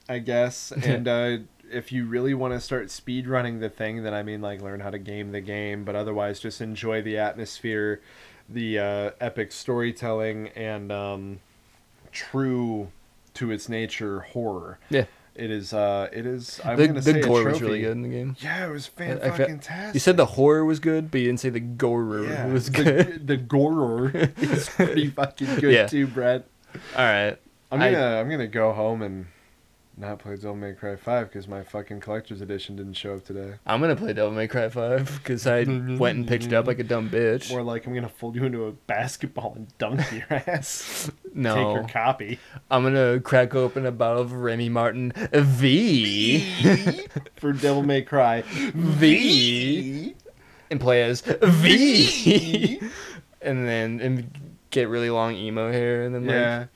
I 0.09 0.19
guess. 0.19 0.73
and 0.85 1.07
uh, 1.09 1.37
if 1.71 1.93
you 1.93 2.07
really 2.07 2.35
want 2.35 2.55
to 2.55 2.61
start 2.61 2.91
speed 2.91 3.27
running 3.29 3.61
the 3.61 3.69
thing, 3.69 4.03
then 4.03 4.15
I 4.15 4.23
mean, 4.23 4.41
like, 4.41 4.63
learn 4.63 4.81
how 4.81 4.91
to 4.91 4.99
game 4.99 5.33
the 5.33 5.41
game. 5.41 5.85
But 5.85 5.95
otherwise, 5.97 6.41
just 6.41 6.61
enjoy 6.61 7.03
the 7.03 7.19
atmosphere, 7.19 8.01
the 8.49 8.79
uh, 8.79 9.11
epic 9.21 9.53
storytelling, 9.53 10.49
and 10.49 10.91
um, 10.91 11.41
true 12.13 12.91
to 13.35 13.51
its 13.51 13.69
nature 13.69 14.21
horror. 14.21 14.79
Yeah. 14.91 15.05
It 15.35 15.53
is. 15.53 15.73
Uh, 15.73 16.09
it 16.13 16.27
is. 16.27 16.61
I'm 16.65 16.77
the 16.77 16.89
gonna 16.89 17.01
the 17.01 17.13
say 17.13 17.21
gore 17.21 17.45
was 17.45 17.63
really 17.63 17.81
good 17.81 17.93
in 17.93 18.03
the 18.03 18.09
game. 18.09 18.35
Yeah, 18.41 18.67
it 18.67 18.73
was 18.73 18.91
I- 18.97 18.99
fan 18.99 19.21
fucking 19.21 19.61
tastic. 19.61 19.95
You 19.95 20.01
said 20.01 20.17
the 20.17 20.27
horror 20.27 20.65
was 20.65 20.81
good, 20.81 21.13
but 21.13 21.21
you 21.21 21.27
didn't 21.29 21.39
say 21.39 21.51
the 21.51 21.61
gore 21.61 22.25
yeah, 22.25 22.47
was 22.47 22.69
the, 22.73 22.83
good. 22.83 23.27
the 23.29 23.37
gorer 23.37 24.11
is 24.39 24.69
pretty 24.69 25.11
fucking 25.11 25.61
good 25.61 25.73
Yeah. 25.73 25.87
too, 25.87 26.09
Brett. 26.09 26.45
All 26.97 27.05
right. 27.05 27.37
I'm 27.71 27.81
I- 27.81 27.93
gonna 27.93 28.17
I'm 28.21 28.29
gonna 28.29 28.49
go 28.49 28.73
home 28.73 29.01
and 29.03 29.27
not 29.99 30.19
play 30.21 30.37
Devil 30.37 30.55
May 30.57 30.73
Cry 30.75 30.97
Five 30.97 31.29
because 31.29 31.49
my 31.49 31.63
fucking 31.63 32.01
collector's 32.01 32.41
edition 32.41 32.77
didn't 32.77 32.95
show 32.95 33.15
up 33.15 33.25
today. 33.25 33.55
I'm 33.67 33.81
gonna 33.81 33.97
play 33.97 34.13
Devil 34.13 34.33
May 34.33 34.47
Cry 34.47 34.69
5 34.69 35.21
because 35.23 35.47
I 35.47 35.65
went 35.65 36.19
and 36.19 36.29
picked 36.29 36.45
it 36.47 36.53
up 36.53 36.67
like 36.67 36.79
a 36.79 36.85
dumb 36.85 37.11
bitch. 37.11 37.51
Or 37.53 37.63
like 37.63 37.87
I'm 37.87 37.95
gonna 37.95 38.09
fold 38.09 38.37
you 38.37 38.45
into 38.45 38.67
a 38.67 38.73
basketball 38.73 39.55
and 39.57 39.67
dunk 39.79 40.01
your 40.13 40.27
ass. 40.47 41.11
No. 41.35 41.55
Take 41.55 41.75
your 41.75 41.89
copy. 41.89 42.39
I'm 42.71 42.83
gonna 42.83 43.21
crack 43.21 43.55
open 43.55 43.87
a 43.87 43.93
bottle 43.93 44.23
of 44.23 44.33
Remy 44.33 44.69
Martin 44.69 45.13
V 45.33 46.41
For 47.37 47.53
Devil 47.53 47.83
May 47.83 48.03
Cry. 48.03 48.43
V 48.47 50.15
and 50.71 50.81
play 50.81 51.03
as 51.03 51.23
V, 51.23 52.81
and 53.43 53.67
then 53.67 54.01
and 54.01 54.53
get 54.71 54.89
really 54.89 55.11
long 55.11 55.35
emo 55.35 55.73
hair 55.73 56.03
and 56.03 56.15
then 56.15 56.27
like 56.27 56.35
Yeah, 56.35 56.67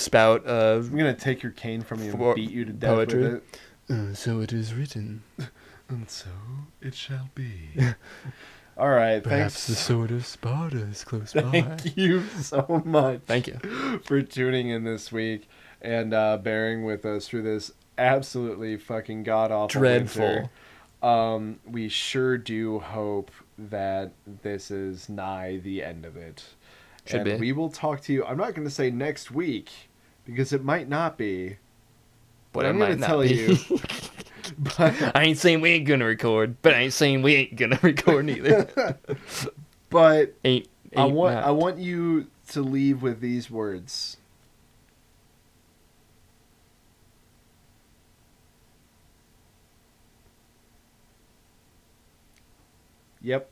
spout 0.00 0.46
uh, 0.46 0.80
I'm 0.82 0.96
gonna 0.96 1.14
take 1.14 1.42
your 1.42 1.52
cane 1.52 1.82
from 1.82 2.02
you 2.02 2.12
and 2.12 2.34
beat 2.34 2.50
you 2.50 2.64
to 2.64 2.72
death 2.72 2.90
poetry. 2.90 3.22
with 3.22 3.34
it. 3.34 3.60
uh, 3.90 4.14
so 4.14 4.40
it 4.40 4.52
is 4.52 4.74
written. 4.74 5.22
and 5.88 6.08
so 6.08 6.30
it 6.80 6.94
shall 6.94 7.30
be. 7.34 7.70
All 8.76 8.88
right, 8.88 9.22
Perhaps 9.22 9.66
the 9.66 9.74
sword 9.74 10.10
of 10.10 10.22
Sparda 10.22 10.90
is 10.90 11.04
close 11.04 11.32
by. 11.34 11.42
Thank 11.42 11.98
you 11.98 12.24
so 12.40 12.82
much 12.84 13.20
Thank 13.26 13.46
you. 13.46 13.58
for 14.04 14.22
tuning 14.22 14.68
in 14.70 14.84
this 14.84 15.12
week 15.12 15.48
and 15.82 16.14
uh, 16.14 16.38
bearing 16.38 16.84
with 16.84 17.04
us 17.04 17.28
through 17.28 17.42
this 17.42 17.72
absolutely 17.98 18.78
fucking 18.78 19.22
god 19.22 19.52
awful 19.52 19.80
Dreadful. 19.80 20.50
Um, 21.02 21.60
we 21.66 21.88
sure 21.88 22.38
do 22.38 22.78
hope 22.78 23.30
that 23.58 24.12
this 24.42 24.70
is 24.70 25.08
nigh 25.08 25.60
the 25.62 25.82
end 25.82 26.06
of 26.06 26.16
it. 26.16 26.44
Should 27.04 27.20
and 27.20 27.24
be. 27.24 27.36
we 27.36 27.52
will 27.52 27.70
talk 27.70 28.00
to 28.02 28.12
you. 28.12 28.24
I'm 28.24 28.36
not 28.36 28.54
going 28.54 28.66
to 28.66 28.74
say 28.74 28.90
next 28.90 29.30
week 29.30 29.70
because 30.30 30.52
it 30.52 30.64
might 30.64 30.88
not 30.88 31.18
be. 31.18 31.56
But 32.52 32.66
I'm 32.66 32.78
gonna 32.78 32.96
tell 32.96 33.22
be. 33.22 33.34
you. 33.34 33.56
But 34.58 34.94
I 35.16 35.24
ain't 35.24 35.38
saying 35.38 35.60
we 35.60 35.70
ain't 35.70 35.86
gonna 35.86 36.04
record, 36.04 36.56
but 36.62 36.74
I 36.74 36.80
ain't 36.80 36.92
saying 36.92 37.22
we 37.22 37.34
ain't 37.36 37.56
gonna 37.56 37.78
record 37.82 38.26
neither. 38.26 38.96
but 39.90 40.34
ain't, 40.44 40.66
ain't 40.92 40.96
I 40.96 41.04
want 41.04 41.34
not. 41.34 41.44
I 41.44 41.50
want 41.50 41.78
you 41.78 42.26
to 42.48 42.62
leave 42.62 43.02
with 43.02 43.20
these 43.20 43.50
words. 43.50 44.16
Yep. 53.22 53.50